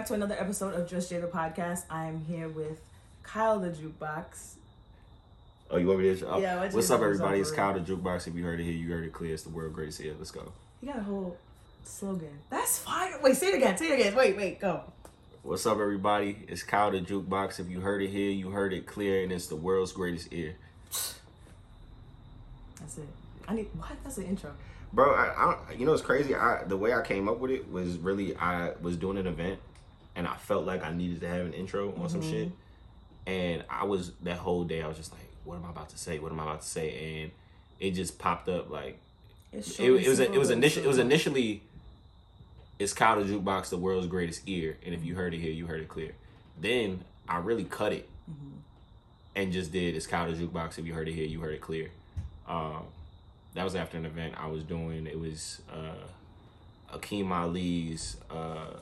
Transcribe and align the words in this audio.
back 0.00 0.06
to 0.06 0.14
another 0.14 0.36
episode 0.40 0.72
of 0.72 0.88
Just 0.88 1.10
Jay 1.10 1.20
the 1.20 1.26
podcast. 1.26 1.84
I 1.90 2.06
am 2.06 2.24
here 2.24 2.48
with 2.48 2.80
Kyle 3.22 3.60
the 3.60 3.68
Jukebox. 3.68 4.54
Oh, 5.70 5.76
you 5.76 5.88
want 5.88 6.00
me 6.00 6.16
to? 6.16 6.26
Oh, 6.26 6.40
Yeah, 6.40 6.58
what's 6.58 6.74
what's 6.74 6.90
up, 6.90 7.02
everybody? 7.02 7.38
It's 7.38 7.50
Kyle 7.50 7.74
the 7.74 7.80
Jukebox. 7.80 8.26
If 8.26 8.34
you 8.34 8.42
heard 8.42 8.60
it 8.60 8.64
here, 8.64 8.72
you 8.72 8.90
heard 8.90 9.04
it 9.04 9.12
clear. 9.12 9.34
It's 9.34 9.42
the 9.42 9.50
world 9.50 9.74
greatest 9.74 10.00
here. 10.00 10.14
Let's 10.16 10.30
go. 10.30 10.52
You 10.80 10.88
got 10.88 11.00
a 11.00 11.02
whole 11.02 11.36
slogan. 11.84 12.32
That's 12.48 12.78
fire. 12.78 13.18
Wait, 13.22 13.36
say 13.36 13.48
it 13.48 13.56
again. 13.56 13.76
Say 13.76 13.90
it 13.90 14.00
again. 14.00 14.14
Wait, 14.14 14.38
wait, 14.38 14.58
go. 14.58 14.84
What's 15.42 15.66
up, 15.66 15.78
everybody? 15.78 16.46
It's 16.48 16.62
Kyle 16.62 16.90
the 16.90 17.00
Jukebox. 17.00 17.60
If 17.60 17.68
you 17.68 17.80
heard 17.80 18.00
it 18.00 18.08
here, 18.08 18.30
you 18.30 18.52
heard 18.52 18.72
it 18.72 18.86
clear, 18.86 19.22
and 19.22 19.30
it's 19.30 19.48
the 19.48 19.56
world's 19.56 19.92
greatest 19.92 20.32
ear. 20.32 20.56
That's 22.80 22.96
it. 22.96 23.04
I 23.46 23.54
need 23.54 23.68
what? 23.76 23.90
That's 24.02 24.16
the 24.16 24.24
intro. 24.24 24.52
Bro, 24.94 25.12
I, 25.12 25.26
I 25.68 25.72
you 25.74 25.84
know 25.84 25.92
it's 25.92 26.00
crazy. 26.00 26.34
I 26.34 26.64
the 26.64 26.78
way 26.78 26.94
I 26.94 27.02
came 27.02 27.28
up 27.28 27.38
with 27.38 27.50
it 27.50 27.70
was 27.70 27.98
really 27.98 28.34
I 28.38 28.72
was 28.80 28.96
doing 28.96 29.18
an 29.18 29.26
event, 29.26 29.60
and 30.20 30.28
I 30.28 30.36
felt 30.36 30.66
like 30.66 30.84
I 30.84 30.92
needed 30.92 31.22
to 31.22 31.28
have 31.28 31.46
an 31.46 31.54
intro 31.54 31.94
on 31.98 32.10
some 32.10 32.20
shit, 32.20 32.50
and 33.26 33.64
I 33.70 33.84
was 33.84 34.12
that 34.22 34.36
whole 34.36 34.64
day 34.64 34.82
I 34.82 34.86
was 34.86 34.98
just 34.98 35.12
like, 35.12 35.22
what 35.44 35.56
am 35.56 35.64
I 35.64 35.70
about 35.70 35.88
to 35.88 35.98
say? 35.98 36.18
What 36.18 36.30
am 36.30 36.38
I 36.38 36.42
about 36.42 36.60
to 36.60 36.68
say? 36.68 37.22
And 37.22 37.30
it 37.80 37.92
just 37.92 38.18
popped 38.18 38.46
up 38.46 38.68
like 38.68 38.98
it, 39.50 39.80
it 39.80 39.90
was 39.90 40.20
it 40.20 40.32
was 40.32 40.50
initially 40.50 40.84
it 40.84 40.88
was 40.88 40.98
initially 40.98 41.62
it's 42.78 42.92
Kyle 42.92 43.22
the 43.22 43.32
jukebox 43.32 43.70
the 43.70 43.78
world's 43.78 44.06
greatest 44.08 44.42
ear 44.46 44.76
and 44.84 44.94
if 44.94 45.02
you 45.02 45.14
heard 45.14 45.32
it 45.32 45.38
here 45.38 45.52
you 45.52 45.64
heard 45.64 45.80
it 45.80 45.88
clear. 45.88 46.12
Then 46.60 47.02
I 47.26 47.38
really 47.38 47.64
cut 47.64 47.94
it 47.94 48.06
and 49.34 49.54
just 49.54 49.72
did 49.72 49.96
it's 49.96 50.06
Kyle 50.06 50.30
the 50.30 50.36
jukebox 50.36 50.78
if 50.78 50.84
you 50.84 50.92
heard 50.92 51.08
it 51.08 51.14
here 51.14 51.24
you 51.24 51.40
heard 51.40 51.54
it 51.54 51.62
clear. 51.62 51.90
Um, 52.46 52.82
that 53.54 53.64
was 53.64 53.74
after 53.74 53.96
an 53.96 54.04
event 54.04 54.34
I 54.36 54.48
was 54.48 54.64
doing. 54.64 55.06
It 55.06 55.18
was 55.18 55.62
uh, 55.72 56.96
Akeem 56.98 57.30
Ali's 57.30 58.18
uh, 58.30 58.74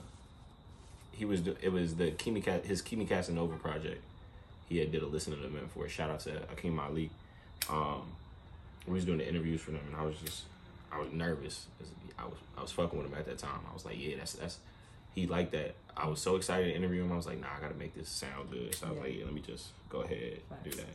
he 1.18 1.24
was 1.24 1.46
it 1.46 1.70
was 1.72 1.96
the 1.96 2.10
Kimi 2.12 2.40
his 2.64 2.80
Kimi 2.82 3.04
Casanova 3.04 3.56
project 3.56 4.02
he 4.68 4.78
had 4.78 4.92
did 4.92 5.02
a 5.02 5.06
listening 5.06 5.42
event 5.42 5.70
for 5.72 5.84
it 5.86 5.90
shout 5.90 6.10
out 6.10 6.20
to 6.20 6.30
Akeem 6.54 6.78
Ali 6.78 7.10
um, 7.70 8.02
we 8.86 8.94
was 8.94 9.04
doing 9.04 9.18
the 9.18 9.28
interviews 9.28 9.60
for 9.60 9.72
them, 9.72 9.80
and 9.88 9.96
I 9.96 10.02
was 10.04 10.16
just, 10.24 10.44
I 10.90 10.98
was 10.98 11.12
nervous. 11.12 11.66
I 12.18 12.24
was, 12.24 12.34
I 12.56 12.62
was 12.62 12.70
fucking 12.72 12.96
with 12.98 13.08
him 13.08 13.18
at 13.18 13.26
that 13.26 13.36
time. 13.36 13.60
I 13.70 13.74
was 13.74 13.84
like, 13.84 13.96
yeah, 13.98 14.16
that's 14.16 14.32
that's, 14.34 14.58
he 15.14 15.26
liked 15.26 15.52
that. 15.52 15.74
I 15.96 16.06
was 16.08 16.20
so 16.20 16.36
excited 16.36 16.66
to 16.70 16.74
interview 16.74 17.02
him. 17.02 17.12
I 17.12 17.16
was 17.16 17.26
like, 17.26 17.40
nah, 17.40 17.48
I 17.54 17.60
gotta 17.60 17.74
make 17.74 17.94
this 17.94 18.08
sound 18.08 18.50
good. 18.50 18.74
So 18.74 18.86
I 18.86 18.90
was 18.90 18.96
Yeah. 18.98 19.02
like, 19.04 19.18
yeah, 19.18 19.24
let 19.26 19.34
me 19.34 19.42
just 19.46 19.66
go 19.90 20.00
ahead 20.00 20.40
and 20.50 20.64
do 20.64 20.70
that. 20.78 20.86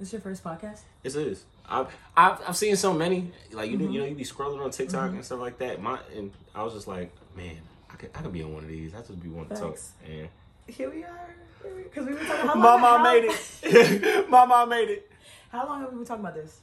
This 0.00 0.12
your 0.12 0.22
first 0.22 0.42
podcast? 0.42 0.80
This 1.04 1.14
is. 1.14 1.44
I've, 1.68 1.94
I've 2.16 2.40
I've 2.48 2.56
seen 2.56 2.74
so 2.74 2.92
many 2.92 3.30
like 3.52 3.70
you 3.70 3.76
know 3.76 3.84
Mm-hmm. 3.84 3.92
you 3.92 4.00
know 4.00 4.06
you 4.06 4.14
be 4.16 4.24
scrolling 4.24 4.60
on 4.64 4.70
TikTok 4.72 5.10
and 5.10 5.24
stuff 5.24 5.38
like 5.38 5.58
that. 5.58 5.80
My 5.80 6.00
and 6.16 6.32
I 6.54 6.64
was 6.64 6.72
just 6.74 6.88
like, 6.88 7.12
man, 7.36 7.58
I 7.94 7.96
could 7.96 8.10
I 8.14 8.22
could 8.22 8.32
be 8.32 8.42
on 8.42 8.52
one 8.52 8.64
of 8.64 8.68
these. 8.68 8.92
I 8.92 8.98
just 8.98 9.22
be 9.22 9.28
one 9.28 9.46
to 9.46 9.54
talk. 9.54 9.76
Facts. 9.76 9.92
And 10.04 10.28
Here 10.66 10.90
we 10.90 11.04
are. 11.04 11.34
Because 11.62 12.06
we 12.06 12.14
were 12.14 12.18
talking. 12.18 12.48
How 12.48 12.54
my 12.56 12.64
long, 12.64 12.80
mom 12.80 13.04
how, 13.04 13.12
made 13.12 13.24
it. 13.24 14.28
my 14.28 14.44
mom 14.44 14.68
made 14.68 14.88
it. 14.88 15.10
How 15.50 15.66
long 15.66 15.80
have 15.80 15.92
we 15.92 15.98
been 15.98 16.04
talking 16.04 16.24
about 16.24 16.34
this? 16.34 16.58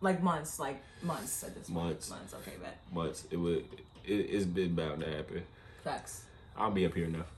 Like 0.00 0.22
months, 0.22 0.58
like 0.58 0.82
months 1.02 1.44
at 1.44 1.54
this 1.54 1.70
point. 1.70 1.86
Months. 1.86 2.10
Months. 2.10 2.34
Okay, 2.34 2.56
bet. 2.60 2.78
months. 2.92 3.24
it 3.30 3.36
would 3.36 3.64
it, 4.04 4.12
it's 4.12 4.44
been 4.44 4.74
bound 4.74 5.00
to 5.02 5.10
happen. 5.10 5.44
Facts. 5.84 6.24
I'll 6.56 6.72
be 6.72 6.84
up 6.84 6.94
here 6.94 7.06
enough. 7.06 7.30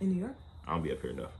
In 0.00 0.12
New 0.12 0.20
York? 0.20 0.34
I'll 0.66 0.80
be 0.80 0.92
up 0.92 1.00
here 1.00 1.12
enough. 1.12 1.32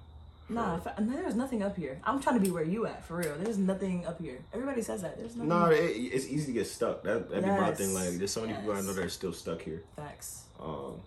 Nah, 0.49 0.79
fa- 0.79 0.95
there's 0.99 1.35
nothing 1.35 1.63
up 1.63 1.77
here. 1.77 1.99
I'm 2.05 2.21
trying 2.21 2.37
to 2.37 2.41
be 2.41 2.51
where 2.51 2.63
you 2.65 2.87
at 2.87 3.05
for 3.07 3.17
real. 3.17 3.35
There's 3.39 3.57
nothing 3.59 4.05
up 4.07 4.21
here. 4.21 4.41
Everybody 4.53 4.83
says 4.83 5.01
that. 5.03 5.17
There's 5.17 5.35
nothing. 5.37 5.49
No, 5.49 5.67
it, 5.71 5.79
it's 5.97 6.27
easy 6.27 6.47
to 6.47 6.53
get 6.53 6.67
stuck. 6.67 7.03
That 7.03 7.29
that'd 7.31 7.45
be 7.45 7.51
my 7.51 7.69
Yes. 7.69 7.79
thing. 7.79 7.95
Like, 7.95 8.11
there's 8.19 8.31
so 8.31 8.43
many 8.43 8.53
people 8.53 8.73
I 8.73 8.83
know 8.83 8.93
that 8.93 9.05
are 9.05 9.09
still 9.09 9.33
stuck 9.33 9.63
here. 9.63 9.83
Facts. 9.97 10.43
Um, 10.63 11.01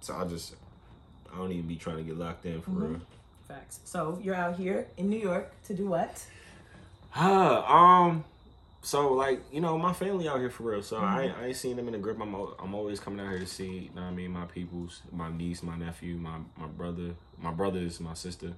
so 0.00 0.14
I 0.16 0.24
just, 0.26 0.54
I 1.32 1.36
don't 1.38 1.50
even 1.50 1.66
be 1.66 1.76
trying 1.76 1.96
to 1.96 2.02
get 2.04 2.16
locked 2.16 2.46
in 2.46 2.60
for 2.62 2.70
Mm-hmm. 2.70 2.92
real. 2.92 3.00
Facts. 3.48 3.80
So 3.84 4.20
you're 4.22 4.36
out 4.36 4.56
here 4.56 4.86
in 4.96 5.10
New 5.10 5.18
York 5.18 5.50
to 5.64 5.74
do 5.74 5.86
what? 5.86 6.24
Ah, 7.16 8.02
um, 8.06 8.24
so 8.82 9.12
like 9.14 9.42
you 9.52 9.60
know, 9.60 9.78
my 9.78 9.92
family 9.92 10.28
out 10.28 10.40
here 10.40 10.50
for 10.50 10.64
real. 10.64 10.82
So 10.82 10.98
I, 10.98 11.28
Mm-hmm. 11.28 11.40
I 11.40 11.46
ain't 11.46 11.56
seen 11.56 11.76
them 11.76 11.86
in 11.86 11.92
the 11.92 11.98
grip. 11.98 12.20
I'm 12.20 12.34
I'm 12.34 12.74
always 12.74 13.00
coming 13.00 13.24
out 13.24 13.30
here 13.30 13.38
to 13.38 13.46
see. 13.46 13.64
You 13.64 13.90
know 13.94 14.02
what 14.02 14.08
I 14.08 14.10
mean? 14.10 14.32
My 14.32 14.44
peoples, 14.44 15.02
my 15.12 15.30
niece, 15.30 15.62
my 15.62 15.76
nephew, 15.76 16.16
my 16.16 16.38
my 16.56 16.66
brother, 16.66 17.14
my 17.40 17.52
brothers, 17.52 18.00
my 18.00 18.14
sister, 18.14 18.54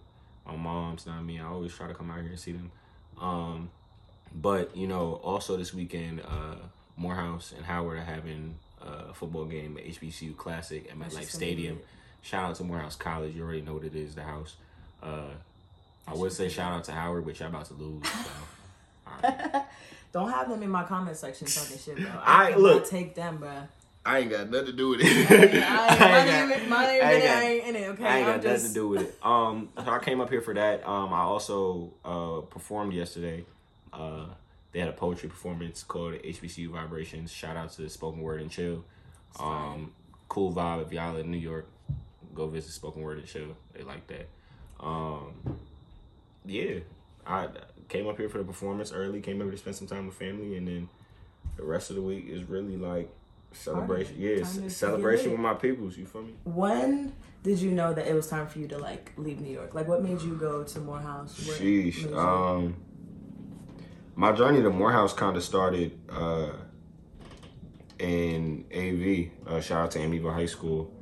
my 0.46 0.56
mom's. 0.56 1.04
You 1.04 1.12
know 1.12 1.18
what 1.18 1.22
I 1.22 1.26
mean? 1.26 1.40
I 1.40 1.46
always 1.46 1.74
try 1.74 1.86
to 1.88 1.94
come 1.94 2.10
out 2.10 2.20
here 2.20 2.30
and 2.30 2.38
see 2.38 2.52
them. 2.52 2.72
Um, 3.20 3.70
but 4.34 4.76
you 4.76 4.86
know, 4.86 5.20
also 5.22 5.56
this 5.56 5.74
weekend, 5.74 6.20
uh, 6.20 6.56
Morehouse 6.96 7.52
and 7.54 7.64
Howard 7.64 7.98
are 7.98 8.04
having 8.04 8.56
a 8.80 9.12
football 9.12 9.44
game 9.44 9.76
at 9.78 9.84
HBCU 9.84 10.36
Classic 10.36 10.88
at 10.90 10.98
That's 10.98 11.14
MetLife 11.14 11.20
just 11.20 11.32
gonna 11.32 11.46
be 11.46 11.52
Stadium. 11.52 11.80
Shout 12.22 12.50
out 12.50 12.56
to 12.56 12.64
Morehouse 12.64 12.96
College. 12.96 13.34
You 13.34 13.42
already 13.42 13.60
know 13.60 13.74
what 13.74 13.84
it 13.84 13.94
is, 13.94 14.14
the 14.14 14.22
house. 14.22 14.56
Uh, 15.02 15.28
I 16.08 16.14
would 16.14 16.32
say 16.32 16.48
shout 16.48 16.72
out 16.72 16.84
to 16.84 16.92
Howard, 16.92 17.26
but 17.26 17.38
y'all 17.38 17.48
about 17.48 17.66
to 17.66 17.74
lose. 17.74 18.02
So. 18.08 19.22
Don't 20.14 20.30
have 20.30 20.48
them 20.48 20.62
in 20.62 20.70
my 20.70 20.84
comment 20.84 21.16
section 21.16 21.46
talking 21.48 21.76
shit, 21.76 21.96
bro. 21.96 22.06
I- 22.22 22.52
I 22.52 22.56
look. 22.56 22.88
take 22.88 23.14
them, 23.16 23.36
bro. 23.38 23.50
I 24.06 24.18
ain't 24.20 24.30
got 24.30 24.48
nothing 24.50 24.66
to 24.66 24.72
do 24.72 24.90
with 24.90 25.00
it. 25.02 25.06
I, 25.06 25.88
ain't 25.88 26.48
my 26.48 26.56
name, 26.56 26.68
my 26.68 26.86
name, 26.86 27.02
I 27.02 27.06
I 27.06 27.12
ain't 27.14 27.24
ain't, 27.24 27.60
got- 27.64 27.68
in 27.68 27.76
it. 27.76 27.88
Okay, 27.88 28.04
I 28.04 28.18
ain't 28.18 28.28
I'm 28.28 28.34
got 28.36 28.42
just 28.42 28.62
nothing 28.62 28.68
to 28.68 28.74
do 28.80 28.88
with 28.88 29.02
it. 29.02 29.18
Um, 29.24 29.68
so 29.76 29.90
I 29.90 29.98
came 29.98 30.20
up 30.20 30.30
here 30.30 30.40
for 30.40 30.54
that. 30.54 30.86
Um, 30.88 31.12
I 31.12 31.20
also 31.22 31.92
uh 32.04 32.42
performed 32.42 32.92
yesterday. 32.92 33.44
Uh, 33.92 34.26
they 34.72 34.78
had 34.80 34.88
a 34.88 34.92
poetry 34.92 35.28
performance 35.28 35.82
called 35.82 36.14
HBCU 36.14 36.70
Vibrations. 36.70 37.32
Shout 37.32 37.56
out 37.56 37.72
to 37.72 37.88
Spoken 37.88 38.20
Word 38.22 38.40
and 38.40 38.50
Chill. 38.50 38.84
Um, 39.40 39.92
cool 40.28 40.52
vibe. 40.52 40.86
If 40.86 40.92
y'all 40.92 41.16
in 41.16 41.30
New 41.30 41.38
York, 41.38 41.66
go 42.34 42.46
visit 42.46 42.72
Spoken 42.72 43.02
Word 43.02 43.18
and 43.18 43.26
Chill. 43.26 43.56
They 43.72 43.82
like 43.82 44.06
that. 44.08 44.28
Um, 44.80 45.58
yeah, 46.44 46.80
I 47.26 47.48
came 47.88 48.06
up 48.06 48.16
here 48.18 48.28
for 48.28 48.38
the 48.38 48.44
performance 48.44 48.92
early. 48.92 49.20
Came 49.20 49.40
over 49.40 49.50
to 49.50 49.56
spend 49.56 49.76
some 49.76 49.86
time 49.86 50.06
with 50.06 50.16
family, 50.16 50.56
and 50.56 50.66
then 50.66 50.88
the 51.56 51.64
rest 51.64 51.90
of 51.90 51.96
the 51.96 52.02
week 52.02 52.26
is 52.28 52.44
really 52.44 52.76
like 52.76 53.10
celebration. 53.52 54.16
Yes, 54.18 54.38
Yeah, 54.38 54.44
Time 54.44 54.54
to 54.54 54.60
get 54.62 54.72
celebration 54.72 55.30
with 55.32 55.40
my 55.40 55.54
peoples. 55.54 55.96
You 55.96 56.06
feel 56.06 56.22
me? 56.22 56.34
When 56.44 57.12
did 57.42 57.58
you 57.60 57.70
know 57.70 57.92
that 57.92 58.06
it 58.06 58.14
was 58.14 58.26
time 58.28 58.46
for 58.46 58.58
you 58.58 58.68
to 58.68 58.78
like 58.78 59.12
leave 59.16 59.40
New 59.40 59.52
York? 59.52 59.74
Like, 59.74 59.88
what 59.88 60.02
made 60.02 60.22
you 60.22 60.34
go 60.36 60.64
to 60.64 60.80
Morehouse? 60.80 61.46
What 61.46 61.58
Sheesh. 61.58 62.12
Um, 62.16 62.76
my 64.16 64.32
journey 64.32 64.62
to 64.62 64.70
Morehouse 64.70 65.12
kind 65.12 65.36
of 65.36 65.42
started 65.42 65.98
uh, 66.08 66.52
in 67.98 68.64
AV. 68.74 69.48
Uh, 69.52 69.60
shout 69.60 69.84
out 69.84 69.90
to 69.92 69.98
Amityville 69.98 70.34
High 70.34 70.46
School. 70.46 70.92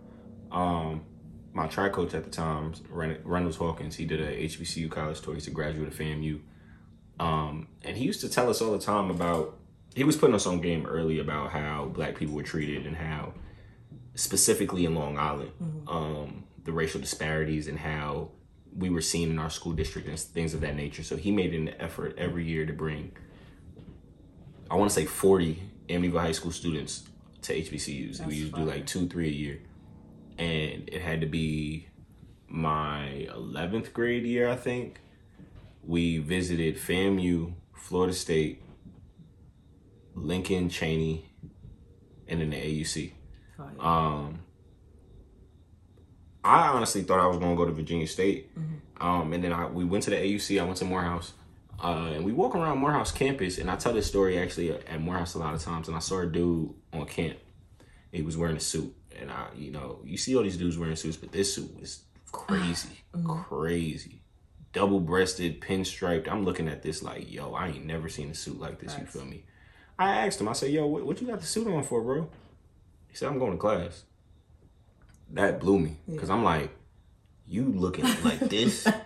Um, 0.50 1.04
my 1.52 1.66
track 1.66 1.92
coach 1.92 2.14
at 2.14 2.24
the 2.24 2.30
time, 2.30 2.72
Reynolds 2.90 3.56
Hawkins, 3.56 3.96
he 3.96 4.06
did 4.06 4.20
a 4.20 4.44
HBCU 4.48 4.90
college 4.90 5.20
tour. 5.20 5.34
He's 5.34 5.46
a 5.46 5.50
graduate 5.50 5.88
of 5.88 5.94
FAMU. 5.94 6.40
Um, 7.22 7.68
and 7.84 7.96
he 7.96 8.04
used 8.04 8.20
to 8.22 8.28
tell 8.28 8.50
us 8.50 8.60
all 8.60 8.72
the 8.72 8.80
time 8.80 9.08
about, 9.08 9.56
he 9.94 10.02
was 10.02 10.16
putting 10.16 10.34
us 10.34 10.44
on 10.44 10.60
game 10.60 10.84
early 10.86 11.20
about 11.20 11.52
how 11.52 11.84
black 11.94 12.16
people 12.16 12.34
were 12.34 12.42
treated 12.42 12.84
and 12.84 12.96
how, 12.96 13.32
specifically 14.16 14.84
in 14.84 14.96
Long 14.96 15.16
Island, 15.16 15.52
um, 15.86 16.44
the 16.64 16.72
racial 16.72 17.00
disparities 17.00 17.68
and 17.68 17.78
how 17.78 18.30
we 18.76 18.90
were 18.90 19.00
seen 19.00 19.30
in 19.30 19.38
our 19.38 19.50
school 19.50 19.72
district 19.72 20.08
and 20.08 20.18
things 20.18 20.52
of 20.52 20.62
that 20.62 20.74
nature. 20.74 21.04
So 21.04 21.16
he 21.16 21.30
made 21.30 21.54
an 21.54 21.70
effort 21.78 22.16
every 22.18 22.44
year 22.44 22.66
to 22.66 22.72
bring, 22.72 23.12
I 24.68 24.74
want 24.74 24.90
to 24.90 24.94
say 24.94 25.04
40 25.04 25.62
Amityville 25.90 26.20
High 26.20 26.32
School 26.32 26.50
students 26.50 27.04
to 27.42 27.54
HBCUs. 27.54 28.18
That's 28.18 28.28
we 28.28 28.34
used 28.34 28.54
to 28.54 28.62
do 28.62 28.66
like 28.66 28.84
two, 28.84 29.06
three 29.06 29.28
a 29.28 29.32
year. 29.32 29.60
And 30.38 30.88
it 30.88 31.00
had 31.02 31.20
to 31.20 31.28
be 31.28 31.86
my 32.48 33.28
11th 33.30 33.92
grade 33.92 34.24
year, 34.24 34.48
I 34.48 34.56
think. 34.56 34.98
We 35.82 36.18
visited 36.18 36.76
FAMU, 36.76 37.54
Florida 37.74 38.12
State, 38.12 38.62
Lincoln, 40.14 40.68
Cheyney, 40.68 41.24
and 42.28 42.40
then 42.40 42.50
the 42.50 42.56
AUC. 42.56 43.12
Oh, 43.58 43.68
yeah. 43.76 43.82
Um, 43.82 44.40
I 46.44 46.68
honestly 46.68 47.02
thought 47.02 47.20
I 47.20 47.26
was 47.26 47.38
gonna 47.38 47.56
go 47.56 47.64
to 47.64 47.72
Virginia 47.72 48.06
State, 48.06 48.50
um, 49.00 49.32
and 49.32 49.42
then 49.42 49.52
I, 49.52 49.66
we 49.66 49.84
went 49.84 50.04
to 50.04 50.10
the 50.10 50.16
AUC. 50.16 50.60
I 50.60 50.64
went 50.64 50.76
to 50.78 50.84
Morehouse, 50.84 51.32
uh, 51.82 52.10
and 52.14 52.24
we 52.24 52.32
walk 52.32 52.54
around 52.54 52.78
Morehouse 52.78 53.12
campus. 53.12 53.58
And 53.58 53.70
I 53.70 53.76
tell 53.76 53.92
this 53.92 54.06
story 54.06 54.38
actually 54.38 54.72
at 54.72 55.00
Morehouse 55.00 55.34
a 55.34 55.38
lot 55.38 55.54
of 55.54 55.62
times. 55.62 55.88
And 55.88 55.96
I 55.96 56.00
saw 56.00 56.20
a 56.20 56.26
dude 56.26 56.70
on 56.92 57.06
camp. 57.06 57.38
He 58.12 58.22
was 58.22 58.36
wearing 58.36 58.56
a 58.56 58.60
suit, 58.60 58.94
and 59.18 59.30
I, 59.30 59.48
you 59.56 59.70
know, 59.70 60.00
you 60.04 60.18
see 60.18 60.36
all 60.36 60.42
these 60.42 60.56
dudes 60.58 60.76
wearing 60.76 60.96
suits, 60.96 61.16
but 61.16 61.32
this 61.32 61.54
suit 61.54 61.80
was 61.80 62.04
crazy, 62.30 63.04
crazy, 63.24 64.21
double 64.72 65.00
breasted, 65.00 65.60
pinstriped. 65.60 66.28
I'm 66.28 66.44
looking 66.44 66.68
at 66.68 66.82
this 66.82 67.02
like, 67.02 67.30
yo, 67.30 67.54
I 67.54 67.68
ain't 67.68 67.84
never 67.84 68.08
seen 68.08 68.30
a 68.30 68.34
suit 68.34 68.60
like 68.60 68.78
this. 68.78 68.94
Facts. 68.94 69.14
You 69.14 69.20
feel 69.20 69.28
me? 69.28 69.44
I 69.98 70.26
asked 70.26 70.40
him. 70.40 70.48
I 70.48 70.52
said, 70.52 70.70
yo, 70.70 70.86
what, 70.86 71.04
what 71.04 71.20
you 71.20 71.26
got 71.26 71.40
the 71.40 71.46
suit 71.46 71.66
on 71.66 71.82
for, 71.82 72.00
bro? 72.00 72.28
He 73.08 73.16
said, 73.16 73.28
I'm 73.28 73.38
going 73.38 73.52
to 73.52 73.58
class. 73.58 74.04
That 75.30 75.60
blew 75.60 75.78
me 75.78 75.96
because 76.08 76.30
I'm 76.30 76.44
like, 76.44 76.70
you 77.46 77.64
looking 77.64 78.04
like 78.24 78.40
this 78.40 78.86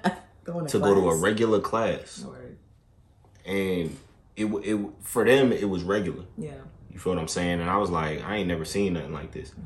Going 0.47 0.67
to 0.67 0.79
go 0.79 0.95
to 0.95 1.11
a 1.11 1.17
regular 1.17 1.59
class, 1.59 2.25
and 3.45 3.97
it 4.37 4.45
it 4.45 4.79
for 5.03 5.25
them 5.25 5.51
it 5.51 5.69
was 5.69 5.83
regular. 5.83 6.23
Yeah. 6.39 6.53
You 6.89 7.01
feel 7.01 7.15
what 7.15 7.21
I'm 7.21 7.27
saying? 7.27 7.61
And 7.61 7.69
I 7.69 7.79
was 7.79 7.91
like, 7.91 8.23
I 8.23 8.37
ain't 8.37 8.47
never 8.47 8.65
seen 8.65 8.93
nothing 8.93 9.13
like 9.13 9.33
this. 9.33 9.51
Mm. 9.51 9.63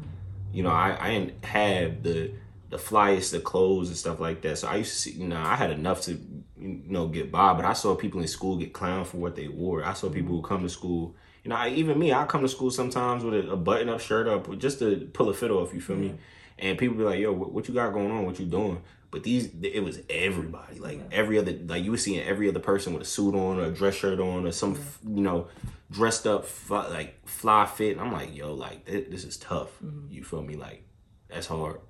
You 0.54 0.62
know, 0.62 0.70
I, 0.70 1.32
I 1.42 1.46
have 1.46 2.02
the 2.02 2.32
the 2.70 2.76
flyest, 2.76 3.32
the 3.32 3.40
clothes 3.40 3.88
and 3.88 3.96
stuff 3.96 4.20
like 4.20 4.40
that. 4.42 4.56
So 4.56 4.68
I 4.68 4.76
used 4.76 4.92
to 4.92 4.96
see, 4.96 5.10
you 5.10 5.28
know, 5.28 5.36
I 5.36 5.56
had 5.56 5.70
enough 5.70 6.02
to, 6.02 6.12
you 6.12 6.82
know, 6.86 7.08
get 7.08 7.30
by. 7.30 7.52
But 7.52 7.64
I 7.64 7.72
saw 7.72 7.96
people 7.96 8.20
in 8.20 8.28
school 8.28 8.56
get 8.56 8.72
clowned 8.72 9.06
for 9.06 9.18
what 9.18 9.34
they 9.34 9.48
wore. 9.48 9.84
I 9.84 9.92
saw 9.92 10.08
people 10.08 10.36
who 10.36 10.42
come 10.42 10.62
to 10.62 10.68
school. 10.68 11.16
You 11.42 11.50
know, 11.50 11.56
I, 11.56 11.70
even 11.70 11.98
me, 11.98 12.12
I 12.12 12.26
come 12.26 12.42
to 12.42 12.48
school 12.48 12.70
sometimes 12.70 13.24
with 13.24 13.34
a, 13.34 13.50
a 13.50 13.56
button 13.56 13.88
up 13.88 14.00
shirt 14.00 14.28
up 14.28 14.56
just 14.58 14.78
to 14.78 15.10
pull 15.12 15.28
a 15.28 15.34
fit 15.34 15.50
off. 15.50 15.74
You 15.74 15.80
feel 15.80 15.96
me? 15.96 16.14
And 16.58 16.78
people 16.78 16.96
be 16.96 17.02
like, 17.02 17.18
"Yo, 17.18 17.32
what, 17.32 17.52
what 17.52 17.66
you 17.66 17.74
got 17.74 17.92
going 17.92 18.10
on? 18.10 18.24
What 18.24 18.38
you 18.38 18.46
doing?" 18.46 18.82
But 19.10 19.24
these, 19.24 19.50
it 19.62 19.82
was 19.82 20.00
everybody. 20.08 20.78
Like 20.78 21.00
every 21.10 21.38
other, 21.38 21.52
like 21.66 21.82
you 21.82 21.90
were 21.90 21.96
seeing 21.96 22.22
every 22.22 22.48
other 22.48 22.60
person 22.60 22.92
with 22.92 23.02
a 23.02 23.06
suit 23.06 23.34
on 23.34 23.58
or 23.58 23.64
a 23.64 23.70
dress 23.70 23.94
shirt 23.94 24.20
on 24.20 24.46
or 24.46 24.52
some, 24.52 24.78
you 25.04 25.22
know, 25.22 25.48
dressed 25.90 26.26
up 26.26 26.44
fly, 26.44 26.86
like 26.88 27.26
fly 27.26 27.66
fit. 27.66 27.96
And 27.96 28.00
I'm 28.00 28.12
like, 28.12 28.36
yo, 28.36 28.54
like 28.54 28.84
this, 28.84 29.08
this 29.08 29.24
is 29.24 29.36
tough. 29.38 29.70
Mm-hmm. 29.84 30.12
You 30.12 30.22
feel 30.22 30.42
me? 30.42 30.54
Like 30.54 30.84
that's 31.28 31.46
hard. 31.48 31.80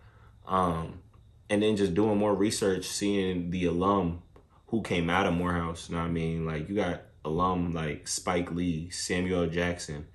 Um, 0.47 1.01
and 1.49 1.63
then 1.63 1.77
just 1.77 1.95
doing 1.95 2.19
more 2.19 2.35
research, 2.35 2.87
seeing 2.87 3.51
the 3.51 3.67
alum 3.67 4.23
who 4.69 4.83
came 4.83 5.11
out 5.11 5.27
of 5.27 5.35
Morehouse. 5.35 5.89
You 5.89 5.97
know 5.97 6.03
what 6.03 6.09
I 6.09 6.13
mean? 6.13 6.47
Like 6.47 6.69
you 6.69 6.77
got 6.77 7.03
alum 7.25 7.73
like 7.73 8.09
Spike 8.09 8.53
Lee, 8.53 8.91
Samuel 8.91 9.47
Jackson, 9.49 10.07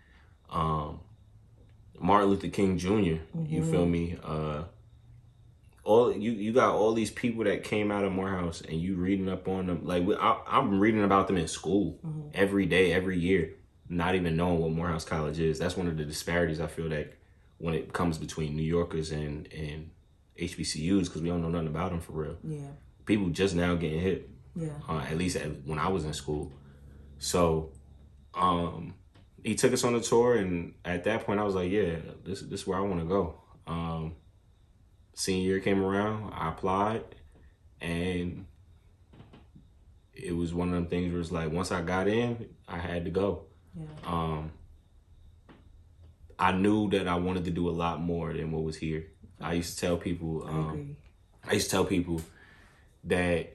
um, 0.50 1.02
Martin 2.00 2.30
Luther 2.30 2.48
King 2.48 2.78
junior 2.78 3.22
You 3.48 3.64
feel 3.64 3.86
me? 3.86 4.18
Uh, 4.24 4.64
all 5.84 6.12
you 6.12 6.32
you 6.32 6.52
got 6.52 6.74
all 6.74 6.94
these 6.94 7.12
people 7.12 7.44
that 7.44 7.64
came 7.64 7.92
out 7.92 8.04
of 8.04 8.12
Morehouse, 8.12 8.62
and 8.62 8.80
you 8.80 8.96
reading 8.96 9.30
up 9.30 9.48
on 9.48 9.68
them. 9.68 9.86
Like 9.86 10.04
I, 10.20 10.40
I'm 10.48 10.80
reading 10.80 11.04
about 11.04 11.28
them 11.28 11.38
in 11.38 11.48
school 11.48 12.00
every 12.34 12.66
day, 12.66 12.92
every 12.92 13.20
year, 13.20 13.54
not 13.88 14.16
even 14.16 14.36
knowing 14.36 14.60
what 14.60 14.72
Morehouse 14.72 15.06
College 15.06 15.40
is. 15.40 15.60
That's 15.60 15.78
one 15.78 15.88
of 15.88 15.98
the 15.98 16.06
disparities 16.06 16.60
I 16.60 16.68
feel 16.68 16.90
that 16.90 17.14
when 17.58 17.74
it 17.74 17.94
comes 17.94 18.18
between 18.18 18.56
New 18.56 18.64
Yorkers 18.64 19.12
and 19.12 19.52
and 19.54 19.92
HBCUs 20.40 21.06
because 21.06 21.22
we 21.22 21.30
don't 21.30 21.42
know 21.42 21.50
nothing 21.50 21.68
about 21.68 21.92
them 21.92 22.02
for 22.02 22.12
real. 22.14 22.38
Yeah. 22.44 22.68
People 23.06 23.30
just 23.30 23.56
now 23.56 23.76
getting 23.76 24.00
hit 24.02 24.30
Yeah. 24.56 24.70
uh, 24.90 25.00
at 25.00 25.18
least 25.18 25.36
at, 25.38 25.66
when 25.66 25.80
I 25.80 25.88
was 25.90 26.06
in 26.06 26.14
school. 26.14 26.52
So, 27.20 27.72
um, 28.34 28.94
he 29.44 29.56
took 29.56 29.72
us 29.74 29.84
on 29.84 29.94
the 29.94 30.02
tour, 30.02 30.36
and 30.36 30.74
at 30.84 31.04
that 31.04 31.26
point, 31.26 31.40
I 31.40 31.44
was 31.44 31.54
like, 31.56 31.72
"Yeah, 31.72 31.98
this 32.24 32.42
this 32.42 32.62
is 32.62 32.68
where 32.68 32.78
I 32.78 32.82
want 32.82 33.00
to 33.00 33.06
go." 33.06 33.36
Um, 33.68 34.16
senior 35.14 35.44
year 35.48 35.60
came 35.60 35.82
around, 35.84 36.34
I 36.34 36.50
applied, 36.50 37.04
and 37.80 38.46
it 40.14 40.36
was 40.36 40.54
one 40.54 40.70
of 40.70 40.74
them 40.74 40.88
things 40.88 41.12
where 41.12 41.22
it's 41.22 41.32
like 41.32 41.52
once 41.52 41.72
I 41.72 41.82
got 41.82 42.08
in, 42.08 42.48
I 42.68 42.80
had 42.80 43.06
to 43.06 43.12
go. 43.12 43.44
Yeah. 43.78 43.86
Um, 44.06 44.52
I 46.38 46.52
knew 46.52 46.90
that 46.90 47.08
I 47.08 47.16
wanted 47.16 47.46
to 47.46 47.52
do 47.52 47.70
a 47.70 47.72
lot 47.72 48.02
more 48.02 48.34
than 48.34 48.52
what 48.52 48.64
was 48.64 48.76
here. 48.78 49.08
I 49.42 49.54
used 49.54 49.78
to 49.78 49.86
tell 49.86 49.98
people, 49.98 50.46
I 50.46 50.50
um, 50.50 50.70
agree. 50.70 50.96
I 51.48 51.54
used 51.54 51.70
to 51.70 51.72
tell 51.72 51.86
people 51.86 52.22
that 53.06 53.54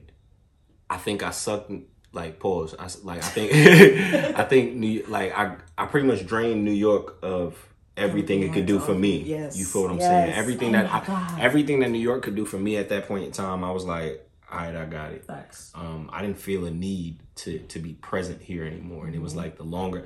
I 0.89 0.97
think 0.97 1.23
I 1.23 1.31
sucked. 1.31 1.71
Like 2.13 2.39
pause. 2.39 2.75
I 2.77 2.89
like 3.05 3.23
I 3.23 3.27
think 3.27 3.53
I 4.37 4.43
think 4.43 4.75
New 4.75 5.05
like 5.07 5.31
I 5.31 5.55
I 5.77 5.85
pretty 5.85 6.05
much 6.05 6.25
drained 6.25 6.65
New 6.65 6.73
York 6.73 7.17
of 7.23 7.55
everything 7.95 8.41
it 8.43 8.51
could 8.51 8.65
do 8.65 8.79
for 8.79 8.93
me. 8.93 9.19
Yes. 9.19 9.57
You 9.57 9.63
feel 9.63 9.83
what 9.83 9.91
I'm 9.91 9.99
saying? 10.01 10.33
Everything 10.33 10.75
Oh 10.75 10.81
that 10.81 11.09
I, 11.09 11.37
everything 11.39 11.79
that 11.79 11.89
New 11.89 11.99
York 11.99 12.23
could 12.23 12.35
do 12.35 12.45
for 12.45 12.57
me 12.57 12.75
at 12.77 12.89
that 12.89 13.07
point 13.07 13.23
in 13.23 13.31
time, 13.31 13.63
I 13.63 13.71
was 13.71 13.85
like, 13.85 14.27
all 14.51 14.59
right, 14.59 14.75
I 14.75 14.85
got 14.85 15.13
it. 15.13 15.25
Facts. 15.25 15.71
Um, 15.73 16.09
I 16.11 16.21
didn't 16.21 16.37
feel 16.37 16.65
a 16.65 16.71
need 16.71 17.19
to 17.35 17.59
to 17.59 17.79
be 17.79 17.93
present 17.93 18.41
here 18.41 18.65
anymore, 18.65 19.05
and 19.05 19.15
it 19.15 19.21
was 19.21 19.35
like 19.35 19.57
the 19.57 19.63
longer. 19.63 20.05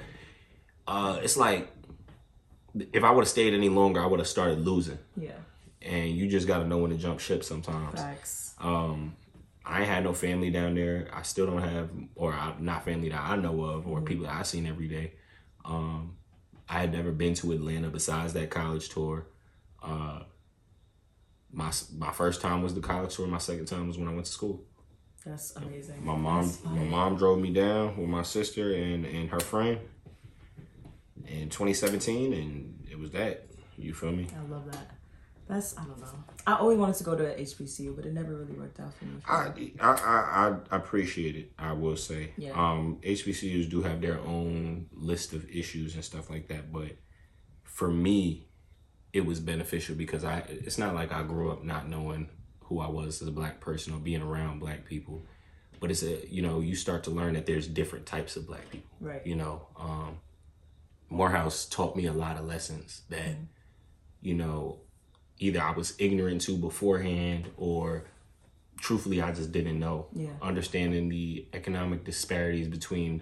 Uh, 0.87 1.19
it's 1.23 1.37
like 1.37 1.71
if 2.93 3.03
I 3.03 3.11
would 3.11 3.21
have 3.23 3.29
stayed 3.29 3.53
any 3.53 3.69
longer, 3.69 4.01
I 4.01 4.05
would 4.05 4.19
have 4.19 4.27
started 4.27 4.59
losing, 4.59 4.99
Yeah. 5.17 5.31
And 5.85 6.09
you 6.09 6.27
just 6.27 6.47
got 6.47 6.57
to 6.59 6.67
know 6.67 6.79
when 6.79 6.91
to 6.91 6.97
jump 6.97 7.19
ship 7.21 7.43
sometimes. 7.43 7.99
Facts. 8.01 8.55
Um, 8.59 9.15
I 9.65 9.79
ain't 9.81 9.89
had 9.89 10.03
no 10.03 10.13
family 10.13 10.49
down 10.51 10.75
there. 10.75 11.07
I 11.13 11.21
still 11.21 11.45
don't 11.45 11.61
have, 11.61 11.89
or 12.15 12.33
I, 12.33 12.53
not 12.59 12.83
family 12.85 13.09
that 13.09 13.21
I 13.21 13.35
know 13.37 13.61
of, 13.63 13.81
Mm-hmm. 13.83 13.91
or 13.91 14.01
people 14.01 14.25
that 14.25 14.35
I 14.35 14.43
seen 14.43 14.65
every 14.67 14.87
day. 14.87 15.13
Um, 15.63 16.17
I 16.67 16.79
had 16.79 16.91
never 16.91 17.11
been 17.11 17.33
to 17.35 17.51
Atlanta 17.51 17.89
besides 17.89 18.33
that 18.33 18.49
college 18.49 18.89
tour. 18.89 19.27
Uh, 19.81 20.23
my 21.51 21.71
my 21.97 22.11
first 22.11 22.41
time 22.41 22.61
was 22.63 22.73
the 22.75 22.81
college 22.81 23.15
tour. 23.15 23.27
My 23.27 23.37
second 23.37 23.65
time 23.67 23.87
was 23.87 23.97
when 23.97 24.07
I 24.07 24.13
went 24.13 24.25
to 24.25 24.31
school. 24.31 24.63
That's 25.25 25.55
amazing. 25.55 26.05
My 26.05 26.15
mom, 26.15 26.51
my 26.65 26.83
mom 26.83 27.17
drove 27.17 27.39
me 27.39 27.51
down 27.51 27.97
with 27.97 28.09
my 28.09 28.21
sister 28.23 28.73
and 28.73 29.05
and 29.05 29.29
her 29.29 29.39
friend 29.39 29.79
in 31.27 31.49
2017, 31.49 32.33
and 32.33 32.87
it 32.91 32.99
was 32.99 33.11
that. 33.11 33.45
You 33.77 33.93
feel 33.93 34.11
me? 34.11 34.27
I 34.35 34.51
love 34.51 34.71
that. 34.71 34.94
That's 35.47 35.77
I 35.77 35.83
don't 35.83 35.99
know. 35.99 36.23
I 36.47 36.55
always 36.55 36.77
wanted 36.79 36.95
to 36.95 37.03
go 37.03 37.15
to 37.15 37.23
HBCU, 37.23 37.95
but 37.95 38.05
it 38.05 38.13
never 38.13 38.35
really 38.35 38.53
worked 38.53 38.79
out 38.79 38.93
for 38.95 39.05
me. 39.05 39.21
I, 39.27 39.51
I 39.79 39.91
I 39.91 40.55
I 40.71 40.75
appreciate 40.75 41.35
it. 41.35 41.51
I 41.59 41.73
will 41.73 41.97
say, 41.97 42.31
Yeah. 42.37 42.51
um, 42.53 42.99
HBCUs 43.03 43.69
do 43.69 43.83
have 43.83 44.01
their 44.01 44.19
own 44.21 44.87
list 44.93 45.33
of 45.33 45.47
issues 45.49 45.93
and 45.95 46.03
stuff 46.03 46.29
like 46.31 46.47
that, 46.47 46.73
but 46.73 46.93
for 47.63 47.89
me, 47.89 48.47
it 49.13 49.25
was 49.25 49.39
beneficial 49.39 49.95
because 49.95 50.23
I. 50.23 50.39
It's 50.49 50.77
not 50.79 50.95
like 50.95 51.11
I 51.11 51.21
grew 51.23 51.51
up 51.51 51.63
not 51.63 51.87
knowing 51.87 52.29
who 52.61 52.79
I 52.79 52.87
was 52.87 53.21
as 53.21 53.27
a 53.27 53.31
black 53.31 53.59
person 53.59 53.93
or 53.93 53.99
being 53.99 54.23
around 54.23 54.59
black 54.59 54.85
people, 54.85 55.21
but 55.79 55.91
it's 55.91 56.01
a 56.01 56.27
you 56.27 56.41
know 56.41 56.59
you 56.59 56.75
start 56.75 57.03
to 57.03 57.11
learn 57.11 57.33
that 57.35 57.45
there's 57.45 57.67
different 57.67 58.07
types 58.07 58.35
of 58.35 58.47
black 58.47 58.67
people. 58.71 58.89
Right. 58.99 59.25
You 59.27 59.35
know, 59.35 59.67
um, 59.79 60.17
Morehouse 61.11 61.67
taught 61.67 61.95
me 61.95 62.07
a 62.07 62.13
lot 62.13 62.37
of 62.37 62.45
lessons 62.45 63.03
that 63.09 63.35
you 64.21 64.33
know 64.33 64.79
either 65.39 65.61
I 65.61 65.71
was 65.71 65.93
ignorant 65.99 66.41
to 66.41 66.57
beforehand 66.57 67.49
or 67.57 68.05
truthfully 68.79 69.21
I 69.21 69.31
just 69.31 69.51
didn't 69.51 69.79
know. 69.79 70.07
Yeah. 70.13 70.29
Understanding 70.41 71.09
the 71.09 71.47
economic 71.53 72.03
disparities 72.03 72.67
between 72.67 73.21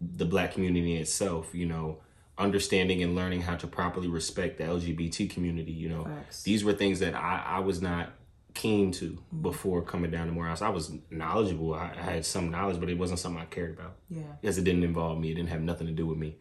the 0.00 0.24
black 0.24 0.52
community 0.52 0.96
itself, 0.96 1.54
you 1.54 1.66
know, 1.66 1.98
understanding 2.36 3.02
and 3.02 3.14
learning 3.14 3.40
how 3.42 3.56
to 3.56 3.66
properly 3.66 4.08
respect 4.08 4.58
the 4.58 4.64
LGBT 4.64 5.30
community, 5.30 5.72
you 5.72 5.88
know. 5.88 6.04
Facts. 6.04 6.42
These 6.42 6.64
were 6.64 6.72
things 6.72 6.98
that 7.00 7.14
I, 7.14 7.42
I 7.46 7.58
was 7.60 7.80
not 7.80 8.12
keen 8.54 8.90
to 8.92 9.10
Mm-hmm. 9.10 9.42
before 9.42 9.82
coming 9.82 10.10
down 10.10 10.26
to 10.26 10.32
Morehouse. 10.32 10.62
I 10.62 10.68
was 10.68 10.92
knowledgeable. 11.10 11.74
I, 11.74 11.92
I 11.98 12.02
had 12.02 12.24
some 12.26 12.50
knowledge, 12.50 12.78
but 12.80 12.88
it 12.90 12.98
wasn't 12.98 13.18
something 13.20 13.40
I 13.40 13.46
cared 13.46 13.78
about 13.78 13.96
Yeah. 14.10 14.22
because 14.40 14.58
it 14.58 14.64
didn't 14.64 14.84
involve 14.84 15.18
me. 15.18 15.30
It 15.30 15.34
didn't 15.34 15.48
have 15.50 15.62
nothing 15.62 15.86
to 15.86 15.92
do 15.92 16.06
with 16.06 16.18
me. 16.18 16.36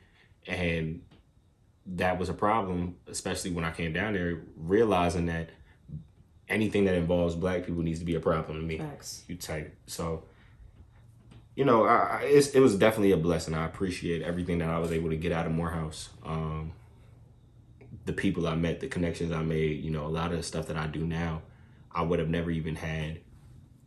And 0.48 1.02
that 1.86 2.18
was 2.18 2.30
a 2.30 2.34
problem, 2.34 2.96
especially 3.08 3.52
when 3.52 3.66
I 3.66 3.72
came 3.72 3.94
down 3.94 4.14
there, 4.14 4.42
realizing 4.56 5.26
that 5.28 5.50
anything 6.48 6.86
that 6.86 6.96
involves 6.96 7.36
black 7.36 7.66
people 7.66 7.84
needs 7.84 8.00
to 8.00 8.06
be 8.06 8.16
a 8.16 8.20
problem 8.20 8.60
to 8.60 8.64
me. 8.66 8.78
Facts. 8.78 9.24
You 9.28 9.36
type. 9.36 9.76
So, 9.88 10.24
you 11.56 11.66
know, 11.66 11.86
I, 11.86 11.96
I, 11.96 12.22
it's, 12.24 12.50
it 12.50 12.60
was 12.60 12.76
definitely 12.76 13.12
a 13.12 13.18
blessing. 13.18 13.54
I 13.54 13.66
appreciate 13.66 14.22
everything 14.22 14.60
that 14.60 14.70
I 14.70 14.80
was 14.80 14.92
able 14.92 15.10
to 15.10 15.16
get 15.16 15.32
out 15.32 15.46
of 15.46 15.52
Morehouse. 15.52 16.10
Um, 16.26 16.74
the 18.06 18.14
people 18.14 18.48
I 18.48 18.56
met, 18.56 18.80
the 18.80 18.88
connections 18.88 19.32
I 19.32 19.42
made, 19.42 19.84
you 19.84 19.92
know, 19.92 20.06
a 20.06 20.10
lot 20.10 20.32
of 20.32 20.38
the 20.38 20.44
stuff 20.44 20.68
that 20.68 20.78
I 20.78 20.88
do 20.88 21.06
now, 21.06 21.42
I 21.92 22.02
would 22.02 22.20
have 22.20 22.30
never 22.30 22.50
even 22.50 22.76
had 22.76 23.20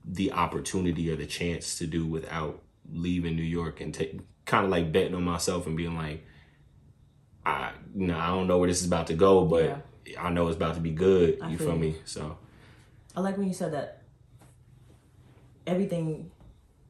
the 0.05 0.33
opportunity 0.33 1.11
or 1.11 1.17
the 1.17 1.26
chance 1.26 1.76
to 1.79 1.87
do 1.87 2.07
without 2.07 2.62
leaving 2.93 3.37
New 3.37 3.43
York 3.43 3.81
and 3.81 3.93
take 3.93 4.21
kind 4.45 4.65
of 4.65 4.71
like 4.71 4.93
betting 4.93 5.15
on 5.15 5.25
myself 5.25 5.67
and 5.67 5.76
being 5.76 5.97
like, 5.97 6.25
I, 7.47 7.71
you 7.95 8.09
know, 8.09 8.19
I 8.19 8.26
don't 8.26 8.49
know 8.49 8.59
where 8.59 8.69
this 8.69 8.81
is 8.81 8.88
about 8.88 9.07
to 9.07 9.15
go, 9.15 9.45
but 9.45 9.87
I 10.19 10.31
know 10.31 10.49
it's 10.49 10.57
about 10.57 10.75
to 10.75 10.81
be 10.81 10.91
good. 10.91 11.38
I 11.41 11.50
you 11.50 11.59
feel 11.59 11.76
me? 11.76 11.95
So, 12.05 12.37
I 13.15 13.21
like 13.21 13.38
when 13.38 13.47
you 13.47 13.55
said 13.55 13.73
that 13.73 14.03
everything 15.65 16.33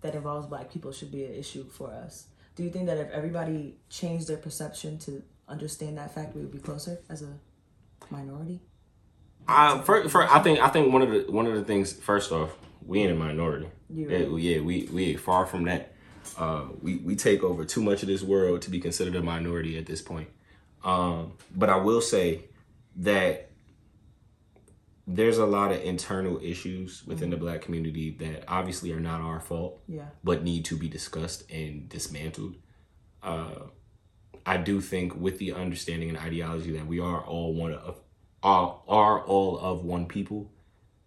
that 0.00 0.14
involves 0.14 0.46
black 0.46 0.72
people 0.72 0.92
should 0.92 1.12
be 1.12 1.24
an 1.24 1.34
issue 1.34 1.68
for 1.68 1.92
us. 1.92 2.28
Do 2.54 2.62
you 2.62 2.70
think 2.70 2.86
that 2.86 2.96
if 2.96 3.10
everybody 3.10 3.76
changed 3.90 4.28
their 4.28 4.38
perception 4.38 4.98
to 5.00 5.22
understand 5.46 5.98
that 5.98 6.14
fact, 6.14 6.34
we 6.34 6.40
would 6.40 6.52
be 6.52 6.58
closer 6.58 7.00
as 7.10 7.20
a 7.20 7.34
minority? 8.08 8.62
I 9.46 9.82
for, 9.82 10.08
for 10.08 10.22
I 10.22 10.38
think 10.40 10.58
I 10.58 10.68
think 10.68 10.90
one 10.90 11.02
of 11.02 11.10
the 11.10 11.30
one 11.30 11.46
of 11.46 11.54
the 11.54 11.64
things 11.64 11.92
first 11.92 12.32
off, 12.32 12.56
we 12.84 13.02
ain't 13.02 13.12
a 13.12 13.14
minority. 13.14 13.68
You 13.90 14.08
Yeah, 14.08 14.36
yeah, 14.38 14.60
we 14.60 14.88
we 14.90 15.16
far 15.16 15.44
from 15.44 15.64
that. 15.64 15.92
Uh, 16.38 16.64
we 16.80 16.96
we 16.96 17.14
take 17.14 17.44
over 17.44 17.66
too 17.66 17.82
much 17.82 18.02
of 18.02 18.08
this 18.08 18.22
world 18.22 18.62
to 18.62 18.70
be 18.70 18.80
considered 18.80 19.14
a 19.16 19.22
minority 19.22 19.76
at 19.76 19.84
this 19.84 20.00
point. 20.00 20.28
Um, 20.86 21.32
but 21.54 21.68
I 21.68 21.76
will 21.76 22.00
say 22.00 22.44
that 22.96 23.50
there's 25.06 25.38
a 25.38 25.46
lot 25.46 25.70
of 25.72 25.82
internal 25.82 26.38
issues 26.42 27.04
within 27.06 27.30
the 27.30 27.36
black 27.36 27.60
community 27.60 28.10
that 28.18 28.44
obviously 28.48 28.92
are 28.92 29.00
not 29.00 29.20
our 29.20 29.40
fault 29.40 29.80
Yeah. 29.88 30.06
but 30.24 30.42
need 30.42 30.64
to 30.66 30.76
be 30.76 30.88
discussed 30.88 31.48
and 31.50 31.88
dismantled. 31.88 32.56
Uh, 33.22 33.66
I 34.44 34.56
do 34.58 34.80
think 34.80 35.14
with 35.16 35.38
the 35.38 35.52
understanding 35.52 36.08
and 36.08 36.18
ideology 36.18 36.72
that 36.72 36.86
we 36.86 37.00
are 37.00 37.20
all 37.24 37.52
one 37.54 37.72
of 37.74 38.00
are, 38.42 38.80
are 38.86 39.24
all 39.24 39.58
of 39.58 39.84
one 39.84 40.06
people, 40.06 40.52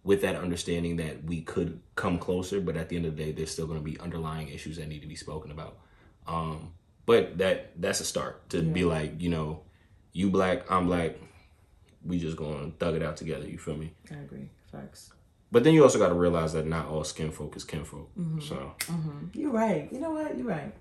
with 0.02 0.20
that 0.22 0.36
understanding 0.36 0.96
that 0.96 1.24
we 1.24 1.40
could 1.40 1.80
come 1.94 2.18
closer, 2.18 2.60
but 2.60 2.76
at 2.76 2.88
the 2.90 2.96
end 2.96 3.06
of 3.06 3.16
the 3.16 3.24
day, 3.24 3.32
there's 3.32 3.50
still 3.50 3.66
going 3.66 3.78
to 3.78 3.84
be 3.84 3.98
underlying 3.98 4.48
issues 4.48 4.76
that 4.76 4.88
need 4.88 5.00
to 5.00 5.06
be 5.06 5.14
spoken 5.14 5.50
about. 5.50 5.78
Um, 6.26 6.72
but 7.06 7.38
that 7.38 7.80
that's 7.80 8.00
a 8.00 8.04
start 8.04 8.48
to 8.50 8.62
be 8.62 8.84
like, 8.84 9.20
you 9.20 9.30
know, 9.30 9.62
you 10.12 10.30
black, 10.30 10.70
I'm 10.70 10.86
black, 10.86 11.16
we 12.04 12.18
just 12.18 12.36
gonna 12.36 12.70
thug 12.78 12.94
it 12.96 13.02
out 13.02 13.16
together. 13.16 13.46
You 13.48 13.58
feel 13.58 13.76
me? 13.76 13.92
I 14.10 14.14
agree. 14.16 14.48
Facts. 14.72 15.12
But 15.52 15.64
then 15.64 15.74
you 15.74 15.82
also 15.82 15.98
got 15.98 16.08
to 16.10 16.14
realize 16.14 16.52
that 16.52 16.64
not 16.66 16.86
all 16.86 17.02
skin 17.02 17.32
folk 17.32 17.56
is 17.56 17.64
kinfolk. 17.64 18.08
So 18.40 18.72
You're 19.34 19.50
right. 19.50 19.88
You 19.92 19.98
know 19.98 20.12
what? 20.12 20.38
You're 20.38 20.46
right. 20.46 20.72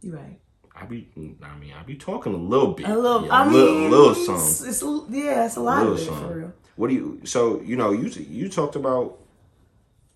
You're 0.00 0.16
right. 0.16 0.40
I 0.74 0.86
be, 0.86 1.08
I 1.16 1.56
mean, 1.58 1.72
I 1.78 1.82
be 1.84 1.94
talking 1.94 2.34
a 2.34 2.36
little 2.36 2.72
bit, 2.72 2.86
A 2.88 2.96
little. 2.96 3.26
Yeah, 3.26 3.32
I 3.32 3.42
a 3.46 3.50
mean, 3.50 3.90
little, 3.90 4.10
little 4.14 4.34
it's, 4.36 4.60
it's 4.62 4.82
yeah, 5.10 5.44
it's 5.46 5.54
a 5.56 5.60
lot 5.60 5.78
Little 5.78 5.92
of 5.94 6.00
it 6.00 6.04
something. 6.04 6.28
for 6.28 6.34
real. 6.38 6.52
What 6.76 6.88
do 6.88 6.94
you? 6.94 7.20
So 7.24 7.60
you 7.60 7.76
know, 7.76 7.92
you 7.92 8.08
you 8.08 8.48
talked 8.48 8.74
about 8.74 9.18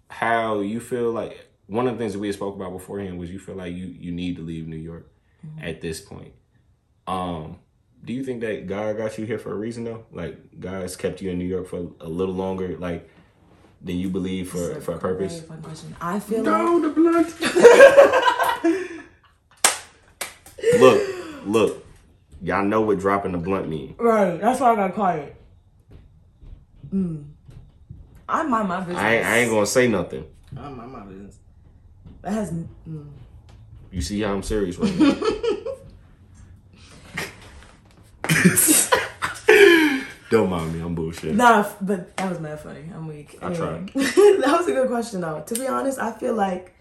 how 0.09 0.61
you 0.61 0.81
feel 0.81 1.12
like 1.12 1.47
one 1.67 1.87
of 1.87 1.95
the 1.95 1.99
things 1.99 2.12
that 2.15 2.19
we 2.19 2.26
had 2.29 2.35
spoke 2.37 2.57
about 2.57 2.73
beforehand 2.73 3.19
was 3.19 3.31
you 3.31 3.38
feel 3.38 3.55
like 3.57 3.73
you 3.75 3.87
you 3.87 4.11
need 4.12 4.37
to 4.37 4.43
leave 4.43 4.67
New 4.67 4.76
York 4.76 5.09
Mm-hmm. 5.47 5.69
at 5.69 5.81
this 5.83 6.00
point. 6.00 6.33
Um, 7.07 7.59
do 8.06 8.12
you 8.14 8.22
think 8.25 8.40
that 8.42 8.66
God 8.68 8.96
got 8.96 9.18
you 9.18 9.26
here 9.26 9.38
for 9.38 9.50
a 9.52 9.56
reason 9.56 9.82
though? 9.84 10.06
Like 10.12 10.38
God 10.60 10.80
has 10.82 10.96
kept 10.96 11.20
you 11.20 11.30
in 11.30 11.38
New 11.38 11.44
York 11.44 11.66
for 11.66 11.90
a 12.00 12.08
little 12.08 12.34
longer, 12.34 12.78
like 12.78 13.10
than 13.82 13.96
you 13.98 14.08
believe 14.08 14.48
for 14.50 14.70
It's 14.72 14.84
for 14.84 14.92
a 14.94 14.98
purpose? 14.98 15.42
fun 15.42 15.60
question. 15.60 15.94
I 16.00 16.18
feel 16.20 16.42
like 16.42 16.46
No, 16.46 16.80
the 16.80 16.88
blunt. 16.88 17.28
look, 20.80 21.08
look. 21.44 21.86
Y'all 22.42 22.64
know 22.64 22.80
what 22.82 22.98
dropping 22.98 23.32
the 23.32 23.38
blunt 23.38 23.68
mean. 23.68 23.94
right. 23.98 24.40
That's 24.40 24.60
why 24.60 24.72
I 24.72 24.76
got 24.76 24.94
quiet. 24.94 25.34
Mm. 26.94 27.25
I 28.28 28.42
mind 28.44 28.68
my 28.68 28.80
business. 28.80 28.98
I 28.98 29.14
ain't, 29.16 29.26
I 29.26 29.36
ain't 29.38 29.50
gonna 29.50 29.66
say 29.66 29.88
nothing. 29.88 30.25
I 30.56 30.68
mind 30.68 30.92
my 30.92 31.00
business. 31.00 31.38
That 32.22 32.32
has. 32.32 32.52
Mm. 32.52 33.08
You 33.90 34.00
see 34.00 34.20
how 34.20 34.32
I'm 34.34 34.42
serious 34.42 34.78
right 34.78 34.96
now. 34.98 35.14
Don't 40.31 40.50
mind 40.50 40.75
me, 40.75 40.81
I'm 40.81 40.95
bullshit. 40.95 41.37
Nah, 41.37 41.69
but 41.81 42.17
that 42.17 42.29
was 42.29 42.41
mad 42.41 42.59
funny. 42.61 42.91
I'm 42.93 43.07
weak. 43.07 43.38
I 43.41 43.55
tried. 43.55 43.88
that 43.95 44.55
was 44.59 44.67
a 44.67 44.73
good 44.73 44.88
question 44.88 45.21
though. 45.21 45.43
To 45.47 45.55
be 45.55 45.67
honest, 45.69 45.99
I 46.00 46.12
feel 46.12 46.35
like 46.35 46.75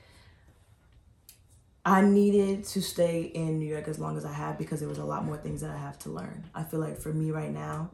I 1.86 2.02
needed 2.02 2.64
to 2.66 2.82
stay 2.82 3.22
in 3.22 3.60
New 3.60 3.68
York 3.68 3.88
as 3.88 4.00
long 4.00 4.18
as 4.18 4.26
I 4.26 4.34
have 4.34 4.58
because 4.58 4.80
there 4.80 4.90
was 4.90 4.98
a 4.98 5.06
lot 5.06 5.24
more 5.24 5.38
things 5.38 5.62
that 5.62 5.70
I 5.70 5.78
have 5.78 6.00
to 6.00 6.10
learn. 6.10 6.46
I 6.56 6.64
feel 6.64 6.80
like 6.80 6.98
for 6.98 7.14
me 7.14 7.30
right 7.30 7.52
now, 7.52 7.92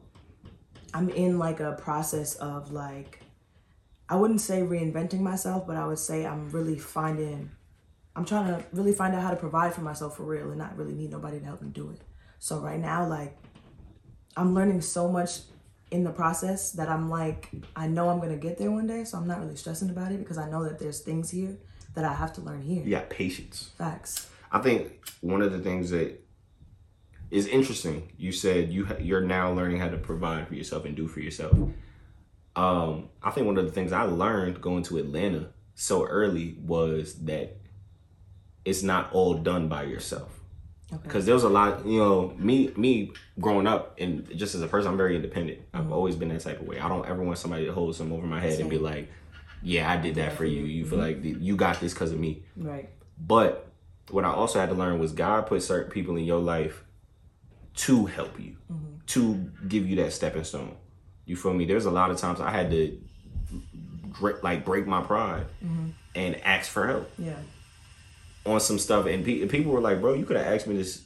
I'm 0.94 1.10
in 1.10 1.38
like 1.38 1.60
a 1.60 1.74
process 1.74 2.36
of 2.36 2.72
like 2.72 3.22
I 4.08 4.16
wouldn't 4.16 4.42
say 4.42 4.62
reinventing 4.62 5.20
myself, 5.20 5.68
but 5.68 5.76
I 5.76 5.86
would 5.86 6.00
say 6.00 6.26
I'm 6.26 6.50
really 6.50 6.80
finding 6.80 7.52
I'm 8.16 8.26
trying 8.26 8.48
to 8.48 8.64
really 8.72 8.94
find 8.94 9.14
out 9.14 9.22
how 9.22 9.32
to 9.32 9.36
provide 9.36 9.74
for 9.74 9.82
myself 9.82 10.18
for 10.18 10.24
real 10.24 10.50
and 10.50 10.58
not 10.58 10.78
really 10.78 10.94
need 10.94 11.12
nobody 11.12 11.40
to 11.40 11.46
help 11.46 11.62
me 11.62 11.70
do 11.70 11.90
it. 11.90 12.02
So 12.40 12.60
right 12.60 12.80
now 12.80 13.06
like 13.06 13.38
I'm 14.38 14.54
learning 14.54 14.82
so 14.82 15.08
much 15.08 15.40
in 15.92 16.04
the 16.04 16.12
process 16.12 16.72
that 16.72 16.90
I'm 16.90 17.10
like, 17.10 17.50
I 17.76 17.88
know 17.88 18.10
I'm 18.10 18.20
gonna 18.20 18.38
get 18.38 18.58
there 18.58 18.72
one 18.72 18.88
day, 18.88 19.04
so 19.04 19.18
I'm 19.18 19.28
not 19.28 19.40
really 19.40 19.56
stressing 19.56 19.90
about 19.90 20.12
it 20.12 20.20
because 20.20 20.38
I 20.38 20.50
know 20.50 20.64
that 20.64 20.80
there's 20.80 21.02
things 21.02 21.30
here 21.30 21.58
that 21.96 22.06
I 22.06 22.14
have 22.14 22.34
to 22.34 22.42
learn 22.42 22.62
here. 22.62 22.84
Yeah, 22.86 23.04
patience. 23.10 23.72
Facts. 23.78 24.30
I 24.52 24.60
think 24.60 25.06
one 25.20 25.42
of 25.42 25.52
the 25.52 25.60
things 25.60 25.90
that 25.92 26.22
is 27.30 27.48
interesting, 27.48 28.12
you 28.18 28.32
said 28.32 28.72
you 28.72 28.86
ha- 28.86 28.98
you're 29.00 29.22
now 29.22 29.52
learning 29.52 29.80
how 29.80 29.90
to 29.90 29.98
provide 29.98 30.48
for 30.48 30.56
yourself 30.56 30.86
and 30.86 30.96
do 30.96 31.08
for 31.08 31.20
yourself. 31.20 31.54
Um, 32.56 33.10
I 33.24 33.32
think 33.32 33.48
one 33.48 33.58
of 33.58 33.66
the 33.66 33.72
things 33.72 33.94
I 33.94 34.04
learned 34.04 34.62
going 34.62 34.84
to 34.84 34.98
Atlanta 34.98 35.50
so 35.76 36.06
early 36.06 36.58
was 36.62 37.16
that 37.26 37.58
it's 38.66 38.84
not 38.84 39.12
all 39.14 39.36
done 39.36 39.70
by 39.70 39.84
yourself. 39.84 40.41
Okay. 40.94 41.04
because 41.04 41.26
there 41.26 41.34
was 41.34 41.44
a 41.44 41.50
lot 41.50 41.86
you 41.86 42.00
know 42.00 42.34
me 42.38 42.72
me 42.76 43.14
growing 43.40 43.66
up 43.66 43.98
and 43.98 44.30
just 44.36 44.56
as 44.56 44.62
a 44.62 44.68
person 44.68 44.92
i'm 44.92 44.98
very 44.98 45.16
independent. 45.16 45.60
I've 45.74 45.84
mm-hmm. 45.84 45.94
always 45.94 46.16
been 46.18 46.30
that 46.30 46.42
type 46.42 46.60
of 46.60 46.68
way. 46.68 46.80
I 46.80 46.90
don't 46.90 47.08
ever 47.08 47.24
want 47.24 47.38
somebody 47.38 47.66
to 47.66 47.72
hold 47.72 47.96
something 47.96 48.16
over 48.16 48.28
my 48.28 48.42
head 48.42 48.60
and 48.60 48.70
be 48.70 48.78
like 48.78 49.10
yeah 49.64 49.92
i 49.92 49.98
did 49.98 50.16
that 50.16 50.34
for 50.34 50.46
you. 50.46 50.64
You 50.64 50.86
feel 50.86 51.00
mm-hmm. 51.00 51.24
like 51.24 51.42
you 51.42 51.56
got 51.56 51.80
this 51.80 51.94
because 51.94 52.12
of 52.12 52.20
me. 52.20 52.44
Right. 52.58 52.90
but 53.18 53.68
what 54.10 54.26
i 54.26 54.30
also 54.30 54.60
had 54.60 54.70
to 54.70 54.76
learn 54.76 55.00
was 55.00 55.14
god 55.14 55.48
put 55.48 55.64
certain 55.64 55.90
people 55.90 56.18
in 56.18 56.26
your 56.26 56.42
life 56.42 56.84
to 57.74 58.08
help 58.08 58.38
you 58.38 58.58
mm-hmm. 58.70 58.98
to 59.08 59.50
give 59.68 59.88
you 59.88 59.96
that 59.98 60.12
stepping 60.12 60.44
stone. 60.44 60.76
You 61.26 61.38
feel 61.38 61.54
me? 61.54 61.66
There's 61.66 61.86
a 61.86 61.92
lot 61.92 62.12
of 62.12 62.18
times 62.18 62.42
i 62.42 62.52
had 62.52 62.70
to 62.72 63.00
like 64.42 64.66
break 64.66 64.86
my 64.88 65.02
pride 65.02 65.46
and 66.16 66.36
ask 66.44 66.70
for 66.70 66.88
help. 66.88 67.12
Yeah. 67.18 67.36
On 68.46 68.60
some 68.60 68.80
stuff, 68.80 69.06
and, 69.06 69.24
pe- 69.24 69.46
people 69.48 69.72
were 69.72 69.82
like, 69.82 70.02
"Bro, 70.02 70.14
you 70.16 70.26
could 70.26 70.38
have 70.38 70.48
asked 70.48 70.68
me 70.68 70.76
this. 70.76 71.04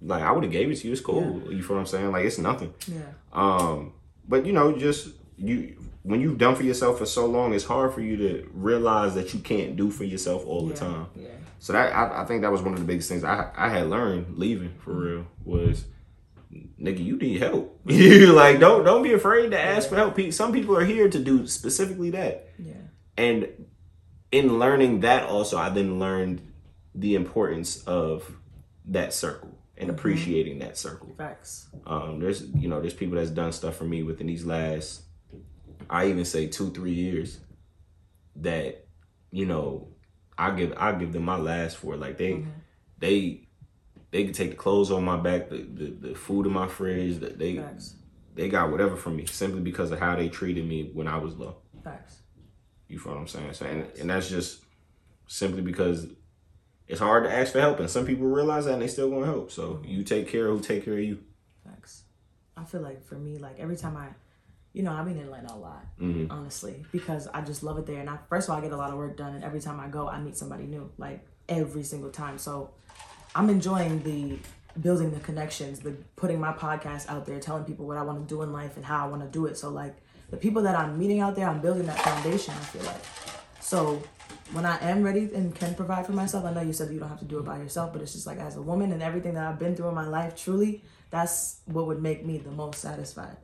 Like, 0.00 0.22
I 0.22 0.30
would 0.30 0.44
have 0.44 0.52
gave 0.52 0.70
it 0.70 0.76
to 0.76 0.86
you. 0.86 0.92
It's 0.92 1.02
cool. 1.02 1.42
You 1.52 1.62
feel 1.62 1.76
what 1.76 1.80
I'm 1.80 1.86
saying? 1.86 2.12
Like, 2.12 2.24
it's 2.24 2.38
nothing. 2.38 2.72
Yeah. 2.86 3.00
Um, 3.32 3.92
but 4.28 4.46
you 4.46 4.52
know, 4.52 4.76
just 4.76 5.08
you 5.36 5.76
when 6.02 6.20
you've 6.20 6.38
done 6.38 6.54
for 6.54 6.62
yourself 6.62 6.98
for 6.98 7.06
so 7.06 7.26
long, 7.26 7.52
it's 7.52 7.64
hard 7.64 7.92
for 7.92 8.00
you 8.00 8.16
to 8.16 8.48
realize 8.54 9.14
that 9.14 9.34
you 9.34 9.40
can't 9.40 9.76
do 9.76 9.90
for 9.90 10.04
yourself 10.04 10.46
all 10.46 10.66
the 10.66 10.74
time. 10.74 11.06
Yeah. 11.16 11.28
So 11.58 11.72
that 11.72 11.94
I, 11.94 12.22
I 12.22 12.24
think 12.24 12.42
that 12.42 12.52
was 12.52 12.62
one 12.62 12.72
of 12.72 12.78
the 12.78 12.86
biggest 12.86 13.08
things 13.08 13.24
I 13.24 13.50
I 13.56 13.68
had 13.68 13.88
learned 13.88 14.38
leaving 14.38 14.74
for 14.78 14.92
real 14.92 15.26
was. 15.44 15.84
Nigga, 16.80 17.04
you 17.04 17.18
need 17.18 17.42
help. 17.42 17.78
you 17.86 18.32
like 18.32 18.58
don't 18.58 18.82
don't 18.82 19.02
be 19.02 19.12
afraid 19.12 19.50
to 19.50 19.60
ask 19.60 19.90
for 19.90 19.96
help. 19.96 20.18
Some 20.32 20.50
people 20.52 20.76
are 20.78 20.84
here 20.84 21.06
to 21.06 21.18
do 21.18 21.46
specifically 21.46 22.08
that. 22.10 22.48
Yeah. 22.58 22.72
And 23.18 23.66
in 24.32 24.58
learning 24.58 25.00
that 25.00 25.24
also 25.24 25.58
I 25.58 25.68
then 25.68 25.98
learned 25.98 26.40
the 26.98 27.14
importance 27.14 27.82
of 27.84 28.30
that 28.86 29.14
circle 29.14 29.56
and 29.76 29.90
appreciating 29.90 30.58
that 30.58 30.76
circle. 30.76 31.14
Facts. 31.16 31.68
Um, 31.86 32.18
there's 32.18 32.48
you 32.54 32.68
know 32.68 32.80
there's 32.80 32.94
people 32.94 33.16
that's 33.16 33.30
done 33.30 33.52
stuff 33.52 33.76
for 33.76 33.84
me 33.84 34.02
within 34.02 34.26
these 34.26 34.44
last 34.44 35.02
I 35.88 36.06
even 36.06 36.24
say 36.24 36.46
two 36.46 36.70
three 36.70 36.92
years 36.92 37.38
that 38.36 38.86
you 39.30 39.46
know 39.46 39.88
I 40.36 40.50
give 40.50 40.74
I 40.76 40.92
give 40.92 41.12
them 41.12 41.24
my 41.24 41.36
last 41.36 41.76
for 41.76 41.96
like 41.96 42.18
they 42.18 42.44
they 42.98 43.48
they 44.10 44.24
can 44.24 44.32
take 44.32 44.50
the 44.50 44.56
clothes 44.56 44.90
on 44.90 45.04
my 45.04 45.16
back 45.16 45.50
the, 45.50 45.58
the, 45.58 46.08
the 46.08 46.14
food 46.14 46.46
in 46.46 46.52
my 46.52 46.66
fridge 46.66 47.18
that 47.20 47.38
they 47.38 47.56
Facts. 47.56 47.94
they 48.34 48.48
got 48.48 48.70
whatever 48.70 48.96
from 48.96 49.16
me 49.16 49.26
simply 49.26 49.60
because 49.60 49.90
of 49.92 50.00
how 50.00 50.16
they 50.16 50.28
treated 50.28 50.66
me 50.66 50.90
when 50.92 51.06
I 51.06 51.18
was 51.18 51.36
low. 51.36 51.56
Facts. 51.84 52.22
You 52.88 52.98
feel 52.98 53.12
what 53.12 53.20
I'm 53.20 53.28
saying? 53.28 53.52
So, 53.52 53.66
and, 53.66 53.86
and 54.00 54.10
that's 54.10 54.30
just 54.30 54.62
simply 55.26 55.60
because 55.60 56.06
it's 56.88 57.00
hard 57.00 57.24
to 57.24 57.32
ask 57.32 57.52
for 57.52 57.60
help, 57.60 57.78
and 57.80 57.88
some 57.90 58.06
people 58.06 58.26
realize 58.26 58.64
that 58.64 58.72
and 58.74 58.82
they 58.82 58.88
still 58.88 59.10
want 59.10 59.24
to 59.26 59.30
help. 59.30 59.50
So 59.50 59.82
you 59.84 60.02
take 60.02 60.28
care 60.28 60.46
of 60.46 60.56
who 60.58 60.62
take 60.64 60.84
care 60.84 60.94
of 60.94 61.00
you. 61.00 61.18
Thanks. 61.66 62.04
I 62.56 62.64
feel 62.64 62.80
like 62.80 63.04
for 63.04 63.14
me, 63.16 63.38
like 63.38 63.58
every 63.60 63.76
time 63.76 63.96
I, 63.96 64.08
you 64.72 64.82
know, 64.82 64.92
I've 64.92 65.04
been 65.04 65.16
in 65.18 65.24
Atlanta 65.24 65.54
a 65.54 65.56
lot, 65.56 65.84
Mhm. 66.00 66.26
honestly, 66.30 66.84
because 66.92 67.28
I 67.28 67.42
just 67.42 67.62
love 67.62 67.78
it 67.78 67.86
there. 67.86 68.00
And 68.00 68.08
I, 68.10 68.18
first 68.28 68.48
of 68.48 68.52
all, 68.52 68.58
I 68.58 68.62
get 68.62 68.72
a 68.72 68.76
lot 68.76 68.90
of 68.90 68.96
work 68.96 69.16
done, 69.16 69.34
and 69.34 69.44
every 69.44 69.60
time 69.60 69.78
I 69.80 69.88
go, 69.88 70.08
I 70.08 70.20
meet 70.20 70.36
somebody 70.36 70.64
new, 70.64 70.90
like 70.98 71.26
every 71.48 71.82
single 71.82 72.10
time. 72.10 72.38
So 72.38 72.70
I'm 73.34 73.50
enjoying 73.50 74.02
the 74.02 74.38
building 74.80 75.10
the 75.10 75.20
connections, 75.20 75.80
the 75.80 75.92
putting 76.16 76.40
my 76.40 76.52
podcast 76.52 77.08
out 77.08 77.26
there, 77.26 77.38
telling 77.40 77.64
people 77.64 77.86
what 77.86 77.96
I 77.96 78.02
want 78.02 78.26
to 78.26 78.34
do 78.34 78.42
in 78.42 78.52
life 78.52 78.76
and 78.76 78.84
how 78.84 79.04
I 79.04 79.08
want 79.08 79.22
to 79.22 79.28
do 79.28 79.46
it. 79.46 79.56
So 79.58 79.68
like 79.70 79.96
the 80.30 80.36
people 80.36 80.62
that 80.62 80.78
I'm 80.78 80.98
meeting 80.98 81.20
out 81.20 81.34
there, 81.36 81.48
I'm 81.48 81.60
building 81.60 81.86
that 81.86 81.98
foundation. 82.00 82.54
I 82.54 82.64
feel 82.64 82.84
like. 82.84 83.02
So 83.68 84.02
when 84.52 84.64
I 84.64 84.78
am 84.80 85.02
ready 85.02 85.28
and 85.34 85.54
can 85.54 85.74
provide 85.74 86.06
for 86.06 86.12
myself, 86.12 86.46
I 86.46 86.54
know 86.54 86.62
you 86.62 86.72
said 86.72 86.90
you 86.90 86.98
don't 86.98 87.10
have 87.10 87.18
to 87.18 87.26
do 87.26 87.38
it 87.38 87.44
by 87.44 87.58
yourself, 87.58 87.92
but 87.92 88.00
it's 88.00 88.14
just 88.14 88.26
like 88.26 88.38
as 88.38 88.56
a 88.56 88.62
woman 88.62 88.92
and 88.92 89.02
everything 89.02 89.34
that 89.34 89.44
I've 89.46 89.58
been 89.58 89.76
through 89.76 89.88
in 89.90 89.94
my 89.94 90.06
life, 90.06 90.34
truly, 90.34 90.82
that's 91.10 91.60
what 91.66 91.86
would 91.86 92.00
make 92.00 92.24
me 92.24 92.38
the 92.38 92.50
most 92.50 92.80
satisfied. 92.80 93.36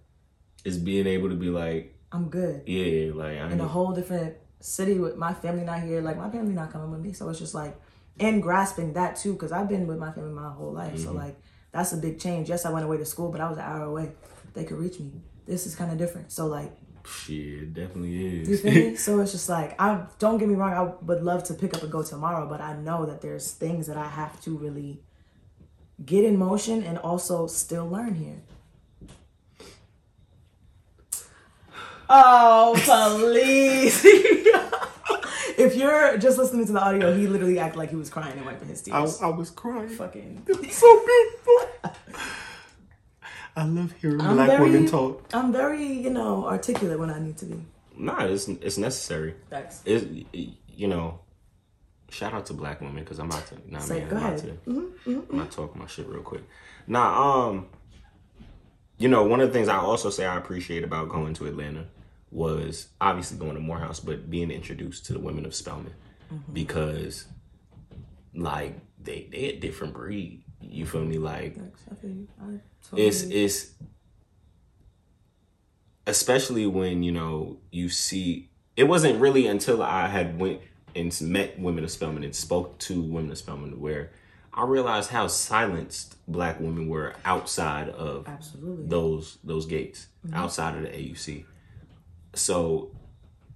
Is 0.65 0.79
being 0.79 1.07
able 1.07 1.29
to 1.29 1.35
be 1.35 1.49
like, 1.49 1.95
I'm 2.11 2.31
good 2.31 2.63
yeah, 2.67 3.13
like 3.13 3.39
I 3.39 3.51
in 3.51 3.61
a 3.61 3.69
whole 3.69 3.93
different 3.93 4.37
city 4.61 4.99
with 4.99 5.17
my 5.19 5.35
family 5.35 5.63
not 5.63 5.83
here. 5.83 6.01
Like 6.01 6.17
my 6.17 6.31
family 6.31 6.55
not 6.55 6.73
coming 6.73 6.91
with 6.91 7.01
me, 7.01 7.13
so 7.13 7.29
it's 7.29 7.39
just 7.39 7.55
like 7.55 7.79
and 8.19 8.43
grasping 8.43 8.95
that 8.95 9.17
too, 9.17 9.35
because 9.35 9.53
I've 9.53 9.69
been 9.69 9.87
with 9.87 9.99
my 9.99 10.11
family 10.11 10.33
my 10.33 10.49
whole 10.49 10.73
life. 10.73 10.99
So 11.01 11.09
mm-hmm. 11.09 11.19
like 11.19 11.37
that's 11.71 11.93
a 11.93 11.99
big 11.99 12.19
change. 12.19 12.49
Yes, 12.49 12.65
I 12.65 12.71
went 12.71 12.87
away 12.87 12.97
to 12.97 13.05
school, 13.05 13.31
but 13.31 13.43
I 13.43 13.49
was 13.51 13.59
an 13.59 13.65
hour 13.65 13.83
away. 13.83 14.13
They 14.55 14.65
could 14.65 14.79
reach 14.79 14.99
me. 15.01 15.21
This 15.45 15.67
is 15.67 15.77
kind 15.77 15.93
of 15.93 15.99
different. 15.99 16.33
So 16.33 16.47
like 16.47 16.73
shit, 17.07 17.37
it 17.37 17.75
definitely 17.75 18.11
You 18.11 18.43
is. 18.43 18.61
feel 18.63 18.73
me? 18.73 18.97
So 18.97 19.21
it's 19.21 19.33
just 19.33 19.49
like 19.49 19.81
I 19.81 20.07
don't 20.19 20.39
get 20.39 20.49
me 20.49 20.55
wrong. 20.55 20.73
I 20.73 21.05
would 21.05 21.23
love 21.23 21.45
to 21.45 21.55
pick 21.55 21.75
up 21.75 21.83
and 21.83 21.93
go 21.93 22.03
tomorrow, 22.03 22.49
but 22.49 22.61
I 22.61 22.75
know 22.77 23.07
that 23.07 23.21
there's 23.21 23.53
things 23.53 23.87
that 23.87 23.97
I 23.97 24.07
have 24.09 24.41
to 24.43 24.57
really 24.57 25.03
get 26.05 26.25
in 26.25 26.37
motion 26.39 26.83
and 26.83 26.99
also 26.99 27.47
still 27.47 27.89
learn 27.89 28.15
here. 28.15 28.43
Oh, 32.09 32.75
please! 33.19 34.05
if 35.59 35.75
you're 35.77 36.19
just 36.19 36.37
listening 36.37 36.67
to 36.67 36.73
the 36.73 36.81
audio, 36.81 37.17
he 37.17 37.27
literally 37.27 37.59
acted 37.59 37.79
like 37.79 37.91
he 37.91 37.97
was 37.97 38.11
crying 38.11 38.37
and 38.37 38.45
wiping 38.45 38.69
his 38.69 38.83
tears. 38.83 39.23
I, 39.23 39.27
I 39.27 39.31
was 39.31 39.51
crying. 39.51 39.89
Fucking. 39.89 40.47
so 40.71 41.05
beautiful. 41.07 41.93
I 43.57 43.65
love 43.65 43.93
hearing 44.01 44.21
I'm 44.21 44.35
black 44.37 44.49
very- 44.51 44.71
women 44.71 44.87
talk. 44.87 45.29
I'm 45.33 45.53
very, 45.53 45.87
you 45.87 46.11
know, 46.11 46.47
articulate 46.47 46.99
when 46.99 47.11
I 47.11 47.19
need 47.21 47.37
to 47.39 47.45
be. 47.47 47.61
Nah, 47.97 48.25
it's 48.25 48.49
it's 48.49 48.79
necessary. 48.79 49.35
Thanks. 49.51 49.81
It's 49.85 50.05
you 50.77 50.89
know, 50.89 51.21
shout 52.11 52.33
out 52.35 52.47
to 52.47 52.53
black 52.53 52.81
women 52.81 53.05
because 53.05 53.19
I'm 53.21 53.27
about 53.27 53.47
to. 53.49 53.57
Nah, 53.73 53.79
Say- 53.79 54.01
man, 54.01 54.09
go 54.09 54.17
I'm 54.17 54.23
about 54.25 54.39
ahead. 54.41 54.59
Mm-hmm, 54.67 55.11
to. 55.11 55.27
I'm 55.31 55.39
not 55.39 55.51
talking 55.53 55.81
my 55.81 55.87
shit 55.87 56.09
real 56.09 56.23
quick. 56.23 56.43
Nah, 56.89 57.49
um, 57.49 57.67
you 58.99 59.09
know, 59.09 59.23
one 59.25 59.41
of 59.41 59.49
the 59.49 59.53
things 59.53 59.69
I 59.69 59.77
also 59.77 60.11
say 60.11 60.25
I 60.27 60.37
appreciate 60.37 60.83
about 60.85 61.09
going 61.09 61.35
to 61.35 61.47
Atlanta 61.47 61.87
was 62.33 62.89
obviously 63.01 63.39
going 63.39 63.55
to 63.55 63.61
Morehouse, 63.61 64.01
but 64.01 64.29
being 64.31 64.51
introduced 64.51 65.07
to 65.07 65.13
the 65.13 65.21
women 65.21 65.47
of 65.47 65.55
Spelman 65.55 65.95
because, 66.53 67.27
like, 68.35 68.77
they 69.01 69.29
they 69.31 69.39
a 69.39 69.61
different 69.61 69.95
breed. 69.95 70.43
You 70.71 70.87
feel 70.87 71.05
me? 71.05 71.19
Like, 71.19 71.57
Facts. 71.57 71.85
I 71.91 71.95
feel 71.95 72.11
you. 72.11 72.29
I 72.41 72.45
totally 72.83 73.09
it's 73.09 73.23
it's 73.23 73.75
especially 76.07 76.67
when 76.67 77.03
you 77.03 77.13
know 77.13 77.59
you 77.71 77.89
see 77.89 78.51
it 78.77 78.85
wasn't 78.85 79.21
really 79.21 79.47
until 79.47 79.83
i 79.83 80.07
had 80.07 80.39
went 80.39 80.61
and 80.95 81.19
met 81.23 81.59
women 81.59 81.85
of 81.85 81.91
spelman 81.91 82.23
and 82.23 82.35
spoke 82.35 82.79
to 82.79 83.01
women 83.01 83.31
of 83.31 83.39
spelman 83.39 83.81
where 83.81 84.11
i 84.53 84.65
realized 84.65 85.11
how 85.11 85.27
silenced 85.27 86.17
black 86.31 86.61
women 86.61 86.89
were 86.89 87.15
outside 87.25 87.89
of 87.89 88.29
absolutely. 88.29 88.87
those 88.87 89.39
those 89.45 89.67
gates 89.67 90.09
mm-hmm. 90.27 90.37
outside 90.37 90.77
of 90.77 90.83
the 90.83 90.89
auc 90.89 91.45
so 92.35 92.91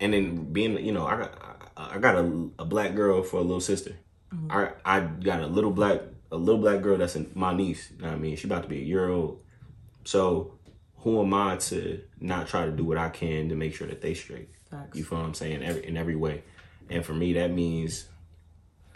and 0.00 0.12
then 0.12 0.52
being 0.52 0.78
you 0.84 0.92
know 0.92 1.06
i 1.06 1.16
got 1.16 1.42
i 1.42 1.54
I 1.80 1.98
got 1.98 2.16
a, 2.16 2.48
a 2.58 2.64
black 2.64 2.96
girl 2.96 3.22
for 3.22 3.36
a 3.36 3.40
little 3.40 3.60
sister 3.60 3.92
mm-hmm. 4.34 4.50
I, 4.50 4.70
I 4.84 4.98
got 4.98 5.40
a 5.40 5.46
little 5.46 5.70
black 5.70 6.00
a 6.30 6.36
little 6.36 6.60
black 6.60 6.82
girl 6.82 6.98
that's 6.98 7.16
in, 7.16 7.30
my 7.34 7.54
niece 7.54 7.90
you 7.90 8.02
know 8.02 8.08
what 8.08 8.14
i 8.14 8.18
mean 8.18 8.36
she 8.36 8.46
about 8.46 8.62
to 8.62 8.68
be 8.68 8.78
a 8.78 8.84
year 8.84 9.08
old 9.08 9.40
so 10.04 10.58
who 11.00 11.22
am 11.22 11.32
I 11.32 11.56
to 11.56 12.00
not 12.20 12.48
try 12.48 12.64
to 12.64 12.72
do 12.72 12.84
what 12.84 12.98
I 12.98 13.08
can 13.08 13.48
to 13.48 13.54
make 13.54 13.74
sure 13.74 13.86
that 13.86 14.00
they 14.00 14.14
straight? 14.14 14.48
Facts. 14.70 14.96
You 14.96 15.04
feel 15.04 15.18
what 15.18 15.24
I'm 15.24 15.34
saying? 15.34 15.62
Every, 15.62 15.86
in 15.86 15.96
every 15.96 16.16
way. 16.16 16.42
And 16.90 17.04
for 17.04 17.14
me, 17.14 17.34
that 17.34 17.50
means 17.52 18.06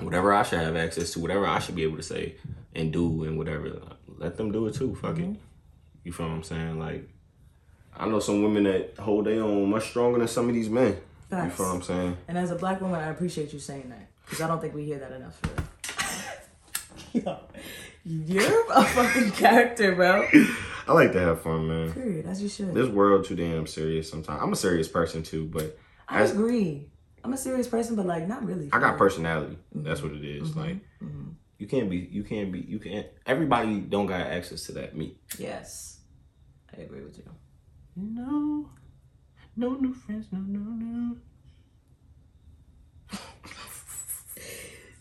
whatever 0.00 0.32
I 0.32 0.42
should 0.42 0.58
have 0.58 0.76
access 0.76 1.12
to, 1.12 1.20
whatever 1.20 1.46
I 1.46 1.58
should 1.58 1.76
be 1.76 1.84
able 1.84 1.96
to 1.96 2.02
say 2.02 2.36
and 2.74 2.92
do 2.92 3.24
and 3.24 3.38
whatever, 3.38 3.80
let 4.18 4.36
them 4.36 4.50
do 4.50 4.66
it 4.66 4.74
too. 4.74 4.94
Fuck 4.96 5.18
it. 5.18 5.22
Mm-hmm. 5.22 5.34
You 6.04 6.12
feel 6.12 6.26
what 6.26 6.34
I'm 6.34 6.42
saying? 6.42 6.78
Like, 6.78 7.08
I 7.96 8.08
know 8.08 8.18
some 8.18 8.42
women 8.42 8.64
that 8.64 8.96
hold 8.98 9.26
their 9.26 9.42
own 9.42 9.70
much 9.70 9.90
stronger 9.90 10.18
than 10.18 10.28
some 10.28 10.48
of 10.48 10.54
these 10.54 10.68
men. 10.68 10.96
You 11.30 11.50
feel 11.50 11.66
what 11.66 11.74
I'm 11.76 11.82
saying? 11.82 12.16
And 12.28 12.36
as 12.36 12.50
a 12.50 12.56
black 12.56 12.80
woman, 12.80 13.00
I 13.00 13.08
appreciate 13.10 13.52
you 13.52 13.58
saying 13.58 13.88
that 13.90 14.08
because 14.24 14.40
I 14.40 14.48
don't 14.48 14.60
think 14.60 14.74
we 14.74 14.84
hear 14.84 14.98
that 14.98 15.12
enough. 15.12 15.38
For 15.38 15.62
Yo, 17.12 17.38
you're 18.04 18.73
a 18.73 18.85
fucking 18.85 19.33
character, 19.33 19.95
bro. 19.95 20.26
I 20.88 20.92
like 20.92 21.12
to 21.12 21.21
have 21.21 21.42
fun, 21.42 21.69
man. 21.69 21.92
Period. 21.92 22.26
As 22.26 22.42
you 22.42 22.49
should. 22.49 22.75
This 22.75 22.88
world 22.88 23.25
too 23.25 23.37
damn 23.37 23.66
serious 23.66 24.11
sometimes. 24.11 24.40
I'm 24.42 24.52
a 24.52 24.57
serious 24.57 24.88
person 24.88 25.23
too, 25.23 25.47
but 25.47 25.78
I 26.09 26.23
as- 26.23 26.33
agree. 26.33 26.88
I'm 27.25 27.33
a 27.33 27.37
serious 27.37 27.69
person, 27.69 27.95
but 27.95 28.07
like 28.07 28.26
not 28.26 28.45
really. 28.45 28.69
I 28.73 28.81
got 28.81 28.81
for 28.81 28.88
real. 28.88 28.99
personality. 28.99 29.59
Mm-hmm. 29.76 29.87
That's 29.87 30.02
what 30.02 30.12
it 30.12 30.25
is. 30.25 30.50
Mm-hmm. 30.50 30.61
Like 30.61 30.76
mm-hmm. 31.02 31.28
you 31.58 31.67
can't 31.67 31.89
be 31.89 31.99
you 31.99 32.25
can't 32.25 32.50
be 32.50 32.60
you 32.60 32.78
can't 32.78 33.06
everybody 33.26 33.80
don't 33.80 34.06
got 34.06 34.23
access 34.23 34.65
to 34.65 34.73
that. 34.73 34.97
Me. 34.97 35.17
Yes, 35.39 36.00
I 36.76 36.82
agree 36.82 37.02
with 37.02 37.19
you. 37.19 37.25
No. 37.95 38.71
No 39.54 39.75
new 39.75 39.93
friends, 39.93 40.26
no 40.32 40.39
no 40.39 40.58
no. 40.58 41.17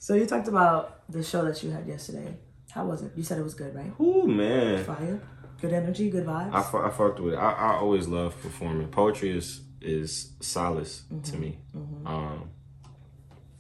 So 0.02 0.16
you 0.16 0.26
talked 0.26 0.48
about 0.48 1.04
the 1.12 1.22
show 1.22 1.46
that 1.46 1.62
you 1.62 1.70
had 1.70 1.88
yesterday. 1.88 2.36
How 2.72 2.86
was 2.86 3.04
it? 3.04 3.12
You 3.16 3.22
said 3.22 3.38
it 3.38 3.44
was 3.44 3.54
good, 3.54 3.76
right? 3.76 3.94
Ooh 4.02 4.26
man. 4.26 4.84
Fire, 4.84 5.22
good 5.62 5.74
energy, 5.74 6.10
good 6.10 6.26
vibes. 6.26 6.52
I, 6.52 6.64
fu- 6.64 6.80
I 6.80 6.90
fucked 6.90 7.20
with 7.20 7.36
it. 7.36 7.38
I, 7.38 7.52
I 7.52 7.74
always 7.76 8.08
love 8.08 8.36
performing. 8.42 8.88
Poetry 8.88 9.38
is 9.38 9.62
is 9.80 10.32
solace 10.40 11.04
to 11.26 11.38
me. 11.38 11.60
Um 12.04 12.50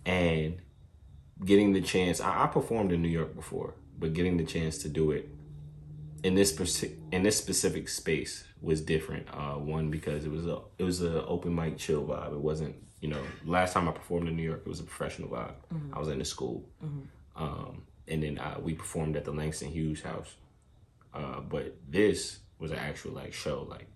and 0.03 0.57
getting 1.45 1.73
the 1.73 1.81
chance 1.81 2.19
I, 2.19 2.45
I 2.45 2.47
performed 2.47 2.91
in 2.91 3.03
New 3.03 3.07
York 3.09 3.35
before, 3.35 3.75
but 3.99 4.13
getting 4.13 4.37
the 4.37 4.43
chance 4.43 4.79
to 4.79 4.89
do 4.89 5.11
it 5.11 5.29
in 6.23 6.33
this 6.33 6.51
speci- 6.53 6.97
in 7.11 7.21
this 7.21 7.37
specific 7.37 7.87
space 7.87 8.45
was 8.61 8.81
different. 8.81 9.27
Uh, 9.31 9.57
one 9.59 9.91
because 9.91 10.25
it 10.25 10.31
was 10.31 10.47
a 10.47 10.57
it 10.79 10.85
was 10.85 11.03
a 11.03 11.23
open 11.27 11.53
mic 11.53 11.77
chill 11.77 12.03
vibe. 12.03 12.33
It 12.33 12.39
wasn't 12.39 12.77
you 13.01 13.09
know 13.09 13.21
last 13.45 13.73
time 13.73 13.89
I 13.89 13.91
performed 13.91 14.29
in 14.29 14.35
New 14.35 14.43
York 14.43 14.61
it 14.65 14.69
was 14.69 14.79
a 14.79 14.83
professional 14.83 15.29
vibe. 15.29 15.55
I 15.93 15.99
was 15.99 16.07
in 16.07 16.19
the 16.19 16.25
school, 16.25 16.63
um, 17.35 17.83
and 18.07 18.23
then 18.23 18.37
uh, 18.37 18.57
we 18.61 18.73
performed 18.73 19.17
at 19.17 19.25
the 19.25 19.31
Langston 19.31 19.69
Hughes 19.69 20.01
house. 20.01 20.35
Uh, 21.13 21.41
but 21.41 21.75
this 21.89 22.39
was 22.59 22.71
an 22.71 22.77
actual 22.77 23.11
like 23.11 23.33
show. 23.33 23.67
Like 23.69 23.87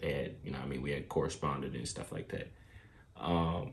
they 0.00 0.12
had 0.12 0.34
you 0.42 0.50
know 0.50 0.58
I 0.62 0.66
mean 0.66 0.82
we 0.82 0.90
had 0.90 1.08
corresponded 1.08 1.74
and 1.74 1.86
stuff 1.86 2.10
like 2.10 2.28
that. 2.30 2.50
Um, 3.20 3.72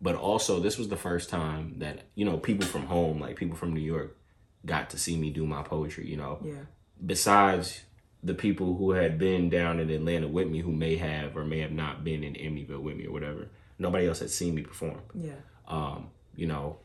but 0.00 0.14
also 0.14 0.60
this 0.60 0.78
was 0.78 0.88
the 0.88 0.96
first 0.96 1.28
time 1.28 1.74
that 1.78 2.02
you 2.14 2.24
know 2.24 2.38
people 2.38 2.66
from 2.66 2.86
home 2.86 3.20
like 3.20 3.36
people 3.36 3.56
from 3.56 3.74
New 3.74 3.80
York 3.80 4.16
got 4.64 4.90
to 4.90 4.98
see 4.98 5.16
me 5.16 5.30
do 5.30 5.46
my 5.46 5.62
poetry. 5.62 6.08
You 6.08 6.16
know 6.16 6.38
yeah, 6.44 6.64
besides 7.04 7.82
the 8.22 8.34
people 8.34 8.76
who 8.76 8.92
had 8.92 9.18
been 9.18 9.50
down 9.50 9.78
in 9.78 9.90
Atlanta 9.90 10.28
with 10.28 10.48
me 10.48 10.60
who 10.60 10.72
may 10.72 10.96
have 10.96 11.36
or 11.36 11.44
may 11.44 11.60
have 11.60 11.72
not 11.72 12.02
been 12.02 12.24
in 12.24 12.34
Amityville 12.34 12.80
with 12.80 12.96
me 12.96 13.06
or 13.06 13.12
whatever, 13.12 13.48
nobody 13.78 14.06
else 14.08 14.20
had 14.20 14.30
seen 14.30 14.54
me 14.54 14.62
perform. 14.62 15.00
yeah, 15.14 15.32
Um, 15.66 16.10
you 16.34 16.46
know, 16.46 16.78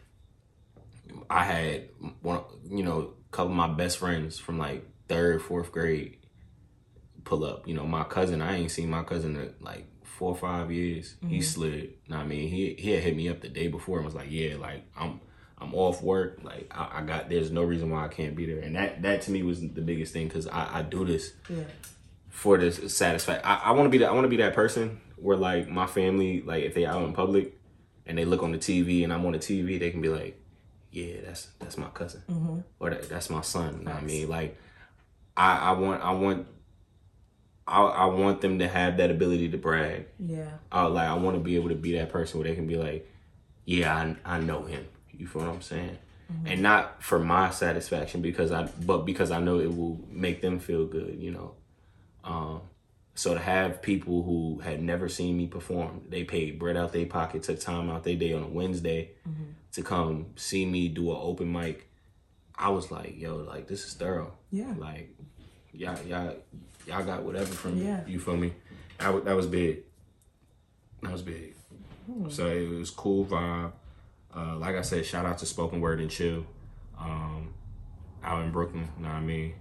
I 1.30 1.44
had 1.44 1.90
one, 2.22 2.42
you 2.70 2.84
know, 2.84 3.14
a 3.32 3.36
couple 3.36 3.52
of 3.52 3.58
my 3.58 3.68
best 3.68 3.98
friends 3.98 4.40
from 4.40 4.58
like 4.58 4.86
third, 5.08 5.42
fourth 5.42 5.72
grade 5.72 6.18
pull 7.24 7.44
up. 7.44 7.68
You 7.68 7.74
know, 7.74 7.86
my 7.86 8.04
cousin, 8.04 8.42
I 8.42 8.58
ain't 8.58 8.72
seen 8.72 8.90
my 8.90 9.04
cousin 9.04 9.36
in 9.36 9.54
like 9.60 9.86
four 10.04 10.32
or 10.32 10.38
five 10.38 10.72
years. 10.72 11.16
He 11.28 11.42
slid. 11.42 11.94
Know 12.08 12.18
what 12.18 12.24
I 12.24 12.28
mean, 12.28 12.50
he 12.50 12.76
he 12.78 12.92
had 12.92 13.04
hit 13.04 13.16
me 13.16 13.30
up 13.30 13.42
the 13.42 13.50
day 13.50 13.68
before 13.68 13.98
and 13.98 14.06
was 14.06 14.16
like, 14.16 14.30
"Yeah, 14.30 14.56
like 14.56 14.84
I'm 14.98 15.20
I'm 15.58 15.74
off 15.76 16.02
work. 16.02 16.40
Like 16.44 16.72
I, 16.72 17.00
I 17.00 17.02
got 17.04 17.30
there's 17.30 17.52
no 17.52 17.64
reason 17.64 17.90
why 17.90 18.06
I 18.06 18.08
can't 18.08 18.36
be 18.36 18.46
there." 18.46 18.60
And 18.60 18.76
that 18.76 19.02
that 19.02 19.22
to 19.24 19.32
me 19.32 19.44
was 19.44 19.62
the 19.62 19.82
biggest 19.82 20.14
thing 20.14 20.28
because 20.28 20.48
I, 20.48 20.80
I 20.80 20.82
do 20.84 21.06
this 21.06 21.34
yeah. 21.50 21.64
For 22.32 22.58
this 22.58 22.96
satisfaction. 22.96 23.46
I, 23.46 23.58
I 23.66 23.72
want 23.72 23.86
to 23.86 23.90
be 23.90 24.00
that. 24.00 24.10
I 24.10 24.14
want 24.14 24.24
to 24.24 24.30
be 24.30 24.38
that 24.38 24.56
person 24.56 25.00
where 25.18 25.38
like 25.38 25.70
my 25.70 25.86
family, 25.86 26.42
like 26.42 26.64
if 26.64 26.74
they 26.74 26.86
out 26.86 27.04
in 27.04 27.14
public 27.14 27.60
and 28.08 28.18
they 28.18 28.26
look 28.26 28.42
on 28.42 28.52
the 28.52 28.58
TV 28.58 29.04
and 29.04 29.14
I'm 29.14 29.24
on 29.26 29.34
the 29.34 29.40
TV, 29.40 29.78
they 29.78 29.92
can 29.92 30.02
be 30.02 30.10
like, 30.10 30.42
"Yeah, 30.92 31.18
that's 31.26 31.50
that's 31.60 31.78
my 31.78 31.90
cousin," 31.90 32.24
mm-hmm. 32.30 32.60
or 32.80 32.90
that, 32.90 33.10
"That's 33.10 33.30
my 33.30 33.42
son." 33.42 33.80
You 33.80 33.86
know 33.86 33.92
what 33.92 34.02
I 34.02 34.06
mean, 34.06 34.30
like 34.30 34.58
I 35.38 35.58
I 35.58 35.72
want 35.74 36.02
I 36.02 36.12
want. 36.12 36.48
I, 37.68 37.84
I 37.84 38.06
want 38.06 38.42
them 38.42 38.60
to 38.60 38.68
have 38.68 38.98
that 38.98 39.12
ability 39.12 39.50
to 39.50 39.58
brag. 39.58 40.08
Yeah, 40.18 40.50
I, 40.72 40.86
like 40.86 41.08
I 41.08 41.14
want 41.14 41.38
to 41.38 41.44
be 41.44 41.56
able 41.56 41.70
to 41.70 41.76
be 41.76 41.98
that 41.98 42.10
person 42.10 42.40
where 42.40 42.50
they 42.50 42.56
can 42.56 42.66
be 42.66 42.76
like, 42.76 43.08
"Yeah, 43.66 43.96
I, 43.96 44.36
I 44.38 44.40
know 44.40 44.64
him." 44.64 44.88
You 45.12 45.28
feel 45.28 45.44
what 45.44 45.52
I'm 45.52 45.62
saying? 45.62 45.98
Mm-hmm. 46.32 46.48
And 46.48 46.62
not 46.62 47.04
for 47.04 47.20
my 47.20 47.52
satisfaction 47.52 48.22
because 48.22 48.52
I, 48.52 48.64
but 48.64 49.00
because 49.00 49.32
I 49.32 49.40
know 49.40 49.60
it 49.60 49.76
will 49.76 50.00
make 50.10 50.42
them 50.42 50.60
feel 50.60 50.86
good. 50.86 51.18
You 51.20 51.32
know. 51.32 51.56
Um, 52.24 52.62
so 53.16 53.34
to 53.34 53.40
have 53.40 53.82
people 53.82 54.24
who 54.24 54.60
had 54.60 54.82
never 54.82 55.10
seen 55.10 55.38
me 55.38 55.48
perform, 55.48 56.04
they 56.10 56.24
paid 56.24 56.58
bread 56.58 56.78
out 56.78 56.94
their 56.94 57.06
pocket, 57.06 57.44
took 57.44 57.60
time 57.60 57.90
out 57.90 58.04
their 58.04 58.16
day 58.16 58.34
on 58.34 58.44
a 58.44 58.48
Wednesday 58.48 59.12
to 59.74 59.82
come 59.82 60.28
see 60.36 60.66
me 60.66 60.88
do 60.88 61.12
an 61.12 61.18
open 61.20 61.52
mic. 61.52 61.90
I 62.56 62.70
was 62.70 62.92
like, 62.92 63.20
yo, 63.20 63.38
like 63.38 63.68
this 63.68 63.86
is 63.86 63.94
thorough. 63.94 64.34
Yeah. 64.52 64.74
Like, 64.78 65.16
y'all, 65.74 66.00
y'all, 66.06 66.36
y'all 66.88 67.04
got 67.04 67.24
whatever 67.24 67.54
from 67.54 67.80
me. 67.80 67.86
Yeah. 67.86 68.02
You 68.08 68.20
feel 68.20 68.38
me? 68.38 68.54
That, 69.00 69.26
that 69.26 69.36
was 69.36 69.48
big. 69.48 69.84
That 71.02 71.12
was 71.12 71.22
big. 71.22 71.56
So 72.30 72.48
it 72.48 72.70
was 72.70 72.90
cool 72.90 73.26
vibe. 73.26 73.72
Uh, 74.36 74.58
like 74.58 74.76
I 74.76 74.82
said, 74.82 75.06
shout 75.06 75.26
out 75.26 75.38
to 75.40 75.46
Spoken 75.46 75.82
Word 75.82 76.00
and 76.00 76.10
Chill, 76.10 76.46
um, 77.00 77.54
out 78.24 78.44
in 78.44 78.52
Brooklyn. 78.52 78.88
You 78.98 79.04
know 79.04 79.10
what 79.10 79.18
I 79.18 79.22
mean? 79.22 79.54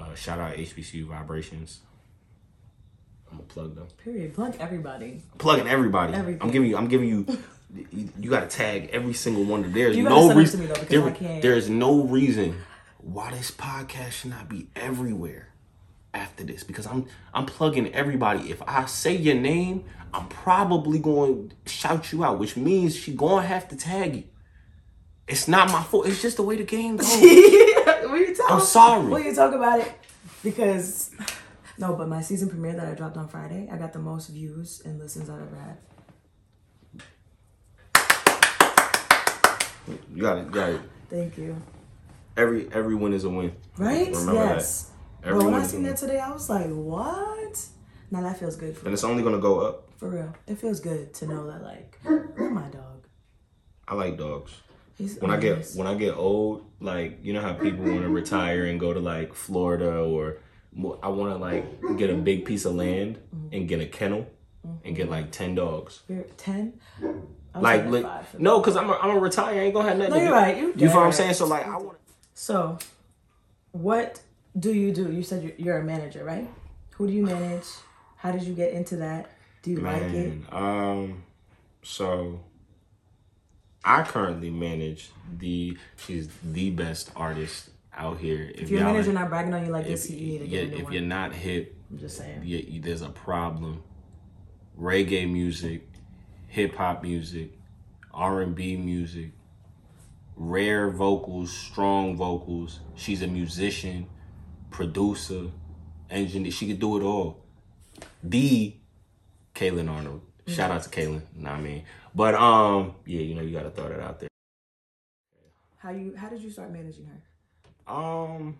Uh, 0.00 0.14
shout 0.14 0.38
out 0.38 0.54
HBCU 0.56 1.06
Vibrations. 1.06 1.80
I'm 3.30 3.36
gonna 3.38 3.48
plug 3.48 3.74
them. 3.76 3.86
period. 4.02 4.34
Plug 4.34 4.56
everybody. 4.58 5.22
Plugging 5.38 5.68
everybody. 5.68 6.14
Everything. 6.14 6.42
I'm 6.42 6.50
giving 6.50 6.68
you. 6.70 6.76
I'm 6.76 6.88
giving 6.88 7.08
you. 7.08 7.26
You, 7.92 8.08
you 8.18 8.28
got 8.30 8.50
to 8.50 8.56
tag 8.56 8.90
every 8.92 9.12
single 9.12 9.44
one. 9.44 9.64
of 9.64 9.72
There's 9.72 9.96
no 9.96 10.34
reason. 10.34 10.60
to 10.60 10.66
me, 10.66 10.72
though, 10.74 10.80
because 10.80 11.20
there- 11.20 11.40
there 11.40 11.54
is 11.54 11.70
no 11.70 12.02
reason 12.02 12.56
why 12.98 13.30
this 13.30 13.52
podcast 13.52 14.10
should 14.10 14.30
not 14.30 14.48
be 14.48 14.66
everywhere 14.74 15.50
after 16.12 16.42
this 16.42 16.64
because 16.64 16.86
I'm 16.88 17.06
I'm 17.32 17.46
plugging 17.46 17.92
everybody. 17.94 18.50
If 18.50 18.60
I 18.66 18.86
say 18.86 19.14
your 19.14 19.36
name, 19.36 19.84
I'm 20.12 20.26
probably 20.26 20.98
going 20.98 21.52
to 21.64 21.70
shout 21.72 22.10
you 22.10 22.24
out, 22.24 22.40
which 22.40 22.56
means 22.56 22.96
she 22.96 23.14
gonna 23.14 23.46
have 23.46 23.68
to 23.68 23.76
tag 23.76 24.16
you. 24.16 24.24
It's 25.30 25.46
not 25.46 25.70
my 25.70 25.80
fault. 25.84 26.08
It's 26.08 26.20
just 26.20 26.36
the 26.38 26.42
way 26.42 26.56
the 26.56 26.64
game 26.64 26.96
goes. 26.98 27.08
Will 27.08 28.18
you 28.18 28.34
talk? 28.34 28.50
I'm 28.50 28.60
sorry. 28.60 29.06
Will 29.06 29.20
you 29.20 29.32
talk 29.32 29.54
about 29.54 29.78
it? 29.78 29.92
Because 30.42 31.10
no, 31.78 31.94
but 31.94 32.08
my 32.08 32.20
season 32.20 32.48
premiere 32.48 32.72
that 32.72 32.88
I 32.88 32.94
dropped 32.94 33.16
on 33.16 33.28
Friday, 33.28 33.68
I 33.70 33.76
got 33.76 33.92
the 33.92 34.00
most 34.00 34.28
views 34.28 34.82
and 34.84 34.98
listens 34.98 35.30
I've 35.30 35.40
ever 35.40 35.56
had. 35.56 35.76
You 40.12 40.22
got 40.22 40.38
it. 40.38 40.46
You 40.46 40.50
got 40.50 40.68
it. 40.70 40.80
Thank 41.08 41.38
you. 41.38 41.56
Every 42.36 42.68
every 42.72 42.96
win 42.96 43.12
is 43.12 43.22
a 43.22 43.30
win. 43.30 43.52
Right? 43.78 44.08
Remember 44.08 44.34
yes. 44.34 44.82
that. 44.82 45.28
Bro, 45.28 45.38
Every 45.38 45.52
when 45.52 45.62
I 45.62 45.66
seen 45.66 45.84
that 45.84 45.96
today, 45.96 46.18
I 46.18 46.32
was 46.32 46.50
like, 46.50 46.66
what? 46.70 47.66
Now 48.10 48.22
that 48.22 48.38
feels 48.40 48.56
good 48.56 48.76
for 48.76 48.86
and 48.86 48.92
it's 48.92 49.04
only 49.04 49.22
gonna 49.22 49.38
go 49.38 49.60
up. 49.60 49.88
For 49.96 50.08
real. 50.08 50.34
It 50.48 50.56
feels 50.56 50.80
good 50.80 51.14
to 51.14 51.26
know 51.26 51.46
that 51.46 51.62
like 51.62 52.00
you're 52.04 52.50
my 52.50 52.68
dog. 52.68 53.06
I 53.86 53.94
like 53.94 54.18
dogs. 54.18 54.52
When 55.20 55.30
I 55.30 55.36
get 55.38 55.66
when 55.74 55.86
I 55.86 55.94
get 55.94 56.14
old, 56.16 56.64
like 56.80 57.18
you 57.22 57.32
know 57.32 57.40
how 57.40 57.52
people 57.54 57.84
want 57.84 58.02
to 58.02 58.08
retire 58.08 58.64
and 58.66 58.78
go 58.80 58.92
to 58.92 59.00
like 59.00 59.34
Florida 59.34 60.00
or 60.00 60.38
I 61.02 61.08
want 61.08 61.32
to 61.32 61.36
like 61.38 61.98
get 61.98 62.10
a 62.10 62.14
big 62.14 62.44
piece 62.44 62.64
of 62.64 62.74
land 62.74 63.18
Mm-hmm. 63.34 63.54
and 63.54 63.68
get 63.68 63.80
a 63.80 63.86
kennel 63.86 64.26
and 64.84 64.94
get 64.96 65.08
like 65.10 65.30
ten 65.30 65.54
dogs. 65.54 66.02
You're 66.08 66.24
ten. 66.36 66.74
Like, 67.54 67.86
li- 67.86 68.06
no, 68.38 68.60
cause 68.60 68.76
I'm 68.76 68.88
a, 68.90 68.92
I'm 69.02 69.16
a 69.16 69.18
retire. 69.18 69.54
I 69.54 69.64
ain't 69.64 69.74
gonna 69.74 69.88
have 69.88 69.98
nothing. 69.98 70.14
No, 70.14 70.20
you're 70.22 70.32
right. 70.32 70.56
You 70.56 70.68
You 70.76 70.88
feel 70.88 70.98
what 70.98 71.06
I'm 71.06 71.12
saying? 71.12 71.34
So 71.34 71.46
like, 71.46 71.66
I 71.66 71.76
want. 71.78 71.98
So, 72.34 72.78
what 73.72 74.20
do 74.58 74.72
you 74.72 74.92
do? 74.92 75.10
You 75.10 75.22
said 75.22 75.42
you're, 75.42 75.52
you're 75.56 75.78
a 75.78 75.84
manager, 75.84 76.24
right? 76.24 76.48
Who 76.92 77.06
do 77.06 77.12
you 77.12 77.24
manage? 77.24 77.66
How 78.16 78.30
did 78.32 78.42
you 78.42 78.54
get 78.54 78.72
into 78.72 78.96
that? 78.96 79.30
Do 79.62 79.70
you 79.72 79.78
like 79.78 80.02
it? 80.02 80.52
Um, 80.52 81.22
so 81.82 82.40
I 83.84 84.02
currently 84.02 84.50
manage 84.50 85.10
the. 85.38 85.76
She's 85.96 86.28
the 86.44 86.70
best 86.70 87.10
artist 87.16 87.70
out 87.96 88.18
here. 88.18 88.50
If, 88.54 88.62
If 88.64 88.70
your 88.70 88.84
manager 88.84 89.12
not 89.12 89.28
bragging 89.30 89.54
on 89.54 89.64
you 89.64 89.72
like 89.72 89.86
this, 89.86 90.08
you 90.10 90.16
need 90.16 90.38
to 90.38 90.46
get 90.46 90.72
If 90.72 90.84
one. 90.84 90.92
you're 90.92 91.02
not 91.02 91.32
hip, 91.34 91.74
I'm 91.90 91.98
just 91.98 92.16
saying. 92.18 92.42
you, 92.44 92.58
you- 92.58 92.80
there's 92.80 93.02
a 93.02 93.08
problem. 93.10 93.82
Reggae 94.78 95.30
music, 95.30 95.88
hip 96.46 96.74
hop 96.76 97.02
music, 97.02 97.50
R 98.14 98.40
and 98.42 98.54
B 98.54 98.76
music, 98.76 99.32
rare 100.36 100.90
vocals, 100.90 101.50
strong 101.52 102.16
vocals. 102.16 102.80
She's 102.94 103.20
a 103.22 103.26
musician, 103.26 104.06
producer, 104.70 105.46
engineer. 106.08 106.50
She 106.52 106.66
could 106.68 106.78
do 106.80 106.96
it 106.98 107.02
all. 107.02 107.44
The 108.22 108.74
Kaylin 109.54 109.90
Arnold. 109.90 110.22
Shout 110.46 110.70
out 110.70 110.82
to 110.82 110.88
Kaylin. 110.88 111.22
Know 111.36 111.50
what 111.50 111.58
I 111.58 111.60
mean? 111.60 111.84
But 112.14 112.34
um, 112.34 112.94
yeah, 113.06 113.20
you 113.20 113.34
know 113.34 113.42
you 113.42 113.52
gotta 113.56 113.70
throw 113.70 113.88
that 113.88 114.00
out 114.00 114.20
there. 114.20 114.28
How 115.78 115.90
you? 115.90 116.14
How 116.16 116.28
did 116.28 116.42
you 116.42 116.50
start 116.50 116.72
managing 116.72 117.06
her? 117.06 117.92
Um, 117.92 118.56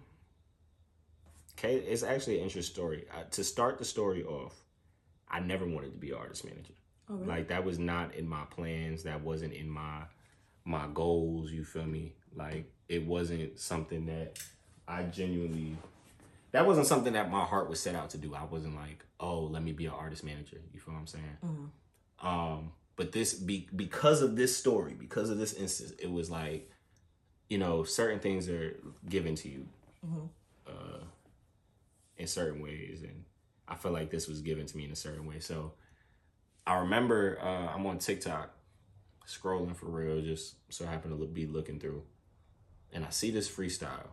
okay, 1.59 1.77
it's 1.77 2.03
actually 2.03 2.39
an 2.39 2.45
interesting 2.45 2.75
story. 2.75 3.07
Uh, 3.13 3.25
to 3.31 3.45
start 3.45 3.79
the 3.79 3.85
story 3.85 4.25
off, 4.25 4.55
I 5.29 5.41
never 5.41 5.67
wanted 5.67 5.93
to 5.93 5.99
be 5.99 6.13
artist 6.13 6.45
manager. 6.45 6.75
Oh, 7.09 7.15
really? 7.15 7.27
Like 7.27 7.49
that 7.49 7.65
was 7.65 7.79
not 7.79 8.15
in 8.15 8.29
my 8.29 8.45
plans. 8.51 9.03
That 9.03 9.21
wasn't 9.23 9.53
in 9.53 9.69
my 9.69 10.03
my 10.65 10.87
goals. 10.95 11.51
You 11.51 11.65
feel 11.65 11.85
me? 11.85 12.15
Like 12.35 12.73
it 12.89 13.05
wasn't 13.05 13.59
something 13.59 14.07
that 14.07 14.39
I 14.87 15.03
genuinely. 15.05 15.77
That 16.53 16.67
wasn't 16.67 16.87
something 16.87 17.13
that 17.13 17.31
my 17.31 17.45
heart 17.45 17.69
was 17.69 17.79
set 17.81 17.95
out 17.95 18.11
to 18.11 18.19
do. 18.19 18.35
I 18.35 18.43
wasn't 18.43 18.75
like, 18.75 19.05
oh, 19.21 19.43
let 19.43 19.63
me 19.63 19.73
be 19.73 19.87
an 19.87 19.93
artist 19.93 20.25
manager. 20.25 20.61
You 20.73 20.81
feel 20.81 20.95
what 20.95 21.01
I'm 21.01 21.07
saying? 21.07 21.37
Mhm. 21.45 22.27
Um, 22.27 22.73
but 22.97 23.13
this 23.13 23.35
be 23.35 23.69
because 23.75 24.23
of 24.23 24.37
this 24.37 24.57
story, 24.57 24.95
because 24.95 25.31
of 25.31 25.39
this 25.39 25.53
instance, 25.55 25.93
it 25.99 26.11
was 26.11 26.31
like, 26.31 26.71
you 27.49 27.59
know, 27.59 27.83
certain 27.85 28.21
things 28.21 28.49
are 28.49 28.77
given 29.09 29.35
to 29.37 29.49
you, 29.49 29.69
Mhm. 30.07 30.29
uh, 30.67 31.05
in 32.19 32.27
certain 32.27 32.61
ways, 32.61 33.03
and 33.03 33.25
I 33.67 33.75
feel 33.77 33.93
like 33.93 34.11
this 34.11 34.29
was 34.29 34.41
given 34.43 34.67
to 34.67 34.77
me 34.77 34.85
in 34.85 34.91
a 34.93 34.97
certain 34.97 35.27
way. 35.27 35.41
So, 35.41 35.73
I 36.67 36.79
remember 36.81 37.39
uh, 37.41 37.75
I'm 37.75 37.87
on 37.87 37.99
TikTok, 37.99 38.55
scrolling 39.27 39.75
for 39.77 39.87
real, 39.87 40.21
just 40.23 40.57
so 40.73 40.85
I 40.87 40.91
happen 40.91 41.11
to 41.11 41.27
be 41.27 41.47
looking 41.47 41.81
through, 41.81 42.03
and 42.93 43.05
I 43.05 43.11
see 43.11 43.31
this 43.31 43.49
freestyle. 43.51 44.09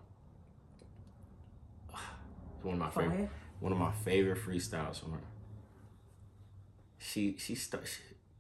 It's 1.90 1.94
one 2.64 2.76
of 2.76 2.80
my 2.80 2.90
favorite 2.90 3.30
one 3.60 3.72
of 3.72 3.78
my 3.80 3.92
favorite 3.92 4.38
freestyles 4.38 5.00
from 5.00 5.14
her. 5.14 5.22
She 7.00 7.36
she. 7.38 7.56
She, 7.56 7.70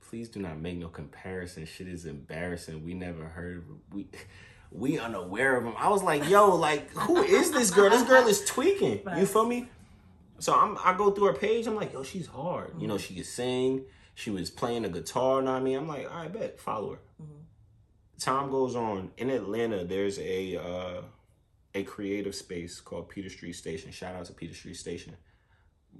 please 0.09 0.29
do 0.29 0.39
not 0.39 0.59
make 0.59 0.77
no 0.77 0.87
comparison. 0.87 1.65
Shit 1.65 1.87
is 1.87 2.05
embarrassing. 2.05 2.83
We 2.83 2.93
never 2.93 3.25
heard 3.25 3.65
we 3.91 4.07
we 4.71 4.99
unaware 4.99 5.57
of 5.57 5.65
him. 5.65 5.73
I 5.77 5.89
was 5.89 6.03
like, 6.03 6.27
yo, 6.29 6.55
like 6.55 6.91
who 6.91 7.21
is 7.23 7.51
this 7.51 7.71
girl? 7.71 7.89
This 7.89 8.03
girl 8.03 8.27
is 8.27 8.43
tweaking. 8.45 9.01
You 9.17 9.25
feel 9.25 9.45
me? 9.45 9.67
So 10.39 10.53
I'm 10.53 10.77
I 10.83 10.95
go 10.95 11.11
through 11.11 11.27
her 11.27 11.33
page. 11.33 11.67
I'm 11.67 11.75
like, 11.75 11.93
yo, 11.93 12.03
she's 12.03 12.27
hard. 12.27 12.73
You 12.79 12.87
know, 12.87 12.97
she 12.97 13.15
can 13.15 13.23
sing. 13.23 13.85
She 14.15 14.31
was 14.31 14.49
playing 14.49 14.83
the 14.83 14.89
guitar. 14.89 15.41
Know 15.41 15.51
what 15.51 15.61
I 15.61 15.63
mean? 15.63 15.77
I'm 15.77 15.87
like, 15.87 16.09
all 16.09 16.17
right, 16.17 16.33
bet, 16.33 16.59
follow 16.59 16.93
her. 16.93 16.99
Time 18.19 18.49
goes 18.49 18.75
on 18.75 19.11
in 19.17 19.29
Atlanta. 19.29 19.83
There's 19.83 20.17
a 20.17 20.57
uh, 20.57 21.01
a 21.75 21.83
creative 21.83 22.33
space 22.33 22.79
called 22.79 23.09
Peter 23.09 23.29
Street 23.29 23.53
Station. 23.53 23.91
Shout 23.91 24.15
out 24.15 24.25
to 24.25 24.33
Peter 24.33 24.55
Street 24.55 24.77
Station. 24.77 25.15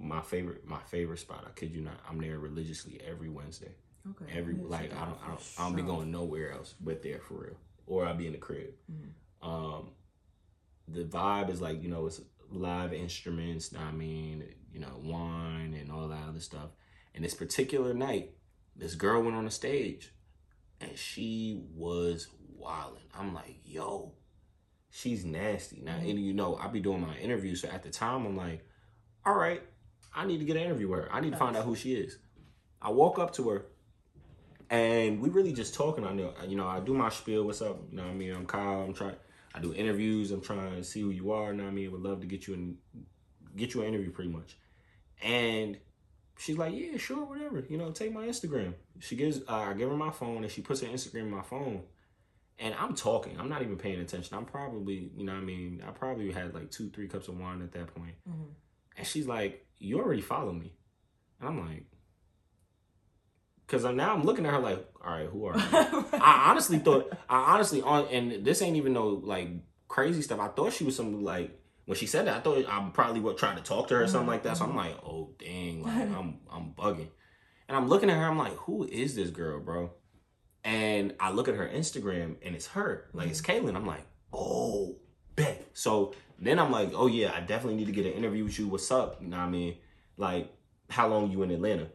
My 0.00 0.20
favorite, 0.20 0.66
my 0.66 0.80
favorite 0.86 1.18
spot. 1.18 1.44
I 1.46 1.50
kid 1.58 1.72
you 1.72 1.80
not. 1.80 2.00
I'm 2.08 2.20
there 2.20 2.38
religiously 2.38 3.00
every 3.06 3.28
Wednesday. 3.28 3.72
Okay. 4.10 4.38
Every 4.38 4.54
like 4.54 4.92
I 4.92 5.04
don't, 5.04 5.18
I 5.24 5.28
don't, 5.28 5.40
for 5.40 5.62
I 5.62 5.66
don't 5.66 5.76
be 5.76 5.82
going 5.82 6.10
nowhere 6.10 6.52
else 6.52 6.74
but 6.80 7.02
there 7.02 7.20
for 7.20 7.34
real, 7.34 7.56
or 7.86 8.06
I'll 8.06 8.14
be 8.14 8.26
in 8.26 8.32
the 8.32 8.38
crib. 8.38 8.70
Mm-hmm. 8.90 9.48
Um, 9.48 9.90
the 10.86 11.04
vibe 11.04 11.50
is 11.50 11.60
like 11.60 11.82
you 11.82 11.88
know 11.88 12.06
it's 12.06 12.20
live 12.50 12.92
instruments. 12.92 13.74
I 13.76 13.92
mean, 13.92 14.44
you 14.72 14.80
know, 14.80 15.00
wine 15.02 15.76
and 15.78 15.90
all 15.90 16.08
that 16.08 16.28
other 16.28 16.40
stuff. 16.40 16.70
And 17.14 17.24
this 17.24 17.34
particular 17.34 17.94
night, 17.94 18.32
this 18.76 18.94
girl 18.94 19.22
went 19.22 19.36
on 19.36 19.44
the 19.44 19.50
stage, 19.50 20.12
and 20.80 20.96
she 20.96 21.62
was 21.74 22.28
wilding. 22.56 23.02
I'm 23.18 23.34
like, 23.34 23.56
yo, 23.64 24.12
she's 24.90 25.24
nasty. 25.24 25.80
Now, 25.82 25.96
and 25.96 26.18
you 26.18 26.32
know, 26.32 26.56
I 26.56 26.68
be 26.68 26.80
doing 26.80 27.00
my 27.00 27.16
interview, 27.16 27.54
so 27.54 27.68
at 27.68 27.82
the 27.82 27.90
time, 27.90 28.26
I'm 28.26 28.36
like, 28.36 28.64
all 29.26 29.34
right, 29.34 29.62
I 30.14 30.26
need 30.26 30.38
to 30.38 30.44
get 30.44 30.56
an 30.56 30.62
interview 30.62 30.88
with 30.88 31.00
her. 31.00 31.12
I 31.12 31.20
need 31.20 31.32
to 31.32 31.38
find 31.38 31.56
out 31.56 31.64
who 31.64 31.74
she 31.74 31.94
is. 31.94 32.18
I 32.80 32.90
walk 32.90 33.18
up 33.18 33.32
to 33.34 33.48
her, 33.50 33.66
and 34.70 35.20
we 35.20 35.28
really 35.30 35.52
just 35.52 35.74
talking. 35.74 36.04
I 36.04 36.12
know, 36.12 36.34
you 36.46 36.56
know, 36.56 36.66
I 36.66 36.80
do 36.80 36.94
my 36.94 37.08
spiel. 37.08 37.44
What's 37.44 37.62
up? 37.62 37.80
You 37.90 37.96
know, 37.96 38.04
what 38.04 38.10
I 38.12 38.14
mean, 38.14 38.34
I'm 38.34 38.46
Kyle. 38.46 38.82
I'm 38.82 38.94
trying. 38.94 39.16
I 39.54 39.60
do 39.60 39.72
interviews. 39.74 40.30
I'm 40.30 40.42
trying 40.42 40.76
to 40.76 40.84
see 40.84 41.00
who 41.00 41.10
you 41.10 41.32
are. 41.32 41.52
You 41.52 41.58
know 41.58 41.64
what 41.64 41.70
I 41.70 41.74
mean? 41.74 41.90
Would 41.92 42.02
love 42.02 42.20
to 42.20 42.26
get 42.26 42.46
you 42.46 42.54
and 42.54 42.76
get 43.56 43.74
you 43.74 43.80
an 43.80 43.88
interview, 43.88 44.10
pretty 44.10 44.30
much. 44.30 44.56
And 45.22 45.78
she's 46.38 46.58
like, 46.58 46.74
yeah, 46.74 46.96
sure, 46.98 47.24
whatever. 47.24 47.64
You 47.68 47.78
know, 47.78 47.90
take 47.90 48.12
my 48.12 48.26
Instagram. 48.26 48.74
She 49.00 49.16
gives, 49.16 49.40
uh, 49.48 49.54
I 49.54 49.72
give 49.72 49.88
her 49.88 49.96
my 49.96 50.10
phone, 50.10 50.44
and 50.44 50.52
she 50.52 50.60
puts 50.60 50.80
her 50.82 50.86
Instagram 50.86 51.22
in 51.22 51.30
my 51.30 51.42
phone. 51.42 51.82
And 52.60 52.74
I'm 52.74 52.94
talking. 52.94 53.38
I'm 53.38 53.48
not 53.48 53.62
even 53.62 53.76
paying 53.76 54.00
attention. 54.00 54.36
I'm 54.36 54.44
probably, 54.44 55.10
you 55.16 55.24
know, 55.24 55.32
I 55.32 55.40
mean, 55.40 55.82
I 55.86 55.92
probably 55.92 56.32
had 56.32 56.54
like 56.54 56.70
two, 56.70 56.90
three 56.90 57.06
cups 57.08 57.28
of 57.28 57.38
wine 57.38 57.62
at 57.62 57.72
that 57.72 57.94
point. 57.94 58.14
Mhm. 58.28 58.48
And 58.96 59.06
she's 59.06 59.26
like, 59.26 59.64
you 59.78 59.98
already 59.98 60.20
follow 60.20 60.52
me. 60.52 60.74
And 61.40 61.48
I'm 61.48 61.66
like, 61.66 61.84
because 63.68 63.84
now 63.84 64.14
I'm 64.14 64.22
looking 64.22 64.46
at 64.46 64.54
her 64.54 64.60
like, 64.60 64.84
all 65.04 65.12
right, 65.12 65.28
who 65.28 65.44
are 65.44 65.58
you? 65.58 66.06
I 66.14 66.46
honestly 66.48 66.78
thought, 66.78 67.12
I 67.28 67.54
honestly 67.54 67.82
on, 67.82 68.06
and 68.08 68.44
this 68.44 68.62
ain't 68.62 68.76
even 68.76 68.94
no 68.94 69.08
like 69.08 69.50
crazy 69.88 70.22
stuff. 70.22 70.40
I 70.40 70.48
thought 70.48 70.72
she 70.72 70.84
was 70.84 70.96
some 70.96 71.22
like 71.22 71.60
when 71.84 71.96
she 71.96 72.06
said 72.06 72.26
that. 72.26 72.38
I 72.38 72.40
thought 72.40 72.64
I'm 72.66 72.92
probably 72.92 73.20
what 73.20 73.36
trying 73.36 73.56
to 73.56 73.62
talk 73.62 73.88
to 73.88 73.96
her 73.96 74.04
or 74.04 74.08
something 74.08 74.28
like 74.28 74.42
that. 74.44 74.56
So 74.56 74.64
I'm 74.64 74.70
mm-hmm. 74.70 74.78
like, 74.78 74.96
oh 75.04 75.34
dang, 75.38 75.82
like 75.82 75.94
mm-hmm. 75.94 76.14
I'm 76.14 76.38
I'm 76.50 76.72
bugging, 76.72 77.08
and 77.68 77.76
I'm 77.76 77.88
looking 77.88 78.08
at 78.08 78.16
her. 78.16 78.24
I'm 78.24 78.38
like, 78.38 78.54
who 78.54 78.84
is 78.84 79.14
this 79.14 79.28
girl, 79.28 79.60
bro? 79.60 79.92
And 80.64 81.14
I 81.20 81.30
look 81.30 81.48
at 81.48 81.54
her 81.54 81.68
Instagram 81.68 82.36
and 82.42 82.54
it's 82.54 82.68
her, 82.68 83.10
like 83.12 83.28
it's 83.28 83.42
mm-hmm. 83.42 83.66
Kaylin. 83.66 83.76
I'm 83.76 83.86
like, 83.86 84.06
oh, 84.32 84.96
bet. 85.36 85.66
So 85.74 86.14
then 86.38 86.58
I'm 86.58 86.72
like, 86.72 86.92
oh 86.94 87.06
yeah, 87.06 87.32
I 87.34 87.40
definitely 87.40 87.76
need 87.76 87.86
to 87.86 87.92
get 87.92 88.06
an 88.06 88.12
interview 88.12 88.44
with 88.44 88.58
you. 88.58 88.68
What's 88.68 88.90
up? 88.90 89.20
You 89.20 89.28
know 89.28 89.36
what 89.36 89.44
I 89.44 89.50
mean? 89.50 89.76
Like, 90.16 90.52
how 90.88 91.08
long 91.08 91.30
you 91.30 91.42
in 91.42 91.50
Atlanta? 91.50 91.90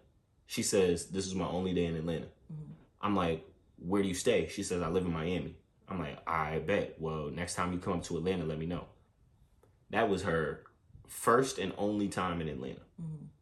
She 0.48 0.64
says, 0.64 1.08
this 1.08 1.26
is 1.26 1.36
my 1.36 1.48
only 1.48 1.74
day 1.74 1.86
in 1.86 1.96
Atlanta. 1.96 2.28
I'm 3.02 3.16
like, 3.16 3.46
where 3.78 4.02
do 4.02 4.08
you 4.08 4.14
stay? 4.14 4.48
She 4.48 4.64
says, 4.64 4.82
I 4.82 4.88
live 4.88 5.06
in 5.06 5.12
Miami. 5.12 5.56
I'm 5.90 6.00
like, 6.00 6.18
I 6.28 6.60
bet. 6.60 6.96
Well, 7.00 7.30
next 7.34 7.56
time 7.56 7.74
you 7.74 7.80
come 7.80 7.94
up 7.94 8.04
to 8.04 8.18
Atlanta, 8.18 8.46
let 8.46 8.58
me 8.58 8.66
know. 8.66 8.86
That 9.90 10.10
was 10.10 10.24
her 10.24 10.64
first 11.08 11.58
and 11.60 11.74
only 11.78 12.08
time 12.08 12.42
in 12.42 12.48
Atlanta. 12.48 12.80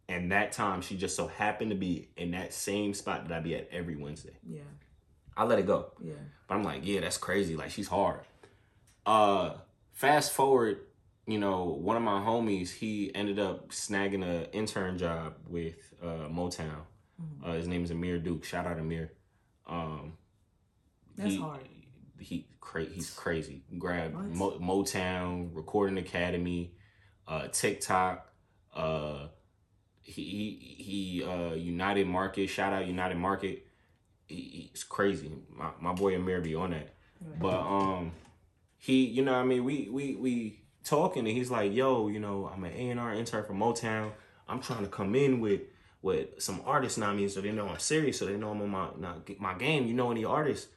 And 0.09 0.31
that 0.31 0.51
time, 0.51 0.81
she 0.81 0.97
just 0.97 1.15
so 1.15 1.27
happened 1.27 1.71
to 1.71 1.77
be 1.77 2.09
in 2.17 2.31
that 2.31 2.53
same 2.53 2.93
spot 2.93 3.27
that 3.27 3.33
I 3.37 3.39
be 3.39 3.55
at 3.55 3.69
every 3.71 3.95
Wednesday. 3.95 4.37
Yeah. 4.45 4.61
I 5.37 5.45
let 5.45 5.59
it 5.59 5.67
go. 5.67 5.93
Yeah. 6.03 6.13
But 6.47 6.55
I'm 6.55 6.63
like, 6.63 6.85
yeah, 6.85 6.99
that's 6.99 7.17
crazy. 7.17 7.55
Like 7.55 7.69
she's 7.71 7.87
hard. 7.87 8.21
Uh 9.05 9.53
fast 9.93 10.33
forward, 10.33 10.81
you 11.25 11.39
know, 11.39 11.63
one 11.63 11.95
of 11.95 12.03
my 12.03 12.19
homies, 12.19 12.71
he 12.71 13.13
ended 13.15 13.39
up 13.39 13.69
snagging 13.69 14.23
an 14.23 14.45
intern 14.51 14.97
job 14.97 15.35
with 15.47 15.93
uh 16.03 16.27
Motown. 16.27 16.81
Uh, 17.43 17.53
his 17.53 17.67
name 17.67 17.83
is 17.83 17.91
Amir 17.91 18.19
Duke. 18.19 18.43
Shout 18.43 18.65
out 18.65 18.79
Amir. 18.79 19.11
Um 19.67 20.13
That's 21.17 21.31
he, 21.33 21.37
hard. 21.39 21.61
He 22.19 22.47
cra- 22.59 22.85
he's 22.85 23.09
crazy. 23.09 23.63
Grab 23.77 24.13
Mo- 24.13 24.59
Motown, 24.59 25.49
Recording 25.53 25.97
Academy, 25.97 26.73
uh 27.27 27.47
TikTok, 27.47 28.27
uh 28.75 29.27
he 30.01 30.23
he, 30.23 30.83
he 30.83 31.23
uh 31.23 31.53
United 31.53 32.07
Market, 32.07 32.47
shout 32.47 32.73
out 32.73 32.87
United 32.87 33.17
Market. 33.17 33.65
He, 34.27 34.69
he's 34.71 34.83
crazy. 34.83 35.31
My 35.49 35.71
my 35.79 35.93
boy 35.93 36.15
Amir 36.15 36.41
be 36.41 36.55
on 36.55 36.71
that. 36.71 36.95
But 37.39 37.59
um 37.59 38.13
he, 38.77 39.05
you 39.05 39.23
know 39.23 39.33
what 39.33 39.41
I 39.41 39.43
mean, 39.43 39.63
we 39.63 39.89
we 39.91 40.15
we 40.15 40.63
talking 40.83 41.27
and 41.27 41.37
he's 41.37 41.51
like, 41.51 41.71
"Yo, 41.71 42.07
you 42.07 42.19
know, 42.19 42.49
I'm 42.51 42.63
an 42.63 42.73
A&R 42.73 43.13
intern 43.13 43.45
from 43.45 43.59
Motown. 43.59 44.11
I'm 44.47 44.59
trying 44.59 44.83
to 44.83 44.89
come 44.89 45.13
in 45.15 45.39
with 45.39 45.61
with 46.01 46.41
some 46.41 46.61
artists 46.65 46.97
now, 46.97 47.11
I 47.11 47.13
mean, 47.13 47.29
so 47.29 47.41
they 47.41 47.51
know 47.51 47.67
I'm 47.67 47.79
serious, 47.79 48.17
so 48.19 48.25
they 48.25 48.37
know 48.37 48.51
I'm 48.51 48.61
on 48.61 48.69
my 48.69 49.13
my 49.39 49.53
game. 49.53 49.85
You 49.85 49.93
know 49.93 50.11
any 50.11 50.25
artists?" 50.25 50.67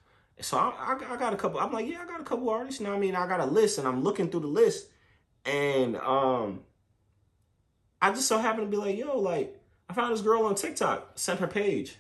So 0.41 0.59
I, 0.59 0.71
I 0.79 1.15
I 1.15 1.17
got 1.17 1.33
a 1.33 1.37
couple. 1.37 1.61
I'm 1.61 1.73
like, 1.73 1.89
"Yeah, 1.89 2.03
I 2.03 2.07
got 2.07 2.21
a 2.21 2.25
couple 2.25 2.51
artists." 2.51 2.81
You 2.81 2.87
know 2.87 2.93
what 2.93 2.99
I 2.99 3.01
mean? 3.01 3.17
I 3.17 3.27
got 3.27 3.41
a 3.41 3.47
list 3.47 3.79
and 3.79 3.87
I'm 3.87 4.03
looking 4.03 4.31
through 4.31 4.41
the 4.41 4.47
list 4.49 4.89
and 5.45 5.97
um 5.97 6.61
I 8.01 8.11
just 8.11 8.29
so 8.29 8.39
happened 8.39 8.71
to 8.71 8.71
be 8.71 8.77
like, 8.77 8.99
yo, 8.99 9.19
like 9.19 9.61
I 9.89 9.95
found 9.95 10.13
this 10.13 10.21
girl 10.21 10.45
on 10.45 10.55
TikTok, 10.55 11.13
sent 11.19 11.41
her 11.41 11.47
page. 11.47 11.97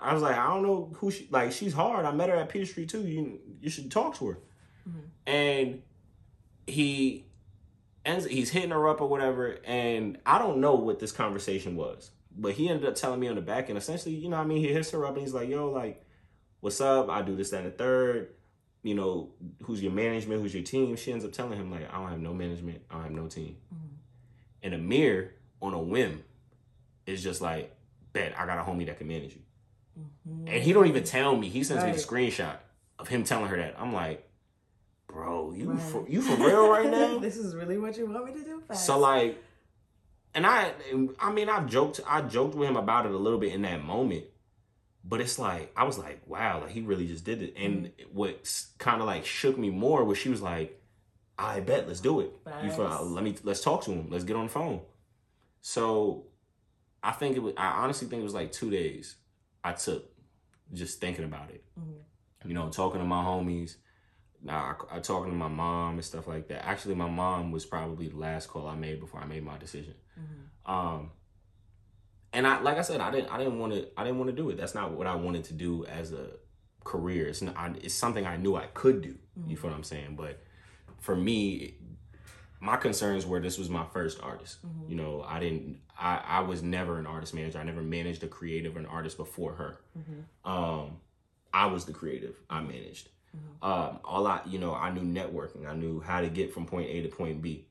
I 0.00 0.14
was 0.14 0.22
like, 0.22 0.36
I 0.36 0.46
don't 0.48 0.62
know 0.62 0.92
who 0.96 1.10
she 1.10 1.28
like. 1.30 1.52
She's 1.52 1.72
hard. 1.72 2.04
I 2.04 2.12
met 2.12 2.28
her 2.28 2.36
at 2.36 2.48
Peter 2.48 2.66
Street 2.66 2.88
too. 2.88 3.02
You 3.02 3.40
you 3.60 3.70
should 3.70 3.90
talk 3.90 4.16
to 4.16 4.28
her. 4.28 4.38
And 5.26 5.82
he 6.66 7.26
ends. 8.04 8.26
He's 8.26 8.50
hitting 8.50 8.70
her 8.70 8.88
up 8.88 9.00
or 9.00 9.08
whatever. 9.08 9.58
And 9.64 10.18
I 10.26 10.38
don't 10.38 10.58
know 10.58 10.74
what 10.74 10.98
this 10.98 11.12
conversation 11.12 11.76
was, 11.76 12.10
but 12.36 12.52
he 12.54 12.68
ended 12.68 12.86
up 12.88 12.94
telling 12.94 13.20
me 13.20 13.28
on 13.28 13.34
the 13.34 13.40
back 13.40 13.68
end. 13.68 13.78
Essentially, 13.78 14.14
you 14.14 14.28
know, 14.28 14.36
what 14.38 14.44
I 14.44 14.46
mean, 14.46 14.58
he 14.58 14.72
hits 14.72 14.90
her 14.90 15.04
up 15.04 15.12
and 15.14 15.22
he's 15.22 15.34
like, 15.34 15.48
yo, 15.48 15.70
like, 15.70 16.04
what's 16.60 16.80
up? 16.80 17.08
I 17.08 17.22
do 17.22 17.36
this, 17.36 17.50
that, 17.50 17.58
and 17.64 17.66
the 17.66 17.70
third. 17.76 18.28
You 18.82 18.94
know, 18.96 19.30
who's 19.62 19.80
your 19.82 19.92
management? 19.92 20.42
Who's 20.42 20.52
your 20.54 20.64
team? 20.64 20.96
She 20.96 21.12
ends 21.12 21.24
up 21.24 21.32
telling 21.32 21.56
him 21.56 21.70
like, 21.70 21.88
I 21.92 21.98
don't 21.98 22.10
have 22.10 22.20
no 22.20 22.34
management. 22.34 22.82
I 22.90 22.94
don't 22.94 23.02
have 23.04 23.12
no 23.12 23.28
team. 23.28 23.56
Mm-hmm. 23.72 23.86
And 24.64 24.74
Amir, 24.74 25.34
on 25.60 25.72
a 25.72 25.78
whim, 25.80 26.24
is 27.06 27.22
just 27.22 27.40
like, 27.40 27.72
bet 28.12 28.34
I 28.36 28.44
got 28.46 28.58
a 28.58 28.62
homie 28.62 28.86
that 28.86 28.98
can 28.98 29.06
manage 29.06 29.34
you. 29.34 29.42
Mm-hmm. 30.28 30.48
And 30.48 30.62
he 30.62 30.72
don't 30.72 30.86
even 30.88 31.04
tell 31.04 31.36
me. 31.36 31.48
He 31.48 31.62
sends 31.62 31.84
me 31.84 31.92
the 31.92 31.98
screenshot 31.98 32.56
of 32.98 33.06
him 33.08 33.22
telling 33.24 33.46
her 33.46 33.56
that. 33.56 33.76
I'm 33.78 33.92
like, 33.92 34.28
bro, 35.06 35.52
you 35.52 35.70
Right. 35.72 35.80
for 35.80 36.08
you 36.08 36.20
for 36.22 36.36
real 36.36 36.68
right 36.68 36.90
now? 36.90 37.18
this 37.18 37.36
is 37.36 37.54
really 37.54 37.78
what 37.78 37.96
you 37.96 38.06
want 38.06 38.24
me 38.24 38.32
to 38.32 38.44
do? 38.44 38.62
Facts. 38.66 38.84
so 38.84 38.98
like, 38.98 39.40
and 40.34 40.46
I, 40.46 40.72
I 41.18 41.32
mean, 41.32 41.48
I've 41.48 41.66
joked, 41.66 42.00
I 42.06 42.22
joked 42.22 42.54
with 42.54 42.68
him 42.68 42.76
about 42.76 43.06
it 43.06 43.12
a 43.12 43.18
little 43.18 43.38
bit 43.38 43.52
in 43.52 43.62
that 43.62 43.84
moment, 43.84 44.24
but 45.04 45.20
it's 45.20 45.38
like 45.38 45.72
I 45.76 45.84
was 45.84 45.98
like, 45.98 46.22
wow, 46.26 46.60
like 46.60 46.70
he 46.70 46.80
really 46.80 47.06
just 47.06 47.24
did 47.24 47.42
it. 47.42 47.54
And 47.56 47.86
Mm-hmm. 47.86 48.16
what 48.16 48.64
kind 48.78 49.00
of 49.00 49.06
like 49.06 49.24
shook 49.26 49.58
me 49.58 49.70
more 49.70 50.04
was 50.04 50.18
she 50.18 50.28
was 50.28 50.40
like, 50.42 50.80
I 51.38 51.60
bet, 51.60 51.88
let's 51.88 52.00
do 52.00 52.20
it. 52.20 52.32
You 52.62 52.70
feel? 52.70 53.04
Let 53.06 53.24
me 53.24 53.34
let's 53.42 53.62
talk 53.62 53.82
to 53.84 53.90
him. 53.92 54.08
Let's 54.10 54.24
get 54.24 54.36
on 54.36 54.44
the 54.46 54.52
phone. 54.52 54.80
So, 55.60 56.26
I 57.02 57.12
think 57.12 57.36
it 57.36 57.40
was. 57.40 57.54
I 57.56 57.82
honestly 57.82 58.08
think 58.08 58.20
it 58.20 58.24
was 58.24 58.34
like 58.34 58.52
two 58.52 58.70
days. 58.70 59.16
I 59.64 59.72
took 59.72 60.10
just 60.72 61.00
thinking 61.00 61.24
about 61.24 61.50
it. 61.50 61.64
Mhm. 61.78 62.48
You 62.48 62.54
know, 62.54 62.68
talking 62.68 63.00
to 63.00 63.06
my 63.06 63.22
homies. 63.24 63.76
Now 64.42 64.76
I, 64.90 64.96
I 64.96 65.00
talking 65.00 65.30
to 65.30 65.36
my 65.36 65.48
mom 65.48 65.94
and 65.94 66.04
stuff 66.04 66.26
like 66.26 66.48
that. 66.48 66.64
Actually, 66.66 66.94
my 66.96 67.08
mom 67.08 67.50
was 67.52 67.64
probably 67.64 68.08
the 68.08 68.16
last 68.16 68.48
call 68.48 68.66
I 68.66 68.74
made 68.76 69.00
before 69.00 69.20
I 69.20 69.24
made 69.26 69.44
my 69.44 69.56
decision. 69.58 69.94
Mhm. 70.18 70.70
Um, 70.72 71.10
and 72.32 72.46
I, 72.46 72.60
like 72.60 72.78
I 72.78 72.82
said, 72.82 73.00
I 73.00 73.10
didn't, 73.10 73.30
I 73.30 73.38
didn't 73.38 73.58
want 73.58 73.72
to, 73.74 73.86
I 73.96 74.04
didn't 74.04 74.18
want 74.18 74.30
to 74.30 74.36
do 74.36 74.48
it. 74.50 74.56
That's 74.56 74.74
not 74.74 74.92
what 74.92 75.06
I 75.06 75.14
wanted 75.14 75.44
to 75.44 75.54
do 75.54 75.84
as 75.86 76.12
a 76.12 76.28
career. 76.84 77.26
It's 77.28 77.42
not, 77.42 77.56
I, 77.56 77.72
it's 77.82 77.94
something 77.94 78.26
I 78.26 78.36
knew 78.36 78.56
I 78.56 78.66
could 78.74 79.02
do. 79.02 79.16
You 79.46 79.56
feel 79.56 79.70
what 79.70 79.76
I'm 79.76 79.84
saying? 79.84 80.16
But 80.16 80.40
for 80.98 81.14
me, 81.14 81.74
my 82.60 82.76
concerns 82.76 83.26
were 83.26 83.40
this 83.40 83.58
was 83.58 83.68
my 83.68 83.84
first 83.92 84.20
artist. 84.22 84.58
You 84.88 84.96
know, 84.96 85.24
I 85.26 85.40
didn't, 85.40 85.80
I, 85.98 86.22
I 86.26 86.40
was 86.40 86.62
never 86.62 86.98
an 86.98 87.06
artist 87.06 87.34
manager. 87.34 87.58
I 87.58 87.64
never 87.64 87.82
managed 87.82 88.22
a 88.22 88.28
creative 88.28 88.76
or 88.76 88.78
an 88.78 88.86
artist 88.86 89.16
before 89.16 89.52
her. 89.54 89.80
Um, 90.44 91.00
I 91.52 91.66
was 91.66 91.84
the 91.84 91.92
creative. 91.92 92.36
I 92.48 92.60
managed. 92.60 93.08
Um, 93.62 93.98
all 94.04 94.26
I, 94.26 94.40
you 94.46 94.58
know, 94.58 94.74
I 94.74 94.90
knew 94.90 95.02
networking. 95.02 95.66
I 95.66 95.74
knew 95.74 96.00
how 96.00 96.20
to 96.20 96.28
get 96.28 96.52
from 96.52 96.66
point 96.66 96.88
A 96.90 97.02
to 97.02 97.08
point 97.08 97.42
B, 97.42 97.66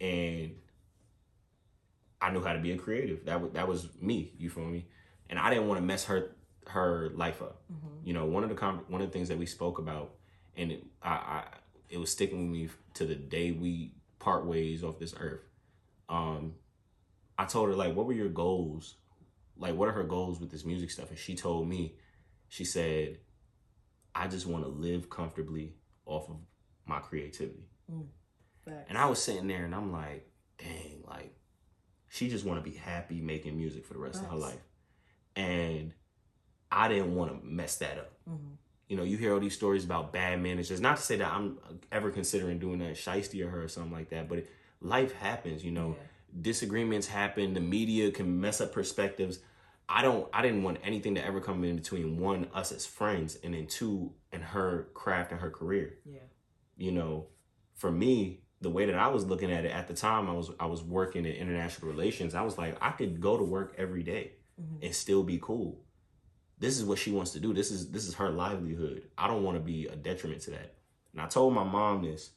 and 0.00 0.54
I 2.20 2.30
knew 2.30 2.42
how 2.42 2.52
to 2.52 2.58
be 2.60 2.72
a 2.72 2.76
creative. 2.76 3.24
That 3.26 3.40
was 3.40 3.52
that 3.52 3.68
was 3.68 3.88
me. 4.00 4.32
You 4.38 4.50
feel 4.50 4.64
me? 4.64 4.86
And 5.28 5.38
I 5.38 5.50
didn't 5.50 5.68
want 5.68 5.78
to 5.80 5.86
mess 5.86 6.04
her 6.04 6.36
her 6.68 7.10
life 7.14 7.42
up. 7.42 7.62
You 8.04 8.12
know, 8.14 8.24
one 8.24 8.42
of 8.42 8.48
the 8.48 8.54
com- 8.54 8.84
one 8.88 9.00
of 9.00 9.08
the 9.08 9.12
things 9.12 9.28
that 9.28 9.38
we 9.38 9.46
spoke 9.46 9.78
about, 9.78 10.14
and 10.56 10.72
it, 10.72 10.84
I, 11.02 11.10
I 11.10 11.44
it 11.88 11.98
was 11.98 12.10
sticking 12.10 12.50
with 12.50 12.60
me 12.60 12.68
to 12.94 13.04
the 13.06 13.14
day 13.14 13.52
we 13.52 13.92
part 14.18 14.46
ways 14.46 14.82
off 14.82 14.98
this 14.98 15.14
earth. 15.18 15.42
Um, 16.08 16.54
I 17.38 17.44
told 17.44 17.68
her 17.68 17.74
like, 17.74 17.94
what 17.94 18.06
were 18.06 18.12
your 18.12 18.28
goals? 18.28 18.94
Like, 19.58 19.74
what 19.74 19.88
are 19.88 19.92
her 19.92 20.04
goals 20.04 20.40
with 20.40 20.50
this 20.50 20.64
music 20.64 20.90
stuff? 20.90 21.10
And 21.10 21.18
she 21.18 21.34
told 21.34 21.68
me, 21.68 21.94
she 22.48 22.64
said, 22.64 23.18
I 24.14 24.26
just 24.28 24.46
want 24.46 24.64
to 24.64 24.68
live 24.70 25.10
comfortably 25.10 25.74
off 26.06 26.28
of 26.30 26.36
my 26.86 27.00
creativity. 27.00 27.68
Facts. 28.64 28.86
And 28.88 28.98
I 28.98 29.06
was 29.06 29.22
sitting 29.22 29.46
there 29.46 29.64
and 29.64 29.74
I'm 29.74 29.92
like, 29.92 30.28
dang, 30.58 31.02
like 31.06 31.35
she 32.16 32.28
just 32.30 32.44
want 32.46 32.62
to 32.62 32.68
be 32.70 32.76
happy 32.76 33.20
making 33.20 33.56
music 33.56 33.84
for 33.84 33.92
the 33.94 34.00
rest 34.00 34.22
of 34.22 34.28
her 34.30 34.36
life. 34.36 34.62
And 35.34 35.92
I 36.72 36.88
didn't 36.88 37.14
want 37.14 37.30
to 37.30 37.46
mess 37.46 37.76
that 37.76 37.98
up. 37.98 38.12
Mhm. 38.28 38.56
You 38.88 38.96
know, 38.96 39.02
you 39.02 39.16
hear 39.18 39.34
all 39.34 39.40
these 39.40 39.54
stories 39.54 39.84
about 39.84 40.12
bad 40.12 40.40
managers. 40.40 40.80
Not 40.80 40.96
to 40.96 41.02
say 41.02 41.16
that 41.16 41.30
I'm 41.30 41.58
ever 41.92 42.10
considering 42.10 42.58
doing 42.58 42.78
that 42.78 42.94
shisty 42.94 43.44
or 43.44 43.50
her 43.50 43.64
or 43.64 43.68
something 43.68 43.92
like 43.92 44.10
that, 44.10 44.28
but 44.28 44.38
it, 44.38 44.50
life 44.80 45.12
happens, 45.12 45.64
you 45.64 45.72
know. 45.72 45.90
Yeah. 45.98 46.06
Disagreements 46.42 47.06
happen, 47.06 47.54
the 47.54 47.60
media 47.60 48.10
can 48.10 48.40
mess 48.40 48.60
up 48.60 48.72
perspectives. 48.72 49.40
I 49.88 50.02
don't 50.02 50.28
I 50.32 50.42
didn't 50.42 50.62
want 50.64 50.78
anything 50.82 51.14
to 51.16 51.24
ever 51.24 51.40
come 51.40 51.62
in 51.64 51.76
between 51.76 52.18
one, 52.18 52.48
us 52.54 52.72
as 52.72 52.84
friends, 52.86 53.36
and 53.44 53.54
then 53.54 53.66
two, 53.66 54.12
and 54.32 54.42
her 54.42 54.88
craft 54.94 55.32
and 55.32 55.40
her 55.40 55.50
career 55.50 55.98
Yeah. 56.04 56.20
you 56.76 56.92
know, 56.92 57.28
for 57.74 57.90
me, 57.92 58.42
the 58.60 58.70
way 58.70 58.86
that 58.86 58.94
I 58.94 59.08
was 59.08 59.26
looking 59.26 59.52
at 59.52 59.64
it 59.64 59.70
at 59.70 59.88
the 59.88 59.94
time, 59.94 60.30
I 60.30 60.32
was 60.32 60.50
I 60.58 60.66
was 60.66 60.82
working 60.82 61.24
in 61.24 61.32
international 61.32 61.88
relations. 61.88 62.34
I 62.34 62.42
was 62.42 62.56
like, 62.56 62.76
I 62.80 62.90
could 62.90 63.20
go 63.20 63.36
to 63.36 63.44
work 63.44 63.74
every 63.76 64.02
day 64.02 64.32
mm-hmm. 64.60 64.84
and 64.84 64.94
still 64.94 65.22
be 65.22 65.38
cool. 65.40 65.80
This 66.58 66.78
is 66.78 66.84
what 66.84 66.98
she 66.98 67.12
wants 67.12 67.32
to 67.32 67.40
do. 67.40 67.52
This 67.52 67.70
is 67.70 67.90
this 67.90 68.06
is 68.06 68.14
her 68.14 68.30
livelihood. 68.30 69.08
I 69.18 69.26
don't 69.26 69.42
want 69.42 69.56
to 69.56 69.62
be 69.62 69.86
a 69.86 69.96
detriment 69.96 70.42
to 70.42 70.50
that. 70.52 70.74
And 71.12 71.20
I 71.20 71.26
told 71.26 71.54
my 71.54 71.64
mom 71.64 72.02
this, 72.02 72.30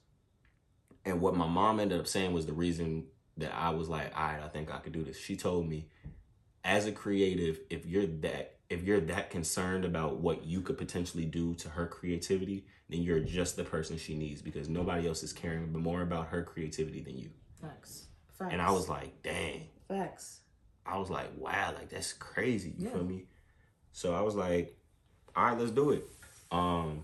and 1.05 1.21
what 1.21 1.35
my 1.35 1.47
mom 1.47 1.79
ended 1.79 1.99
up 1.99 2.07
saying 2.07 2.33
was 2.33 2.45
the 2.45 2.53
reason 2.53 3.05
that 3.37 3.53
I 3.55 3.69
was 3.69 3.87
like, 3.87 4.11
all 4.17 4.23
right, 4.23 4.43
I 4.43 4.49
think 4.49 4.73
I 4.73 4.77
could 4.79 4.93
do 4.93 5.03
this. 5.03 5.17
She 5.17 5.37
told 5.37 5.67
me, 5.67 5.87
as 6.63 6.85
a 6.85 6.91
creative, 6.91 7.59
if 7.69 7.85
you're 7.85 8.05
that 8.05 8.58
if 8.69 8.83
you're 8.83 8.99
that 9.01 9.29
concerned 9.31 9.83
about 9.83 10.17
what 10.17 10.45
you 10.45 10.61
could 10.61 10.77
potentially 10.77 11.25
do 11.25 11.55
to 11.55 11.69
her 11.69 11.87
creativity, 11.87 12.65
then 12.89 13.01
you're 13.01 13.19
just 13.19 13.55
the 13.55 13.63
person 13.63 13.97
she 13.97 14.15
needs 14.15 14.41
because 14.41 14.69
nobody 14.69 15.07
else 15.07 15.23
is 15.23 15.33
caring 15.33 15.71
more 15.73 16.01
about 16.01 16.27
her 16.27 16.43
creativity 16.43 17.01
than 17.01 17.17
you. 17.17 17.29
Facts. 17.61 18.07
Facts. 18.37 18.53
And 18.53 18.61
I 18.61 18.71
was 18.71 18.87
like, 18.87 19.21
dang. 19.23 19.67
Facts. 19.87 20.41
I 20.85 20.97
was 20.97 21.09
like, 21.09 21.29
wow, 21.37 21.73
like 21.75 21.89
that's 21.89 22.13
crazy. 22.13 22.73
You 22.77 22.85
Yeah. 22.87 22.93
feel 22.93 23.03
me? 23.03 23.23
So 23.91 24.13
I 24.13 24.21
was 24.21 24.35
like, 24.35 24.75
all 25.35 25.45
right, 25.45 25.57
let's 25.57 25.71
do 25.71 25.91
it. 25.91 26.03
Um, 26.51 27.03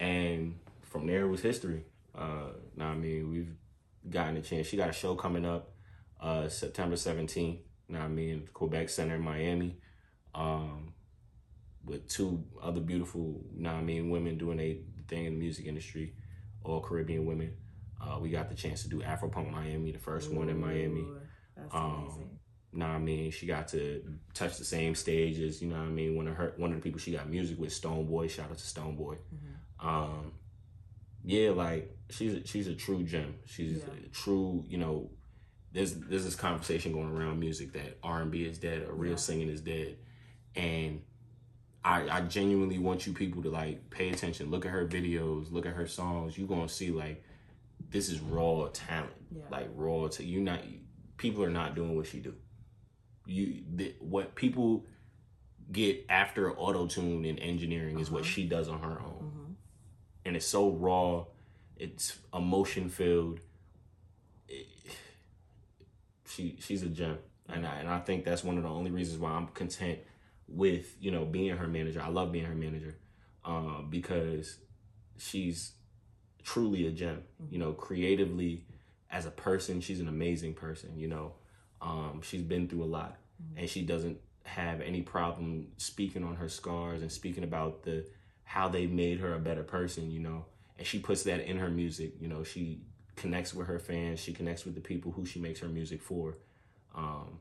and 0.00 0.58
from 0.82 1.06
there 1.06 1.22
it 1.24 1.28
was 1.28 1.40
history. 1.42 1.84
Uh, 2.14 2.48
now 2.76 2.88
I 2.88 2.94
mean, 2.94 3.30
we've 3.30 3.54
gotten 4.10 4.36
a 4.36 4.42
chance. 4.42 4.66
She 4.66 4.76
got 4.76 4.88
a 4.88 4.92
show 4.92 5.14
coming 5.14 5.44
up, 5.44 5.70
uh, 6.20 6.48
September 6.48 6.96
seventeenth. 6.96 7.60
Now 7.88 8.04
I 8.04 8.08
mean, 8.08 8.48
Quebec 8.52 8.88
Center 8.88 9.16
in 9.16 9.22
Miami, 9.22 9.76
um, 10.34 10.92
with 11.84 12.08
two 12.08 12.44
other 12.62 12.80
beautiful, 12.80 13.44
now 13.54 13.74
I 13.76 13.82
mean, 13.82 14.10
women 14.10 14.38
doing 14.38 14.58
a 14.60 14.78
thing 15.08 15.26
in 15.26 15.34
the 15.34 15.38
music 15.38 15.66
industry, 15.66 16.14
all 16.64 16.80
Caribbean 16.80 17.26
women. 17.26 17.54
Uh, 18.00 18.18
we 18.20 18.30
got 18.30 18.48
the 18.48 18.54
chance 18.54 18.82
to 18.82 18.88
do 18.88 19.00
Afropunk 19.00 19.50
Miami, 19.50 19.92
the 19.92 19.98
first 19.98 20.30
one 20.32 20.48
in 20.48 20.60
Miami. 20.60 21.00
Ooh, 21.00 21.18
That's 21.56 21.74
Um, 21.74 22.04
amazing. 22.06 22.38
know 22.72 22.86
what 22.88 22.94
I 22.94 22.98
mean? 22.98 23.30
She 23.30 23.46
got 23.46 23.68
to 23.68 24.02
touch 24.34 24.58
the 24.58 24.64
same 24.64 24.94
stage 24.94 25.38
as, 25.40 25.62
you 25.62 25.68
know 25.68 25.76
what 25.76 25.86
I 25.86 25.90
mean, 25.90 26.16
one 26.16 26.26
of 26.28 26.34
her 26.36 26.54
one 26.56 26.70
of 26.70 26.76
the 26.76 26.82
people 26.82 26.98
she 26.98 27.12
got 27.12 27.28
music 27.28 27.58
with, 27.58 27.70
Stonebwoy. 27.70 28.28
Shout 28.30 28.50
out 28.50 28.58
to 28.58 28.64
Stonebwoy. 28.64 29.18
Um 29.80 30.32
yeah, 31.26 31.50
like 31.50 31.96
she's 32.10 32.34
a, 32.34 32.46
she's 32.46 32.66
a 32.68 32.74
true 32.74 33.02
gem. 33.04 33.36
She's 33.46 33.78
Yeah. 33.78 33.84
a 34.04 34.08
true, 34.08 34.64
you 34.68 34.76
know, 34.78 35.10
there's 35.72 35.94
there's 35.94 36.24
this 36.24 36.34
conversation 36.36 36.92
going 36.92 37.08
around 37.16 37.38
music 37.40 37.72
that 37.72 37.98
R 38.02 38.20
and 38.22 38.30
B 38.30 38.44
is 38.44 38.58
dead 38.58 38.82
or 38.88 38.94
real 38.94 39.12
Yeah. 39.12 39.16
singing 39.16 39.48
is 39.48 39.60
dead. 39.60 39.96
And 40.56 41.02
I 41.84 42.08
I 42.08 42.20
genuinely 42.22 42.78
want 42.78 43.06
you 43.06 43.12
people 43.12 43.42
to 43.42 43.50
like 43.50 43.90
pay 43.90 44.10
attention, 44.10 44.50
look 44.50 44.64
at 44.64 44.72
her 44.72 44.86
videos, 44.86 45.50
look 45.52 45.66
at 45.66 45.74
her 45.74 45.86
songs. 45.86 46.38
You 46.38 46.46
gonna 46.46 46.68
see 46.68 46.90
like 46.90 47.22
this 47.90 48.08
is 48.08 48.20
raw 48.20 48.68
talent. 48.72 49.12
Yeah. 49.34 49.42
Like 49.50 49.68
raw 49.74 50.08
to 50.08 50.24
you 50.24 50.40
not 50.40 50.60
people 51.16 51.42
are 51.44 51.50
not 51.50 51.74
doing 51.74 51.94
what 51.96 52.06
she 52.06 52.18
do 52.20 52.34
you 53.26 53.62
the, 53.74 53.94
what 54.00 54.34
people 54.34 54.84
get 55.72 56.04
after 56.10 56.52
auto 56.58 56.86
tune 56.86 57.24
and 57.24 57.38
engineering 57.40 57.98
is 57.98 58.10
what 58.10 58.20
Uh-huh. 58.20 58.30
she 58.30 58.44
does 58.46 58.68
on 58.68 58.80
her 58.80 59.00
own, 59.00 59.32
Mhm. 59.48 59.54
and 60.26 60.36
it's 60.36 60.44
so 60.46 60.70
raw, 60.70 61.24
it's 61.78 62.18
emotion 62.34 62.90
filled. 62.90 63.40
She 66.28 66.56
she's 66.60 66.82
a 66.82 66.88
gem, 66.88 67.18
and 67.48 67.66
I, 67.66 67.76
and 67.76 67.88
I 67.88 68.00
think 68.00 68.24
that's 68.24 68.42
one 68.44 68.56
of 68.56 68.62
the 68.62 68.68
only 68.68 68.90
reasons 68.90 69.18
why 69.20 69.30
I'm 69.30 69.46
content 69.48 70.00
with 70.48 70.96
you 71.00 71.10
know 71.10 71.24
being 71.24 71.56
her 71.56 71.66
manager. 71.66 72.00
I 72.02 72.08
love 72.08 72.32
being 72.32 72.44
her 72.44 72.54
manager, 72.54 72.96
um, 73.44 73.88
because 73.90 74.58
she's 75.18 75.72
truly 76.42 76.86
a 76.86 76.90
gem. 76.90 77.22
You 77.50 77.58
know, 77.58 77.72
creatively 77.72 78.64
as 79.10 79.26
a 79.26 79.30
person, 79.30 79.80
she's 79.80 80.00
an 80.00 80.08
amazing 80.08 80.54
person. 80.54 80.98
You 80.98 81.08
know, 81.08 81.32
um, 81.80 82.20
she's 82.22 82.42
been 82.42 82.68
through 82.68 82.84
a 82.84 82.86
lot, 82.86 83.16
and 83.56 83.68
she 83.68 83.82
doesn't 83.82 84.18
have 84.44 84.80
any 84.80 85.00
problem 85.00 85.68
speaking 85.78 86.22
on 86.22 86.36
her 86.36 86.48
scars 86.48 87.00
and 87.00 87.10
speaking 87.10 87.44
about 87.44 87.82
the 87.82 88.06
how 88.44 88.68
they 88.68 88.86
made 88.86 89.20
her 89.20 89.34
a 89.34 89.38
better 89.38 89.62
person. 89.62 90.10
You 90.10 90.20
know, 90.20 90.44
and 90.78 90.86
she 90.86 90.98
puts 90.98 91.22
that 91.24 91.40
in 91.40 91.58
her 91.58 91.70
music. 91.70 92.14
You 92.20 92.28
know, 92.28 92.44
she 92.44 92.82
connects 93.16 93.54
with 93.54 93.66
her 93.66 93.78
fans. 93.78 94.20
She 94.20 94.32
connects 94.32 94.64
with 94.64 94.74
the 94.74 94.80
people 94.80 95.12
who 95.12 95.24
she 95.24 95.40
makes 95.40 95.60
her 95.60 95.68
music 95.68 96.02
for. 96.02 96.36
Um, 96.94 97.38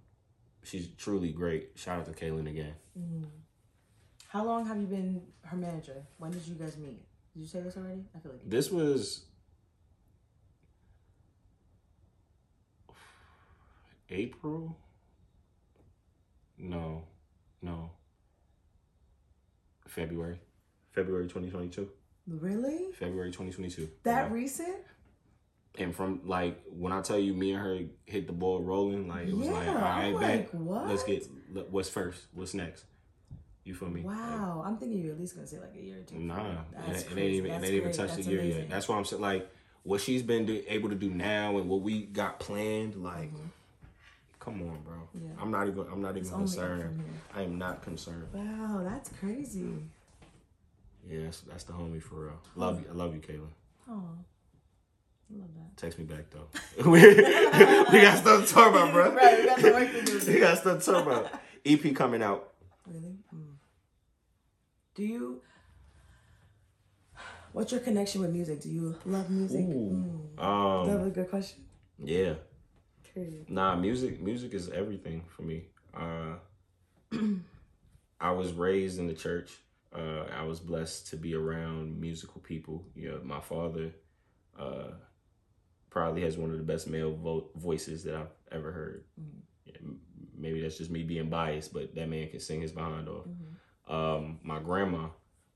she's 0.63 0.88
truly 0.97 1.32
great. 1.32 1.71
Shout 1.76 1.99
out 1.99 2.06
to 2.06 2.12
Kaylin 2.12 2.49
again. 2.49 2.73
Mm. 2.99 3.26
How 4.28 4.43
long 4.45 4.65
have 4.65 4.78
you 4.80 4.88
been 4.88 5.21
her 5.45 5.58
manager? 5.58 6.04
When 6.17 6.32
did 6.32 6.45
you 6.47 6.56
guys 6.56 6.78
meet? 6.78 7.02
Did 7.34 7.41
you 7.41 7.47
say 7.47 7.62
this 7.62 7.78
already? 7.78 8.04
I 8.15 8.19
feel 8.19 8.32
like 8.32 8.41
This 8.49 8.71
was 8.71 9.26
April. 14.10 14.78
No, 16.58 17.04
no. 17.62 17.91
February, 19.88 20.39
February 20.91 21.28
twenty 21.28 21.49
twenty 21.49 21.67
two. 21.69 21.89
really 22.28 22.91
February 22.93 23.32
twenty 23.32 23.52
twenty 23.52 23.69
two. 23.69 23.89
that 24.04 24.32
recent. 24.32 24.78
And 25.77 25.95
from 25.95 26.21
like 26.25 26.62
when 26.69 26.91
I 26.91 27.01
tell 27.01 27.17
you, 27.19 27.33
me 27.33 27.51
and 27.53 27.62
her 27.62 27.79
hit 28.05 28.27
the 28.27 28.33
ball 28.33 28.62
rolling, 28.62 29.07
like 29.07 29.27
it 29.27 29.36
was 29.36 29.47
like, 29.47 29.67
all 29.67 29.73
Yeah, 29.73 29.81
right, 29.81 30.13
like, 30.13 30.49
what? 30.51 30.88
Let's 30.88 31.03
get 31.03 31.27
what's 31.69 31.89
first, 31.89 32.25
what's 32.33 32.53
next. 32.53 32.86
You 33.63 33.73
feel 33.73 33.89
me? 33.89 34.01
Like, 34.03 34.17
Wow, 34.17 34.63
I'm 34.65 34.77
thinking 34.77 35.01
you're 35.01 35.13
at 35.13 35.19
least 35.19 35.36
gonna 35.36 35.47
say 35.47 35.59
like 35.59 35.73
a 35.75 35.81
year 35.81 35.99
or 35.99 36.03
two. 36.03 36.19
Nah, 36.19 36.51
it, 36.51 36.57
That's 36.86 37.03
ain't 37.03 37.12
crazy. 37.12 37.38
even 37.38 37.51
it 37.51 37.55
ain't 37.55 37.65
even 37.65 37.91
touched 37.93 38.15
the 38.17 38.23
year 38.23 38.41
amazing. 38.41 38.59
yet. 38.62 38.69
That's 38.69 38.88
why 38.89 38.97
I'm 38.97 39.05
saying 39.05 39.21
like 39.21 39.49
what 39.83 40.01
she's 40.01 40.21
been 40.21 40.45
do, 40.45 40.62
able 40.67 40.89
to 40.89 40.95
do 40.95 41.09
now 41.09 41.57
and 41.57 41.69
what 41.69 41.81
we 41.81 42.03
got 42.03 42.39
planned. 42.39 42.95
Like, 43.01 43.31
come 44.39 44.62
on, 44.62 44.77
bro. 44.83 44.95
Mm-hmm. 44.95 45.25
Yeah. 45.27 45.31
I'm 45.41 45.49
not 45.51 45.67
even. 45.67 45.86
I'm 45.91 46.01
not 46.01 46.12
even 46.12 46.21
It's 46.23 46.29
concerned. 46.31 47.03
I 47.33 47.41
am 47.43 47.57
not 47.57 47.81
concerned. 47.81 48.27
Wow, 48.33 48.81
that's 48.83 49.09
crazy. 49.19 49.69
Yeah, 51.09 51.23
that's, 51.23 51.41
that's 51.41 51.63
the 51.65 51.73
homie 51.73 52.01
for 52.01 52.15
real. 52.25 52.39
Love 52.55 52.79
you. 52.81 52.88
I 52.89 52.93
love 52.93 53.13
you, 53.13 53.19
Kaylin. 53.21 53.47
Oh, 53.89 53.91
I 53.91 53.95
love 53.95 54.03
that. 54.17 54.33
Text 55.76 55.98
me 56.00 56.06
back 56.06 56.26
though. 56.30 56.48
we, 56.89 57.02
we 57.02 58.02
got 58.02 58.17
stuff 58.19 58.48
to 58.48 58.54
talk 58.54 58.69
about, 58.72 58.93
bro. 58.93 59.12
Right, 59.13 59.39
we 59.39 59.46
got 59.46 59.60
some 59.60 59.74
work 59.74 59.91
to 59.91 60.04
do. 60.06 60.22
we 60.34 60.39
got 60.39 60.58
stuff 60.60 60.84
to 60.84 60.91
talk 60.91 61.06
about. 61.06 61.32
EP 61.65 61.96
coming 61.96 62.22
out. 62.22 62.54
Really? 62.88 63.17
Mm. 63.34 63.56
Do 64.96 65.04
you? 65.04 65.41
What's 67.54 67.72
your 67.72 67.82
connection 67.82 68.22
with 68.22 68.32
music? 68.32 68.62
Do 68.62 68.69
you 68.69 68.96
love 69.06 69.30
music? 69.30 69.62
Mm. 69.65 70.36
That 70.38 70.43
Um, 70.43 71.00
was 71.00 71.08
a 71.08 71.12
good 71.12 71.30
question. 71.30 71.63
yeah. 72.00 72.34
Period. 73.13 73.48
Nah, 73.50 73.76
music 73.76 74.19
music 74.22 74.54
is 74.56 74.69
everything 74.69 75.24
for 75.36 75.43
me. 75.43 75.65
Uh 75.96 76.36
I 78.19 78.32
was 78.32 78.54
raised 78.54 78.98
in 79.00 79.06
the 79.08 79.13
church. 79.13 79.52
Uh 79.96 80.24
I 80.36 80.43
was 80.43 80.60
blessed 80.60 81.08
to 81.10 81.15
be 81.15 81.36
around 81.36 82.00
musical 82.02 82.41
people. 82.41 82.86
You 82.96 83.12
know, 83.12 83.19
my 83.24 83.39
father 83.39 83.91
uh 84.60 84.91
probably 85.93 86.23
has 86.23 86.38
one 86.38 86.49
of 86.51 86.58
the 86.58 86.63
best 86.63 86.88
male 86.89 87.15
vo- 87.15 87.49
voices 87.56 88.03
that 88.03 88.15
I've 88.15 88.32
ever 88.51 88.71
heard. 88.71 89.03
Yeah, 89.65 89.75
maybe 90.36 90.60
that's 90.62 90.77
just 90.79 90.89
me 90.91 91.03
being 91.03 91.29
biased, 91.29 91.71
but 91.71 91.93
that 91.95 92.10
man 92.10 92.27
can 92.29 92.39
sing 92.39 92.62
his 92.62 92.71
behind 92.71 93.08
off. 93.08 93.27
Um 93.88 94.39
my 94.43 94.60
grandma, 94.60 95.08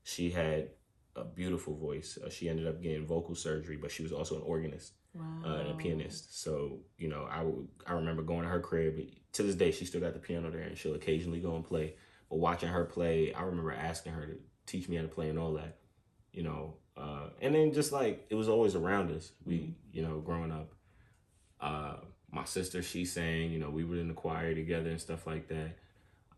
she 0.04 0.30
had 0.30 0.70
a 1.16 1.24
beautiful 1.24 1.74
voice. 1.76 2.16
Uh, 2.24 2.30
she 2.30 2.48
ended 2.48 2.66
up 2.68 2.80
getting 2.80 3.04
vocal 3.06 3.34
surgery, 3.34 3.76
but 3.76 3.90
she 3.90 4.02
was 4.04 4.12
also 4.12 4.36
an 4.36 4.42
organist 4.42 4.92
Wow. 5.14 5.24
uh, 5.44 5.54
and 5.60 5.70
a 5.70 5.74
pianist. 5.74 6.40
So 6.42 6.78
you 6.98 7.08
know, 7.08 7.26
I 7.30 7.42
would 7.42 7.66
I 7.86 7.92
remember 7.94 8.22
going 8.22 8.42
to 8.42 8.48
her 8.48 8.60
crib. 8.60 9.00
To 9.32 9.42
this 9.42 9.56
day, 9.56 9.72
she 9.72 9.84
still 9.84 10.00
got 10.00 10.12
the 10.14 10.18
piano 10.20 10.50
there, 10.50 10.60
and 10.62 10.76
she'll 10.78 10.94
occasionally 10.94 11.40
go 11.40 11.56
and 11.56 11.64
play. 11.64 11.94
But 12.30 12.38
watching 12.38 12.68
her 12.68 12.84
play, 12.84 13.32
I 13.34 13.42
remember 13.42 13.72
asking 13.72 14.12
her 14.12 14.26
to 14.26 14.36
teach 14.66 14.88
me 14.88 14.96
how 14.96 15.02
to 15.02 15.08
play 15.08 15.28
and 15.30 15.38
all 15.38 15.54
that. 15.54 15.78
You 16.32 16.42
know, 16.44 16.76
uh, 16.98 17.30
and 17.40 17.54
then 17.54 17.72
just 17.72 17.92
like 17.92 18.26
it 18.30 18.34
was 18.36 18.48
always 18.48 18.74
around 18.74 19.10
us. 19.12 19.32
We, 19.46 19.74
you 19.92 20.02
know, 20.02 20.18
growing 20.20 20.52
up. 20.52 20.70
Uh, 21.60 21.96
my 22.30 22.44
sister, 22.44 22.82
she 22.82 23.04
sang. 23.04 23.50
You 23.52 23.58
know, 23.60 23.70
we 23.70 23.84
were 23.84 23.96
in 23.96 24.08
the 24.08 24.14
choir 24.14 24.54
together 24.54 24.90
and 24.90 25.00
stuff 25.00 25.26
like 25.26 25.48
that. 25.48 25.78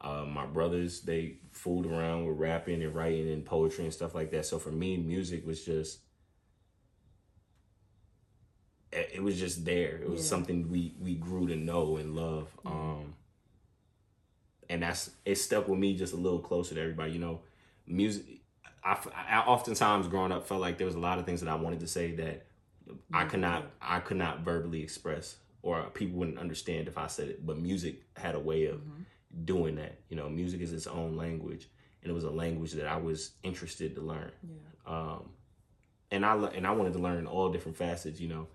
Uh, 0.01 0.25
my 0.27 0.47
brothers, 0.47 1.03
they 1.03 1.37
fooled 1.53 1.87
around 1.87 2.27
with 2.27 2.39
rapping 2.39 2.83
and 2.83 2.95
writing 2.95 3.31
and 3.33 3.45
poetry 3.45 3.85
and 3.85 3.95
stuff 3.95 4.15
like 4.15 4.31
that. 4.33 4.47
So 4.47 4.59
for 4.59 4.71
me, 4.73 4.97
music 4.99 5.47
was 5.47 5.65
just 5.65 6.01
it 8.93 9.23
was 9.23 9.39
just 9.39 9.65
there. 9.65 9.97
It 10.03 10.09
was 10.11 10.21
Yeah. 10.23 10.29
something 10.29 10.69
we 10.69 10.95
we 11.01 11.15
grew 11.15 11.47
to 11.47 11.57
know 11.57 11.97
and 11.97 12.15
love. 12.17 12.49
Um 12.67 13.15
and 14.69 14.83
that's 14.83 15.11
it 15.25 15.37
stuck 15.37 15.69
with 15.69 15.79
me 15.79 15.97
just 15.97 16.13
a 16.13 16.17
little 16.17 16.39
closer 16.39 16.75
to 16.75 16.81
everybody. 16.81 17.13
You 17.13 17.19
know, 17.19 17.41
music. 17.87 18.40
I, 18.83 18.99
I 19.29 19.39
oftentimes 19.41 20.09
growing 20.09 20.33
up 20.33 20.47
felt 20.47 20.61
like 20.61 20.79
there 20.79 20.87
was 20.87 20.97
a 20.97 21.01
lot 21.01 21.19
of 21.19 21.27
things 21.27 21.41
that 21.41 21.51
I 21.51 21.55
wanted 21.55 21.81
to 21.81 21.87
say 21.87 22.13
that 22.17 22.47
I 23.13 23.25
could 23.25 23.41
not 23.41 23.71
I 23.81 24.01
could 24.01 24.17
not 24.17 24.41
verbally 24.41 24.83
express 24.83 25.37
or 25.63 25.83
people 25.91 26.19
wouldn't 26.19 26.39
understand 26.39 26.89
if 26.89 26.97
I 26.97 27.07
said 27.07 27.29
it. 27.29 27.47
But 27.47 27.59
music 27.59 28.03
had 28.17 28.35
a 28.35 28.41
way 28.41 28.67
of 28.67 28.81
doing 29.45 29.77
that. 29.77 29.99
You 30.09 30.17
know, 30.17 30.29
music 30.29 30.61
is 30.61 30.73
its 30.73 30.87
own 30.87 31.17
language, 31.17 31.69
and 32.03 32.11
it 32.11 32.15
was 32.15 32.25
a 32.25 32.31
language 32.31 32.73
that 32.73 32.87
I 32.87 32.97
was 32.97 33.33
interested 33.43 33.95
to 33.97 34.01
learn. 34.01 34.33
Yeah. 34.43 34.93
Um, 34.93 35.31
and 36.11 36.25
I 36.25 36.35
and 36.35 36.67
I 36.67 36.73
wanted 36.73 36.95
to 36.95 36.99
learn 36.99 37.27
all 37.27 37.51
different 37.51 37.77
facets. 37.77 38.21
You 38.21 38.29
know, 38.29 38.47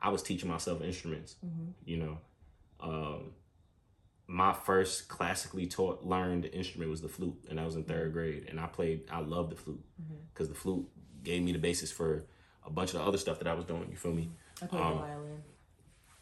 I 0.00 0.08
was 0.08 0.22
teaching 0.22 0.48
myself 0.48 0.82
instruments. 0.82 1.36
You 1.84 1.96
know, 1.98 2.18
um, 2.80 3.32
my 4.26 4.52
first 4.52 5.08
classically 5.08 5.66
taught 5.66 6.04
learned 6.04 6.46
instrument 6.46 6.90
was 6.90 7.02
the 7.02 7.08
flute, 7.08 7.36
and 7.50 7.60
I 7.60 7.64
was 7.66 7.76
in 7.76 7.84
third 7.84 8.12
grade. 8.12 8.46
And 8.48 8.58
I 8.58 8.66
played. 8.66 9.02
I 9.10 9.20
loved 9.20 9.52
the 9.52 9.56
flute 9.56 9.82
because 10.32 10.48
the 10.48 10.54
flute 10.54 10.86
gave 11.22 11.42
me 11.42 11.52
the 11.52 11.58
basis 11.58 11.90
for 11.92 12.24
a 12.66 12.70
bunch 12.70 12.94
of 12.94 13.00
the 13.00 13.06
other 13.06 13.18
stuff 13.18 13.38
that 13.38 13.48
I 13.48 13.54
was 13.54 13.64
doing. 13.64 13.86
You 13.90 13.96
feel 13.96 14.12
me? 14.12 14.30
I 14.62 14.66
played 14.66 14.82
Um, 14.82 14.92
the 14.94 15.00
violin. 15.02 15.42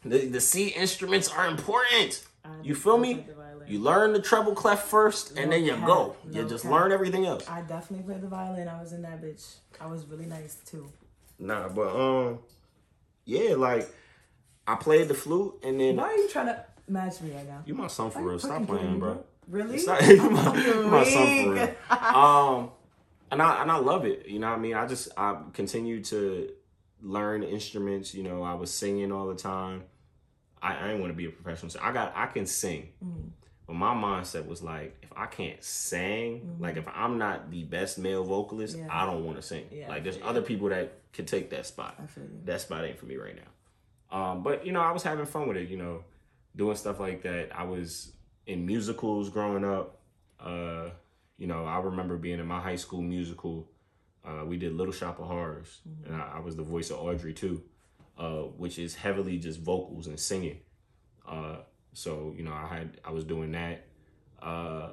The 0.05 0.17
the 0.27 0.41
C 0.41 0.67
instruments 0.67 1.29
are 1.29 1.47
important. 1.47 2.25
You 2.61 2.75
feel 2.75 2.97
me? 2.97 3.25
You 3.65 3.79
learn 3.79 4.11
the 4.11 4.21
treble 4.21 4.53
clef 4.53 4.83
first, 4.83 5.37
and 5.37 5.49
then 5.49 5.63
you 5.63 5.77
No 5.77 5.85
go. 5.85 6.09
cap. 6.09 6.17
You 6.35 6.49
just 6.49 6.65
learn 6.65 6.91
everything 6.91 7.25
else. 7.25 7.47
I 7.49 7.61
definitely 7.61 8.05
played 8.05 8.21
the 8.21 8.27
violin. 8.27 8.67
I 8.67 8.81
was 8.81 8.91
in 8.91 9.01
that 9.03 9.21
bitch. 9.21 9.55
I 9.79 9.85
was 9.87 10.05
really 10.05 10.25
nice 10.25 10.55
too. 10.65 10.91
Nah, 11.39 11.69
but 11.69 11.95
um, 11.95 12.39
yeah, 13.23 13.55
like 13.55 13.89
I 14.67 14.75
played 14.75 15.07
the 15.07 15.13
flute, 15.13 15.57
and 15.63 15.79
then 15.79 15.95
Why 15.95 16.03
are 16.09 16.17
you 16.17 16.27
trying 16.27 16.47
to 16.47 16.65
match 16.87 17.21
me 17.21 17.31
right 17.33 17.47
now? 17.47 17.63
you 17.65 17.73
my 17.73 17.87
son 17.87 18.11
for 18.11 18.21
real. 18.21 18.39
Stop 18.39 18.65
playing, 18.67 18.99
bro. 18.99 19.23
Really? 19.47 19.77
Stop, 19.77 20.01
you 20.07 20.29
my, 20.29 20.55
you 20.57 20.83
my 20.87 21.03
son 21.03 21.43
for 21.43 21.53
real. 21.53 21.75
Um, 21.89 22.71
and 23.31 23.41
I 23.41 23.61
and 23.61 23.71
I 23.71 23.77
love 23.77 24.05
it. 24.05 24.27
You 24.27 24.39
know 24.39 24.49
what 24.49 24.57
I 24.57 24.61
mean? 24.61 24.75
I 24.75 24.87
just 24.87 25.09
I 25.17 25.37
continue 25.53 26.03
to 26.05 26.49
learn 27.01 27.43
instruments. 27.43 28.13
You 28.13 28.23
know, 28.23 28.43
I 28.43 28.53
was 28.53 28.71
singing 28.71 29.11
all 29.11 29.27
the 29.27 29.35
time. 29.35 29.83
I, 30.61 30.77
I 30.77 30.87
didn't 30.87 31.01
want 31.01 31.11
to 31.11 31.17
be 31.17 31.25
a 31.25 31.29
professional 31.29 31.69
singer. 31.71 31.83
I 31.83 31.91
got 31.91 32.13
I 32.15 32.27
can 32.27 32.45
sing. 32.45 32.89
Mm. 33.03 33.31
But 33.65 33.73
my 33.73 33.93
mindset 33.93 34.45
was 34.45 34.61
like, 34.61 34.97
if 35.01 35.09
I 35.15 35.25
can't 35.25 35.63
sing, 35.63 36.57
like 36.59 36.75
if 36.75 36.85
I'm 36.93 37.17
not 37.17 37.49
the 37.49 37.63
best 37.63 37.97
male 37.97 38.23
vocalist, 38.23 38.75
Mm-hmm. 38.75 38.87
Yeah. 38.87 39.01
I 39.01 39.05
don't 39.05 39.25
want 39.25 39.37
to 39.37 39.41
sing. 39.41 39.65
Yeah, 39.71 39.87
like 39.87 40.03
there's 40.03 40.19
other 40.23 40.41
people 40.41 40.69
that 40.69 40.99
could 41.13 41.27
take 41.27 41.49
that 41.51 41.65
spot. 41.65 41.95
I 42.01 42.05
feel 42.07 42.23
you. 42.23 42.39
That 42.45 42.61
spot 42.61 42.83
ain't 42.83 42.99
for 42.99 43.05
me 43.05 43.15
right 43.15 43.35
now. 43.35 44.17
Um, 44.17 44.43
but 44.43 44.65
you 44.65 44.73
know, 44.73 44.81
I 44.81 44.91
was 44.91 45.01
having 45.03 45.25
fun 45.25 45.47
with 45.47 45.57
it. 45.57 45.69
You 45.69 45.77
know, 45.77 46.03
doing 46.55 46.75
stuff 46.75 46.99
like 46.99 47.23
that. 47.23 47.49
I 47.55 47.63
was 47.63 48.13
in 48.45 48.65
musicals 48.65 49.29
growing 49.29 49.65
up. 49.65 49.99
Uh, 50.39 50.89
you 51.37 51.47
know, 51.47 51.65
I 51.65 51.79
remember 51.79 52.17
being 52.17 52.39
in 52.39 52.45
my 52.45 52.59
high 52.59 52.75
school 52.75 53.01
musical. 53.01 53.69
Uh, 54.25 54.45
we 54.45 54.57
did 54.57 54.73
Little 54.73 54.93
Shop 54.93 55.19
of 55.19 55.27
Horrors, 55.27 55.81
and 56.05 56.15
I, 56.15 56.33
I 56.35 56.39
was 56.39 56.55
the 56.55 56.63
voice 56.63 56.89
of 56.91 56.99
Audrey 56.99 57.35
II, 57.41 57.59
uh, 58.17 58.43
which 58.57 58.79
is 58.79 58.95
heavily 58.95 59.37
just 59.37 59.59
vocals 59.59 60.07
and 60.07 60.19
singing. 60.19 60.59
Uh, 61.27 61.57
so 61.93 62.33
you 62.37 62.43
know, 62.43 62.53
I 62.53 62.67
had 62.67 62.97
I 63.03 63.11
was 63.11 63.23
doing 63.23 63.51
that. 63.51 63.85
Uh, 64.41 64.89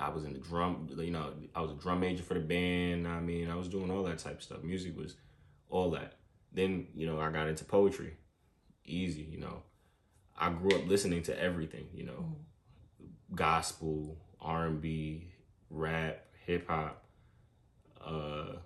I 0.00 0.10
was 0.10 0.24
in 0.24 0.32
the 0.32 0.38
drum, 0.38 0.88
you 0.98 1.10
know, 1.10 1.32
I 1.54 1.60
was 1.60 1.70
a 1.70 1.74
drum 1.74 2.00
major 2.00 2.22
for 2.22 2.34
the 2.34 2.40
band. 2.40 3.08
I 3.08 3.20
mean, 3.20 3.50
I 3.50 3.54
was 3.54 3.68
doing 3.68 3.90
all 3.90 4.02
that 4.04 4.18
type 4.18 4.38
of 4.38 4.42
stuff. 4.42 4.62
Music 4.62 4.96
was 4.96 5.16
all 5.70 5.90
that. 5.92 6.18
Then, 6.52 6.88
you 6.94 7.06
know, 7.06 7.18
I 7.18 7.30
got 7.30 7.48
into 7.48 7.64
poetry. 7.64 8.16
Easy, 8.86 9.22
you 9.22 9.38
know. 9.38 9.62
I 10.38 10.50
grew 10.50 10.70
up 10.78 10.86
listening 10.86 11.22
to 11.24 11.38
everything, 11.42 11.86
you 11.94 12.04
know. 12.04 12.36
Gospel, 13.34 14.16
R&B, 14.40 15.32
rap, 15.70 16.24
hip 16.46 16.68
hop, 16.68 17.02
uh 18.04 18.56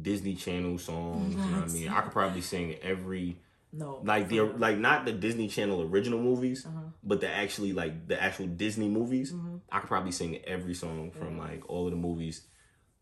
Disney 0.00 0.34
Channel 0.34 0.76
songs, 0.78 1.34
you 1.34 1.52
know 1.52 1.60
what 1.60 1.70
I 1.70 1.72
mean? 1.72 1.88
I 1.88 2.00
could 2.00 2.12
probably 2.12 2.40
sing 2.40 2.74
every 2.82 3.38
No. 3.72 4.00
like 4.04 4.28
the 4.28 4.40
like 4.42 4.78
not 4.78 5.04
the 5.04 5.12
Disney 5.12 5.46
Channel 5.48 5.82
original 5.82 6.20
movies, 6.20 6.66
Uh-huh. 6.66 6.80
but 7.04 7.20
the 7.20 7.28
actually 7.28 7.72
like 7.72 8.08
the 8.08 8.20
actual 8.20 8.48
Disney 8.48 8.88
movies. 8.88 9.32
I 9.70 9.78
could 9.80 9.88
probably 9.88 10.10
sing 10.12 10.38
every 10.44 10.74
song 10.74 11.12
from 11.12 11.38
like 11.38 11.68
all 11.70 11.86
of 11.86 11.92
the 11.92 11.96
movies, 11.96 12.42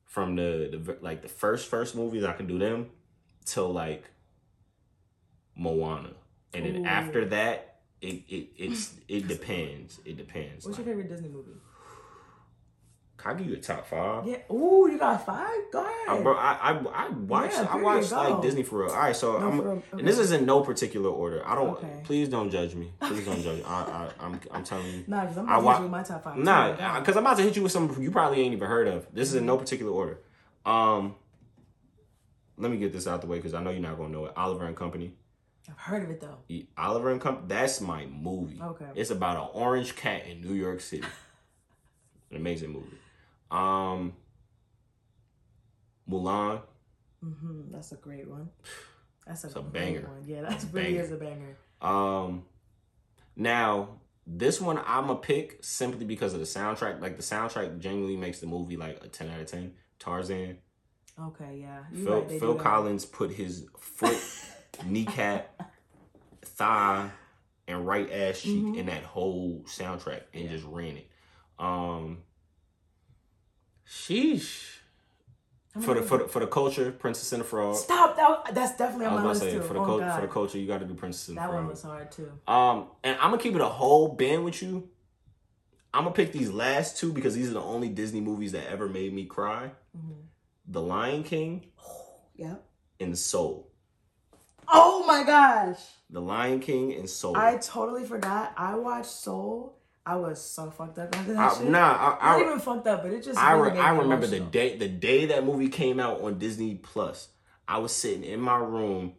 from 0.05 0.37
the 0.37 0.69
the 0.85 0.99
like 1.01 1.23
the 1.23 1.29
first 1.29 1.69
first 1.69 1.97
movies. 1.97 2.25
I 2.25 2.33
can 2.35 2.47
do 2.47 2.59
them 2.59 2.91
till 3.47 3.73
like 3.73 4.05
Moana, 5.57 6.11
and 6.55 6.65
then 6.67 6.77
Ooh. 6.79 6.85
after 6.89 7.25
that, 7.27 7.77
it 8.01 8.23
it 8.29 8.49
it's 8.57 8.95
it 9.09 9.29
depends. 9.29 10.01
It 10.05 10.17
depends. 10.17 10.65
What's 10.65 10.79
your 10.79 10.87
favorite 10.87 11.09
Disney 11.09 11.29
movie? 11.29 11.51
Can 13.19 13.37
I 13.37 13.39
give 13.39 13.47
you 13.47 13.55
a 13.55 13.59
top 13.59 13.87
five? 13.87 14.27
Yeah. 14.27 14.39
Ooh, 14.53 14.89
you 14.91 14.99
got 14.99 15.25
five? 15.25 15.49
Go 15.73 15.79
ahead. 15.81 15.93
I, 16.09 16.21
bro, 16.23 16.35
I 16.35 16.53
I 16.55 16.71
I 17.05 17.09
watched 17.11 17.55
Yeah, 17.55 17.69
I 17.71 17.77
watched 17.77 18.11
go. 18.11 18.17
like 18.17 18.43
Disney 18.43 18.65
for 18.65 18.81
real. 18.81 18.91
All 18.91 18.97
right, 18.99 19.15
so 19.15 19.39
No, 19.39 19.47
I'm 19.49 19.61
real, 19.61 19.83
and 19.93 20.09
this 20.09 20.19
is 20.19 20.33
in 20.33 20.45
no 20.45 20.63
particular 20.63 21.09
order. 21.09 21.47
I 21.47 21.55
don't. 21.55 21.71
Okay. 21.77 22.01
Please 22.03 22.29
don't 22.29 22.51
judge 22.51 22.75
me. 22.75 22.91
Please 23.01 23.25
don't 23.25 23.41
judge. 23.45 23.59
Me. 23.59 23.65
I, 23.65 23.83
I 23.83 24.09
I'm 24.19 24.41
I'm 24.51 24.65
telling 24.65 24.87
you. 24.87 25.05
Nah, 25.07 25.21
because 25.21 25.39
I'm 25.39 25.49
I 25.49 25.59
about 25.59 25.61
to 25.61 25.65
wa- 25.65 25.73
hit 25.75 25.79
you 25.79 25.83
with 25.85 25.91
my 25.93 26.03
top 26.03 26.25
five. 26.25 26.37
Nah, 26.39 26.99
because 26.99 27.17
I'm 27.17 27.23
about 27.25 27.37
to 27.37 27.43
hit 27.45 27.55
you 27.55 27.63
with 27.63 27.71
some 27.71 28.03
you 28.03 28.11
probably 28.11 28.41
ain't 28.41 28.55
even 28.55 28.67
heard 28.67 28.89
of. 28.89 29.07
This 29.13 29.29
is 29.29 29.37
in 29.37 29.47
no 29.47 29.57
particular 29.57 29.93
order. 29.93 30.19
Um, 30.67 31.15
let 32.57 32.73
me 32.73 32.77
get 32.79 32.93
this 32.93 33.07
out 33.07 33.21
the 33.21 33.29
way 33.29 33.37
because 33.37 33.55
I 33.55 33.63
know 33.63 33.71
you're 33.71 33.81
not 33.81 33.99
gonna 33.99 34.09
know 34.09 34.25
it. 34.25 34.33
Oliver 34.37 34.65
and 34.67 34.77
Company. 34.77 35.13
I've 35.69 35.79
heard 35.79 36.03
of 36.03 36.11
it 36.11 36.21
though. 36.21 36.39
E- 36.49 36.67
Oliver 36.77 37.11
and 37.11 37.21
Company. 37.21 37.47
That's 37.49 37.81
my 37.81 38.07
movie. 38.07 38.61
Okay. 38.61 38.87
It's 38.95 39.11
about 39.11 39.37
an 39.37 39.49
orange 39.55 39.95
cat 39.97 40.27
in 40.27 40.41
New 40.41 40.55
York 40.55 40.81
City. 40.81 41.07
An 42.31 42.37
amazing 42.39 42.71
movie. 42.71 42.97
Um, 43.51 44.15
Mulan. 46.09 46.63
hmm 47.23 47.63
That's 47.71 47.93
a 47.93 47.97
great 47.97 48.27
one. 48.29 48.49
That's 49.27 49.45
a, 49.45 49.49
a 49.49 49.53
great 49.63 49.73
banger. 49.73 50.09
one. 50.09 50.25
Yeah, 50.27 50.43
that's 50.43 50.65
really 50.65 50.93
banger. 50.95 51.03
is 51.03 51.13
a 51.13 51.17
banger. 51.17 51.57
Um, 51.81 52.45
now 53.37 54.01
this 54.27 54.61
one 54.61 54.81
I'm 54.85 55.11
a 55.11 55.17
pick 55.17 55.59
simply 55.63 56.05
because 56.07 56.33
of 56.35 56.41
the 56.41 56.47
soundtrack. 56.47 57.01
Like 57.01 57.17
the 57.17 57.23
soundtrack 57.23 57.79
genuinely 57.79 58.17
makes 58.17 58.41
the 58.41 58.47
movie 58.47 58.77
like 58.77 59.03
a 59.05 59.09
ten 59.09 59.29
out 59.31 59.41
of 59.41 59.47
ten. 59.47 59.75
Tarzan. 59.99 60.59
Okay, 61.21 61.59
yeah. 61.61 61.81
You 61.93 62.05
Phil 62.05 62.21
right, 62.23 62.41
Phil. 62.41 62.55
Collins 62.57 63.05
put 63.05 63.31
his 63.33 63.67
foot, 63.79 64.19
kneecap, 64.85 65.73
thigh, 66.43 67.11
and 67.69 67.87
right 67.87 68.11
ass 68.11 68.41
cheek 68.43 68.63
Mhm. 68.65 68.77
in 68.79 68.87
that 68.87 69.05
whole 69.05 69.61
soundtrack 69.67 70.23
and 70.35 70.49
just 70.51 70.65
ran 70.67 70.97
it. 70.97 71.09
Um, 71.59 72.23
sheesh. 73.87 74.79
How 75.75 75.81
For 75.81 75.95
the 75.95 76.03
for 76.03 76.19
the 76.19 76.29
for 76.29 76.41
the 76.41 76.47
culture, 76.47 76.93
Princess 76.93 77.33
and 77.33 77.41
the 77.41 77.45
Frog. 77.47 77.77
Stop. 77.77 78.15
That 78.17 78.55
that's 78.55 78.77
definitely 78.77 79.07
I 79.07 79.15
was 79.15 79.23
my 79.23 79.31
about 79.31 79.39
to 79.39 79.45
list 79.45 79.53
say 79.53 79.59
too. 79.59 79.63
for 79.63 79.73
the 79.75 79.81
oh, 79.81 79.85
cul- 79.87 79.99
God. 80.01 80.15
for 80.21 80.27
the 80.27 80.33
culture, 80.33 80.59
you 80.59 80.67
got 80.67 80.79
to 80.81 80.85
do 80.85 80.93
Princess 80.95 81.29
and 81.29 81.37
the 81.39 81.41
that 81.41 81.49
Frog. 81.49 81.61
one 81.61 81.69
was 81.69 81.83
hard 81.83 82.13
too. 82.13 82.31
Um, 82.47 82.89
and 83.03 83.17
I'm 83.19 83.31
gonna 83.31 83.43
keep 83.43 83.55
it 83.55 83.61
a 83.63 83.69
whole 83.69 84.09
band 84.09 84.45
with 84.45 84.61
you. 84.63 84.91
I'm 85.95 86.05
gonna 86.05 86.15
pick 86.15 86.33
these 86.33 86.51
last 86.51 86.99
two 86.99 87.11
because 87.13 87.35
these 87.35 87.49
are 87.51 87.55
the 87.55 87.63
only 87.63 87.89
Disney 87.89 88.21
movies 88.21 88.53
that 88.53 88.67
ever 88.69 88.87
made 88.87 89.15
me 89.15 89.25
cry: 89.25 89.71
Mhm. 89.97 90.25
The 90.67 90.83
Lion 90.83 91.23
King 91.25 91.65
Yep. 92.37 92.63
and 93.01 93.19
Soul. 93.19 93.72
Oh 94.69 95.05
my 95.07 95.25
gosh. 95.25 95.79
The 96.11 96.21
Lion 96.21 96.61
King 96.61 96.93
and 96.95 97.09
Soul. 97.09 97.37
I 97.37 97.57
totally 97.57 98.05
forgot. 98.05 98.53
I 98.57 98.75
watched 98.77 99.07
Soul. 99.11 99.79
I 100.05 100.17
was 100.17 100.41
so 100.43 100.71
fucked 100.71 100.99
up 100.99 101.15
after 101.17 101.33
that 101.35 101.53
I- 101.53 101.55
shit. 101.59 101.65
nah, 101.69 101.71
Not 101.93 102.19
I, 102.21 102.37
I, 102.39 102.41
even 102.41 102.59
fucked 102.59 102.87
up, 102.89 103.03
but 103.03 103.13
it 103.13 103.23
just. 103.23 103.39
I, 103.39 103.53
really 103.53 103.79
I 103.79 103.93
me 103.93 104.01
remember 104.01 104.27
the 104.27 104.41
day 104.41 104.77
the 104.77 104.89
day 104.89 105.27
that 105.27 105.45
movie 105.45 105.69
came 105.69 106.01
out 106.01 106.21
on 106.23 106.39
Disney 106.39 106.75
Plus. 106.75 107.29
I 107.69 107.79
was 107.79 107.93
sitting 107.93 108.25
in 108.25 108.41
my 108.41 108.57
room 108.57 109.13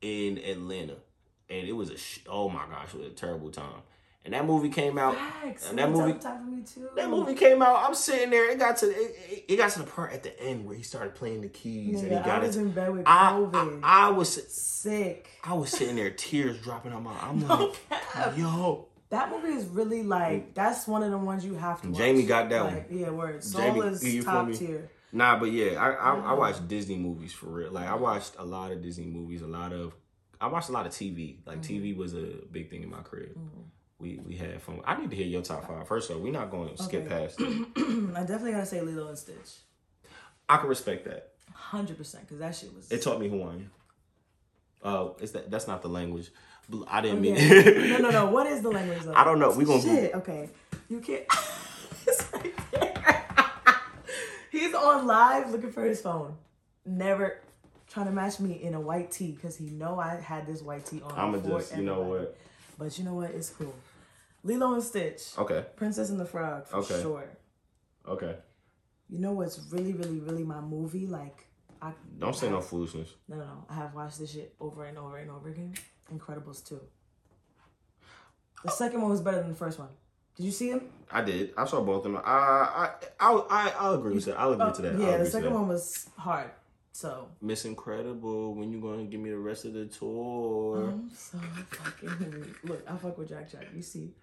in 0.00 0.38
Atlanta, 0.38 0.96
and 1.50 1.68
it 1.68 1.72
was 1.72 1.90
a 1.90 1.98
sh- 1.98 2.20
oh 2.28 2.48
my 2.48 2.64
gosh, 2.70 2.94
it 2.94 2.98
was 3.00 3.06
a 3.08 3.14
terrible 3.14 3.50
time. 3.50 3.82
And 4.24 4.34
that 4.34 4.44
movie 4.44 4.68
came 4.68 4.98
out. 4.98 5.14
Facts. 5.16 5.70
and 5.70 5.78
that 5.78 5.90
movie- 5.90 6.12
up 6.12 6.20
top 6.20 6.38
for 6.40 6.44
me 6.44 6.62
too. 6.62 6.88
That 6.94 7.08
movie 7.08 7.34
came 7.34 7.62
out. 7.62 7.84
I'm 7.88 7.94
sitting 7.94 8.28
there. 8.30 8.50
It 8.50 8.58
got 8.58 8.76
to 8.78 8.86
it, 8.90 9.44
it- 9.48 9.56
got 9.56 9.70
to 9.72 9.78
the 9.78 9.86
part 9.86 10.12
at 10.12 10.22
the 10.22 10.38
end 10.42 10.66
where 10.66 10.76
he 10.76 10.82
started 10.82 11.14
playing 11.14 11.40
the 11.40 11.48
keys 11.48 12.02
and 12.02 12.10
he 12.12 12.16
Nigga, 12.18 12.22
I 12.22 12.26
got 12.26 12.42
was 12.42 12.56
it. 12.56 12.60
in 12.60 12.70
bed 12.70 12.92
with 12.92 13.02
I, 13.06 13.32
COVID. 13.32 13.80
I 13.82 14.06
I 14.06 14.10
was 14.10 14.52
Sick. 14.52 15.28
I 15.42 15.54
was 15.54 15.70
sitting 15.70 15.96
there, 15.96 16.10
tears 16.10 16.58
dropping 16.60 16.92
on 16.92 17.02
my. 17.04 17.14
I'm 17.20 17.40
No 17.40 17.46
like, 17.90 17.90
cap. 18.12 18.36
yo, 18.36 18.88
That 19.08 19.30
movie 19.30 19.54
is 19.54 19.64
really 19.64 20.02
like 20.02 20.52
that's 20.54 20.86
one 20.86 21.02
of 21.02 21.10
the 21.10 21.18
ones 21.18 21.42
you 21.44 21.54
have 21.54 21.80
to. 21.82 21.88
Watch. 21.88 21.96
Jamie 21.98 22.24
got 22.26 22.50
that 22.50 22.64
like, 22.64 22.86
Yeah, 22.90 23.10
word. 23.10 23.42
Soul 23.42 23.62
Jamie, 23.62 23.80
is 24.18 24.24
top 24.24 24.52
tier. 24.52 24.90
nah, 25.12 25.38
but 25.38 25.50
yeah, 25.50 25.82
I 25.82 25.92
I, 25.92 26.14
I 26.14 26.14
Wow. 26.32 26.38
watched 26.38 26.68
Disney 26.68 26.96
movies 26.96 27.32
for 27.32 27.46
real. 27.46 27.72
Like 27.72 27.88
I 27.88 27.94
watched 27.94 28.34
a 28.38 28.44
lot 28.44 28.70
of 28.70 28.82
Disney 28.82 29.06
movies, 29.06 29.40
a 29.40 29.46
lot 29.46 29.72
of. 29.72 29.94
I 30.42 30.46
watched 30.48 30.68
a 30.68 30.72
lot 30.72 30.84
of 30.86 30.92
TV. 30.92 31.38
Like 31.46 31.62
Mm-hmm. 31.62 31.74
TV 31.84 31.96
was 31.96 32.12
a 32.14 32.26
big 32.52 32.68
thing 32.70 32.82
in 32.82 32.90
my 32.90 33.00
career. 33.02 33.30
We 34.00 34.18
we 34.26 34.34
had 34.34 34.60
fun. 34.62 34.80
I 34.84 34.98
need 34.98 35.10
to 35.10 35.16
hear 35.16 35.26
your 35.26 35.42
top 35.42 35.66
five. 35.66 35.86
First 35.86 36.10
off, 36.10 36.18
we're 36.18 36.32
not 36.32 36.50
going 36.50 36.74
to 36.74 36.82
skip 36.82 37.08
past 37.08 37.40
it. 37.40 37.46
I 38.16 38.20
definitely 38.20 38.52
gotta 38.52 38.66
say 38.66 38.80
Lilo 38.80 39.08
and 39.08 39.18
Stitch. 39.18 39.58
I 40.48 40.56
can 40.56 40.68
respect 40.68 41.04
that. 41.04 41.32
Hundred 41.52 41.98
percent, 41.98 42.24
because 42.24 42.38
that 42.38 42.54
shit 42.56 42.74
was. 42.74 42.90
It 42.90 43.02
taught 43.02 43.20
me 43.20 43.28
Hawaiian. 43.28 43.70
Oh, 44.82 45.16
is 45.20 45.32
that 45.32 45.50
that's 45.50 45.68
not 45.68 45.82
the 45.82 45.88
language. 45.88 46.30
I 46.88 47.00
didn't 47.00 47.20
mean. 47.20 47.34
Okay. 47.34 47.88
no, 47.90 47.98
no, 47.98 48.10
no. 48.10 48.30
What 48.30 48.46
is 48.46 48.62
the 48.62 48.70
language? 48.70 49.02
Though? 49.02 49.14
I 49.14 49.24
don't 49.24 49.38
know. 49.38 49.50
We 49.50 49.64
gonna 49.64 49.82
Shit. 49.82 50.14
Okay. 50.14 50.48
You 50.88 51.00
can't. 51.00 51.24
It's 52.06 52.32
right 52.32 52.54
there. 52.72 53.24
He's 54.50 54.74
on 54.74 55.06
live 55.06 55.50
looking 55.50 55.70
for 55.70 55.84
his 55.84 56.00
phone. 56.00 56.34
Never 56.86 57.40
trying 57.88 58.06
to 58.06 58.12
match 58.12 58.40
me 58.40 58.54
in 58.54 58.74
a 58.74 58.80
white 58.80 59.10
tee 59.10 59.32
because 59.32 59.56
he 59.56 59.66
know 59.66 59.98
I 60.00 60.16
had 60.16 60.46
this 60.46 60.62
white 60.62 60.86
tee 60.86 61.02
on. 61.02 61.12
I'ma 61.16 61.38
just, 61.46 61.76
you 61.76 61.82
know 61.82 62.00
what? 62.00 62.36
But 62.78 62.98
you 62.98 63.04
know 63.04 63.14
what? 63.14 63.30
It's 63.32 63.50
cool. 63.50 63.74
Lilo 64.42 64.74
and 64.74 64.82
Stitch. 64.82 65.36
Okay. 65.38 65.64
Princess 65.76 66.10
and 66.10 66.18
the 66.20 66.24
Frog 66.24 66.66
for 66.66 66.76
Okay. 66.78 67.00
sure. 67.02 67.28
Okay. 68.08 68.36
You 69.08 69.18
know 69.18 69.32
what's 69.32 69.58
really, 69.72 69.92
really, 69.92 70.20
really 70.20 70.44
my 70.44 70.60
movie? 70.60 71.06
Like, 71.06 71.46
I 71.82 71.92
Don't 72.18 72.34
say 72.34 72.48
I 72.48 72.50
no 72.50 72.60
foolishness. 72.60 73.14
No, 73.28 73.36
no, 73.36 73.44
no. 73.44 73.64
I 73.68 73.74
have 73.74 73.94
watched 73.94 74.18
this 74.18 74.30
shit 74.32 74.54
over 74.60 74.84
and 74.84 74.96
over 74.98 75.16
and 75.18 75.30
over 75.30 75.48
again. 75.48 75.74
Incredibles 76.12 76.66
two. 76.66 76.80
The 78.64 78.70
second 78.70 79.00
one 79.00 79.10
was 79.10 79.20
better 79.20 79.38
than 79.38 79.48
the 79.50 79.54
first 79.54 79.78
one. 79.78 79.88
Did 80.36 80.44
you 80.46 80.52
see 80.52 80.68
him? 80.70 80.90
I 81.10 81.22
did. 81.22 81.52
I 81.56 81.64
saw 81.66 81.80
both 81.82 82.04
of 82.06 82.12
them. 82.12 82.22
I 82.24 82.30
I 82.30 82.90
I 83.18 83.32
I 83.50 83.72
I'll 83.78 83.94
agree 83.94 84.14
with 84.14 84.24
that. 84.26 84.38
I'll 84.38 84.52
agree 84.52 84.72
to 84.74 84.82
that. 84.82 84.98
Yeah, 84.98 85.16
the 85.18 85.26
second 85.26 85.50
that. 85.50 85.58
one 85.58 85.68
was 85.68 86.08
hard. 86.16 86.50
So 86.92 87.28
Miss 87.40 87.64
Incredible. 87.64 88.54
When 88.54 88.70
you 88.70 88.80
gonna 88.80 89.04
give 89.04 89.20
me 89.20 89.30
the 89.30 89.38
rest 89.38 89.64
of 89.64 89.72
the 89.74 89.86
tour? 89.86 90.90
I'm 90.90 91.10
so 91.10 91.38
fucking 91.38 92.54
look. 92.64 92.84
I 92.88 92.96
fuck 92.96 93.16
with 93.18 93.28
Jack 93.28 93.50
Jack. 93.50 93.66
You 93.74 93.82
see, 93.82 94.14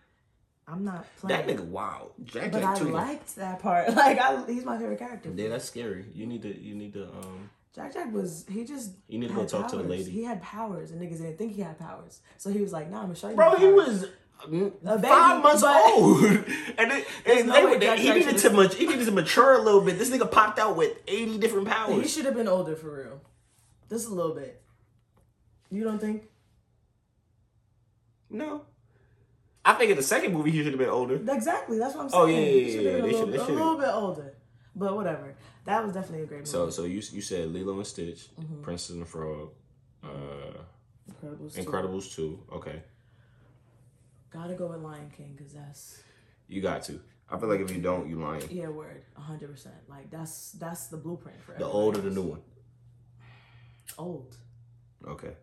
I'm 0.68 0.84
not 0.84 1.06
playing. 1.18 1.48
that 1.48 1.58
nigga, 1.58 1.66
wild. 1.66 2.12
Jack 2.26 2.52
but 2.52 2.62
Jack 2.62 2.76
I 2.76 2.80
too. 2.80 2.90
liked 2.90 3.36
that 3.38 3.60
part. 3.60 3.88
Like, 3.96 4.20
I, 4.20 4.46
he's 4.48 4.66
my 4.66 4.78
favorite 4.78 5.00
character. 5.00 5.32
Yeah, 5.34 5.50
that's 5.50 5.66
scary. 5.66 6.06
You 6.14 6.26
need 6.28 6.42
to. 6.42 6.60
You 6.62 6.76
need 6.76 6.94
to. 6.94 7.06
Um. 7.06 7.50
Jack 7.74 7.94
Jack 7.94 8.12
was 8.12 8.44
he 8.50 8.66
just 8.66 8.92
You 9.08 9.20
need 9.20 9.28
to 9.28 9.34
go 9.34 9.42
had 9.42 9.50
talk 9.50 9.68
to 9.70 9.78
the 9.78 9.84
powers. 9.84 10.00
lady. 10.00 10.12
He 10.12 10.24
had 10.24 10.42
powers, 10.42 10.92
and 10.92 11.00
niggas 11.02 11.18
didn't 11.20 11.38
think 11.38 11.54
he 11.56 11.62
had 11.62 11.78
powers. 11.78 12.22
So 12.38 12.50
he 12.50 12.60
was 12.60 12.74
like, 12.74 12.90
"Nah, 12.90 12.98
I'm 12.98 13.04
gonna 13.04 13.16
show 13.16 13.30
you." 13.30 13.36
Bro, 13.36 13.56
he 13.56 13.68
was 13.68 14.06
A 14.44 14.48
baby, 14.48 15.08
five 15.08 15.42
months 15.44 15.64
old, 15.64 16.24
and, 16.78 16.92
it, 16.92 17.08
and 17.26 17.48
no 17.48 17.54
they 17.78 17.88
were, 17.88 17.96
he 17.96 18.12
needed 18.14 18.38
to 18.40 18.50
much. 18.50 18.76
He 18.76 18.88
needed 18.88 19.06
to 19.06 19.12
mature 19.12 19.54
a 19.54 19.62
little 19.62 19.82
bit. 19.82 19.98
This 20.00 20.10
nigga 20.10 20.30
popped 20.30 20.58
out 20.60 20.76
with 20.76 20.98
eighty 21.08 21.38
different 21.38 21.68
powers. 21.68 22.02
He 22.02 22.08
should 22.08 22.26
have 22.26 22.36
been 22.36 22.48
older 22.48 22.76
for 22.76 22.98
real. 23.04 23.22
Just 23.90 24.08
a 24.08 24.14
little 24.14 24.34
bit. 24.36 24.62
You 25.70 25.84
don't 25.84 26.00
think? 26.00 26.24
No, 28.30 28.64
I 29.70 29.74
think 29.74 29.92
in 29.92 29.98
the 29.98 30.04
second 30.04 30.34
movie 30.34 30.52
he 30.52 30.58
should 30.64 30.74
have 30.74 30.80
been 30.80 30.90
older. 30.90 31.16
Exactly. 31.32 31.78
That's 31.78 31.94
what 31.96 32.04
I'm 32.06 32.10
saying. 32.10 32.24
Oh, 32.24 32.26
yeah, 32.28 32.40
yeah, 32.40 32.46
yeah, 32.46 32.82
been 32.82 32.84
they 32.84 33.00
a, 33.00 33.04
little, 33.04 33.20
should- 33.20 33.34
they 33.34 33.38
a 33.54 33.56
little 33.58 33.78
bit 33.78 33.90
older. 33.94 34.34
But 34.76 34.96
whatever. 34.96 35.36
That 35.66 35.84
was 35.84 35.94
definitely 35.94 36.24
a 36.24 36.28
great 36.28 36.40
movie. 36.40 36.50
So 36.52 36.70
so 36.70 36.84
you 36.86 37.02
you 37.12 37.22
said 37.22 37.52
Lilo 37.54 37.74
and 37.74 37.86
Stitch, 37.88 38.30
Mm-hmm. 38.40 38.62
Princess 38.62 38.92
and 38.92 39.02
the 39.02 39.06
Frog, 39.06 39.50
uh, 40.04 40.08
Incredibles. 41.12 41.58
Incredibles 41.58 42.16
two. 42.16 42.40
Okay, 42.54 42.82
Gotta 44.30 44.54
go 44.54 44.68
with 44.68 44.80
Lion 44.82 45.10
King 45.16 45.34
because 45.36 45.54
that's 45.54 46.02
you 46.48 46.62
got 46.62 46.84
to. 46.84 47.00
I 47.30 47.38
feel 47.38 47.50
like 47.50 47.60
if 47.60 47.72
you 47.76 47.82
don't, 47.82 48.08
you 48.08 48.22
lying. 48.22 48.44
yeah, 48.50 48.70
word, 48.70 49.04
hundred 49.16 49.50
percent. 49.52 49.76
Like 49.90 50.10
that's 50.12 50.52
that's 50.54 50.88
the 50.88 50.98
blueprint 50.98 51.42
for 51.44 51.54
The 51.58 51.66
old 51.66 51.98
or 51.98 52.02
the 52.02 52.12
new 52.12 52.22
one? 52.22 52.42
Old. 53.98 54.36
Okay. 55.06 55.34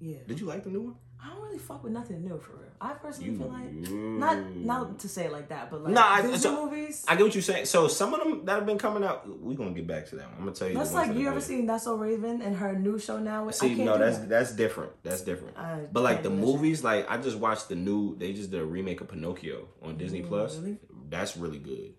Yeah. 0.00 0.18
Did 0.26 0.40
you 0.40 0.46
like 0.46 0.64
the 0.64 0.70
new 0.70 0.82
one? 0.82 0.96
I 1.24 1.28
don't 1.30 1.42
really 1.42 1.58
fuck 1.58 1.82
with 1.82 1.92
nothing 1.92 2.22
new 2.22 2.38
for 2.38 2.52
real. 2.52 2.60
I 2.80 2.92
personally 2.92 3.30
You 3.30 3.38
feel 3.38 3.48
like 3.48 3.72
mm. 3.72 4.18
not 4.18 4.54
not 4.56 4.98
to 4.98 5.08
say 5.08 5.24
it 5.24 5.32
like 5.32 5.48
that, 5.48 5.70
but 5.70 5.82
like 5.84 5.94
Nah, 5.94 6.02
I- 6.02 6.36
so- 6.36 6.66
movies. 6.66 7.02
I 7.08 7.16
get 7.16 7.22
what 7.22 7.34
you're 7.34 7.40
saying. 7.42 7.64
So 7.64 7.88
some 7.88 8.12
of 8.12 8.20
them 8.20 8.44
that 8.44 8.56
have 8.56 8.66
been 8.66 8.76
coming 8.76 9.02
out, 9.02 9.26
we're 9.40 9.56
gonna 9.56 9.70
get 9.70 9.86
back 9.86 10.06
to 10.10 10.16
that 10.16 10.26
one. 10.26 10.34
I'm 10.34 10.44
gonna 10.44 10.56
tell 10.56 10.68
you. 10.68 10.74
that's 10.74 10.92
like 10.92 11.14
you 11.16 11.26
ever 11.28 11.40
seen 11.40 11.64
That's 11.66 11.84
So 11.84 11.96
Raven 11.96 12.42
and 12.42 12.54
her 12.56 12.78
new 12.78 12.98
show 12.98 13.18
now? 13.18 13.46
With, 13.46 13.54
See, 13.54 13.74
no, 13.74 13.96
that's 13.96 14.18
that. 14.18 14.28
that's 14.28 14.52
different. 14.54 14.92
That's 15.02 15.22
different. 15.22 15.56
I 15.56 15.86
But 15.90 16.02
like 16.02 16.22
the 16.22 16.28
that 16.28 16.34
movies, 16.36 16.84
like 16.84 17.10
I 17.10 17.16
just 17.16 17.38
watched 17.38 17.68
the 17.70 17.76
new. 17.76 18.16
They 18.16 18.32
just 18.34 18.50
did 18.50 18.60
a 18.60 18.66
remake 18.66 19.00
of 19.00 19.08
Pinocchio 19.08 19.68
on 19.82 19.96
Disney 19.96 20.20
Ooh, 20.20 20.26
Plus. 20.26 20.58
really? 20.58 20.78
That's 21.08 21.36
really 21.38 21.58
good. 21.58 21.94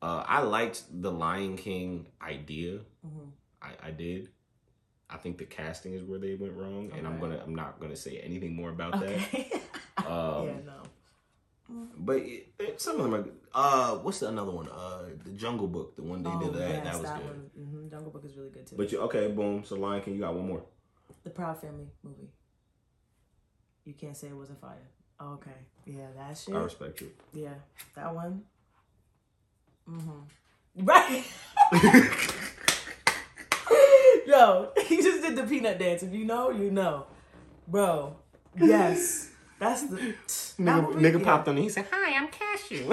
Uh, 0.00 0.24
I 0.26 0.40
liked 0.42 0.82
the 0.92 1.10
Lion 1.10 1.56
King 1.56 2.06
idea. 2.20 2.78
Mm-hmm. 3.06 3.28
I, 3.60 3.88
I 3.88 3.90
did. 3.92 4.28
I 5.12 5.16
think 5.18 5.38
the 5.38 5.44
casting 5.44 5.92
is 5.94 6.02
where 6.04 6.18
they 6.18 6.34
went 6.34 6.54
wrong, 6.54 6.90
and 6.96 7.06
I'm 7.06 7.20
gonna 7.20 7.40
I'm 7.44 7.54
not 7.54 7.78
gonna 7.80 7.96
say 7.96 8.18
anything 8.18 8.54
more 8.56 8.70
about 8.70 8.94
Okay. 9.02 9.50
that. 9.52 9.62
Um, 10.10 10.46
yeah, 10.46 10.52
no. 10.66 10.82
But 11.98 12.16
it, 12.16 12.48
it- 12.58 12.80
some 12.80 12.96
of 12.96 13.02
them 13.04 13.14
are. 13.14 13.22
good. 13.22 13.36
Uh, 13.54 13.96
what's 13.96 14.18
the 14.20 14.28
another 14.28 14.50
one? 14.50 14.68
Uh, 14.68 15.02
the 15.22 15.30
Jungle 15.32 15.68
Book, 15.68 15.94
the 15.96 16.02
one 16.02 16.22
they 16.22 16.30
did 16.30 16.54
that. 16.54 16.70
Oh, 16.70 16.72
yes, 16.72 16.84
that 16.84 16.92
was 16.94 17.02
that 17.10 17.16
good. 17.18 17.26
one. 17.26 17.50
hmm 17.84 17.88
Jungle 17.90 18.10
Book 18.10 18.24
is 18.24 18.36
really 18.36 18.50
good 18.50 18.66
too. 18.66 18.76
But 18.76 18.90
you 18.90 19.00
okay? 19.02 19.28
Boom. 19.28 19.62
So 19.64 19.76
Lion 19.76 20.02
King, 20.02 20.14
you 20.14 20.20
got 20.20 20.34
one 20.34 20.46
more. 20.48 20.62
the 21.24 21.30
Proud 21.30 21.60
Family 21.60 21.86
movie. 22.02 22.30
You 23.84 23.92
can't 23.94 24.16
say 24.16 24.28
it 24.28 24.36
wasn't 24.36 24.60
fire. 24.60 24.88
Okay. 25.20 25.50
Yeah, 25.84 26.06
that 26.16 26.36
shit. 26.38 26.54
I 26.54 26.58
respect 26.58 27.00
you. 27.02 27.10
Yeah, 27.34 27.54
that 27.94 28.14
one. 28.14 28.42
Mm-hmm. 29.88 30.84
Right. 30.84 31.24
Yo, 34.26 34.70
he 34.86 34.96
just 34.98 35.22
did 35.22 35.36
the 35.36 35.42
peanut 35.44 35.78
dance. 35.78 36.02
If 36.02 36.12
you 36.12 36.24
know, 36.24 36.50
you 36.50 36.70
know, 36.70 37.06
bro. 37.68 38.16
Yes, 38.58 39.30
that's 39.58 39.82
the 39.84 39.96
that 39.96 40.16
Nigga, 40.58 40.82
movie, 40.88 41.02
nigga 41.02 41.18
yeah. 41.20 41.24
popped 41.24 41.48
on. 41.48 41.54
Me. 41.54 41.62
He 41.62 41.68
said, 41.70 41.86
"Hi, 41.90 42.16
I'm 42.16 42.28
Cashew." 42.28 42.84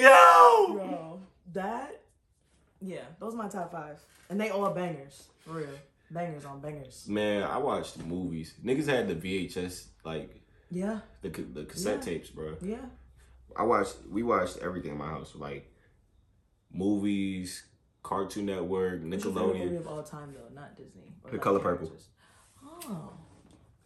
Yo. 0.00 0.74
Bro, 0.74 1.20
that, 1.52 2.02
yeah, 2.80 3.00
those 3.18 3.34
are 3.34 3.36
my 3.38 3.48
top 3.48 3.72
five, 3.72 4.00
and 4.28 4.40
they 4.40 4.50
all 4.50 4.70
bangers 4.70 5.28
for 5.40 5.52
real. 5.54 5.68
Bangers 6.10 6.44
on 6.44 6.60
bangers. 6.60 7.06
Man, 7.08 7.42
I 7.42 7.58
watched 7.58 7.98
movies. 7.98 8.54
Niggas 8.64 8.86
had 8.86 9.08
the 9.08 9.14
VHS, 9.14 9.86
like 10.04 10.40
Yeah, 10.70 11.00
the 11.22 11.30
the 11.30 11.64
cassette 11.64 11.96
Yeah. 11.98 12.00
tapes, 12.04 12.30
bro. 12.30 12.56
yeah. 12.60 12.76
I 13.56 13.62
watched. 13.64 13.96
We 14.08 14.22
watched 14.22 14.58
everything 14.58 14.92
in 14.92 14.98
my 14.98 15.08
house, 15.08 15.32
like 15.34 15.68
movies, 16.76 17.64
Cartoon 18.02 18.46
Network, 18.46 19.02
What's 19.02 19.24
your 19.24 19.32
favorite 19.34 19.46
movie 19.46 19.58
Nickelodeon, 19.60 19.78
of 19.78 19.86
all 19.88 20.02
time 20.02 20.34
though? 20.34 20.54
Not 20.54 20.76
Disney. 20.76 21.02
or 21.24 21.30
The 21.30 21.36
like 21.36 21.42
Color 21.44 21.58
Purple. 21.60 21.86
characters. 21.88 22.08
Oh, 22.88 23.12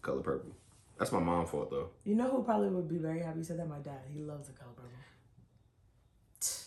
Color 0.03 0.21
Purple. 0.23 0.53
That's 0.99 1.13
my 1.13 1.21
mom's 1.21 1.51
fault 1.51 1.71
though. 1.71 1.91
you 2.05 2.15
know 2.15 2.29
who 2.31 2.43
probably 2.43 2.69
would 2.69 2.89
be 2.89 2.99
very 2.99 3.21
happy 3.21 3.39
you 3.39 3.45
said 3.45 3.59
that? 3.59 3.69
My 3.69 3.79
dad. 3.79 4.01
He 4.13 4.21
loves 4.21 4.49
the 4.49 4.53
Color 4.55 4.73
Purple. 4.77 4.91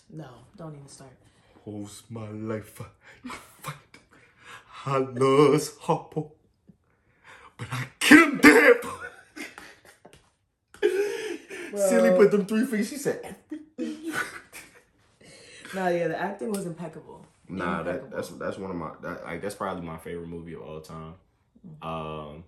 No, 0.09 0.27
don't 0.57 0.75
even 0.75 0.87
start. 0.87 1.11
Who's 1.65 2.03
my 2.09 2.29
life? 2.29 2.79
I 2.81 3.29
fight. 3.61 3.75
I 4.85 4.97
loves 4.97 5.71
Harpo, 5.77 6.31
but 7.57 7.67
I 7.71 7.85
kill 7.99 8.23
him 8.23 8.37
dead. 8.39 8.75
Silly 11.75 12.11
put 12.11 12.31
them 12.31 12.45
three 12.45 12.65
feet. 12.65 12.85
She 12.85 12.97
said, 12.97 13.35
No, 15.75 15.87
yeah, 15.87 16.07
the 16.07 16.19
acting 16.19 16.51
was 16.51 16.65
impeccable. 16.65 17.25
"Nah, 17.49 17.83
that 17.83 18.11
that's 18.11 18.29
that's 18.29 18.57
one 18.57 18.71
of 18.71 18.77
my 18.77 18.91
that, 19.01 19.23
like 19.23 19.41
that's 19.41 19.55
probably 19.55 19.85
my 19.85 19.97
favorite 19.97 20.27
movie 20.27 20.53
of 20.53 20.61
all 20.61 20.81
time." 20.81 21.15
Mm-hmm. 21.67 21.87
Um, 21.87 22.43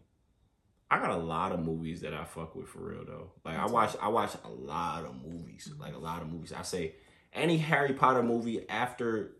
I 0.91 0.99
got 0.99 1.11
a 1.11 1.17
lot 1.17 1.51
of 1.51 1.59
movies 1.61 2.01
that 2.01 2.13
I 2.13 2.23
fuck 2.25 2.55
with 2.55 2.67
for 2.67 2.79
real 2.79 3.05
though. 3.05 3.31
Like 3.43 3.57
I 3.57 3.65
watch 3.65 3.95
I 4.01 4.07
watch 4.09 4.31
a 4.43 4.49
lot 4.49 5.05
of 5.05 5.15
movies, 5.23 5.67
Mm-hmm. 5.71 5.81
like 5.81 5.93
a 5.95 5.97
lot 5.99 6.21
of 6.21 6.29
movies. 6.29 6.53
I 6.53 6.61
say 6.63 6.95
any 7.33 7.57
Harry 7.57 7.93
Potter 7.93 8.23
movie 8.23 8.67
after 8.69 9.31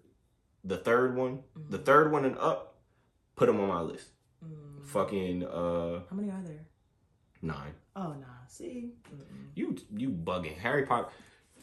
the 0.64 0.78
third 0.78 1.16
one, 1.16 1.44
the 1.56 1.78
Mm-hmm. 1.78 1.86
third 1.86 2.12
one 2.12 2.26
and 2.26 2.38
up, 2.38 2.80
put 3.36 3.46
them 3.48 3.60
on 3.60 3.68
my 3.68 3.82
list. 3.82 4.08
Mm. 4.44 4.86
Fucking 4.88 5.44
uh 5.46 6.00
How 6.10 6.16
many 6.16 6.30
are 6.30 6.42
there? 6.44 6.66
nine. 7.42 7.74
Oh 7.96 8.14
nah, 8.14 8.46
see, 8.48 8.94
Mm-mm. 9.14 9.50
You 9.56 9.76
you 9.96 10.10
bugging 10.10 10.58
Harry 10.58 10.86
Potter. 10.86 11.10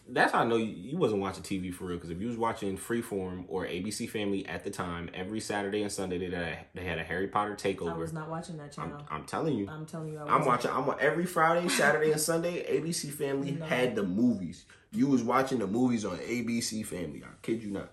That's 0.09 0.33
how 0.33 0.41
I 0.41 0.45
know 0.45 0.57
you, 0.57 0.67
you 0.67 0.99
wasn't 0.99 1.21
watching 1.21 1.43
TV 1.43 1.73
for 1.73 1.85
real. 1.85 1.97
Because 1.97 2.11
if 2.11 2.21
you 2.21 2.27
was 2.29 2.37
watching 2.37 2.77
Freeform 2.77 3.45
or 3.49 3.65
ABC 3.67 4.09
Family 4.11 4.45
at 4.47 4.65
the 4.65 4.71
time, 4.71 5.09
every 5.15 5.41
Saturday 5.41 5.83
and 5.83 5.93
Sunday 5.93 6.19
they 6.19 6.25
had 6.27 6.35
a, 6.35 6.59
they 6.75 6.85
had 6.85 6.99
a 6.99 7.05
Harry 7.05 7.29
Potter 7.29 7.55
takeover. 7.55 7.95
I 7.95 7.97
was 7.97 8.13
not 8.13 8.29
watching 8.29 8.57
that 8.59 8.65
I'm, 8.65 8.71
channel. 8.91 9.07
I'm 9.11 9.25
telling 9.25 9.57
you, 9.57 9.69
I'm, 9.71 9.87
telling 9.87 10.09
you, 10.13 10.19
I 10.19 10.35
I'm 10.35 10.45
watching. 10.45 10.71
I'm 10.71 10.89
on 10.89 10.97
every 11.01 11.25
Friday, 11.25 11.69
Saturday, 11.69 12.11
and 12.13 12.21
Sunday. 12.21 12.65
ABC 12.81 13.11
Family 13.13 13.53
No. 13.53 13.65
had 13.65 13.95
the 13.95 14.03
movies. 14.03 14.65
You 14.91 15.07
was 15.07 15.23
watching 15.23 15.59
the 15.59 15.67
movies 15.67 16.05
on 16.05 16.19
ABC 16.19 16.85
Family. 16.85 17.23
I 17.25 17.29
kid 17.41 17.63
you 17.63 17.71
not. 17.71 17.93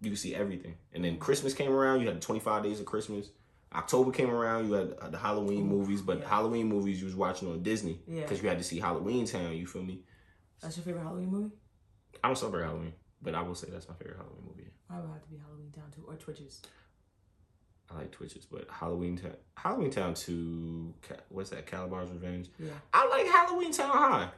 You 0.00 0.10
could 0.10 0.18
see 0.18 0.34
everything. 0.34 0.74
And 0.92 1.04
then 1.04 1.16
Christmas 1.18 1.54
came 1.54 1.72
around. 1.72 2.00
You 2.00 2.08
had 2.08 2.16
the 2.16 2.20
25 2.20 2.62
Days 2.64 2.80
of 2.80 2.86
Christmas. 2.86 3.30
October 3.74 4.10
came 4.10 4.30
around. 4.30 4.66
You 4.68 4.74
had 4.74 4.92
uh, 5.00 5.08
the 5.08 5.16
Halloween 5.18 5.66
movies, 5.66 6.02
but 6.02 6.20
yeah. 6.20 6.28
Halloween 6.28 6.68
movies 6.68 7.00
you 7.00 7.06
was 7.06 7.14
watching 7.16 7.48
on 7.50 7.62
Disney 7.62 8.00
Yeah. 8.06 8.22
because 8.22 8.42
you 8.42 8.48
had 8.48 8.58
to 8.58 8.64
see 8.64 8.78
Halloween 8.78 9.26
Town. 9.26 9.56
You 9.56 9.66
feel 9.66 9.82
me? 9.82 10.00
That's 10.62 10.76
your 10.76 10.84
favorite 10.84 11.02
Halloween 11.02 11.30
movie? 11.30 11.50
I 12.22 12.28
don't 12.28 12.36
celebrate 12.38 12.62
Halloween, 12.64 12.92
but 13.20 13.34
I 13.34 13.42
will 13.42 13.54
say 13.54 13.68
that's 13.70 13.88
my 13.88 13.94
favorite 13.94 14.16
Halloween 14.16 14.44
movie. 14.46 14.68
I 14.90 14.96
would 15.00 15.10
have 15.10 15.22
to 15.22 15.28
be 15.28 15.36
Halloween 15.38 15.72
Town 15.74 15.84
too, 15.94 16.04
or 16.06 16.14
Twitches. 16.14 16.62
I 17.90 17.98
like 17.98 18.12
Twitches, 18.12 18.44
but 18.46 18.66
Halloween 18.70 19.18
Town, 19.18 19.32
Halloween 19.56 19.90
Town 19.90 20.14
Two, 20.14 20.94
what's 21.28 21.50
that? 21.50 21.66
Kalabar's 21.66 22.10
Revenge. 22.10 22.48
Yeah. 22.58 22.70
I 22.92 23.08
like 23.08 23.26
Halloween 23.26 23.72
Town 23.72 23.90
High. 23.90 24.28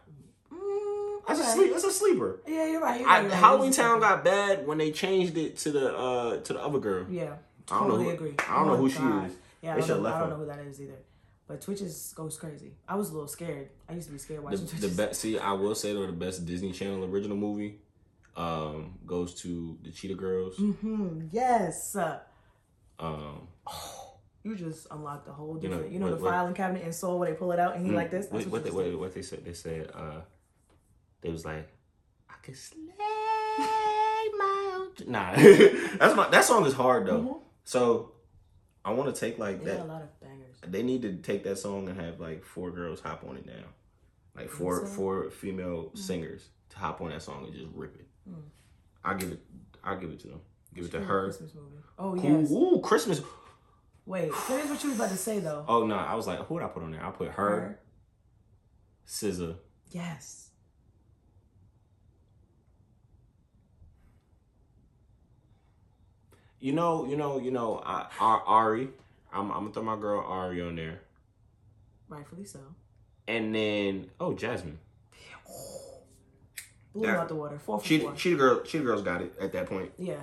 Mm, 0.53 1.20
That's 1.29 1.41
okay. 1.41 1.49
a 1.49 1.53
sleep. 1.53 1.72
That's 1.72 1.85
a 1.85 1.91
sleeper. 1.93 2.41
Yeah, 2.47 2.66
you're 2.66 2.81
right. 2.81 3.01
You're 3.01 3.09
I, 3.09 3.22
right. 3.22 3.31
Halloween 3.33 3.72
Town 3.72 4.01
got 4.01 4.25
bad 4.25 4.66
when 4.66 4.79
they 4.79 4.91
changed 4.93 5.37
it 5.37 5.59
to 5.59 5.70
the 5.72 5.97
uh 5.97 6.37
to 6.39 6.53
the 6.55 6.61
other 6.62 6.79
girl. 6.79 7.07
Yeah, 7.11 7.35
I 7.70 7.79
don't 7.81 7.89
know 7.89 7.97
who- 7.97 8.11
agree. 8.11 8.35
I 8.49 8.55
don't 8.57 8.66
know 8.68 8.72
Oh, 8.75 8.77
who 8.77 8.91
she 8.91 8.97
is. 8.97 9.37
Yeah, 9.62 9.77
I 9.77 9.81
They 9.81 9.87
don't, 9.87 10.03
know, 10.03 10.12
I 10.14 10.18
don't 10.20 10.31
know 10.31 10.37
who 10.37 10.47
that 10.47 10.59
is 10.61 10.81
either. 10.81 10.99
But 11.47 11.61
Twitches 11.61 12.14
goes 12.16 12.38
crazy. 12.38 12.72
I 12.88 12.95
was 12.97 13.11
a 13.11 13.12
little 13.12 13.28
scared. 13.28 13.68
I 13.88 13.92
used 13.92 14.07
to 14.07 14.12
be 14.12 14.18
scared 14.18 14.40
The, 14.40 14.45
watching 14.45 14.61
the 14.64 14.66
Twitches. 14.70 14.97
best. 14.97 15.20
See, 15.20 15.38
I 15.38 15.53
will 15.53 15.74
say 15.74 15.92
though, 15.92 16.07
the 16.07 16.12
best 16.12 16.47
Disney 16.47 16.72
Channel 16.72 17.05
original 17.05 17.36
movie, 17.36 17.80
um, 18.36 18.99
goes 19.07 19.34
to 19.42 19.76
the 19.82 19.90
Cheetah 19.90 20.14
Girls. 20.14 20.57
hmm 20.57 21.22
Yes. 21.30 21.97
Um, 22.99 23.49
You 24.42 24.55
just 24.57 24.86
unlocked 24.90 25.28
a 25.28 25.32
whole 25.32 25.59
You 25.61 25.68
know, 25.68 25.74
different. 25.76 25.92
You 25.92 25.99
know, 26.01 26.07
what- 26.07 26.18
the 26.18 26.22
what- 26.24 26.30
filing 26.32 26.55
cabinet 26.55 26.82
in 26.84 26.92
Soul 26.92 27.18
where 27.18 27.30
they 27.30 27.36
pull 27.36 27.53
it 27.53 27.59
out 27.59 27.76
and 27.76 27.84
he 27.86 27.92
like 27.92 28.11
this. 28.11 28.26
What, 28.30 28.47
what, 28.47 28.64
they, 28.64 28.70
what, 28.70 28.99
what 28.99 29.14
they 29.14 29.22
said? 29.22 29.45
They 29.45 29.53
said 29.55 29.90
uh, 29.95 30.20
they 31.20 31.30
was 31.30 31.45
like, 31.45 31.68
I 32.28 32.34
could 32.42 32.57
slay 32.57 32.80
my 34.38 34.76
own. 34.76 34.88
Nah, 35.11 35.34
that's 35.99 36.14
my 36.16 36.28
that 36.30 36.45
song 36.45 36.66
is 36.66 36.74
hard 36.74 37.07
though. 37.07 37.20
Mhm. 37.20 37.40
So 37.64 38.12
I 38.84 38.92
want 38.92 39.14
to 39.14 39.18
take 39.18 39.38
like 39.38 39.61
They 39.64 39.70
that. 39.72 40.09
They 40.71 40.83
need 40.83 41.03
to 41.03 41.15
take 41.17 41.45
that 41.45 41.59
song 41.59 41.89
and 41.89 42.01
have 42.01 42.21
like 42.21 42.45
four 42.45 42.71
girls 42.71 43.01
hop 43.01 43.25
on 43.29 43.37
it 43.37 43.47
now, 43.47 43.65
like 44.37 44.49
four 44.49 44.81
so? 44.81 44.87
Mm. 44.87 44.89
four 44.97 45.31
female 45.31 45.91
singers 45.95 46.49
to 46.71 46.79
hop 46.79 47.01
on 47.01 47.11
that 47.11 47.23
song 47.23 47.45
and 47.45 47.55
just 47.55 47.67
rip 47.75 47.95
it. 47.97 48.07
I'll 49.05 49.17
give 49.17 49.33
it. 49.33 49.41
I'll 49.83 49.99
give 49.99 50.11
it 50.11 50.21
to 50.21 50.29
them. 50.29 50.41
Give 50.75 50.87
it 50.87 50.91
to 50.93 51.01
her. 51.01 51.25
Christmas 51.25 51.53
movie. 51.55 51.77
Oh 51.99 52.15
yes. 52.15 52.51
ooh, 52.51 52.81
Christmas. 52.83 53.21
Wait, 54.07 54.35
finish 54.35 54.69
what 54.69 54.83
you 54.83 54.91
was 54.91 54.99
about 54.99 55.11
to 55.11 55.17
say 55.17 55.39
though. 55.39 55.65
Oh 55.67 55.87
no, 55.87 55.97
I 55.97 56.15
was 56.15 56.27
like, 56.27 56.39
who 56.41 56.55
would 56.55 56.62
I 56.62 56.69
put 56.69 56.83
on 56.83 56.93
there? 56.93 57.05
I 57.05 57.11
put 57.11 57.31
her, 57.31 57.79
SZA, 59.07 59.57
Yes. 59.91 60.51
You 66.61 66.73
know, 66.73 67.07
you 67.07 67.17
know, 67.17 67.39
you 67.39 67.51
know, 67.51 67.83
I, 67.85 68.07
Ar- 68.19 68.43
Ari. 68.47 68.89
I'm, 69.35 69.51
I'm 69.51 69.61
gonna 69.61 69.72
throw 69.72 69.82
my 69.82 69.97
girl 69.97 70.20
Ari 70.20 70.62
on 70.62 70.76
there, 70.76 71.01
Rightfully 72.09 72.45
so. 72.45 72.61
and 73.28 73.55
then 73.55 74.11
oh 74.20 74.35
Jasmine. 74.35 74.78
Blew 76.93 77.07
That- 77.07 77.18
out 77.18 77.28
the 77.28 77.35
water. 77.35 77.59
Four 77.59 77.80
for 77.80 77.87
She 77.87 77.99
four. 78.01 78.16
she 78.16 78.30
the 78.30 78.37
girl 78.37 78.64
she 78.64 78.78
the 78.78 78.85
girls 78.85 79.03
got 79.03 79.20
it 79.22 79.35
at 79.41 79.53
that 79.53 79.66
point. 79.66 79.93
yeah. 79.99 80.22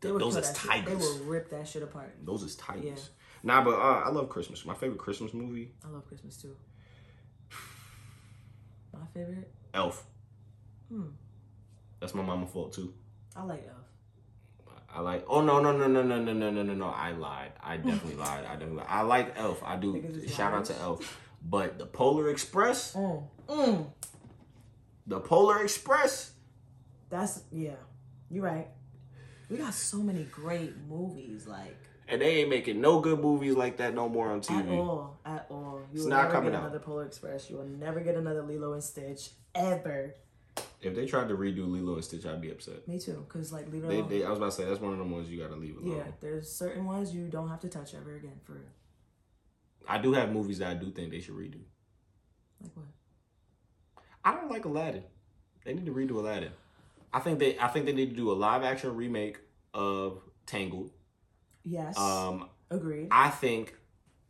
They 0.00 0.08
Th- 0.08 0.18
those 0.18 0.34
kill 0.34 0.42
is 0.42 0.50
that. 0.52 0.62
They 0.62 0.68
tigers. 0.68 0.98
will 0.98 1.18
rip 1.26 1.48
that 1.50 1.68
shit 1.68 1.82
apart. 1.84 2.12
Those 2.24 2.42
is 2.42 2.56
titans. 2.56 2.84
Yeah. 3.44 3.54
Nah, 3.54 3.62
but 3.64 3.74
uh, 3.74 4.02
I 4.04 4.08
love 4.10 4.28
Christmas. 4.28 4.64
My 4.66 4.74
favorite 4.74 4.98
Christmas 4.98 5.32
movie, 5.32 5.70
I 5.84 5.88
love 5.90 6.06
Christmas 6.08 6.36
too. 6.36 6.56
My 8.92 9.06
favorite? 9.14 9.48
Elf. 9.74 10.04
Hmm. 10.88 11.04
That's 12.00 12.14
my 12.14 12.22
mama 12.22 12.46
fault 12.46 12.72
too. 12.72 12.92
I 13.36 13.44
like 13.44 13.64
Elf. 13.68 13.86
I 14.94 15.00
like. 15.00 15.24
Oh 15.28 15.40
no 15.40 15.60
no 15.60 15.72
no 15.76 15.86
no 15.86 16.02
no 16.02 16.18
no 16.20 16.32
no 16.32 16.50
no 16.50 16.62
no 16.62 16.74
no! 16.74 16.86
I 16.88 17.12
lied. 17.12 17.52
I 17.62 17.76
definitely 17.78 18.14
lied. 18.26 18.44
I 18.44 18.52
definitely. 18.52 18.76
Lied. 18.78 18.86
I 18.88 19.02
like 19.02 19.34
Elf. 19.38 19.62
I 19.64 19.76
do. 19.76 20.22
Shout 20.28 20.52
out 20.52 20.64
to. 20.66 20.76
Elf. 20.80 21.18
But 21.44 21.78
the 21.78 21.86
Polar 21.86 22.28
Express, 22.30 22.94
Mm. 22.94 23.22
Mm. 23.48 23.86
the 25.06 25.20
Polar 25.20 25.62
Express. 25.62 26.32
That's 27.10 27.42
yeah. 27.50 27.74
You're 28.30 28.44
right. 28.44 28.68
We 29.50 29.56
got 29.58 29.74
so 29.74 29.98
many 29.98 30.24
great 30.24 30.74
movies, 30.88 31.46
like 31.46 31.76
And 32.08 32.22
they 32.22 32.36
ain't 32.40 32.48
making 32.48 32.80
no 32.80 33.00
good 33.00 33.20
movies 33.20 33.54
like 33.54 33.76
that 33.78 33.94
no 33.94 34.08
more 34.08 34.30
on 34.30 34.40
TV. 34.40 34.60
at 34.60 34.68
all, 34.78 35.18
at 35.26 35.46
all. 35.50 35.80
You 35.90 35.96
It's 35.96 36.02
will 36.04 36.10
not 36.10 36.22
never 36.22 36.32
coming 36.34 36.50
get 36.52 36.56
out. 36.58 36.64
another 36.64 36.78
Polar 36.78 37.04
Express. 37.06 37.50
You 37.50 37.56
will 37.56 37.64
never 37.66 38.00
get 38.00 38.14
another 38.14 38.42
Lilo 38.42 38.72
and 38.72 38.82
Stitch 38.84 39.30
ever. 39.54 40.14
If 40.82 40.94
they 40.96 41.06
tried 41.06 41.28
to 41.28 41.36
redo 41.36 41.66
Lilo 41.70 41.94
and 41.94 42.04
Stitch, 42.04 42.26
I'd 42.26 42.40
be 42.40 42.50
upset. 42.50 42.86
Me 42.88 42.98
too, 42.98 43.24
cause 43.28 43.52
like 43.52 43.70
leave 43.72 43.84
it 43.84 43.88
They, 43.88 43.98
alone. 43.98 44.08
they, 44.10 44.24
I 44.24 44.28
was 44.30 44.38
about 44.38 44.50
to 44.50 44.56
say 44.56 44.64
that's 44.64 44.80
one 44.80 44.92
of 44.92 44.98
them 44.98 45.10
ones 45.10 45.30
you 45.30 45.40
gotta 45.40 45.54
leave 45.56 45.76
alone. 45.76 45.96
yeah, 45.96 46.04
there's 46.20 46.50
certain 46.50 46.84
ones 46.84 47.14
you 47.14 47.28
don't 47.28 47.48
have 47.48 47.60
to 47.60 47.68
touch 47.68 47.94
ever 47.94 48.16
again 48.16 48.40
for 48.44 48.54
real. 48.54 48.62
I 49.88 49.98
do 49.98 50.12
have 50.12 50.30
movies 50.32 50.58
that 50.58 50.70
I 50.70 50.74
do 50.74 50.90
think 50.90 51.10
they 51.10 51.20
should 51.20 51.34
redo. 51.36 51.60
Like 52.60 52.72
what? 52.74 52.86
I 54.24 54.34
don't 54.34 54.50
like 54.50 54.64
Aladdin. 54.64 55.04
They 55.64 55.74
need 55.74 55.86
to 55.86 55.92
redo 55.92 56.12
Aladdin. 56.12 56.50
I 57.12 57.20
think 57.20 57.38
they 57.38 57.58
I 57.58 57.68
think 57.68 57.86
they 57.86 57.92
need 57.92 58.10
to 58.10 58.16
do 58.16 58.30
a 58.30 58.34
live 58.34 58.62
action 58.62 58.94
remake 58.96 59.38
of 59.74 60.20
Tangled. 60.46 60.90
Yes. 61.64 61.96
Um, 61.96 62.48
Agreed. 62.70 63.08
I 63.10 63.28
think, 63.30 63.74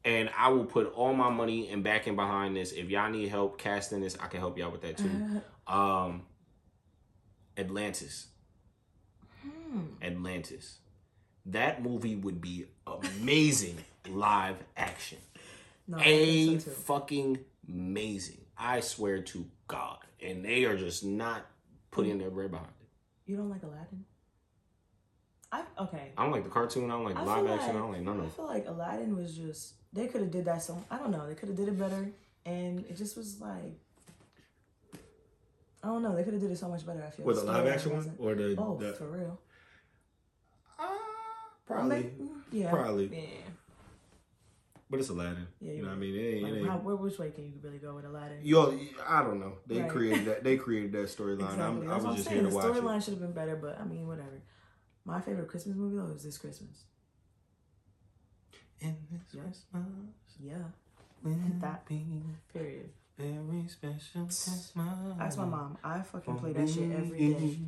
and 0.05 0.29
I 0.37 0.49
will 0.51 0.65
put 0.67 0.93
all 0.93 1.15
my 1.15 1.31
money 1.31 1.69
and 1.71 1.83
backing 1.83 2.17
behind 2.17 2.55
this. 2.57 2.73
If 2.73 2.91
y'all 2.91 3.11
need 3.11 3.29
help 3.29 3.57
casting 3.59 4.01
this, 4.01 4.17
I 4.21 4.27
can 4.27 4.41
help 4.41 4.59
y'all 4.59 4.71
with 4.71 4.83
that 4.83 4.99
too. 4.99 5.41
Um, 5.65 6.23
Atlantis. 7.57 8.27
Hmm. 9.43 9.81
Atlantis. 10.03 10.79
That 11.47 11.83
movie 11.83 12.17
would 12.17 12.41
be 12.41 12.67
amazing 12.87 13.79
live 14.09 14.57
action. 14.77 15.19
No, 15.89 15.99
I 15.99 16.05
A 16.05 16.59
so 16.59 16.71
fucking 16.71 17.39
amazing. 17.69 18.39
I 18.57 18.81
swear 18.81 19.23
to 19.23 19.47
God, 19.67 19.99
and 20.23 20.45
they 20.45 20.65
are 20.65 20.77
just 20.77 21.05
not 21.05 21.47
putting 21.91 22.19
their 22.19 22.31
bread 22.31 22.51
behind 22.53 22.69
it. 22.81 23.31
You 23.31 23.37
don't 23.37 23.51
like 23.51 23.63
Aladdin? 23.63 24.05
I 25.51 25.65
okay. 25.81 26.13
I 26.17 26.23
don't 26.23 26.33
like 26.33 26.45
the 26.45 26.51
cartoon. 26.51 26.91
I 26.91 26.95
don't 26.95 27.05
like 27.05 27.17
I 27.17 27.23
live 27.25 27.47
action. 27.51 27.71
I 27.71 27.79
don't 27.81 27.93
like 27.93 28.03
none 28.03 28.19
I 28.21 28.25
of 28.25 28.27
it. 28.29 28.33
feel 28.33 28.47
like 28.47 28.67
Aladdin 28.67 29.17
was 29.17 29.37
just 29.37 29.75
they 29.93 30.07
could 30.07 30.21
have 30.23 30.31
did 30.31 30.45
that 30.47 30.63
some 30.63 30.85
I 30.91 30.97
don't 30.99 31.11
know 31.11 31.27
they 31.27 31.35
could 31.35 31.49
have 31.49 31.57
did 31.57 31.69
it 31.69 31.79
better 31.79 32.11
and 32.47 32.81
it 32.87 32.97
just 32.97 33.17
was 33.17 33.41
like 33.41 33.79
I 35.83 35.89
don't 35.89 36.03
know 36.03 36.15
they 36.15 36.23
could 36.25 36.35
have 36.35 36.43
did 36.43 36.51
it 36.53 36.59
so 36.59 36.69
much 36.69 36.87
better 36.87 37.01
I 37.05 37.11
feel 37.11 37.27
like. 37.27 37.35
With 37.35 37.45
the 37.45 37.53
live 37.53 37.65
Storyline 37.65 37.73
action 37.75 37.91
one 37.91 37.99
wasn't- 37.99 38.21
or 38.21 38.35
the, 38.35 38.55
both 38.55 38.79
the 38.81 38.93
for 38.95 39.07
real 39.11 39.41
uh, 40.79 40.85
probably, 41.67 41.97
Like, 41.97 42.15
yeah 42.53 42.71
probably. 42.71 43.07
yeah 43.13 43.49
but 44.91 45.01
it's 45.01 45.09
Aladdin. 45.09 45.47
Yeah, 45.59 45.71
you 45.71 45.77
you're 45.77 45.85
know 45.87 45.91
what 45.93 45.97
I 45.97 46.01
mean? 46.01 46.15
It 46.15 46.19
ain't, 46.19 46.43
like 46.43 46.53
it 46.53 46.57
ain't. 46.59 46.69
how, 46.69 46.77
where, 46.77 46.97
which 46.97 47.19
way 47.19 47.31
can 47.31 47.45
you 47.45 47.53
really 47.63 47.79
go 47.79 47.95
with 47.95 48.05
Aladdin 48.05 48.41
Yo, 48.43 48.79
I 49.09 49.23
don't 49.23 49.41
know. 49.41 49.55
They 49.67 49.81
Right. 49.81 49.89
created 49.91 50.25
that. 50.27 50.45
They 50.45 50.59
created 50.59 50.93
that 50.93 51.07
storyline. 51.09 51.45
exactly 51.45 51.65
I'm, 51.65 51.77
what 51.89 51.97
was 51.97 52.05
I'm 52.05 52.15
just 52.17 52.29
saying 52.29 52.41
here 52.41 52.45
the 52.45 52.51
to 52.51 52.55
watch 52.57 52.65
it. 52.77 52.83
storyline 52.83 53.03
should 53.05 53.15
have 53.15 53.21
been 53.23 53.33
better 53.33 53.57
but 53.57 53.81
I 53.81 53.85
mean 53.85 54.07
whatever 54.07 54.43
my 55.07 55.21
favorite 55.23 55.49
Christmas 55.49 55.77
movie 55.77 55.97
though 55.97 56.15
is 56.15 56.23
this 56.25 56.37
Christmas 56.39 56.85
In 58.81 58.97
this 59.11 59.23
Yeah. 59.33 59.43
Christmas, 59.43 59.65
yeah 60.41 60.57
will 61.23 61.37
That- 61.61 61.87
be 61.87 62.23
period 62.53 62.91
very 63.19 63.67
special. 63.69 64.25
That's 64.25 64.73
my, 64.75 64.85
ask 65.21 65.39
my 65.39 65.45
mom 65.45 65.79
I 65.85 66.01
fucking 66.03 66.37
play 66.39 66.53
that 66.53 66.69
shit 66.69 66.91
every 66.93 67.19
day 67.35 67.59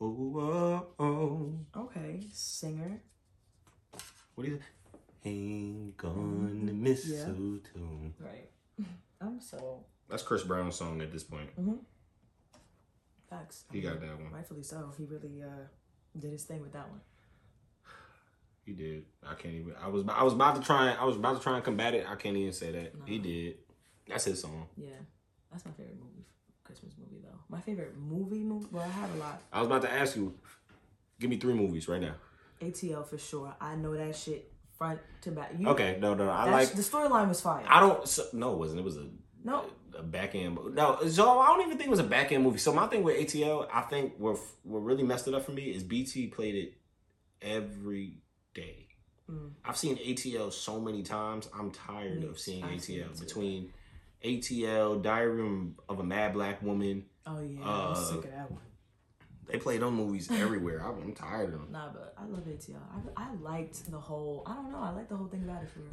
Oh, 0.00 0.86
oh, 0.98 1.04
oh. 1.04 1.80
okay 1.84 2.26
singer 2.32 3.00
What 3.92 4.02
What 4.34 4.46
is 4.48 4.54
it? 4.54 4.62
Ain't 5.26 5.96
gonna 5.96 6.72
miss 6.72 7.06
Yeah. 7.06 7.28
you 7.28 7.62
too. 7.72 8.12
right 8.20 8.50
I'm 9.20 9.40
so 9.40 9.84
That's 10.08 10.22
Chris 10.22 10.42
Brown's 10.42 10.74
song 10.74 11.00
at 11.00 11.12
this 11.12 11.24
point. 11.24 11.50
Mhm. 11.58 11.78
facts 13.30 13.64
He 13.72 13.80
got 13.80 14.00
that 14.00 14.20
one. 14.20 14.32
Rightfully 14.32 14.62
so. 14.62 14.92
He 14.98 15.04
really 15.04 15.42
uh, 15.42 15.66
did 16.18 16.32
his 16.32 16.44
thing 16.44 16.60
with 16.60 16.72
that 16.72 16.88
one. 16.90 17.00
He 18.66 18.72
did. 18.72 19.04
I 19.26 19.34
can't 19.34 19.54
even. 19.54 19.74
I 19.82 19.88
was. 19.88 20.04
I 20.08 20.22
was 20.22 20.32
about 20.32 20.56
to 20.56 20.62
try. 20.62 20.92
I 20.94 21.04
was 21.04 21.16
about 21.16 21.36
to 21.36 21.42
try 21.42 21.54
and 21.56 21.62
combat 21.64 21.94
it. 21.94 22.06
I 22.08 22.14
can't 22.16 22.34
even 22.36 22.52
say 22.52 22.72
that. 22.72 22.94
He 23.04 23.18
did. 23.18 23.56
That's 24.08 24.24
his 24.24 24.40
song. 24.40 24.68
Yeah, 24.76 24.90
that's 25.50 25.64
my 25.64 25.72
favorite 25.72 25.98
movie, 25.98 26.26
Christmas 26.62 26.94
movie 26.98 27.22
though. 27.22 27.38
My 27.48 27.60
favorite 27.60 27.96
movie 27.96 28.42
movie. 28.42 28.66
Well, 28.70 28.82
I 28.82 28.88
have 28.88 29.14
a 29.14 29.18
lot. 29.18 29.42
I 29.52 29.60
was 29.60 29.66
about 29.66 29.82
to 29.82 29.92
ask 29.92 30.16
you. 30.16 30.34
Give 31.20 31.30
me 31.30 31.36
three 31.36 31.54
movies 31.54 31.88
right 31.88 32.00
now. 32.00 32.14
ATL 32.60 33.06
for 33.06 33.18
sure. 33.18 33.54
I 33.60 33.76
know 33.76 33.96
that 33.96 34.16
shit 34.16 34.52
front 34.76 34.98
to 35.22 35.30
back. 35.30 35.52
You, 35.56 35.68
Okay. 35.68 35.96
No. 36.00 36.14
No. 36.14 36.26
no. 36.26 36.30
I 36.30 36.50
like. 36.50 36.72
the 36.72 36.82
storyline 36.82 37.28
was 37.28 37.40
fire. 37.40 37.64
I 37.68 37.80
don't. 37.80 38.06
So, 38.06 38.24
no, 38.32 38.52
it 38.52 38.58
wasn't. 38.58 38.80
It 38.80 38.84
was 38.84 38.96
a 38.96 39.06
no, 39.44 39.66
a 39.96 40.02
back 40.02 40.34
end. 40.34 40.58
No, 40.72 41.06
so 41.06 41.38
I 41.38 41.46
don't 41.48 41.66
even 41.66 41.76
think 41.76 41.88
it 41.88 41.90
was 41.90 42.00
a 42.00 42.04
back 42.04 42.32
end 42.32 42.42
movie. 42.42 42.58
So 42.58 42.72
my 42.72 42.86
thing 42.86 43.02
with 43.02 43.16
ATL, 43.16 43.68
I 43.72 43.82
think 43.82 44.14
what 44.18 44.38
what 44.62 44.80
really 44.80 45.02
messed 45.02 45.28
it 45.28 45.34
up 45.34 45.44
for 45.44 45.52
me 45.52 45.64
is 45.64 45.82
BT 45.82 46.28
played 46.28 46.54
it 46.54 46.74
every 47.42 48.18
day. 48.54 48.88
Mm. 49.30 49.50
I've 49.64 49.76
seen 49.76 49.96
ATL 49.96 50.52
so 50.52 50.80
many 50.80 51.02
times. 51.02 51.48
I'm 51.58 51.70
tired 51.70 52.24
of 52.24 52.38
seeing 52.38 52.64
I've 52.64 52.80
ATL 52.80 53.12
it 53.12 53.20
between 53.20 53.72
ATL, 54.24 55.02
Diary 55.02 55.72
of 55.88 56.00
a 56.00 56.04
Mad 56.04 56.32
Black 56.32 56.62
Woman. 56.62 57.04
oh 57.26 57.40
yeah, 57.40 57.60
I'm 57.60 57.92
Uh, 57.92 57.94
sick 57.94 58.24
of 58.24 58.30
that 58.30 58.50
one. 58.50 58.60
They 59.46 59.58
play 59.58 59.76
them 59.76 59.94
movies 59.94 60.30
everywhere. 60.30 60.80
I'm, 60.80 61.02
I'm 61.02 61.12
tired 61.14 61.52
of 61.52 61.60
them. 61.60 61.68
Nah, 61.70 61.90
but 61.92 62.14
I 62.16 62.24
love 62.24 62.44
ATL. 62.46 62.80
I, 63.16 63.24
I 63.24 63.34
liked 63.34 63.90
the 63.90 63.98
whole. 64.00 64.42
I 64.46 64.54
don't 64.54 64.72
know. 64.72 64.78
I 64.78 64.90
like 64.90 65.08
the 65.08 65.16
whole 65.16 65.26
thing 65.28 65.42
about 65.44 65.62
it 65.62 65.68
for 65.68 65.80
real. 65.80 65.90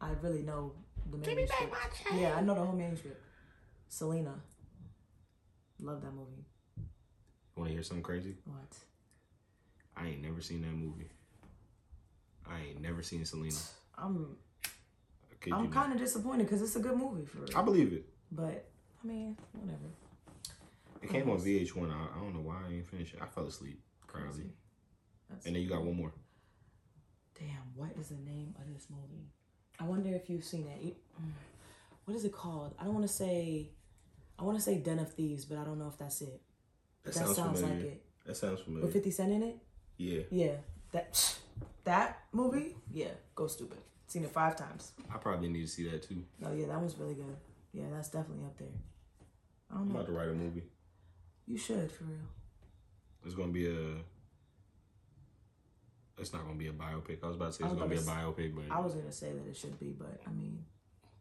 I 0.00 0.10
really 0.20 0.42
know 0.42 0.72
the 1.10 1.18
manuscript. 1.18 1.72
Yeah, 2.14 2.34
I 2.36 2.40
know 2.40 2.54
the 2.54 2.64
whole 2.64 2.74
manuscript. 2.76 3.22
Selena. 3.88 4.34
Love 5.80 6.02
that 6.02 6.12
movie. 6.12 6.44
Want 7.54 7.68
to 7.68 7.74
hear 7.74 7.82
something 7.84 8.02
crazy? 8.02 8.34
What? 8.44 8.76
I 9.96 10.08
ain't 10.08 10.22
never 10.22 10.40
seen 10.40 10.62
that 10.62 10.72
movie. 10.74 11.08
I 12.46 12.60
ain't 12.70 12.80
never 12.82 13.02
seen 13.02 13.24
Selena. 13.24 13.54
I'm 13.96 14.36
I 15.40 15.44
kid 15.44 15.50
you 15.50 15.56
I'm 15.56 15.70
kind 15.70 15.92
of 15.92 15.98
disappointed 15.98 16.44
because 16.44 16.62
it's 16.62 16.76
a 16.76 16.80
good 16.80 16.96
movie 16.96 17.24
for 17.26 17.38
real. 17.38 17.48
I 17.56 17.62
believe 17.62 17.92
it. 17.92 18.06
But 18.32 18.68
I 19.02 19.06
mean, 19.06 19.36
whatever. 19.52 19.88
It 21.02 21.10
came 21.10 21.28
on 21.30 21.38
VH1. 21.38 21.90
I, 21.90 22.18
I 22.18 22.20
don't 22.22 22.34
know 22.34 22.40
why 22.40 22.56
I 22.68 22.72
ain't 22.72 22.88
finished 22.88 23.14
it. 23.14 23.20
I 23.22 23.26
fell 23.26 23.46
asleep. 23.46 23.80
Crazy. 24.06 24.50
And 25.44 25.54
then 25.54 25.62
you 25.62 25.68
got 25.68 25.82
one 25.84 25.96
more. 25.96 26.12
damn. 27.38 27.48
What 27.74 27.90
is 28.00 28.08
the 28.08 28.16
name 28.16 28.54
of 28.60 28.72
this 28.72 28.86
movie? 28.90 29.26
I 29.78 29.84
wonder 29.84 30.08
if 30.14 30.30
you've 30.30 30.44
seen 30.44 30.66
it. 30.68 30.96
Mm, 31.20 31.30
What 32.06 32.16
is 32.16 32.24
it 32.24 32.32
called? 32.32 32.74
I 32.80 32.84
don't 32.84 32.94
want 32.94 33.06
to 33.06 33.12
say. 33.12 33.70
I 34.38 34.42
want 34.44 34.56
to 34.58 34.62
say 34.62 34.78
Den 34.78 34.98
of 34.98 35.12
Thieves, 35.12 35.44
but 35.44 35.58
I 35.58 35.64
don't 35.64 35.78
know 35.78 35.88
if 35.88 35.98
that's 35.98 36.20
it. 36.22 36.40
That, 37.04 37.12
That, 37.14 37.18
sounds, 37.24 37.36
sounds 37.36 37.60
familiar. 37.60 37.84
like 37.84 37.92
it. 37.92 38.02
That 38.26 38.36
sounds 38.36 38.60
familiar. 38.60 38.84
With 38.86 38.92
Fifty 38.94 39.10
Cent 39.10 39.32
in 39.32 39.42
it. 39.42 39.56
yeah. 39.98 40.22
Yeah. 40.30 40.52
That 40.92 41.36
that 41.84 42.18
movie. 42.32 42.76
Yeah. 42.90 43.08
Go 43.34 43.46
stupid. 43.48 43.78
Seen 44.08 44.24
it 44.24 44.30
five 44.30 44.56
times. 44.56 44.92
I 45.12 45.18
probably 45.18 45.48
need 45.48 45.62
to 45.62 45.66
see 45.66 45.88
that 45.90 46.02
too. 46.02 46.22
Oh 46.44 46.52
yeah, 46.52 46.66
that 46.68 46.80
was 46.80 46.96
really 46.96 47.14
good. 47.14 47.36
Yeah, 47.72 47.84
that's 47.92 48.08
definitely 48.08 48.44
up 48.44 48.56
there. 48.58 48.68
I 49.70 49.74
don't 49.74 49.82
I'm 49.82 49.88
know. 49.88 49.94
about 49.96 50.06
to 50.06 50.12
write 50.12 50.28
a 50.28 50.32
movie. 50.34 50.62
You 51.46 51.58
should 51.58 51.90
for 51.90 52.04
real. 52.04 52.18
It's 53.24 53.34
gonna 53.34 53.52
be 53.52 53.66
a. 53.66 53.96
It's 56.18 56.32
not 56.32 56.44
gonna 56.44 56.56
be 56.56 56.68
a 56.68 56.72
biopic. 56.72 57.22
I 57.22 57.26
was 57.26 57.36
about 57.36 57.46
to 57.46 57.52
say 57.52 57.64
it's 57.64 57.74
gonna 57.74 57.88
be 57.88 57.96
a 57.96 58.00
biopic, 58.00 58.54
but 58.54 58.64
I 58.74 58.80
was 58.80 58.94
gonna 58.94 59.12
say 59.12 59.32
that 59.32 59.46
it 59.48 59.56
should 59.56 59.78
be, 59.78 59.90
but 59.98 60.20
I 60.26 60.30
mean, 60.30 60.64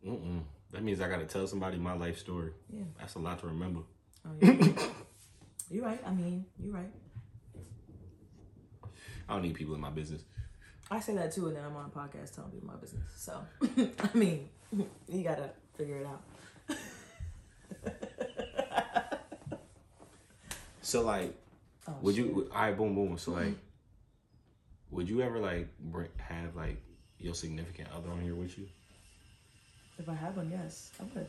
Mm-mm. 0.05 0.43
that 0.71 0.83
means 0.83 1.01
I 1.01 1.09
gotta 1.09 1.25
tell 1.25 1.47
somebody 1.47 1.77
my 1.77 1.93
life 1.93 2.17
story. 2.19 2.51
yeah. 2.69 2.83
That's 2.99 3.15
a 3.15 3.19
lot 3.19 3.39
to 3.39 3.47
remember. 3.47 3.81
Oh, 4.25 4.29
yeah. 4.41 4.73
you're 5.69 5.83
right. 5.85 5.99
I 6.05 6.11
mean, 6.11 6.45
you're 6.59 6.73
right. 6.73 6.91
I 9.27 9.33
don't 9.33 9.41
need 9.41 9.55
people 9.55 9.73
in 9.75 9.81
my 9.81 9.89
business. 9.89 10.23
I 10.91 10.99
say 10.99 11.15
that 11.15 11.31
too, 11.31 11.47
and 11.47 11.55
then 11.55 11.63
I'm 11.65 11.75
on 11.75 11.85
a 11.85 11.89
podcast 11.89 12.35
telling 12.35 12.51
people 12.51 12.67
my 12.67 12.75
business. 12.75 13.03
So, 13.17 13.41
I 14.13 14.17
mean, 14.17 14.49
you 15.07 15.23
gotta 15.23 15.49
figure 15.77 15.97
it 15.97 16.05
out. 16.05 16.21
So 20.81 21.01
like, 21.01 21.33
Oh, 21.87 21.93
would 22.01 22.15
shit. 22.15 22.25
you? 22.25 22.49
All 22.53 22.61
right, 22.61 22.77
boom, 22.77 22.95
boom. 22.95 23.17
So 23.17 23.31
mm-hmm. 23.31 23.45
like, 23.45 23.55
would 24.91 25.09
you 25.09 25.21
ever 25.21 25.39
like 25.39 25.67
have 26.17 26.55
like 26.55 26.81
your 27.19 27.33
significant 27.33 27.89
other 27.95 28.09
on 28.11 28.21
here 28.21 28.35
with 28.35 28.57
you? 28.57 28.67
If 29.97 30.09
I 30.09 30.13
had 30.13 30.35
one, 30.35 30.51
yes, 30.51 30.91
I 30.99 31.03
would. 31.13 31.27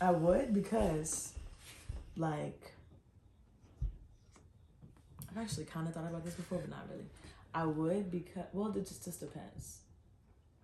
I 0.00 0.10
would 0.10 0.54
because, 0.54 1.32
like, 2.16 2.72
I've 5.30 5.42
actually 5.42 5.66
kind 5.66 5.86
of 5.86 5.94
thought 5.94 6.08
about 6.08 6.24
this 6.24 6.34
before, 6.34 6.58
but 6.58 6.70
not 6.70 6.86
really. 6.90 7.04
I 7.54 7.64
would 7.64 8.10
because, 8.10 8.44
well, 8.52 8.68
it 8.76 8.86
just 8.86 9.04
just 9.04 9.20
depends. 9.20 9.80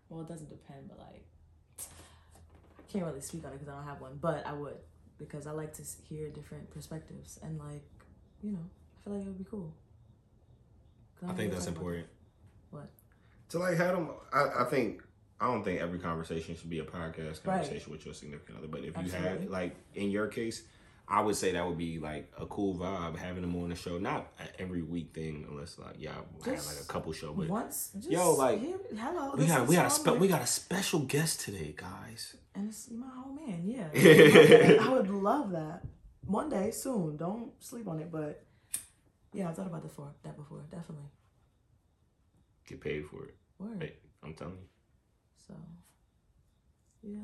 Well, 0.08 0.20
it 0.20 0.28
doesn't 0.28 0.48
depend, 0.48 0.88
but 0.88 0.98
like, 0.98 1.24
I 2.78 2.82
can't 2.92 3.04
really 3.04 3.20
speak 3.20 3.44
on 3.44 3.50
it 3.52 3.54
because 3.54 3.68
I 3.68 3.76
don't 3.76 3.84
have 3.86 4.00
one. 4.00 4.18
But 4.20 4.46
I 4.46 4.52
would 4.52 4.76
because 5.18 5.46
I 5.46 5.50
like 5.50 5.72
to 5.74 5.82
hear 6.08 6.28
different 6.30 6.70
perspectives 6.70 7.38
and 7.42 7.58
like, 7.58 7.82
you 8.42 8.52
know, 8.52 8.58
I 8.60 9.04
feel 9.04 9.12
like 9.14 9.22
it 9.22 9.28
would 9.28 9.38
be 9.38 9.44
cool. 9.50 9.74
I 11.22 11.26
don't 11.26 11.36
think 11.36 11.52
that's 11.52 11.66
important. 11.66 12.06
What? 12.70 12.90
To 13.50 13.58
like 13.58 13.76
have 13.78 13.94
them, 13.96 14.10
I, 14.32 14.62
I 14.62 14.64
think 14.64 15.02
I 15.40 15.46
don't 15.46 15.64
think 15.64 15.80
every 15.80 15.98
conversation 15.98 16.56
should 16.56 16.70
be 16.70 16.78
a 16.78 16.84
podcast 16.84 17.44
Right. 17.44 17.60
conversation 17.60 17.92
with 17.92 18.04
your 18.04 18.14
significant 18.14 18.58
other. 18.58 18.68
But 18.68 18.80
if 18.80 18.86
you 18.96 19.02
Absolutely. 19.02 19.42
have, 19.42 19.50
Like 19.50 19.76
in 19.94 20.10
your 20.10 20.28
case, 20.28 20.62
I 21.08 21.20
would 21.20 21.36
say 21.36 21.52
that 21.52 21.64
would 21.64 21.78
be 21.78 22.00
like 22.00 22.32
a 22.36 22.46
cool 22.46 22.74
vibe 22.74 23.16
having 23.16 23.42
them 23.42 23.54
on 23.62 23.68
the 23.68 23.76
show. 23.76 23.98
Not 23.98 24.32
every 24.58 24.82
week 24.82 25.14
thing, 25.14 25.46
unless 25.48 25.78
like 25.78 26.00
y'all 26.00 26.14
have 26.44 26.66
like 26.66 26.80
a 26.82 26.86
couple 26.86 27.12
show. 27.12 27.32
But 27.32 27.48
Once, 27.48 27.90
just 27.96 28.10
Yo, 28.10 28.32
like, 28.32 28.60
hello. 28.60 29.34
we 29.36 29.46
got 29.46 29.68
we 29.68 29.76
got 29.76 29.86
a 29.86 29.90
spe- 29.90 30.18
we 30.18 30.26
got 30.26 30.42
a 30.42 30.46
special 30.46 31.00
guest 31.00 31.42
today, 31.42 31.74
guys. 31.76 32.34
And 32.56 32.68
it's 32.70 32.90
my 32.90 33.06
whole 33.08 33.32
man, 33.34 33.62
yeah. 33.64 33.88
I 34.82 34.88
would 34.88 35.08
love 35.10 35.52
that. 35.52 35.82
One 36.24 36.48
day, 36.48 36.72
soon. 36.72 37.16
Don't 37.16 37.52
sleep 37.62 37.86
on 37.86 38.00
it, 38.00 38.10
but 38.10 38.44
yeah, 39.32 39.48
I 39.48 39.52
thought 39.52 39.66
about 39.66 39.82
before. 39.82 40.12
That 40.24 40.36
before, 40.36 40.64
definitely. 40.70 41.10
Get 42.66 42.80
paid 42.80 43.06
for 43.06 43.26
it. 43.26 43.34
Word. 43.58 43.80
Hey, 43.80 43.92
I'm 44.24 44.34
telling 44.34 44.54
you. 44.54 44.66
So, 45.46 45.54
yeah. 47.04 47.18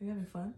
Are 0.00 0.04
you 0.04 0.08
having 0.08 0.26
fun? 0.32 0.54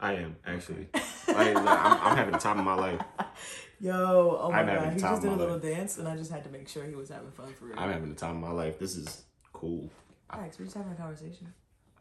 I 0.00 0.14
am 0.14 0.36
actually. 0.46 0.88
like, 1.28 1.56
I'm, 1.56 1.68
I'm 1.68 2.16
having 2.16 2.32
the 2.32 2.38
time 2.38 2.58
of 2.58 2.64
my 2.64 2.74
life. 2.74 3.00
Yo, 3.80 4.38
oh 4.42 4.50
my 4.50 4.60
I'm 4.60 4.66
god, 4.66 4.92
he 4.94 5.00
time 5.00 5.12
just 5.12 5.22
did 5.22 5.30
a 5.32 5.34
little 5.36 5.54
life. 5.54 5.62
dance, 5.62 5.98
and 5.98 6.06
I 6.08 6.16
just 6.16 6.30
had 6.30 6.44
to 6.44 6.50
make 6.50 6.68
sure 6.68 6.84
he 6.84 6.94
was 6.94 7.08
having 7.08 7.30
fun 7.30 7.52
for 7.54 7.66
real. 7.66 7.78
I'm 7.78 7.90
having 7.92 8.08
the 8.10 8.14
time 8.14 8.36
of 8.36 8.42
my 8.42 8.50
life. 8.50 8.78
This 8.78 8.96
is 8.96 9.22
cool. 9.52 9.90
Alex, 10.30 10.58
we're 10.58 10.66
just 10.66 10.76
having 10.76 10.92
a 10.92 10.96
conversation. 10.96 11.52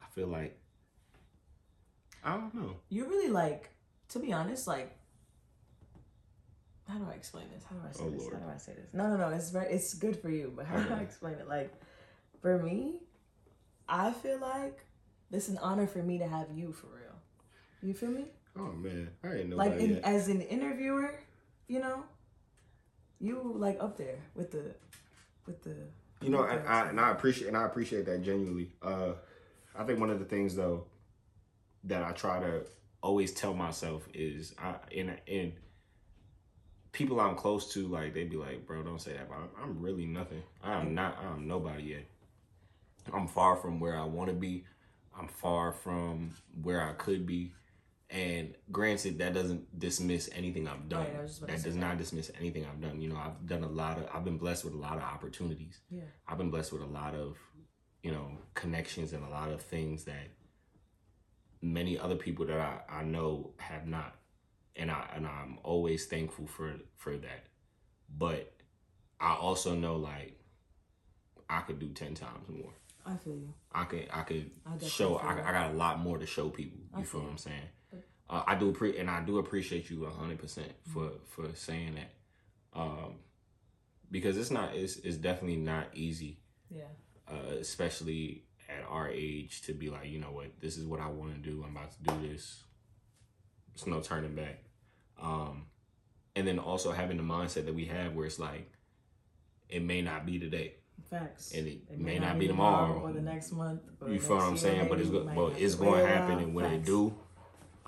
I 0.02 0.06
feel 0.14 0.28
like 0.28 0.58
I 2.24 2.34
don't 2.36 2.54
know. 2.54 2.76
You're 2.90 3.08
really 3.08 3.30
like, 3.30 3.70
to 4.10 4.20
be 4.20 4.34
honest, 4.34 4.68
like, 4.68 4.96
how 6.88 6.98
do 6.98 7.06
I 7.10 7.14
explain 7.14 7.46
this? 7.54 7.64
How 7.70 7.76
do 7.76 7.82
I 7.88 7.92
say 7.92 8.04
Oh, 8.04 8.10
this? 8.10 8.22
Lord. 8.22 8.34
How 8.34 8.40
do 8.40 8.52
I 8.54 8.58
say 8.58 8.74
this? 8.74 8.94
No, 8.94 9.08
no, 9.08 9.16
no. 9.18 9.30
It's 9.36 9.52
very, 9.52 9.72
it's 9.72 9.94
good 9.94 10.18
for 10.20 10.30
you, 10.30 10.52
but 10.56 10.66
how 10.66 10.80
do 10.80 10.94
I 10.94 11.00
explain 11.00 11.36
it? 11.36 11.48
Like, 11.48 11.72
for 12.42 12.58
me, 12.58 13.02
I 13.88 14.12
feel 14.12 14.40
like 14.40 14.86
This 15.32 15.44
is 15.48 15.52
an 15.56 15.60
honor 15.62 15.86
for 15.88 16.00
me 16.04 16.18
to 16.18 16.28
have 16.28 16.48
you 16.54 16.74
for 16.74 16.88
real. 16.88 16.99
You 17.82 17.94
feel 17.94 18.10
me? 18.10 18.26
Oh 18.58 18.72
man, 18.74 19.10
I 19.24 19.36
ain't 19.36 19.50
know 19.50 19.56
Like 19.56 19.74
in, 19.78 19.96
yet. 19.96 20.04
as 20.04 20.28
an 20.28 20.42
interviewer, 20.42 21.20
you 21.68 21.80
know, 21.80 22.04
you 23.20 23.54
like 23.56 23.78
up 23.80 23.98
there 23.98 24.18
with 24.36 24.52
the 24.52 24.76
with 25.46 25.64
the 25.64 25.76
You 26.22 26.30
know, 26.30 26.44
and 26.44 26.68
I, 26.68 26.90
and 26.90 27.00
I 27.00 27.12
appreciate 27.12 27.48
and 27.48 27.58
I 27.58 27.66
appreciate 27.66 28.06
that 28.06 28.22
genuinely. 28.24 28.72
Uh, 28.82 29.14
I 29.78 29.84
think 29.84 30.00
one 30.00 30.10
of 30.10 30.20
the 30.20 30.26
things 30.26 30.56
though 30.56 30.86
that 31.86 32.04
I 32.04 32.12
try 32.12 32.40
to 32.40 32.64
always 33.02 33.34
tell 33.34 33.54
myself 33.54 34.08
is 34.14 34.54
I 34.62 34.76
in 34.92 35.16
in 35.28 35.54
people 36.92 37.20
I'm 37.22 37.36
close 37.36 37.72
to 37.74 37.88
like 37.88 38.14
they'd 38.14 38.30
be 38.30 38.38
like, 38.38 38.66
bro, 38.66 38.84
don't 38.84 39.02
say 39.02 39.14
that. 39.14 39.30
But 39.30 39.36
I'm, 39.36 39.50
I'm 39.62 39.82
really 39.82 40.06
nothing. 40.06 40.44
I 40.64 40.74
am 40.74 40.94
not. 40.94 41.18
I'm 41.24 41.48
nobody 41.48 41.84
yet. 41.84 42.06
I'm 43.14 43.28
far 43.28 43.56
from 43.56 43.80
where 43.80 43.98
I 43.98 44.04
want 44.04 44.30
to 44.30 44.36
be. 44.36 44.66
I'm 45.18 45.28
far 45.28 45.72
from 45.72 46.32
where 46.62 46.82
I 46.82 46.94
could 46.94 47.26
be. 47.26 47.54
And 48.12 48.56
granted, 48.72 49.20
that 49.20 49.36
doesn't 49.36 49.78
dismiss 49.78 50.30
anything 50.34 50.68
I've 50.68 50.78
oh, 50.86 50.90
done. 50.90 51.00
Right, 51.02 51.16
I 51.20 51.22
was 51.22 51.32
just 51.32 51.44
about 51.44 51.48
to 51.50 51.58
that 51.58 51.64
does 51.64 51.76
that. 51.76 51.80
not 51.80 51.98
dismiss 52.00 52.32
anything 52.40 52.66
I've 52.66 52.82
done. 52.82 53.00
You 53.00 53.10
know, 53.10 53.18
I've 53.18 53.46
done 53.46 53.64
a 53.64 53.68
lot 53.68 54.00
of. 54.00 54.08
I've 54.12 54.24
been 54.24 54.40
blessed 54.40 54.66
with 54.66 54.74
a 54.74 54.78
lot 54.78 54.98
of 54.98 55.04
opportunities. 55.04 55.80
yeah. 55.92 56.02
I've 56.28 56.40
been 56.40 56.50
blessed 56.50 56.74
with 56.74 56.82
a 56.82 56.88
lot 56.88 57.14
of, 57.14 57.38
you 58.02 58.12
know, 58.12 58.32
connections 58.56 59.14
and 59.14 59.24
a 59.24 59.30
lot 59.30 59.52
of 59.52 59.62
things 59.62 60.06
that 60.06 60.32
many 61.62 62.00
other 62.00 62.16
people 62.16 62.46
that 62.48 62.60
I, 62.60 62.80
I 62.90 63.04
know 63.04 63.52
have 63.58 63.88
not. 63.88 64.16
And 64.76 64.90
I 64.90 65.08
and 65.16 65.28
I'm 65.28 65.60
always 65.64 66.08
thankful 66.08 66.48
for 66.48 66.74
for 66.96 67.16
that. 67.16 67.46
But 68.18 68.54
I 69.20 69.36
also 69.36 69.76
know 69.76 69.98
like 69.98 70.40
I 71.48 71.60
could 71.60 71.80
do 71.80 71.90
ten 71.90 72.16
times 72.16 72.50
more. 72.50 72.74
I 73.06 73.18
feel 73.18 73.34
you. 73.36 73.54
I 73.72 73.84
could 73.84 74.08
I 74.12 74.22
could 74.22 74.50
I 74.66 74.84
show 74.88 75.18
I. 75.18 75.48
I 75.48 75.52
got 75.52 75.72
a 75.72 75.78
lot 75.78 76.00
more 76.00 76.18
to 76.18 76.26
show 76.26 76.50
people. 76.50 76.80
You 76.80 76.88
I 76.94 76.98
feel 77.04 77.06
feel 77.06 77.22
what 77.22 77.32
I'm 77.32 77.38
saying? 77.38 77.70
Uh, 78.30 78.44
I 78.46 78.56
do 78.56 78.72
pre 78.72 78.98
and 78.98 79.10
I 79.10 79.22
do 79.24 79.40
appreciate 79.40 79.90
you 79.90 80.06
hundred 80.06 80.40
percent 80.40 80.72
for 80.94 81.12
for 81.28 81.48
saying 81.56 81.96
that, 81.96 82.80
um, 82.80 83.16
because 84.12 84.38
it's 84.38 84.52
not 84.52 84.76
it's 84.76 84.98
it's 84.98 85.18
definitely 85.18 85.58
not 85.58 85.88
easy 85.94 86.40
Yeah. 86.70 86.84
uh, 87.28 87.56
especially 87.60 88.44
at 88.70 88.84
our 88.88 89.10
age, 89.10 89.64
to 89.64 89.74
be 89.74 89.90
like, 89.90 90.08
you 90.10 90.20
know 90.20 90.32
what, 90.32 90.60
this 90.62 90.78
is 90.78 90.86
what 90.86 91.00
I 91.00 91.08
want 91.08 91.34
to 91.34 91.40
do. 91.50 91.64
I'm 91.66 91.76
about 91.76 91.92
to 91.92 92.04
do 92.04 92.28
this. 92.28 92.64
It's 93.74 93.88
no 93.88 94.00
turning 94.00 94.36
back. 94.36 94.64
Um, 95.20 95.66
and 96.36 96.48
then 96.48 96.60
also 96.60 96.92
having 96.92 97.18
the 97.18 97.24
mindset 97.24 97.66
that 97.66 97.74
we 97.74 97.86
have, 97.86 98.14
where 98.14 98.28
it's 98.28 98.38
like, 98.38 98.72
it 99.70 99.82
may 99.82 100.04
not 100.04 100.26
be 100.28 100.38
today. 100.38 100.76
Facts. 101.10 101.52
And 101.54 101.68
it 101.68 101.98
may 102.00 102.20
not 102.20 102.38
be 102.38 102.48
tomorrow. 102.48 103.00
or 103.00 103.12
the 103.12 103.22
next 103.22 103.52
month. 103.54 103.82
Or 104.02 104.12
You 104.12 104.20
feel 104.20 104.36
what 104.36 104.46
I'm 104.46 104.58
saying? 104.58 104.88
But 104.88 105.00
it's 105.00 105.10
but 105.10 105.54
it's 105.60 105.74
going 105.76 106.02
to 106.02 106.08
happen, 106.08 106.38
and 106.38 106.54
when 106.54 106.66
it 106.66 106.86
do, 106.86 107.16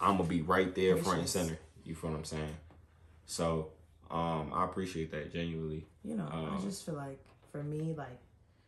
I'm 0.02 0.18
gonna 0.18 0.28
be 0.30 0.42
right 0.42 0.74
there, 0.76 0.98
front 0.98 1.20
and 1.20 1.30
center. 1.30 1.58
You 1.84 1.96
feel 1.96 2.12
what 2.12 2.18
I'm 2.18 2.24
saying? 2.26 2.56
So, 3.26 3.72
um, 4.10 4.52
I 4.54 4.66
appreciate 4.66 5.12
that 5.12 5.32
genuinely. 5.32 5.88
you 6.04 6.16
know, 6.16 6.28
I 6.32 6.38
Um, 6.56 6.62
just 6.62 6.86
feel 6.86 6.96
like 6.96 7.20
for 7.52 7.64
me, 7.64 7.94
like, 7.98 8.18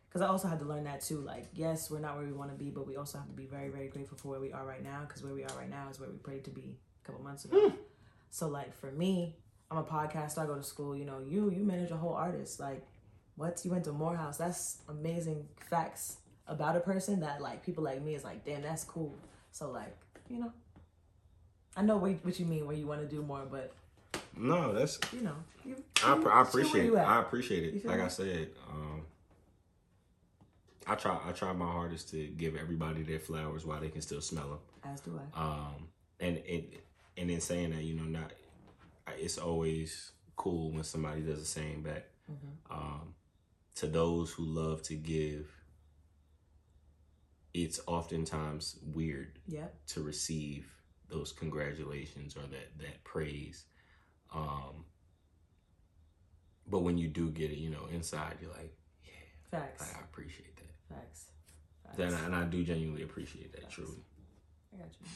because 0.08 0.22
I 0.22 0.28
also 0.28 0.46
had 0.48 0.60
to 0.60 0.64
learn 0.64 0.84
that 0.84 1.00
too. 1.00 1.20
Like, 1.20 1.46
yes, 1.54 1.90
we're 1.90 1.98
not 1.98 2.16
where 2.16 2.24
we 2.24 2.32
want 2.32 2.50
to 2.52 2.56
be, 2.56 2.70
but 2.70 2.86
we 2.86 2.96
also 2.96 3.18
have 3.18 3.26
to 3.26 3.32
be 3.34 3.46
very, 3.46 3.68
very 3.68 3.88
grateful 3.88 4.16
for 4.16 4.28
where 4.28 4.40
we 4.40 4.52
are 4.52 4.64
right 4.64 4.82
now. 4.82 5.00
Because 5.06 5.22
where 5.24 5.34
we 5.34 5.42
are 5.44 5.56
right 5.58 5.68
now 5.68 5.88
is 5.90 5.98
where 5.98 6.08
we 6.08 6.16
prayed 6.18 6.44
to 6.44 6.50
be 6.50 6.76
a 7.02 7.06
couple 7.06 7.22
months 7.24 7.44
ago. 7.44 7.68
Hmm. 7.70 7.76
so, 8.30 8.48
like, 8.48 8.72
for 8.74 8.92
me, 8.92 9.34
I'm 9.70 9.78
a 9.78 9.82
podcaster. 9.84 10.38
I 10.38 10.46
go 10.46 10.54
to 10.56 10.62
school. 10.62 10.96
You 10.96 11.04
know, 11.04 11.18
you 11.18 11.50
you 11.50 11.64
manage 11.64 11.90
a 11.90 11.96
whole 11.96 12.14
artist. 12.14 12.60
Like, 12.60 12.86
what 13.36 13.60
you 13.64 13.70
went 13.72 13.84
to 13.84 13.92
Morehouse? 13.92 14.36
That's 14.38 14.78
amazing 14.88 15.48
facts 15.68 16.18
about 16.46 16.76
a 16.76 16.80
person 16.80 17.20
that 17.20 17.40
like 17.42 17.64
people 17.64 17.82
like 17.82 18.00
me 18.02 18.14
is 18.14 18.22
like, 18.22 18.44
damn, 18.44 18.62
that's 18.62 18.84
cool. 18.84 19.14
So, 19.50 19.70
like, 19.72 19.96
you 20.28 20.38
know, 20.38 20.52
I 21.76 21.82
know 21.82 21.96
what, 21.96 22.12
what 22.24 22.38
you 22.38 22.46
mean 22.46 22.66
where 22.66 22.76
you 22.76 22.86
want 22.86 23.00
to 23.00 23.06
do 23.06 23.22
more, 23.22 23.42
but 23.50 23.72
No, 24.36 24.72
that's 24.72 24.98
you 25.12 25.22
know, 25.22 25.34
you, 25.64 25.76
I, 26.04 26.14
I 26.14 26.42
appreciate 26.42 26.86
it. 26.92 26.96
I 26.96 27.20
appreciate 27.20 27.64
it. 27.64 27.84
Like 27.86 27.98
me? 27.98 28.04
I 28.04 28.08
said, 28.08 28.48
um, 28.70 29.02
I 30.86 30.94
try. 30.94 31.18
I 31.26 31.32
try 31.32 31.52
my 31.52 31.70
hardest 31.70 32.10
to 32.10 32.26
give 32.28 32.56
everybody 32.56 33.02
their 33.02 33.18
flowers 33.18 33.64
while 33.64 33.80
they 33.80 33.88
can 33.88 34.02
still 34.02 34.20
smell 34.20 34.48
them. 34.48 34.58
As 34.92 35.00
do 35.00 35.18
I. 35.34 35.40
um 35.40 35.88
and 36.20 36.36
it 36.38 36.84
and 37.16 37.30
in 37.30 37.40
saying 37.40 37.70
that 37.70 37.82
you 37.82 37.94
know 37.94 38.04
not 38.04 38.32
it's 39.18 39.38
always 39.38 40.12
cool 40.36 40.70
when 40.72 40.84
somebody 40.84 41.22
does 41.22 41.38
the 41.38 41.44
same 41.46 41.82
back 41.82 42.04
um 42.70 43.14
to 43.76 43.86
those 43.86 44.30
who 44.32 44.44
love 44.44 44.82
to 44.82 44.94
give 44.94 45.50
it's 47.54 47.80
oftentimes 47.86 48.76
weird 48.82 49.38
Yep. 49.48 49.74
to 49.88 50.02
receive 50.02 50.70
those 51.08 51.32
congratulations 51.32 52.36
or 52.36 52.42
that 52.42 52.76
that 52.78 53.02
praise 53.04 53.64
um 54.34 54.84
but 56.66 56.80
when 56.80 56.96
you 56.98 57.08
do 57.08 57.30
get 57.30 57.50
it 57.50 57.58
you 57.58 57.70
know 57.70 57.86
inside 57.92 58.36
you're 58.40 58.50
like 58.52 58.74
yeah, 59.04 59.12
Facts. 59.50 59.92
i 59.96 60.00
appreciate 60.00 60.56
that 60.56 60.94
Facts. 60.94 61.26
Facts. 61.84 61.98
and 61.98 62.14
I, 62.14 62.24
and 62.26 62.34
I 62.34 62.44
do 62.44 62.64
genuinely 62.64 63.02
appreciate 63.02 63.52
that 63.52 63.70
truly 63.70 64.02
I 64.74 64.78
got 64.78 64.88
you. 65.00 65.06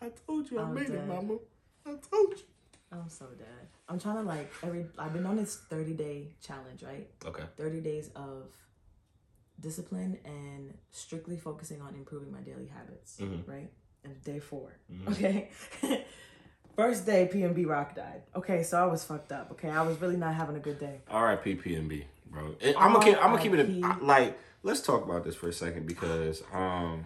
i 0.00 0.08
told 0.26 0.50
you 0.50 0.58
I 0.58 0.62
I'm 0.62 0.74
made 0.74 0.90
it, 0.90 1.06
mama 1.06 1.38
i 1.86 1.90
told 1.90 2.30
you 2.38 2.44
I'm 2.90 3.10
so 3.10 3.26
dead. 3.36 3.68
I'm 3.86 4.00
trying 4.00 4.16
to 4.16 4.22
like 4.22 4.50
every. 4.62 4.86
I've 4.98 5.12
been 5.12 5.26
on 5.26 5.36
this 5.36 5.56
30 5.68 5.92
day 5.92 6.28
challenge, 6.40 6.82
right? 6.82 7.06
okay 7.26 7.42
30 7.58 7.82
days 7.82 8.08
of 8.16 8.50
discipline 9.60 10.16
and 10.24 10.72
strictly 10.90 11.36
focusing 11.36 11.82
on 11.82 11.94
improving 11.94 12.32
my 12.32 12.38
daily 12.40 12.64
habits, 12.66 13.18
Mhm. 13.20 13.46
right? 13.46 13.70
And 14.08 14.24
day 14.24 14.38
4 14.40 14.72
Mhm. 14.92 15.08
Okay. 15.12 15.50
First 16.76 17.06
day, 17.06 17.28
PNB 17.32 17.66
Rock 17.66 17.96
died. 17.96 18.22
Okay, 18.36 18.62
so 18.62 18.80
I 18.80 18.86
was 18.86 19.02
fucked 19.04 19.32
up. 19.32 19.50
Okay, 19.50 19.68
I 19.68 19.82
was 19.82 20.00
really 20.00 20.16
not 20.16 20.34
having 20.34 20.54
a 20.54 20.60
good 20.60 20.78
day. 20.78 21.00
R.I.P. 21.10 21.56
PNB, 21.56 22.04
bro. 22.30 22.54
And 22.60 22.76
I'm 22.76 22.92
gonna 22.92 23.04
keep. 23.04 23.16
I'm 23.16 23.32
gonna 23.32 23.42
keep 23.42 23.52
it 23.54 23.68
a, 23.68 23.96
like. 24.04 24.38
Let's 24.62 24.80
talk 24.80 25.04
about 25.04 25.24
this 25.24 25.34
for 25.34 25.48
a 25.48 25.52
second 25.52 25.86
because 25.86 26.42
um, 26.52 27.04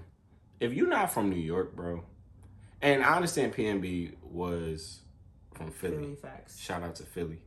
if 0.61 0.75
you're 0.75 0.89
not 0.89 1.13
from 1.13 1.31
New 1.31 1.41
York, 1.41 1.75
bro, 1.75 2.05
and 2.83 3.03
I 3.03 3.15
understand 3.17 3.55
PNB 3.55 4.13
was 4.23 5.01
from 5.55 5.71
Philly. 5.71 5.97
Philly 5.97 6.15
facts. 6.17 6.59
Shout 6.61 6.83
out 6.83 6.97
to 6.97 7.05
Philly, 7.05 7.41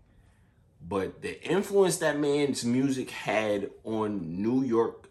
but 0.81 1.21
the 1.21 1.39
influence 1.47 1.97
that 1.97 2.17
man's 2.19 2.65
music 2.65 3.11
had 3.11 3.69
on 3.83 4.41
New 4.41 4.63
York 4.63 5.04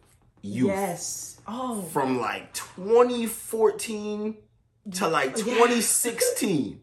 youth 0.45 0.69
Yes. 0.69 1.41
Oh. 1.47 1.83
from 1.83 2.21
like 2.21 2.53
2014 2.55 4.37
to 4.93 5.09
like 5.09 5.37
Yeah. 5.39 5.45
2016. 5.45 6.81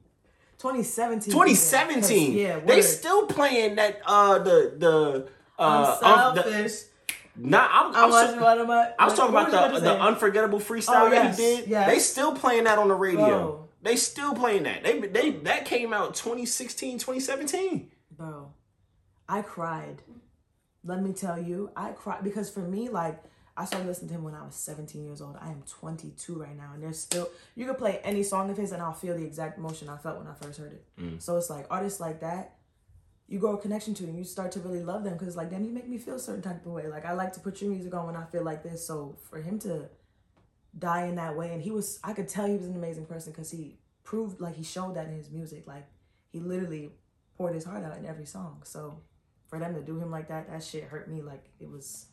2017. 0.58 1.32
2017. 1.34 2.34
Yeah. 2.34 2.60
they 2.60 2.82
still 2.82 3.26
playing 3.28 3.76
that 3.76 4.02
uh 4.06 4.40
the 4.40 4.74
the 4.78 5.28
uh 5.60 6.00
I'm 6.02 6.28
of 6.30 6.36
the- 6.36 6.44
selfish. 6.44 6.82
Nah, 7.38 7.66
I'm, 7.72 7.96
I 7.96 8.04
I'm 8.04 8.10
was 8.10 8.30
so- 8.32 8.42
one 8.44 8.60
of 8.60 8.68
my. 8.68 8.92
I 9.00 9.06
was 9.06 9.14
talking 9.16 9.34
about 9.36 9.74
the 9.74 9.80
the 9.80 10.00
unforgettable 10.00 10.60
freestyle 10.60 11.08
Oh, 11.08 11.10
that 11.10 11.32
he 11.36 11.38
did. 11.38 11.68
yes. 11.70 11.90
They 11.90 12.00
still 12.00 12.36
playing 12.36 12.66
that 12.66 12.78
on 12.78 12.90
the 12.90 12.94
radio. 12.94 13.26
Bro. 13.26 13.68
They 13.84 13.96
still 13.96 14.34
playing 14.36 14.64
that. 14.64 14.84
They 14.84 15.00
they 15.00 15.32
that 15.48 15.66
came 15.66 15.94
out 15.94 16.14
2016, 16.14 17.00
2017. 17.00 17.90
Bro, 18.18 18.52
I 19.30 19.42
cried. 19.42 20.02
Let 20.84 21.02
me 21.02 21.14
tell 21.14 21.42
you, 21.42 21.72
I 21.76 21.92
cried 21.92 22.22
because 22.24 22.50
for 22.50 22.60
me, 22.60 22.90
like, 22.90 23.24
I 23.62 23.66
started 23.66 23.88
listening 23.88 24.10
to 24.10 24.16
him 24.16 24.24
when 24.24 24.34
I 24.34 24.44
was 24.44 24.56
17 24.56 25.04
years 25.04 25.22
old. 25.22 25.38
I 25.40 25.50
am 25.50 25.62
22 25.68 26.34
right 26.34 26.58
now, 26.58 26.72
and 26.74 26.82
there's 26.82 26.98
still 26.98 27.30
you 27.54 27.68
could 27.68 27.78
play 27.78 28.00
any 28.04 28.24
song 28.24 28.50
of 28.50 28.58
his, 28.58 28.72
and 28.72 28.82
I'll 28.82 28.92
feel 28.92 29.16
the 29.16 29.24
exact 29.24 29.60
emotion 29.60 29.88
I 29.88 29.98
felt 29.98 30.18
when 30.18 30.26
I 30.26 30.34
first 30.34 30.60
heard 30.60 30.74
it. 30.74 30.86
Mm. 31.00 31.22
So 31.22 31.38
it's 31.38 31.52
like 31.52 31.68
artists 31.70 32.00
like 32.00 32.22
that, 32.22 32.56
you 33.28 33.38
grow 33.38 33.54
a 33.54 33.58
connection 33.60 33.94
to, 33.94 34.06
and 34.06 34.18
you 34.18 34.24
start 34.24 34.52
to 34.54 34.60
really 34.62 34.82
love 34.82 35.04
them 35.04 35.14
because 35.14 35.28
it's 35.28 35.38
like, 35.38 35.52
damn, 35.52 35.64
you 35.64 35.72
make 35.72 35.88
me 35.88 36.00
feel 36.00 36.16
a 36.16 36.20
certain 36.20 36.42
type 36.42 36.66
of 36.66 36.72
way. 36.72 36.88
Like 36.88 37.06
I 37.06 37.12
like 37.12 37.34
to 37.34 37.40
put 37.40 37.62
your 37.62 37.70
music 37.70 37.94
on 37.94 38.08
when 38.08 38.16
I 38.16 38.26
feel 38.26 38.44
like 38.44 38.64
this. 38.64 38.84
So 38.86 39.16
for 39.30 39.40
him 39.40 39.60
to 39.60 39.90
die 40.78 41.06
in 41.06 41.16
that 41.18 41.38
way, 41.38 41.54
and 41.54 41.62
he 41.62 41.70
was, 41.70 42.00
I 42.04 42.14
could 42.14 42.28
tell 42.28 42.48
he 42.48 42.58
was 42.58 42.66
an 42.66 42.76
amazing 42.76 43.06
person 43.06 43.32
because 43.32 43.52
he 43.52 43.78
proved, 44.04 44.42
like, 44.42 44.56
he 44.56 44.64
showed 44.64 44.96
that 44.96 45.08
in 45.08 45.14
his 45.14 45.30
music. 45.30 45.68
Like 45.68 45.86
he 46.32 46.40
literally 46.40 46.94
poured 47.38 47.54
his 47.54 47.66
heart 47.66 47.84
out 47.84 47.96
in 47.96 48.08
every 48.08 48.26
song. 48.26 48.64
So 48.66 49.02
for 49.46 49.60
them 49.60 49.76
to 49.76 49.82
do 49.82 50.00
him 50.00 50.10
like 50.10 50.30
that, 50.30 50.50
that 50.50 50.64
shit 50.64 50.86
hurt 50.86 51.08
me 51.08 51.22
like 51.22 51.44
it 51.60 51.70
was 51.70 52.08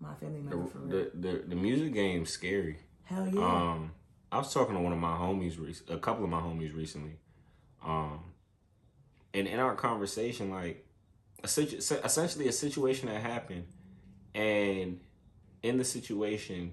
my 0.00 0.14
family 0.14 0.40
The, 0.42 0.50
member 0.56 0.66
for 0.70 0.78
real. 0.78 0.88
the 0.88 1.10
the 1.14 1.44
the 1.48 1.56
music 1.56 1.92
game's 1.94 2.30
scary. 2.30 2.78
Hell 3.04 3.28
yeah. 3.28 3.40
Um, 3.72 3.92
I 4.32 4.38
was 4.38 4.52
talking 4.52 4.74
to 4.74 4.80
one 4.80 4.92
of 4.92 4.98
my 4.98 5.16
homies, 5.16 5.58
rec- 5.64 5.88
a 5.88 5.98
couple 6.00 6.24
of 6.24 6.30
my 6.30 6.40
homies 6.40 6.74
recently, 6.74 7.16
um, 7.84 8.20
and 9.32 9.46
in 9.46 9.60
our 9.60 9.74
conversation, 9.76 10.50
like, 10.50 10.84
a 11.44 11.48
situ- 11.48 11.76
essentially 12.04 12.48
a 12.48 12.52
situation 12.52 13.08
that 13.08 13.20
happened, 13.22 13.66
and 14.34 14.98
in 15.62 15.78
the 15.78 15.84
situation, 15.84 16.72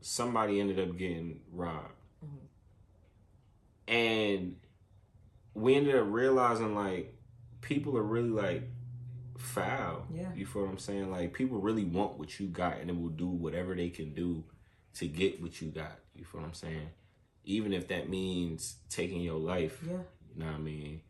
somebody 0.00 0.60
ended 0.60 0.78
up 0.78 0.96
getting 0.96 1.40
robbed, 1.52 1.92
and 3.88 4.56
we 5.54 5.74
ended 5.74 5.94
up 5.96 6.06
realizing 6.08 6.74
like 6.74 7.14
people 7.60 7.96
are 7.96 8.02
really 8.02 8.28
like 8.30 8.68
foul. 9.38 10.06
Yeah. 10.12 10.32
You 10.34 10.46
feel 10.46 10.62
what 10.62 10.70
I'm 10.70 10.78
saying? 10.78 11.10
Like 11.10 11.32
people 11.32 11.58
really 11.58 11.84
want 11.84 12.18
what 12.18 12.38
you 12.40 12.46
got 12.46 12.78
and 12.78 12.88
they 12.88 12.94
will 12.94 13.08
do 13.08 13.26
whatever 13.26 13.74
they 13.74 13.90
can 13.90 14.14
do 14.14 14.44
to 14.94 15.06
get 15.06 15.40
what 15.42 15.60
you 15.60 15.68
got. 15.68 15.98
You 16.14 16.24
feel 16.24 16.40
what 16.40 16.48
I'm 16.48 16.54
saying? 16.54 16.90
Even 17.44 17.72
if 17.72 17.88
that 17.88 18.08
means 18.08 18.76
taking 18.88 19.20
your 19.20 19.38
life. 19.38 19.78
Yeah. 19.86 19.98
You 20.34 20.40
know 20.40 20.46
what 20.46 20.54
I 20.56 20.58
mean? 20.58 21.00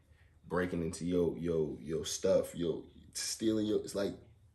breaking 0.49 0.83
into 0.83 1.05
your 1.05 1.37
your 1.39 1.77
your 1.81 2.05
stuff, 2.05 2.55
your 2.55 2.83
stealing 3.13 3.67
your. 3.67 3.81
It's 3.81 3.95
like 3.95 4.15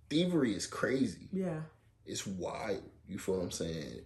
thievery 0.10 0.54
is 0.56 0.68
crazy. 0.68 1.30
Yeah. 1.32 1.62
It's 2.06 2.26
wild. 2.26 2.84
You 3.08 3.20
feel 3.20 3.36
what 3.36 3.44
I'm 3.44 3.52
saying? 3.52 4.02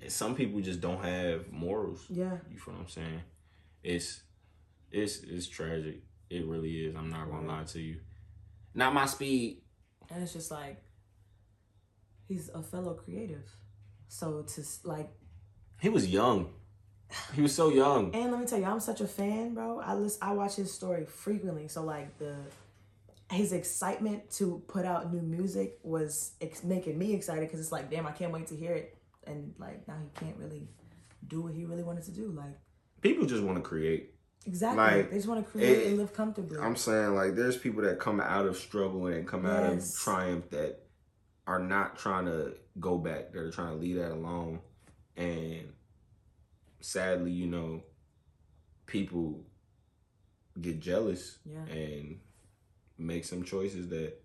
And 0.00 0.12
some 0.12 0.34
people 0.34 0.60
just 0.60 0.80
don't 0.80 1.02
have 1.02 1.50
morals. 1.50 2.04
Yeah. 2.08 2.36
You 2.50 2.58
feel 2.58 2.74
what 2.74 2.82
I'm 2.82 2.88
saying? 2.88 3.22
It's 3.82 4.22
it's 4.90 5.20
it's 5.20 5.48
tragic. 5.48 6.02
It 6.30 6.46
really 6.46 6.86
is. 6.86 6.94
I'm 6.96 7.10
not 7.10 7.30
gonna 7.30 7.46
lie 7.46 7.64
to 7.64 7.80
you. 7.80 8.00
Not 8.74 8.94
my 8.94 9.06
speed. 9.06 9.62
And 10.10 10.22
it's 10.22 10.32
just 10.32 10.50
like 10.50 10.82
he's 12.26 12.48
a 12.54 12.62
fellow 12.62 12.94
creative. 12.94 13.44
So 14.08 14.42
to 14.42 14.62
like 14.84 15.10
He 15.80 15.88
was 15.88 16.06
young. 16.06 16.50
He 17.34 17.42
was 17.42 17.54
so 17.54 17.70
young. 17.70 18.10
and 18.14 18.30
let 18.30 18.40
me 18.40 18.46
tell 18.46 18.58
you, 18.58 18.66
I'm 18.66 18.80
such 18.80 19.00
a 19.00 19.06
fan, 19.08 19.54
bro. 19.54 19.80
I 19.80 19.94
listen, 19.94 20.20
I 20.22 20.32
watch 20.32 20.56
his 20.56 20.72
story 20.72 21.06
frequently. 21.06 21.68
So 21.68 21.82
like 21.82 22.18
the 22.18 22.36
his 23.30 23.52
excitement 23.52 24.30
to 24.30 24.62
put 24.68 24.86
out 24.86 25.12
new 25.12 25.20
music 25.20 25.78
was 25.82 26.32
ex- 26.40 26.64
making 26.64 26.98
me 26.98 27.12
excited 27.12 27.42
because 27.42 27.60
it's 27.60 27.72
like, 27.72 27.90
damn, 27.90 28.06
I 28.06 28.12
can't 28.12 28.32
wait 28.32 28.46
to 28.46 28.56
hear 28.56 28.72
it. 28.72 28.96
And 29.26 29.54
like 29.58 29.86
now 29.86 29.96
he 30.02 30.24
can't 30.24 30.38
really 30.38 30.68
do 31.26 31.42
what 31.42 31.52
he 31.52 31.64
really 31.64 31.82
wanted 31.82 32.04
to 32.04 32.10
do. 32.12 32.30
Like 32.30 32.56
People 33.00 33.26
just 33.26 33.42
want 33.42 33.56
to 33.56 33.62
create. 33.62 34.14
Exactly, 34.46 34.82
Like, 34.82 35.10
they 35.10 35.16
just 35.16 35.28
want 35.28 35.44
to 35.44 35.50
create 35.50 35.78
it- 35.78 35.86
and 35.88 35.98
live 35.98 36.12
comfortably. 36.12 36.58
I'm 36.58 36.76
saying 36.76 37.14
like 37.14 37.34
there's 37.34 37.56
people 37.56 37.82
that 37.82 37.98
come 37.98 38.20
out 38.20 38.46
of 38.46 38.56
struggle 38.56 39.06
and 39.06 39.26
come 39.26 39.46
out 39.46 39.72
of 39.72 39.94
triumph 39.98 40.48
that 40.50 40.80
are 41.46 41.58
not 41.58 41.96
trying 41.98 42.26
to 42.26 42.54
go 42.80 42.98
back. 42.98 43.32
They're 43.32 43.50
trying 43.50 43.74
to 43.74 43.76
leave 43.80 43.96
that 43.96 44.12
alone. 44.12 44.60
And 45.16 45.72
sadly, 46.80 47.30
you 47.32 47.46
know, 47.46 47.82
people 48.86 49.44
get 50.60 50.80
jealous 50.80 51.38
Yeah. 51.44 51.64
and 51.66 52.20
make 52.96 53.24
some 53.24 53.42
choices 53.44 53.88
that 53.88 54.20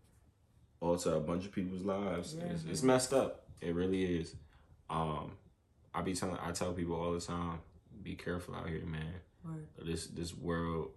alter 0.79 1.13
a 1.15 1.19
bunch 1.19 1.45
of 1.45 1.51
people's 1.51 1.83
lives. 1.83 2.35
Yeah. 2.35 2.45
It's, 2.45 2.63
it's 2.65 2.83
messed 2.83 3.13
up. 3.13 3.47
It 3.61 3.73
really 3.73 4.19
is. 4.19 4.35
Um, 4.89 5.37
I 5.93 6.01
be 6.01 6.13
telling, 6.13 6.37
I 6.37 6.51
tell 6.51 6.73
people 6.73 6.95
all 6.95 7.13
the 7.13 7.21
time, 7.21 7.59
be 8.01 8.15
careful 8.15 8.55
out 8.55 8.67
here, 8.67 8.85
man. 8.85 9.13
Word. 9.43 9.67
This 9.85 10.07
this 10.07 10.33
world 10.35 10.91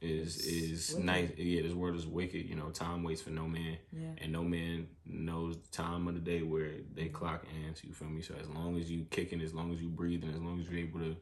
is 0.00 0.36
is 0.46 0.90
wicked. 0.92 1.04
nice. 1.06 1.30
Yeah, 1.38 1.62
this 1.62 1.72
world 1.72 1.96
is 1.96 2.06
wicked. 2.06 2.44
You 2.46 2.54
know, 2.54 2.68
time 2.70 3.02
waits 3.02 3.22
for 3.22 3.30
no 3.30 3.48
man, 3.48 3.78
Yeah. 3.92 4.10
and 4.18 4.30
no 4.32 4.42
man 4.44 4.88
knows 5.06 5.56
the 5.56 5.68
time 5.68 6.06
of 6.08 6.14
the 6.14 6.20
day 6.20 6.42
where 6.42 6.70
they 6.94 7.08
clock 7.08 7.44
ends. 7.64 7.82
You 7.82 7.92
feel 7.94 8.08
me? 8.08 8.20
So 8.22 8.34
as 8.34 8.48
long 8.48 8.78
as 8.78 8.90
you 8.90 9.06
kicking, 9.10 9.40
as 9.40 9.54
long 9.54 9.72
as 9.72 9.80
you 9.80 9.88
breathing, 9.88 10.30
as 10.30 10.40
long 10.40 10.60
as 10.60 10.68
you're 10.68 10.80
able 10.80 11.00
to 11.00 11.16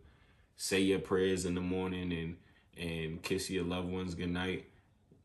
say 0.57 0.80
your 0.80 0.99
prayers 0.99 1.45
in 1.47 1.55
the 1.55 1.61
morning 1.61 2.12
and 2.12 2.36
and 2.76 3.22
kiss 3.22 3.49
your 3.51 3.64
loved 3.64 3.88
ones 3.88 4.14
goodnight. 4.16 4.68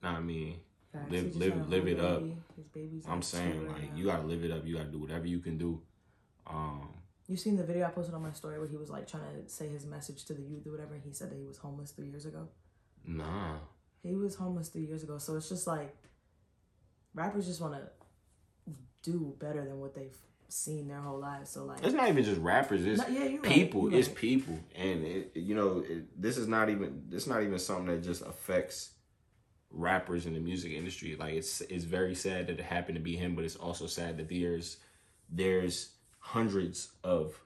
Nah, 0.03 0.17
I 0.17 0.19
mean, 0.21 0.59
Facts. 0.93 1.11
Live- 1.11 1.35
live- 1.35 1.69
live 1.69 1.87
it 1.87 1.99
up. 1.99 2.21
baby. 2.21 2.35
Baby's 2.73 3.05
I'm 3.07 3.21
saying 3.23 3.67
like 3.67 3.91
now. 3.91 3.97
you 3.97 4.05
gotta 4.05 4.27
live 4.27 4.43
it 4.43 4.51
up. 4.51 4.65
You 4.65 4.75
gotta 4.77 4.89
do 4.91 4.99
whatever 4.99 5.25
you 5.25 5.39
can 5.39 5.57
do. 5.57 5.81
Um, 6.45 6.89
You 7.29 7.37
seen 7.37 7.55
the 7.57 7.63
video 7.63 7.85
I 7.85 7.91
posted 7.91 8.15
on 8.15 8.23
my 8.23 8.31
story 8.31 8.57
where 8.57 8.67
he 8.67 8.75
was 8.75 8.89
like 8.89 9.07
trying 9.07 9.21
to 9.21 9.47
say 9.47 9.67
his 9.67 9.85
message 9.85 10.25
to 10.25 10.33
the 10.33 10.41
youth 10.41 10.65
or 10.65 10.71
whatever. 10.71 10.95
And 10.95 11.03
he 11.03 11.13
said 11.13 11.29
that 11.29 11.37
he 11.37 11.45
was 11.45 11.59
homeless 11.59 11.91
three 11.91 12.07
years 12.07 12.25
ago. 12.25 12.47
nah. 13.05 13.57
He 14.01 14.15
was 14.15 14.33
homeless 14.33 14.69
three 14.69 14.85
years 14.85 15.03
ago. 15.03 15.19
So 15.19 15.35
it's 15.35 15.47
just 15.49 15.67
like 15.67 15.95
rappers 17.13 17.45
just 17.45 17.61
want 17.61 17.75
to 17.75 17.81
do 19.03 19.35
better 19.39 19.63
than 19.63 19.79
what 19.79 19.93
they've 19.93 20.17
seen 20.47 20.87
their 20.87 21.01
whole 21.01 21.19
lives. 21.19 21.51
So 21.51 21.65
like, 21.65 21.83
It's 21.83 21.93
not 21.93 22.09
even 22.09 22.23
just 22.23 22.41
rappers. 22.41 22.83
It's 22.83 22.99
No, 22.99 23.07
yeah, 23.07 23.25
you 23.25 23.41
right, 23.41 23.51
people. 23.51 23.93
It's 23.93 24.07
right. 24.07 24.17
people. 24.17 24.59
and 24.75 25.03
it, 25.03 25.31
you 25.35 25.53
know 25.53 25.83
it, 25.87 26.19
this 26.19 26.37
is 26.37 26.47
not 26.47 26.69
even 26.69 27.03
this 27.09 27.23
is 27.23 27.27
not 27.29 27.43
even 27.43 27.59
something 27.59 27.87
that 27.87 28.03
just 28.03 28.23
affects 28.25 28.91
rappers 29.69 30.25
in 30.25 30.33
the 30.33 30.39
music 30.39 30.71
industry. 30.71 31.15
Like 31.15 31.35
it's 31.35 31.61
it's 31.61 31.83
very 31.83 32.15
sad 32.15 32.47
that 32.47 32.57
it 32.57 32.65
happened 32.65 32.95
to 32.95 33.01
be 33.03 33.15
him, 33.15 33.35
but 33.35 33.45
it's 33.45 33.55
also 33.55 33.85
sad 33.85 34.17
that 34.17 34.29
there's 34.29 34.77
there's 35.29 35.91
hundreds 36.19 36.89
of 37.03 37.39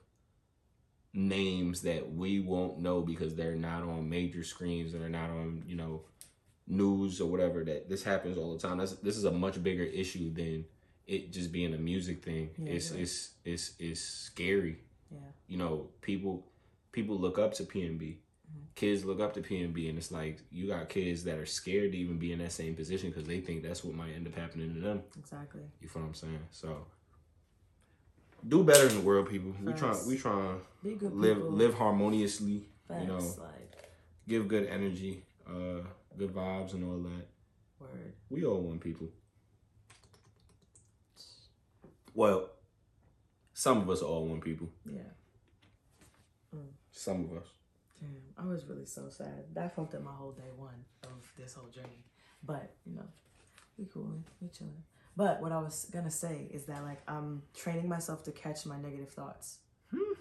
names 1.13 1.81
that 1.83 2.11
we 2.11 2.39
won't 2.39 2.79
know 2.79 3.01
because 3.01 3.35
they're 3.35 3.55
not 3.55 3.83
on 3.83 4.09
major 4.09 4.43
screens 4.43 4.93
and 4.93 5.01
they're 5.01 5.09
not 5.09 5.29
on 5.29 5.63
you 5.67 5.75
know 5.75 6.01
news 6.67 7.21
or 7.21 7.29
whatever. 7.29 7.63
That 7.63 7.89
this 7.89 8.03
happens 8.03 8.37
all 8.37 8.53
the 8.53 8.59
time. 8.59 8.77
That's 8.77 8.93
this 8.93 9.17
is 9.17 9.25
a 9.25 9.31
much 9.31 9.61
bigger 9.61 9.83
issue 9.83 10.33
than 10.33 10.65
it 11.05 11.31
just 11.31 11.51
being 11.51 11.73
a 11.73 11.77
music 11.77 12.23
thing. 12.23 12.49
Yeah, 12.57 12.73
it's 12.73 12.91
you're 12.91 13.01
it's 13.01 13.31
it's 13.45 13.71
it's 13.79 14.01
scary. 14.01 14.79
yeah, 15.11 15.19
You 15.47 15.57
know, 15.57 15.89
people 16.01 16.47
people 16.91 17.17
look 17.17 17.37
up 17.37 17.53
to 17.55 17.63
PNB. 17.63 17.99
Mm-hmm. 18.01 18.65
Kids 18.75 19.05
look 19.05 19.19
up 19.19 19.33
to 19.33 19.41
PNB, 19.41 19.89
and 19.89 19.97
it's 19.97 20.11
like 20.11 20.39
you 20.51 20.67
got 20.67 20.89
kids 20.89 21.23
that 21.25 21.37
are 21.37 21.45
scared 21.45 21.91
to 21.91 21.97
even 21.97 22.17
be 22.17 22.31
in 22.31 22.39
that 22.39 22.51
same 22.51 22.75
position 22.75 23.09
because 23.09 23.25
they 23.25 23.39
think 23.39 23.63
that's 23.63 23.83
what 23.83 23.95
might 23.95 24.13
end 24.15 24.27
up 24.27 24.35
happening 24.35 24.73
to 24.73 24.79
them. 24.79 25.01
exactly. 25.17 25.61
You 25.81 25.87
feel 25.87 26.01
what 26.01 26.09
I'm 26.09 26.13
saying? 26.15 26.39
So 26.51 26.85
do 28.47 28.63
better 28.63 28.87
in 28.87 28.95
the 28.95 29.01
world 29.01 29.29
people 29.29 29.53
we 29.63 29.73
try 29.73 29.95
we 30.07 30.17
try 30.17 30.55
Be 30.83 30.91
to 30.91 30.95
good 30.95 31.13
live 31.13 31.37
people. 31.37 31.51
live 31.51 31.73
harmoniously 31.75 32.67
Facts, 32.87 33.01
you 33.01 33.07
know 33.07 33.17
like 33.17 33.71
give 34.27 34.47
good 34.47 34.67
energy 34.67 35.23
uh 35.47 35.81
good 36.17 36.33
vibes 36.33 36.73
and 36.73 36.83
all 36.83 36.99
that 36.99 37.27
word. 37.79 38.13
we 38.29 38.43
all 38.45 38.61
want 38.61 38.81
people 38.81 39.07
well, 42.15 42.49
some 43.55 43.79
of 43.81 43.89
us 43.89 44.01
all 44.03 44.27
want 44.27 44.43
people. 44.43 44.69
Yeah. 44.85 45.01
some 46.91 47.25
of 47.25 47.37
us 47.37 47.47
Damn, 47.99 48.45
I 48.45 48.47
was 48.47 48.65
really 48.65 48.85
so 48.85 49.09
sad. 49.09 49.45
That 49.53 49.75
fucked 49.75 49.95
up 49.95 50.03
my 50.03 50.11
whole 50.11 50.31
day 50.33 50.51
one 50.57 50.83
of 51.05 51.31
this 51.37 51.53
whole 51.55 51.69
journey. 51.69 52.03
But 52.45 52.71
you 52.85 52.95
know, 52.97 53.07
we 53.77 53.85
cool, 53.85 54.21
we 54.41 54.49
chilling. 54.49 54.83
But 55.15 55.41
what 55.41 55.51
I 55.51 55.59
was 55.59 55.89
gonna 55.91 56.11
say 56.11 56.49
is 56.51 56.65
that 56.65 56.83
like 56.83 57.01
I'm 57.07 57.43
training 57.53 57.87
myself 57.87 58.23
to 58.23 58.31
catch 58.31 58.65
my 58.65 58.79
negative 58.79 59.11
thoughts. 59.11 59.59
Hmm. 59.91 60.13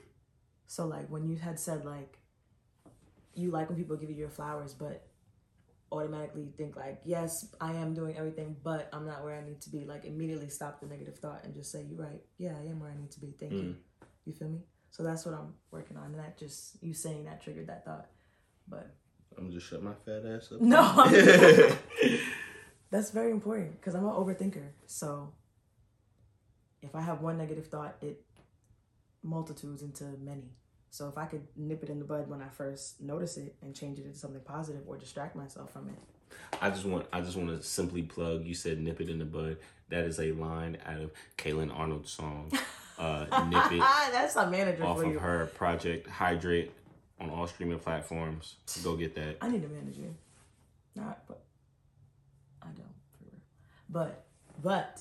So 0.67 0.87
like 0.87 1.09
when 1.09 1.27
you 1.29 1.37
had 1.37 1.59
said 1.59 1.85
like 1.85 2.19
you 3.35 3.51
like 3.51 3.69
when 3.69 3.79
people 3.79 3.97
give 3.97 4.11
you 4.11 4.17
your 4.17 4.29
flowers, 4.29 4.75
but 4.75 5.07
automatically 5.91 6.49
think 6.57 6.77
like 6.77 7.01
yes 7.05 7.47
I 7.61 7.73
am 7.73 7.95
doing 7.95 8.17
everything, 8.17 8.57
but 8.63 8.91
I'm 8.93 9.07
not 9.07 9.25
where 9.25 9.35
I 9.35 9.45
need 9.45 9.61
to 9.63 9.71
be. 9.71 9.85
Like 9.85 10.05
immediately 10.05 10.51
stop 10.51 10.81
the 10.81 10.87
negative 10.87 11.19
thought 11.19 11.45
and 11.45 11.55
just 11.55 11.73
say 11.73 11.85
you're 11.89 12.03
right. 12.03 12.23
Yeah, 12.39 12.55
I 12.61 12.67
am 12.69 12.81
where 12.81 12.91
I 12.91 12.97
need 12.97 13.11
to 13.13 13.21
be. 13.21 13.35
Thank 13.39 13.53
you. 13.53 13.59
Mm. 13.59 13.75
You 14.27 14.33
feel 14.35 14.49
me? 14.49 14.61
So 14.91 15.03
that's 15.03 15.25
what 15.25 15.35
I'm 15.35 15.55
working 15.71 15.97
on. 15.97 16.07
And 16.07 16.19
that 16.19 16.39
just 16.39 16.83
you 16.83 16.93
saying 16.93 17.25
that 17.25 17.43
triggered 17.43 17.69
that 17.69 17.85
thought. 17.87 18.09
But 18.69 18.95
i'm 19.39 19.51
just 19.51 19.67
shut 19.67 19.83
my 19.83 19.95
fat 19.95 20.25
ass 20.27 20.51
up 20.53 20.61
no, 20.61 20.83
that's 22.93 23.11
very 23.11 23.33
important 23.33 23.81
because 23.81 23.97
I'm 23.97 24.05
an 24.05 24.13
overthinker. 24.13 24.69
So 24.87 25.33
if 26.81 26.95
I 26.95 27.01
have 27.01 27.21
one 27.21 27.37
negative 27.39 27.67
thought, 27.67 27.97
it 28.01 28.23
multitudes 29.25 29.83
into 29.83 30.05
many. 30.23 30.53
So 30.91 31.09
if 31.09 31.19
I 31.19 31.25
could 31.25 31.49
nip 31.57 31.83
it 31.83 31.89
in 31.89 31.99
the 31.99 32.05
bud 32.05 32.29
when 32.29 32.41
I 32.43 32.49
first 32.49 33.01
notice 33.01 33.37
it 33.39 33.57
and 33.63 33.75
change 33.75 33.99
it 33.99 34.05
into 34.05 34.19
something 34.19 34.43
positive 34.43 34.83
or 34.87 34.97
distract 34.97 35.35
myself 35.35 35.73
from 35.73 35.89
it. 35.89 35.95
I 36.61 36.71
just 36.71 36.85
want 36.85 37.07
I 37.13 37.21
just 37.23 37.37
want 37.37 37.49
to 37.49 37.63
simply 37.63 38.03
plug. 38.03 38.45
You 38.45 38.55
said 38.55 38.79
"nip 38.79 39.01
it 39.01 39.09
in 39.09 39.19
the 39.19 39.25
bud." 39.25 39.57
That 39.89 40.05
is 40.05 40.21
a 40.21 40.33
line 40.33 40.79
out 40.87 41.01
of 41.01 41.11
Kaylin 41.37 41.77
Arnold's 41.77 42.11
song 42.13 42.53
uh, 42.99 43.47
"Nip 43.49 43.73
It" 43.73 43.79
that's 44.13 44.37
a 44.37 44.51
manager 44.51 44.85
off 44.85 45.01
of 45.03 45.13
you. 45.13 45.19
her 45.19 45.47
project 45.47 46.09
"Hydrate" 46.09 46.73
on 47.21 47.31
all 47.31 47.47
streaming 47.47 47.79
platforms. 47.79 48.57
Go 48.83 48.97
get 48.97 49.15
that. 49.15 49.37
I 49.41 49.49
need 49.49 49.65
a 49.65 49.69
manager. 49.69 50.09
Not, 50.95 51.23
but 51.27 51.43
I 52.63 52.67
don't. 52.67 52.77
For 53.19 53.25
real. 53.25 53.41
But, 53.93 54.25
but 54.63 55.01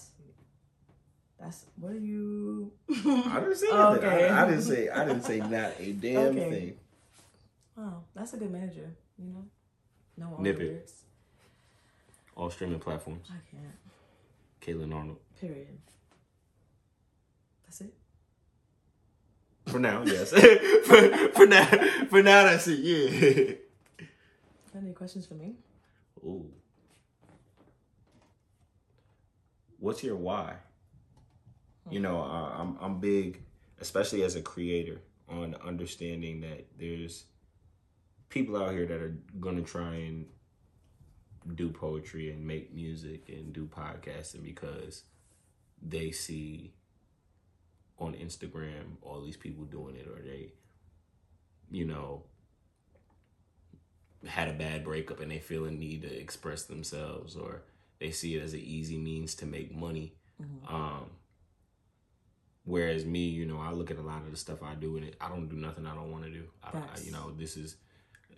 that's 1.40 1.66
what 1.78 1.94
are 1.94 2.00
you? 2.00 2.72
i 2.90 3.40
didn't 3.40 3.56
say 3.56 3.68
Okay. 3.72 4.00
that 4.02 4.32
I, 4.32 4.44
I 4.44 4.50
didn't 4.50 4.62
say 4.64 4.90
i 4.90 5.06
didn't 5.06 5.24
say 5.24 5.40
not 5.40 5.72
a 5.80 5.94
damn 5.94 6.38
Okay. 6.38 6.50
thing 6.50 6.78
Oh, 7.78 8.04
that's 8.14 8.34
a 8.34 8.38
good 8.38 8.52
manager. 8.52 8.94
You 9.18 9.30
know, 9.30 9.46
no 10.18 10.36
all 10.36 10.42
Nip 10.44 10.58
the 10.58 10.64
it. 10.66 10.68
lyrics. 10.68 10.94
All 12.36 12.50
streaming 12.52 12.80
platforms. 12.80 13.28
I 13.32 13.40
can't. 13.50 13.80
Kaylin 14.78 14.94
Arnold. 14.94 15.18
Period. 15.40 15.80
That's 17.64 17.82
it. 17.82 17.94
for 19.68 19.80
now 19.80 20.04
yes 20.06 20.32
for, 20.86 21.30
for 21.30 21.46
now 21.48 21.66
for 22.10 22.22
now 22.22 22.44
that's 22.44 22.68
it 22.68 22.80
yeah 22.80 23.56
Got 24.74 24.84
any 24.84 24.94
questions 24.94 25.26
for 25.26 25.36
me? 25.36 25.56
Ooh. 26.24 26.46
What's 29.82 30.04
your 30.04 30.16
why? 30.16 30.56
you 31.90 32.00
know 32.00 32.22
hmm. 32.22 32.32
I, 32.32 32.62
i'm 32.62 32.78
i'm 32.80 33.00
big 33.00 33.42
especially 33.80 34.22
as 34.24 34.36
a 34.36 34.42
creator 34.42 35.02
on 35.28 35.56
understanding 35.66 36.42
that 36.42 36.68
there's 36.78 37.26
people 38.30 38.56
out 38.56 38.72
here 38.72 38.86
that 38.86 39.02
are 39.02 39.18
gonna 39.40 39.64
try 39.64 39.96
and 39.96 40.26
do 41.56 41.70
poetry 41.70 42.32
and 42.32 42.46
make 42.46 42.74
music 42.74 43.30
and 43.30 43.52
do 43.52 43.66
podcasting 43.66 44.44
because 44.44 45.04
they 45.82 46.12
see 46.12 46.74
on 47.98 48.14
Instagram, 48.14 48.98
all 49.02 49.22
these 49.22 49.38
people 49.38 49.64
doing 49.66 49.96
it, 49.96 50.08
or 50.08 50.22
they, 50.22 50.54
you 51.72 51.86
know, 51.86 52.24
had 54.28 54.48
a 54.48 54.54
bad 54.54 54.84
breakup 54.84 55.20
and 55.20 55.32
they 55.32 55.40
feel 55.40 55.66
a 55.66 55.72
need 55.72 56.04
to 56.04 56.20
express 56.20 56.64
themselves, 56.64 57.36
or 57.36 57.64
they 58.02 58.12
see 58.12 58.36
it 58.36 58.42
as 58.42 58.54
an 58.54 58.60
easy 58.60 58.98
means 58.98 59.36
to 59.36 59.46
make 59.46 59.74
money. 59.74 60.16
Mm-hmm. 60.42 60.76
Um, 60.76 61.06
whereas 62.66 63.06
me, 63.06 63.20
you 63.20 63.46
know, 63.46 63.60
I 63.60 63.72
look 63.72 63.92
at 63.92 63.98
a 63.98 64.02
lot 64.02 64.24
of 64.24 64.32
the 64.32 64.38
stuff 64.38 64.64
I 64.64 64.74
do 64.74 64.98
and 64.98 65.06
it, 65.06 65.16
I 65.22 65.30
don't 65.30 65.48
do 65.48 65.56
nothing 65.56 65.86
I 65.86 65.94
don't 65.94 66.12
want 66.12 66.24
to 66.24 66.32
do. 66.32 66.46
I, 66.64 66.78
I, 66.78 67.00
you 67.04 67.12
know, 67.12 67.32
this 67.38 67.56
is 67.56 67.78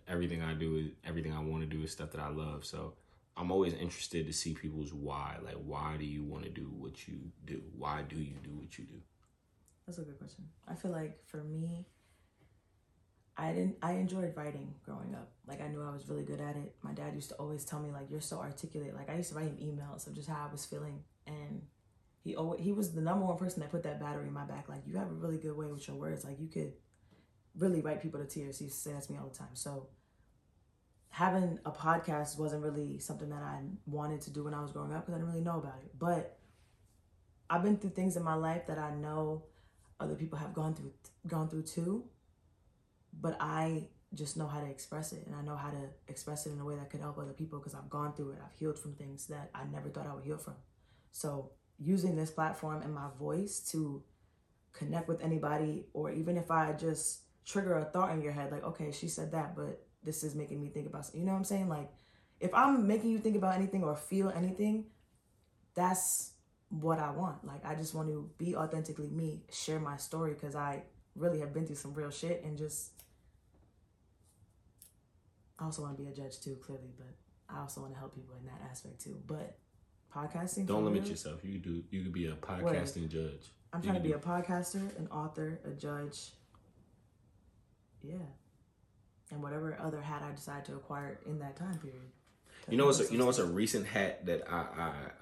everything 0.05 0.41
I 0.41 0.53
do 0.53 0.75
is 0.75 0.87
everything 1.07 1.31
I 1.31 1.39
want 1.39 1.61
to 1.61 1.77
do 1.77 1.81
is 1.81 1.93
stuff 1.93 2.11
that 2.11 2.19
I 2.19 2.27
love. 2.27 2.65
So 2.65 2.95
I'm 3.37 3.51
always 3.51 3.73
interested 3.73 4.27
to 4.27 4.33
see 4.33 4.53
people's 4.53 4.93
why. 4.93 5.37
Like, 5.41 5.55
why 5.55 5.95
do 5.97 6.03
you 6.03 6.25
want 6.25 6.43
to 6.43 6.49
do 6.49 6.69
what 6.77 7.07
you 7.07 7.19
do? 7.45 7.61
Why 7.77 8.01
do 8.01 8.17
you 8.17 8.35
do 8.43 8.49
what 8.51 8.77
you 8.77 8.83
do? 8.83 9.01
That's 9.87 9.97
a 9.97 10.01
good 10.01 10.19
question. 10.19 10.43
I 10.67 10.75
feel 10.75 10.91
like 10.91 11.17
for 11.25 11.45
me, 11.45 11.85
I 13.35 13.51
didn't. 13.51 13.77
I 13.81 13.93
enjoyed 13.93 14.35
writing 14.35 14.75
growing 14.85 15.15
up. 15.15 15.31
Like 15.47 15.61
I 15.61 15.67
knew 15.67 15.81
I 15.81 15.91
was 15.91 16.07
really 16.07 16.23
good 16.23 16.39
at 16.39 16.55
it. 16.55 16.75
My 16.83 16.91
dad 16.91 17.15
used 17.15 17.29
to 17.29 17.35
always 17.35 17.65
tell 17.65 17.79
me 17.79 17.91
like 17.91 18.09
you're 18.09 18.21
so 18.21 18.39
articulate. 18.39 18.95
Like 18.95 19.09
I 19.09 19.15
used 19.15 19.29
to 19.29 19.35
write 19.35 19.45
him 19.45 19.57
emails 19.57 20.05
of 20.05 20.13
just 20.13 20.29
how 20.29 20.45
I 20.47 20.51
was 20.51 20.65
feeling, 20.65 21.03
and 21.25 21.63
he 22.23 22.35
always 22.35 22.61
he 22.61 22.71
was 22.71 22.93
the 22.93 23.01
number 23.01 23.25
one 23.25 23.37
person 23.37 23.61
that 23.61 23.71
put 23.71 23.83
that 23.83 23.99
battery 23.99 24.27
in 24.27 24.33
my 24.33 24.45
back. 24.45 24.69
Like 24.69 24.83
you 24.85 24.97
have 24.97 25.09
a 25.09 25.13
really 25.13 25.37
good 25.37 25.57
way 25.57 25.65
with 25.65 25.87
your 25.87 25.97
words. 25.97 26.23
Like 26.23 26.39
you 26.39 26.47
could 26.47 26.73
really 27.57 27.81
write 27.81 28.01
people 28.01 28.19
to 28.19 28.27
tears. 28.27 28.59
He 28.59 28.65
used 28.65 28.77
to 28.77 28.81
say 28.81 28.93
that 28.93 29.03
to 29.03 29.11
me 29.11 29.17
all 29.17 29.29
the 29.29 29.37
time. 29.37 29.55
So 29.55 29.87
having 31.09 31.59
a 31.65 31.71
podcast 31.71 32.37
wasn't 32.37 32.63
really 32.63 32.99
something 32.99 33.29
that 33.29 33.41
I 33.41 33.59
wanted 33.87 34.21
to 34.21 34.31
do 34.31 34.43
when 34.43 34.53
I 34.53 34.61
was 34.61 34.71
growing 34.71 34.93
up 34.93 35.01
because 35.01 35.15
I 35.15 35.17
didn't 35.17 35.31
really 35.31 35.43
know 35.43 35.57
about 35.57 35.79
it. 35.83 35.91
But 35.97 36.37
I've 37.49 37.63
been 37.63 37.77
through 37.77 37.91
things 37.91 38.15
in 38.15 38.23
my 38.23 38.35
life 38.35 38.67
that 38.67 38.77
I 38.77 38.93
know 38.95 39.43
other 39.99 40.15
people 40.15 40.37
have 40.37 40.53
gone 40.53 40.73
through 40.73 40.91
gone 41.27 41.49
through 41.49 41.63
too 41.63 42.03
but 43.21 43.37
i 43.39 43.87
just 44.13 44.37
know 44.37 44.47
how 44.47 44.59
to 44.59 44.69
express 44.69 45.11
it 45.11 45.25
and 45.25 45.35
i 45.35 45.41
know 45.41 45.55
how 45.55 45.69
to 45.69 45.89
express 46.07 46.45
it 46.45 46.51
in 46.51 46.59
a 46.59 46.65
way 46.65 46.75
that 46.75 46.89
could 46.89 47.01
help 47.01 47.17
other 47.17 47.33
people 47.33 47.59
because 47.59 47.73
i've 47.73 47.89
gone 47.89 48.13
through 48.13 48.31
it. 48.31 48.39
I've 48.43 48.57
healed 48.57 48.79
from 48.79 48.93
things 48.93 49.27
that 49.27 49.49
i 49.53 49.63
never 49.71 49.89
thought 49.89 50.07
i 50.07 50.13
would 50.13 50.23
heal 50.23 50.37
from. 50.37 50.55
So 51.11 51.51
using 51.79 52.15
this 52.15 52.31
platform 52.31 52.81
and 52.81 52.93
my 52.93 53.07
voice 53.19 53.59
to 53.71 54.03
connect 54.71 55.07
with 55.07 55.23
anybody 55.23 55.85
or 55.93 56.11
even 56.11 56.37
if 56.37 56.49
i 56.49 56.73
just 56.73 57.21
trigger 57.45 57.77
a 57.77 57.85
thought 57.85 58.11
in 58.11 58.21
your 58.21 58.31
head 58.31 58.51
like 58.51 58.63
okay 58.63 58.91
she 58.91 59.07
said 59.07 59.31
that 59.31 59.55
but 59.55 59.85
this 60.03 60.23
is 60.23 60.33
making 60.35 60.61
me 60.61 60.69
think 60.69 60.87
about 60.87 61.05
you 61.13 61.23
know 61.23 61.31
what 61.31 61.39
i'm 61.39 61.43
saying? 61.43 61.69
Like 61.69 61.89
if 62.39 62.53
i'm 62.53 62.87
making 62.87 63.09
you 63.11 63.19
think 63.19 63.35
about 63.35 63.55
anything 63.55 63.83
or 63.83 63.95
feel 63.95 64.29
anything 64.29 64.85
that's 65.75 66.33
what 66.69 66.99
I 66.99 67.11
want. 67.11 67.45
Like 67.45 67.65
I 67.65 67.75
just 67.75 67.93
want 67.93 68.09
to 68.09 68.29
be 68.37 68.55
authentically 68.55 69.09
me, 69.09 69.43
share 69.51 69.79
my 69.79 69.97
story 69.97 70.33
because 70.33 70.55
I 70.55 70.83
really 71.15 71.39
have 71.39 71.53
been 71.53 71.65
through 71.65 71.75
some 71.75 71.93
real 71.93 72.09
shit 72.09 72.43
and 72.43 72.57
just 72.57 73.02
I 75.63 75.65
also 75.65 75.81
want 75.81 75.95
to 75.95 76.03
be 76.03 76.09
a 76.09 76.13
judge 76.13 76.41
too, 76.41 76.57
clearly, 76.61 76.91
but 76.97 77.07
I 77.49 77.61
also 77.61 77.79
want 77.79 77.93
to 77.93 77.99
help 77.99 78.13
people 78.13 78.35
in 78.37 78.45
that 78.47 78.69
aspect 78.69 78.99
too. 79.01 79.17
But 79.25 79.57
podcasting 80.13 80.65
Don't 80.65 80.83
limit 80.83 81.03
real, 81.03 81.11
yourself. 81.11 81.39
You 81.41 81.57
do. 81.57 81.83
You 81.89 82.03
could 82.03 82.11
be 82.11 82.27
a 82.27 82.33
podcasting 82.33 83.07
judge. 83.07 83.49
I'm 83.71 83.79
You 83.79 83.89
trying 83.89 83.95
to 83.95 84.01
be 84.01 84.09
do- 84.09 84.15
a 84.15 84.19
podcaster, 84.19 84.97
an 84.99 85.07
author, 85.07 85.61
a 85.63 85.69
judge. 85.69 86.31
Yeah. 88.01 88.15
And 89.31 89.41
whatever 89.41 89.77
other 89.79 90.01
hat 90.01 90.21
I 90.21 90.33
decide 90.35 90.65
to 90.65 90.73
acquire 90.73 91.21
in 91.25 91.39
that 91.39 91.55
time 91.55 91.77
period. 91.77 92.11
You 92.69 92.77
know 92.77 92.85
what's 92.85 92.99
a, 92.99 93.11
you 93.11 93.17
know 93.17 93.25
what's 93.25 93.39
a 93.39 93.45
recent 93.45 93.87
hat 93.87 94.25
that 94.25 94.43
I 94.51 94.65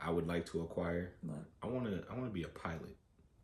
I, 0.01 0.07
I 0.07 0.09
would 0.09 0.27
like 0.27 0.47
to 0.47 0.61
acquire. 0.61 1.13
What? 1.21 1.45
I 1.61 1.67
want 1.67 1.85
to 1.85 2.03
I 2.09 2.15
want 2.15 2.25
to 2.25 2.33
be 2.33 2.43
a 2.43 2.47
pilot. 2.47 2.97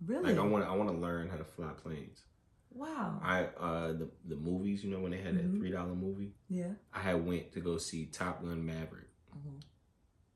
Really? 0.03 0.33
Like 0.33 0.39
I 0.39 0.47
want 0.47 0.63
to 0.65 0.69
I 0.69 0.75
want 0.75 0.89
to 0.89 0.95
learn 0.97 1.29
how 1.29 1.37
to 1.37 1.43
fly 1.45 1.69
planes. 1.81 2.23
Wow. 2.71 3.19
I 3.23 3.45
uh 3.59 3.87
the 3.93 4.09
the 4.27 4.35
movies 4.35 4.83
you 4.83 4.89
know 4.91 4.99
when 4.99 5.11
they 5.11 5.17
had 5.21 5.35
that 5.35 5.45
Mhm. 5.51 5.57
three 5.59 5.71
dollar 5.71 5.95
movie. 5.95 6.33
yeah. 6.49 6.73
I 6.93 6.99
had 6.99 7.25
went 7.25 7.51
to 7.53 7.59
go 7.59 7.77
see 7.77 8.05
Top 8.05 8.41
Gun 8.43 8.65
Maverick, 8.65 9.07
Mhm. 9.35 9.61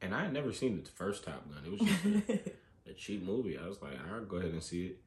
and 0.02 0.16
I 0.16 0.24
had 0.24 0.34
never 0.34 0.52
seen 0.54 0.82
the 0.84 0.90
first 0.90 1.24
Top 1.24 1.48
Gun. 1.50 1.64
It 1.66 1.72
was 1.72 1.80
just 1.82 2.06
a, 2.30 2.52
a 2.92 2.94
cheap 2.94 3.24
movie. 3.24 3.58
I 3.58 3.68
was 3.68 3.82
like, 3.82 3.94
I'll 4.12 4.26
go 4.26 4.38
ahead 4.38 4.52
and 4.52 4.64
see 4.64 4.88
it. 4.88 5.02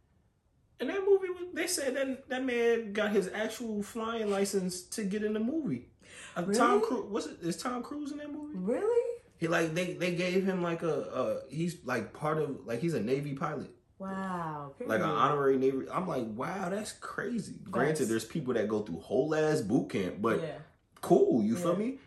And 0.80 0.90
that 0.90 1.04
movie, 1.06 1.28
was, 1.30 1.48
they 1.54 1.66
said 1.68 1.96
that 1.96 2.28
that 2.28 2.44
man 2.44 2.92
got 2.92 3.12
his 3.12 3.28
actual 3.32 3.82
flying 3.82 4.28
license 4.30 4.82
to 4.82 5.04
get 5.04 5.22
in 5.22 5.32
the 5.32 5.40
movie. 5.40 5.88
Uh, 6.36 6.42
Tom 6.52 6.80
Cruise, 6.80 7.04
what's 7.08 7.26
it? 7.26 7.38
Is 7.42 7.56
Tom 7.56 7.82
Cruise 7.82 8.10
in 8.12 8.18
that 8.18 8.32
movie? 8.32 8.56
really? 8.58 9.00
He 9.38 9.48
like 9.48 9.74
they 9.74 9.94
they 9.94 10.14
gave 10.14 10.44
him 10.44 10.62
like 10.62 10.82
a 10.82 10.94
uh 11.12 11.40
he's 11.48 11.84
like 11.84 12.12
part 12.12 12.38
of 12.38 12.64
like 12.66 12.80
he's 12.80 12.94
a 12.94 13.00
Navy 13.00 13.34
pilot, 13.34 13.70
Wow. 13.98 14.72
like 14.84 15.00
an 15.00 15.06
honorary 15.08 15.56
Navy. 15.56 15.86
I'm 15.92 16.06
like, 16.08 16.26
wow, 16.34 16.68
that's 16.68 16.92
crazy. 16.92 17.54
Granted, 17.70 18.06
there's 18.08 18.24
people 18.24 18.54
that 18.54 18.68
go 18.68 18.82
through 18.82 19.00
whole 19.00 19.34
ass 19.34 19.60
boot 19.60 19.90
camp, 19.90 20.16
but 20.20 20.40
yeah. 20.42 20.58
cool. 21.00 21.42
You 21.42 21.56
feel 21.56 21.76
me? 21.76 21.98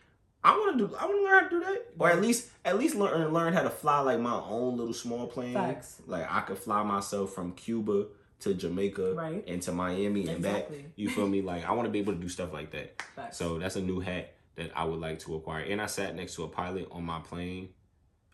I 0.43 0.51
want 0.51 0.77
to 0.77 0.87
do. 0.87 0.95
I 0.95 1.05
want 1.05 1.17
to 1.17 1.23
learn 1.23 1.33
how 1.43 1.49
to 1.49 1.49
do 1.49 1.59
that, 1.61 1.85
or 1.97 2.09
at 2.09 2.21
least 2.21 2.49
at 2.63 2.77
least 2.77 2.95
learn 2.95 3.33
learn 3.33 3.53
how 3.53 3.63
to 3.63 3.69
fly 3.69 3.99
like 4.01 4.19
my 4.19 4.35
own 4.39 4.77
little 4.77 4.93
small 4.93 5.27
plane. 5.27 5.53
Facts. 5.53 6.01
Like 6.05 6.27
I 6.31 6.41
could 6.41 6.57
fly 6.57 6.83
myself 6.83 7.33
from 7.33 7.53
Cuba 7.53 8.05
to 8.41 8.53
Jamaica 8.53 9.13
Right. 9.15 9.43
and 9.47 9.61
to 9.63 9.71
Miami 9.71 10.27
and 10.27 10.37
Exactly. 10.37 10.77
back. 10.83 10.91
You 10.95 11.09
feel 11.09 11.27
me? 11.27 11.41
Like 11.41 11.65
I 11.65 11.71
want 11.71 11.87
to 11.87 11.91
be 11.91 11.99
able 11.99 12.13
to 12.13 12.19
do 12.19 12.29
stuff 12.29 12.53
like 12.53 12.71
that. 12.71 13.01
Facts. 13.15 13.37
So 13.37 13.57
that's 13.57 13.75
a 13.77 13.81
new 13.81 13.99
hat 13.99 14.35
that 14.55 14.71
I 14.75 14.85
would 14.85 14.99
like 14.99 15.19
to 15.19 15.35
acquire. 15.35 15.63
And 15.63 15.81
I 15.81 15.87
sat 15.87 16.15
next 16.15 16.35
to 16.35 16.43
a 16.43 16.47
pilot 16.47 16.87
on 16.91 17.03
my 17.03 17.19
plane 17.19 17.69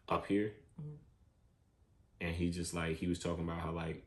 up 0.10 0.26
here, 0.28 0.54
Mhm. 0.82 0.96
And 2.24 2.34
he 2.36 2.50
just 2.50 2.74
like 2.74 2.96
he 2.98 3.08
was 3.08 3.20
talking 3.20 3.44
about 3.44 3.60
how 3.60 3.72
like 3.72 4.04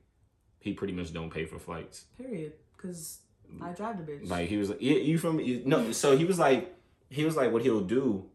he 0.58 0.72
pretty 0.72 0.92
much 0.92 1.12
don't 1.12 1.30
pay 1.30 1.44
for 1.44 1.58
flights. 1.58 2.04
period. 2.18 2.54
Because 2.76 3.20
I 3.62 3.70
drive 3.70 3.96
the 4.04 4.10
bitch. 4.12 4.28
Like 4.28 4.48
he 4.48 4.56
was 4.56 4.68
like, 4.70 4.78
yeah, 4.80 4.96
you 4.96 5.18
from 5.18 5.38
you, 5.38 5.62
no. 5.64 5.92
So 5.92 6.16
he 6.16 6.24
was 6.24 6.38
like, 6.38 6.74
he 7.10 7.24
was 7.24 7.36
like, 7.36 7.52
what 7.52 7.62
he'll 7.62 7.80
do 7.98 8.28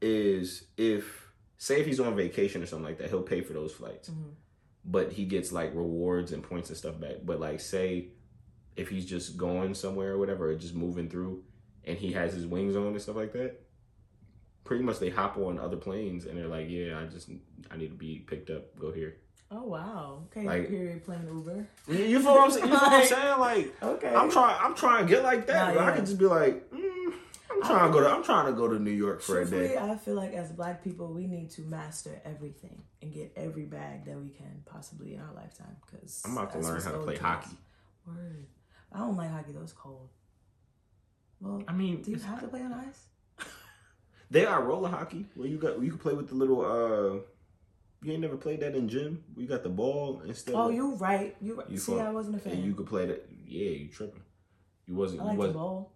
is 0.00 0.64
if 0.76 1.32
say 1.58 1.80
if 1.80 1.86
he's 1.86 2.00
on 2.00 2.14
vacation 2.16 2.62
or 2.62 2.66
something 2.66 2.84
like 2.86 2.98
that, 2.98 3.08
he'll 3.08 3.22
pay 3.22 3.40
for 3.40 3.52
those 3.52 3.72
flights, 3.72 4.10
Mhm. 4.10 4.32
but 4.84 5.12
he 5.12 5.24
gets 5.24 5.52
like 5.52 5.74
rewards 5.74 6.32
and 6.32 6.42
points 6.42 6.68
and 6.70 6.76
stuff 6.78 6.98
back. 7.00 7.16
But 7.24 7.40
like 7.40 7.60
say 7.60 8.08
if 8.76 8.88
he's 8.88 9.04
just 9.06 9.36
going 9.36 9.74
somewhere 9.74 10.12
or 10.12 10.18
whatever, 10.18 10.48
or 10.50 10.54
just 10.54 10.74
moving 10.74 11.08
through, 11.08 11.42
and 11.84 11.98
he 11.98 12.12
has 12.12 12.32
his 12.32 12.46
wings 12.46 12.74
on 12.76 12.86
and 12.88 13.02
stuff 13.02 13.16
like 13.16 13.32
that. 13.34 13.60
Pretty 14.64 14.84
much, 14.84 14.98
they 15.00 15.10
hop 15.10 15.36
on 15.38 15.58
other 15.58 15.76
planes 15.76 16.24
and 16.26 16.38
they're 16.38 16.46
like, 16.46 16.66
"Yeah, 16.68 17.00
I 17.00 17.04
just 17.06 17.28
I 17.70 17.76
need 17.76 17.88
to 17.88 17.94
be 17.96 18.18
picked 18.20 18.48
up. 18.50 18.78
Go 18.78 18.92
here." 18.92 19.16
Oh 19.50 19.64
wow. 19.64 20.22
Okay. 20.30 20.46
Like- 20.46 20.68
period. 20.68 21.04
Playing 21.04 21.26
Uber. 21.26 21.66
You, 21.88 21.96
you 22.04 22.20
feel 22.20 22.32
what 22.34 22.44
I'm 22.44 22.50
saying? 22.52 22.68
You 22.68 22.78
feel 22.78 22.88
what 22.88 23.02
I'm 23.02 23.06
saying? 23.16 23.38
Like, 23.38 23.82
Okay. 23.82 24.14
I'm 24.14 24.30
trying. 24.30 24.56
I'm 24.60 24.74
trying 24.74 25.06
to 25.06 25.12
get 25.12 25.22
like 25.24 25.46
that. 25.48 25.74
But 25.74 25.82
I 25.84 25.92
could 25.96 26.06
just 26.06 26.18
be 26.18 26.24
like, 26.26 26.70
mm, 26.70 27.12
I'm 27.50 27.60
trying 27.62 27.86
to 27.90 27.92
go 27.92 28.00
to. 28.04 28.08
I'm 28.08 28.22
trying 28.24 28.46
to 28.46 28.52
go 28.52 28.68
to 28.68 28.78
New 28.78 28.92
York 28.92 29.20
for 29.20 29.40
a 29.40 29.44
day. 29.44 29.76
I 29.76 29.96
feel 29.96 30.14
like 30.14 30.32
as 30.32 30.52
black 30.52 30.82
people, 30.82 31.12
we 31.12 31.26
need 31.26 31.50
to 31.50 31.62
master 31.62 32.22
everything 32.24 32.82
and 33.02 33.12
get 33.12 33.32
every 33.36 33.64
bag 33.64 34.04
that 34.06 34.16
we 34.18 34.30
can 34.30 34.62
possibly 34.64 35.14
in 35.14 35.20
our 35.20 35.34
lifetime. 35.34 35.76
Because 35.84 36.22
I'm 36.24 36.36
about 36.36 36.52
to 36.52 36.58
learn 36.60 36.80
how 36.80 36.92
to 36.92 36.98
play 36.98 37.16
hockey. 37.16 37.56
Word. 38.06 38.46
I 38.92 38.98
don't 39.00 39.16
like 39.16 39.30
hockey. 39.30 39.52
Though 39.52 39.62
it's 39.62 39.72
cold. 39.72 40.08
Well, 41.40 41.62
I 41.68 41.72
mean, 41.72 42.00
do 42.02 42.12
you 42.12 42.18
have 42.18 42.40
to 42.40 42.48
play 42.48 42.62
on 42.62 42.72
ice? 42.72 43.06
They 44.32 44.44
are 44.46 44.62
roller 44.62 44.88
hockey 44.88 45.26
where 45.34 45.48
you 45.48 45.58
got 45.58 45.80
you 45.82 45.90
can 45.90 45.98
play 45.98 46.14
with 46.14 46.28
the 46.28 46.34
little. 46.34 46.60
uh 46.64 47.20
You 48.02 48.12
ain't 48.12 48.22
never 48.26 48.36
played 48.36 48.60
that 48.60 48.74
in 48.74 48.88
gym. 48.88 49.22
You 49.36 49.46
got 49.46 49.62
the 49.62 49.68
ball 49.68 50.22
instead. 50.26 50.54
Oh, 50.54 50.68
of, 50.68 50.74
you 50.74 50.94
right. 50.96 51.36
You 51.40 51.54
right. 51.54 51.70
You 51.70 51.78
see, 51.78 51.92
fuck- 51.92 52.06
I 52.08 52.10
wasn't 52.10 52.36
a 52.36 52.38
fan. 52.40 52.52
and 52.54 52.64
you 52.64 52.74
could 52.74 52.86
play 52.86 53.06
that. 53.06 53.20
Yeah, 53.46 53.70
you 53.70 53.88
tripping. 53.88 54.22
You 54.86 54.94
wasn't. 54.96 55.20
I 55.22 55.24
like 55.26 55.38
wasn't. 55.38 55.56
bowl. 55.56 55.92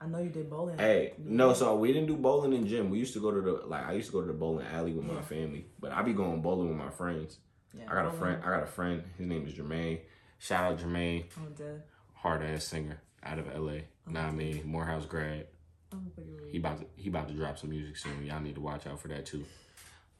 I 0.00 0.06
know 0.06 0.18
you 0.18 0.30
did 0.30 0.50
bowling. 0.50 0.78
Hey, 0.78 1.14
no, 1.18 1.54
so 1.54 1.76
we 1.76 1.88
didn't 1.92 2.08
do 2.08 2.16
bowling 2.16 2.52
in 2.52 2.66
gym. 2.66 2.90
We 2.90 2.98
used 2.98 3.14
to 3.14 3.20
go 3.20 3.30
to 3.30 3.40
the 3.40 3.52
like 3.66 3.86
I 3.86 3.92
used 3.92 4.08
to 4.10 4.12
go 4.12 4.20
to 4.20 4.26
the 4.26 4.32
bowling 4.44 4.66
alley 4.66 4.92
with 4.92 5.06
my 5.06 5.22
family, 5.22 5.66
but 5.80 5.92
I 5.92 6.02
be 6.02 6.12
going 6.12 6.42
bowling 6.42 6.68
with 6.68 6.76
my 6.76 6.90
friends. 6.90 7.38
Yeah, 7.76 7.84
I 7.90 7.94
got 7.94 8.06
a 8.06 8.10
friend. 8.10 8.42
I 8.44 8.50
got 8.50 8.62
a 8.62 8.66
friend. 8.78 9.02
His 9.18 9.26
name 9.26 9.46
is 9.46 9.54
Jermaine. 9.54 10.00
Shout 10.38 10.64
out 10.72 10.78
Jermaine, 10.78 11.24
dead. 11.56 11.82
hard 12.14 12.42
ass 12.42 12.64
singer 12.64 12.98
out 13.22 13.38
of 13.38 13.46
L.A. 13.54 13.84
Nah, 14.06 14.26
I 14.28 14.30
mean 14.30 14.62
Morehouse 14.66 15.06
grad. 15.06 15.46
I'm 15.94 16.10
fucking 16.14 16.36
weak. 16.42 16.52
He 16.52 16.58
about 16.58 16.78
to 16.78 16.86
he 16.96 17.08
about 17.08 17.28
to 17.28 17.34
drop 17.34 17.58
some 17.58 17.70
music 17.70 17.96
soon. 17.96 18.24
Y'all 18.24 18.40
need 18.40 18.54
to 18.54 18.60
watch 18.60 18.86
out 18.86 19.00
for 19.00 19.08
that 19.08 19.26
too. 19.26 19.44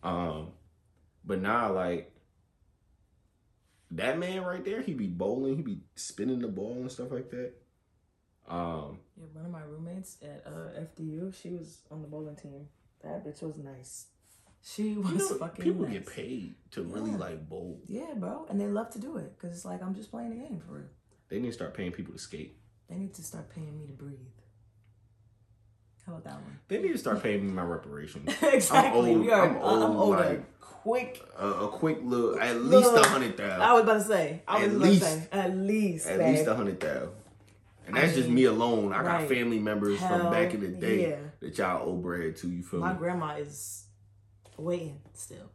Um, 0.02 0.48
but 1.24 1.40
now 1.40 1.72
like 1.72 2.12
that 3.92 4.18
man 4.18 4.42
right 4.42 4.64
there, 4.64 4.82
he 4.82 4.94
be 4.94 5.06
bowling, 5.06 5.56
he 5.56 5.62
be 5.62 5.80
spinning 5.94 6.40
the 6.40 6.48
ball 6.48 6.72
and 6.72 6.90
stuff 6.90 7.10
like 7.10 7.30
that. 7.30 7.52
Um, 8.48 8.98
Yeah, 9.16 9.24
one 9.32 9.46
of 9.46 9.50
my 9.50 9.62
roommates 9.62 10.18
at 10.22 10.44
uh, 10.46 10.80
FDU, 10.80 11.34
she 11.34 11.50
was 11.50 11.78
on 11.90 12.02
the 12.02 12.08
bowling 12.08 12.36
team. 12.36 12.68
That 13.02 13.24
bitch 13.24 13.42
was 13.42 13.56
nice. 13.56 14.06
She 14.62 14.94
was 14.94 15.12
you 15.12 15.18
know, 15.18 15.38
fucking 15.38 15.62
people 15.64 15.82
nice. 15.82 15.92
get 15.92 16.06
paid 16.06 16.54
to 16.72 16.82
really 16.82 17.10
like 17.12 17.48
bowl. 17.48 17.80
Yeah, 17.86 18.14
bro, 18.16 18.46
and 18.48 18.58
they 18.60 18.66
love 18.66 18.90
to 18.90 18.98
do 18.98 19.18
it 19.18 19.36
because 19.36 19.54
it's 19.54 19.64
like 19.64 19.82
I'm 19.82 19.94
just 19.94 20.10
playing 20.10 20.30
the 20.30 20.36
game 20.36 20.60
for 20.66 20.74
real. 20.74 20.88
They 21.28 21.38
need 21.38 21.48
to 21.48 21.52
start 21.52 21.74
paying 21.74 21.92
people 21.92 22.14
to 22.14 22.18
skate. 22.18 22.56
They 22.88 22.96
need 22.96 23.14
to 23.14 23.22
start 23.22 23.54
paying 23.54 23.78
me 23.78 23.86
to 23.86 23.92
breathe. 23.92 24.18
How 26.06 26.12
about 26.12 26.24
that 26.24 26.34
one? 26.34 26.58
They 26.68 26.82
need 26.82 26.92
to 26.92 26.98
start 26.98 27.22
paying 27.22 27.46
me 27.46 27.52
my 27.52 27.62
reparations. 27.62 28.30
exactly. 28.42 29.10
old. 29.10 29.20
We 29.20 29.30
are. 29.30 29.48
I'm 29.48 29.56
I'm, 29.56 29.62
old, 29.62 29.96
older. 29.96 30.18
like- 30.18 30.60
Quick. 30.60 31.22
a, 31.38 31.48
a 31.48 31.68
quick 31.68 32.00
look. 32.02 32.38
at 32.38 32.60
least 32.60 32.90
a 32.94 33.02
hundred 33.08 33.40
I 33.40 33.72
was 33.72 33.84
about 33.84 33.94
to 33.94 34.04
say. 34.04 34.42
I 34.46 34.54
was 34.58 34.64
At 34.64 34.76
about 34.76 34.88
least. 34.88 35.02
to 35.02 35.08
say. 35.08 35.28
At 35.32 35.56
least. 35.56 36.06
At 36.06 36.18
babe. 36.18 36.36
least 36.36 36.46
a 36.46 36.54
hundred 36.54 36.78
thousand. 36.78 37.08
And 37.86 37.96
I 37.96 38.02
that's 38.02 38.14
just 38.14 38.28
me 38.28 38.44
alone. 38.44 38.92
I 38.92 39.02
got 39.02 39.26
family 39.28 39.58
members 39.58 39.98
from 39.98 40.30
back 40.30 40.52
in 40.52 40.60
the 40.60 40.68
day 40.68 41.08
yeah. 41.10 41.16
that 41.40 41.56
y'all 41.56 41.88
owe 41.88 41.94
bread 41.94 42.36
to. 42.36 42.48
You 42.48 42.62
feel 42.62 42.80
me? 42.80 42.86
My 42.86 42.92
me? 42.92 42.98
grandma 42.98 43.36
is 43.36 43.84
waiting 44.58 45.00
still. 45.14 45.50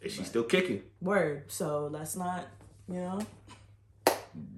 And 0.00 0.12
she's 0.12 0.28
still 0.28 0.44
kicking. 0.44 0.82
Word. 1.00 1.44
So 1.48 1.88
let's 1.90 2.14
not, 2.14 2.46
you 2.88 3.00
know, 3.00 3.20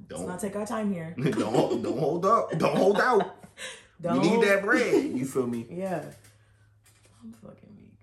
Don't. 0.07 0.21
let's 0.21 0.29
not 0.29 0.41
take 0.41 0.57
our 0.57 0.67
time 0.67 0.93
here. 0.93 1.15
don't 1.19 1.83
don't 1.83 1.99
hold 1.99 2.27
up. 2.27 2.59
Don't 2.59 2.77
hold 2.77 3.01
out. 3.01 3.37
Don't. 4.01 4.21
We 4.21 4.31
need 4.31 4.43
that 4.49 4.63
bread. 4.63 5.05
You 5.05 5.25
feel 5.27 5.47
me? 5.47 5.67
Yeah. 5.71 6.05
I'm 7.23 7.33
fucking 7.35 7.77
weak. 7.77 7.99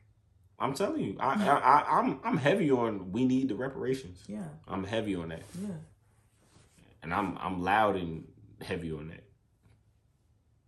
I'm 0.60 0.74
telling 0.76 1.02
you, 1.02 1.18
I, 1.20 1.34
I, 1.44 1.58
I 1.58 2.00
I'm 2.00 2.20
I'm 2.24 2.38
heavy 2.38 2.70
on 2.70 3.12
we 3.12 3.26
need 3.26 3.50
the 3.50 3.56
reparations. 3.56 4.24
Yeah. 4.28 4.44
I'm 4.68 4.84
heavy 4.84 5.16
on 5.16 5.30
that, 5.30 5.42
Yeah. 5.60 5.70
and 7.02 7.12
I'm 7.14 7.36
I'm 7.40 7.64
loud 7.64 7.96
and 7.96 8.28
heavy 8.62 8.92
on 8.92 9.08
that. 9.08 9.24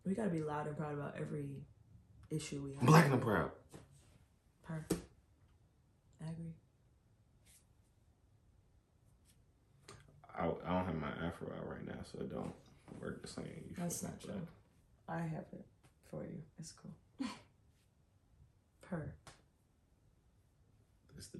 We 0.04 0.16
gotta 0.16 0.30
be 0.30 0.42
loud 0.42 0.66
and 0.66 0.76
proud 0.76 0.94
about 0.96 1.16
every 1.20 1.46
issue 2.32 2.64
we 2.64 2.74
have. 2.74 2.86
Black 2.88 3.06
and 3.06 3.14
I'm 3.14 3.20
proud. 3.20 3.52
Per. 4.68 4.84
I 6.26 6.30
agree. 6.32 6.54
I, 10.36 10.46
I 10.46 10.74
don't 10.74 10.86
have 10.86 10.96
my 10.96 11.10
afro 11.28 11.48
out 11.56 11.70
right 11.70 11.86
now, 11.86 12.02
so 12.12 12.20
it 12.22 12.32
don't 12.34 12.54
work 13.00 13.22
the 13.22 13.28
same. 13.28 13.46
You 13.70 13.76
That's 13.78 14.02
not 14.02 14.20
true. 14.20 14.34
I 15.10 15.20
have 15.22 15.46
it 15.54 15.66
for 16.10 16.24
you. 16.24 16.38
It's 16.60 16.72
cool. 16.74 16.92
Per. 18.82 19.12
It's 21.18 21.28
the 21.28 21.40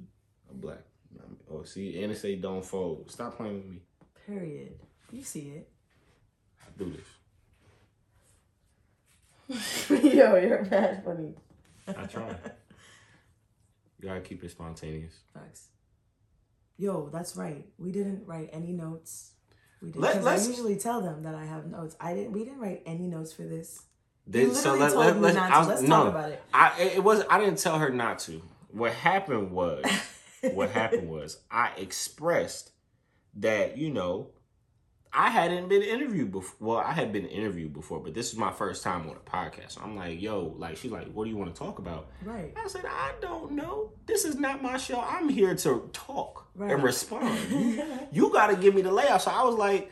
I'm 0.52 0.60
black. 0.60 0.80
I'm- 1.20 1.38
Oh, 1.52 1.64
see, 1.64 2.02
and 2.04 2.12
it 2.12 2.18
say 2.18 2.36
don't 2.36 2.64
fold. 2.66 3.10
Stop 3.12 3.38
playing 3.38 3.56
with 3.56 3.66
me. 3.66 3.82
Period. 4.28 4.80
You 5.12 5.24
see 5.24 5.50
it. 5.50 5.70
I 6.62 6.66
do 6.78 6.92
this. 6.92 7.08
Yo, 10.14 10.36
you're 10.36 10.64
bad 10.66 11.04
funny. 11.04 11.34
I 11.88 12.06
try. 12.06 12.28
You 14.00 14.08
gotta 14.08 14.22
keep 14.22 14.44
it 14.44 14.52
spontaneous. 14.52 15.14
Facts. 15.34 15.68
Yo, 16.78 17.10
that's 17.12 17.36
right. 17.36 17.66
We 17.80 17.92
didn't 17.92 18.26
write 18.28 18.50
any 18.54 18.72
notes. 18.74 19.32
We 19.82 19.92
did 19.92 20.02
Let- 20.02 20.26
I 20.26 20.36
usually 20.36 20.76
tell 20.76 21.02
them 21.02 21.24
that 21.24 21.36
I 21.36 21.46
have 21.46 21.68
notes. 21.68 21.96
I 22.00 22.14
didn't. 22.14 22.34
We 22.34 22.44
didn't 22.44 22.60
write 22.60 22.84
any 22.86 23.08
notes 23.08 23.32
for 23.32 23.44
this. 23.44 23.84
Then- 24.28 24.48
You 24.48 24.54
literally 24.54 24.80
told 24.92 25.16
me 25.22 25.34
not 25.34 25.64
to. 25.64 25.70
Let's 25.70 25.88
talk 25.88 26.08
about 26.10 26.32
it. 26.32 26.44
I 26.54 26.80
it 26.82 26.98
it 26.98 27.04
was 27.04 27.24
I 27.30 27.40
didn't 27.40 27.60
tell 27.60 27.80
her 27.80 27.90
not 27.90 28.20
to. 28.20 28.42
What 28.72 28.94
happened 28.94 29.52
was 29.52 29.86
what 30.54 30.70
happened 30.72 31.10
was 31.18 31.40
I 31.50 31.72
expressed 31.78 32.72
that 33.36 33.78
you 33.78 33.90
know 33.92 34.28
I 35.12 35.30
hadn't 35.32 35.70
been 35.70 35.82
interviewed 35.82 36.32
before. 36.32 36.56
Well, 36.60 36.78
I 36.78 36.92
had 36.94 37.12
been 37.12 37.26
interviewed 37.26 37.74
before, 37.74 38.00
but 38.00 38.14
this 38.14 38.32
is 38.32 38.38
my 38.38 38.52
first 38.52 38.84
time 38.84 39.10
on 39.10 39.16
a 39.16 39.30
podcast. 39.30 39.72
So 39.72 39.82
I'm 39.84 39.96
like, 39.96 40.22
yo, 40.22 40.54
like 40.58 40.78
she's 40.78 40.92
like, 40.92 41.12
what 41.14 41.24
do 41.24 41.32
you 41.32 41.36
want 41.38 41.54
to 41.54 41.60
talk 41.60 41.80
about? 41.80 42.08
Right. 42.24 42.54
I 42.56 42.68
said, 42.68 42.86
I 42.86 43.14
don't 43.20 43.54
know. 43.54 43.92
This 44.06 44.24
is 44.24 44.36
not 44.36 44.62
my 44.62 44.78
show. 44.78 45.00
I'm 45.02 45.28
here 45.30 45.56
to 45.56 45.90
talk 45.94 46.48
Right. 46.56 46.72
and 46.72 46.84
respond. 46.84 47.40
you 47.52 47.84
you 48.12 48.32
got 48.32 48.48
to 48.48 48.56
give 48.56 48.76
me 48.76 48.82
the 48.84 48.92
layout. 48.92 49.24
So 49.24 49.32
I 49.32 49.44
was 49.44 49.56
like, 49.56 49.92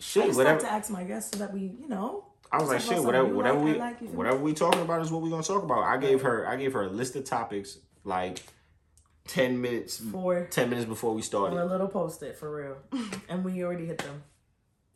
shit, 0.00 0.26
just 0.26 0.36
whatever. 0.36 0.58
like 0.60 0.68
to 0.68 0.74
ask 0.74 0.90
my 0.90 1.04
guests 1.04 1.30
so 1.32 1.38
that 1.38 1.52
we, 1.54 1.60
you 1.80 1.86
know. 1.88 2.24
I 2.50 2.58
was 2.60 2.68
like, 2.68 2.80
shit, 2.80 3.02
whatever, 3.02 3.26
whatever 3.32 3.58
like, 3.58 3.64
we, 3.64 3.74
like, 3.74 4.00
you 4.00 4.06
feel 4.06 4.10
me? 4.10 4.16
whatever 4.16 4.38
we 4.38 4.54
talking 4.54 4.80
about 4.82 5.02
is 5.02 5.10
what 5.10 5.22
we 5.22 5.30
gonna 5.30 5.42
talk 5.42 5.62
about. 5.62 5.82
I 5.84 5.98
gave 5.98 6.22
her, 6.22 6.46
I 6.48 6.56
gave 6.56 6.72
her 6.72 6.82
a 6.82 6.88
list 6.88 7.14
of 7.16 7.24
topics 7.24 7.78
like 8.04 8.42
ten 9.26 9.60
minutes, 9.60 9.98
For 9.98 10.46
ten 10.46 10.70
minutes 10.70 10.86
before 10.88 11.14
we 11.14 11.22
or 11.22 11.60
a 11.60 11.64
little 11.66 11.88
post 11.88 12.22
it 12.22 12.36
for 12.36 12.54
real, 12.54 12.76
and 13.28 13.44
we 13.44 13.62
already 13.64 13.86
hit 13.86 13.98
them, 13.98 14.22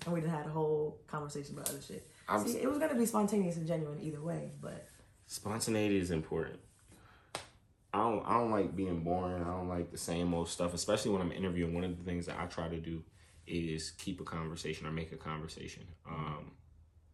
and 0.04 0.14
we 0.14 0.20
done 0.20 0.30
had 0.30 0.46
a 0.46 0.50
whole 0.50 1.00
conversation 1.06 1.54
about 1.54 1.68
other 1.70 1.80
shit. 1.82 2.08
I'm- 2.28 2.46
See, 2.46 2.58
it 2.58 2.68
was 2.68 2.78
gonna 2.78 2.94
be 2.94 3.06
spontaneous 3.06 3.56
and 3.56 3.66
genuine 3.66 4.00
either 4.00 4.20
way, 4.22 4.52
but 4.60 4.86
Spontaneity 5.26 5.96
is 5.98 6.10
important. 6.10 6.58
I 7.92 7.98
don't, 7.98 8.24
I 8.26 8.34
don't 8.34 8.50
like 8.50 8.74
being 8.76 9.00
boring. 9.02 9.42
I 9.42 9.46
don't 9.46 9.68
like 9.68 9.90
the 9.90 9.98
same 9.98 10.32
old 10.34 10.48
stuff, 10.48 10.74
especially 10.74 11.10
when 11.12 11.22
I'm 11.22 11.32
interviewing. 11.32 11.74
One 11.74 11.84
of 11.84 11.96
the 11.98 12.04
things 12.04 12.26
that 12.26 12.38
I 12.38 12.46
try 12.46 12.68
to 12.68 12.80
do 12.80 13.02
is 13.46 13.90
keep 13.92 14.20
a 14.20 14.24
conversation 14.24 14.86
or 14.86 14.92
make 14.92 15.10
a 15.12 15.16
conversation. 15.16 15.84
Um, 16.08 16.52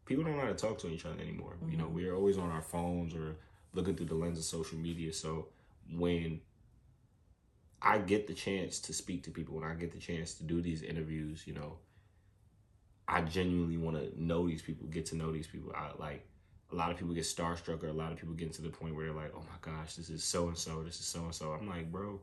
people 0.04 0.24
don't 0.24 0.36
know 0.36 0.42
how 0.42 0.48
to 0.48 0.54
talk 0.54 0.78
to 0.78 0.88
each 0.88 1.06
other 1.06 1.18
anymore. 1.20 1.56
You 1.68 1.76
know, 1.78 1.88
we're 1.88 2.14
always 2.14 2.36
on 2.36 2.50
our 2.50 2.60
phones 2.62 3.14
or 3.14 3.36
looking 3.72 3.96
through 3.96 4.06
the 4.06 4.14
lens 4.14 4.38
of 4.38 4.44
social 4.44 4.76
media. 4.78 5.12
So 5.12 5.48
when 5.94 6.40
I 7.82 7.98
get 7.98 8.26
the 8.26 8.34
chance 8.34 8.78
to 8.80 8.92
speak 8.92 9.22
to 9.24 9.30
people, 9.30 9.56
when 9.56 9.64
I 9.64 9.74
get 9.74 9.92
the 9.92 9.98
chance 9.98 10.34
to 10.34 10.44
do 10.44 10.60
these 10.62 10.82
interviews, 10.82 11.46
you 11.46 11.54
know, 11.54 11.78
I 13.08 13.20
genuinely 13.22 13.76
want 13.76 13.96
to 13.96 14.22
know 14.22 14.46
these 14.48 14.62
people, 14.62 14.86
get 14.88 15.06
to 15.06 15.16
know 15.16 15.30
these 15.30 15.46
people. 15.46 15.72
I 15.76 15.90
like 15.98 16.26
a 16.72 16.74
lot 16.74 16.90
of 16.90 16.96
people 16.96 17.14
get 17.14 17.24
starstruck, 17.24 17.84
or 17.84 17.88
a 17.88 17.92
lot 17.92 18.10
of 18.12 18.18
people 18.18 18.34
get 18.34 18.52
to 18.54 18.62
the 18.62 18.70
point 18.70 18.96
where 18.96 19.06
they're 19.06 19.14
like, 19.14 19.32
"Oh 19.36 19.42
my 19.42 19.58
gosh, 19.60 19.94
this 19.94 20.10
is 20.10 20.24
so 20.24 20.48
and 20.48 20.58
so, 20.58 20.82
this 20.82 20.98
is 20.98 21.06
so 21.06 21.20
and 21.24 21.34
so." 21.34 21.52
I'm 21.52 21.68
like, 21.68 21.92
bro, 21.92 22.20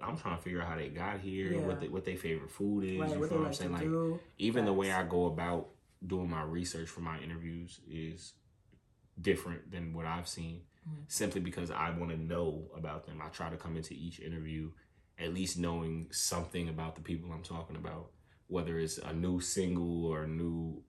I'm 0.00 0.16
trying 0.16 0.36
to 0.36 0.42
figure 0.42 0.62
out 0.62 0.68
how 0.68 0.76
they 0.76 0.88
got 0.88 1.18
here, 1.20 1.52
Yeah. 1.52 1.66
what 1.66 1.80
they, 1.80 1.88
what 1.88 2.04
their 2.04 2.16
favorite 2.16 2.50
food 2.50 2.84
is. 2.84 3.00
right, 3.00 3.10
you 3.10 3.18
what 3.18 3.28
feel 3.28 3.38
what 3.38 3.46
I'm 3.48 3.54
saying? 3.54 3.72
Like 3.72 3.82
do. 3.82 4.20
even 4.38 4.64
the 4.64 4.72
way 4.72 4.92
I 4.92 5.02
go 5.02 5.26
about 5.26 5.68
doing 6.06 6.30
my 6.30 6.42
research 6.42 6.88
for 6.88 7.00
my 7.00 7.18
interviews 7.20 7.80
is 7.90 8.34
different 9.20 9.70
than 9.72 9.92
what 9.92 10.06
I've 10.06 10.28
seen. 10.28 10.62
Mm-hmm. 10.88 11.02
Simply 11.08 11.40
because 11.40 11.70
I 11.70 11.90
want 11.90 12.10
to 12.10 12.16
know 12.16 12.70
about 12.76 13.06
them. 13.06 13.20
I 13.22 13.28
try 13.28 13.50
to 13.50 13.56
come 13.56 13.76
into 13.76 13.94
each 13.94 14.20
interview 14.20 14.70
at 15.18 15.34
least 15.34 15.58
knowing 15.58 16.06
something 16.10 16.68
about 16.68 16.94
the 16.94 17.02
people 17.02 17.30
I'm 17.32 17.42
talking 17.42 17.76
about, 17.76 18.10
whether 18.46 18.78
it's 18.78 18.98
a 18.98 19.12
new 19.12 19.40
single 19.40 20.06
or 20.06 20.26
new 20.26 20.82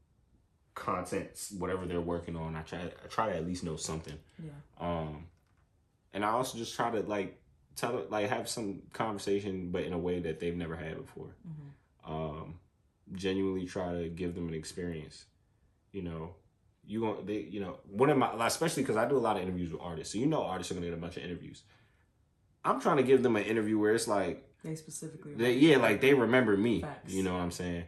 content, 0.73 1.31
whatever 1.57 1.85
they're 1.85 2.01
working 2.01 2.35
on. 2.35 2.55
I 2.55 2.61
try 2.61 2.80
I 2.80 3.07
try 3.09 3.30
to 3.30 3.35
at 3.35 3.45
least 3.45 3.63
know 3.63 3.76
something. 3.76 4.18
Yeah. 4.41 4.51
Um, 4.80 5.27
and 6.13 6.23
I 6.23 6.30
also 6.30 6.57
just 6.57 6.76
try 6.76 6.89
to 6.91 7.01
like 7.01 7.41
tell 7.76 8.05
like 8.09 8.30
have 8.30 8.47
some 8.47 8.84
conversation, 8.93 9.72
but 9.72 9.84
in 9.84 9.93
a 9.93 9.97
way 9.97 10.19
that 10.19 10.39
they've 10.39 10.55
never 10.55 10.76
had 10.76 10.97
before. 10.97 11.35
Um, 12.05 12.59
genuinely 13.13 13.65
try 13.65 13.93
to 13.93 14.09
give 14.09 14.35
them 14.35 14.47
an 14.47 14.53
experience. 14.53 15.26
You 15.91 16.03
know, 16.03 16.35
you 16.91 16.99
going 16.99 17.26
they 17.26 17.47
you 17.49 17.61
know 17.61 17.77
one 17.89 18.09
of 18.09 18.18
my 18.18 18.31
especially 18.45 18.84
because 18.84 18.97
I 18.97 19.07
do 19.07 19.18
a 19.18 19.19
lot 19.19 19.38
of 19.38 19.43
interviews 19.43 19.72
with 19.72 19.81
artists, 19.81 20.13
so 20.13 20.19
you 20.19 20.26
know 20.26 20.43
artists 20.43 20.72
are 20.72 20.76
gonna 20.76 20.88
get 20.88 20.93
a 20.93 20.97
bunch 20.97 21.18
of 21.18 21.23
interviews. 21.23 21.63
I'm 22.65 22.81
trying 22.81 22.97
to 22.97 23.03
give 23.03 23.23
them 23.23 23.35
an 23.38 23.43
interview 23.43 23.80
where 23.80 23.95
it's 23.95 24.07
like 24.07 24.47
They 24.63 24.76
specifically. 24.76 25.34
they, 25.34 25.53
yeah, 25.53 25.77
like 25.77 26.01
they 26.01 26.13
remember 26.13 26.55
me. 26.57 26.81
Facts. 26.81 27.13
You 27.13 27.23
know 27.23 27.34
what 27.34 27.41
I'm 27.41 27.51
saying? 27.51 27.85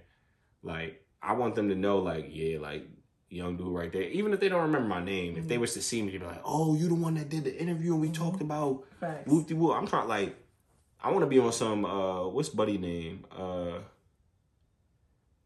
Like 0.64 1.06
I 1.22 1.34
want 1.34 1.56
them 1.56 1.68
to 1.70 1.76
know, 1.76 2.00
like 2.00 2.28
yeah, 2.30 2.60
like 2.60 2.88
young 3.30 3.58
dude 3.58 3.68
right 3.68 3.92
there. 3.92 4.04
Even 4.04 4.32
if 4.34 4.40
they 4.40 4.48
don't 4.50 4.62
remember 4.62 4.88
my 4.88 5.04
name, 5.04 5.36
if 5.38 5.48
they 5.48 5.58
was 5.58 5.74
to 5.74 5.82
see 5.82 6.02
me, 6.02 6.12
they'd 6.12 6.20
be 6.20 6.26
like, 6.26 6.42
"Oh, 6.46 6.76
you 6.76 6.88
the 6.88 6.96
one 6.96 7.16
that 7.16 7.28
did 7.30 7.44
the 7.44 7.62
interview 7.62 7.92
and 7.94 8.02
we 8.02 8.10
talked 8.10 8.42
about 8.42 8.86
Facts. 9.02 9.30
whoop 9.30 9.48
de 9.48 9.56
whoop." 9.56 9.76
I'm 9.76 9.86
trying 9.88 10.08
like 10.08 10.36
I 11.02 11.12
want 11.12 11.24
to 11.24 11.28
be 11.28 11.40
on 11.40 11.52
some 11.52 11.84
uh 11.84 12.28
what's 12.30 12.50
buddy 12.50 12.78
name 12.78 13.26
uh 13.38 13.80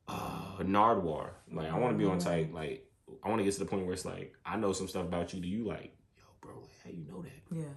uh 0.08 0.58
Nardwuar. 0.62 1.30
Like 1.52 1.72
I 1.72 1.80
want 1.80 1.94
to 1.94 1.98
be 1.98 2.06
on 2.06 2.20
type 2.20 2.54
like 2.54 2.87
I 3.23 3.30
want 3.30 3.39
to 3.39 3.44
get 3.44 3.53
to 3.53 3.60
the 3.60 3.65
point 3.65 3.85
where 3.85 3.94
it's 3.94 4.06
like 4.06 4.34
I 4.45 4.57
know 4.57 4.73
some 4.73 4.88
stuff 4.88 5.03
about 5.03 5.34
you. 5.34 5.41
Do 5.41 5.48
you 5.48 5.65
like 5.65 5.94
yo, 6.18 6.23
bro? 6.41 6.56
Like, 6.56 6.69
how 6.84 6.89
you 6.91 7.06
know 7.10 7.22
that? 7.23 7.57
Yeah. 7.57 7.73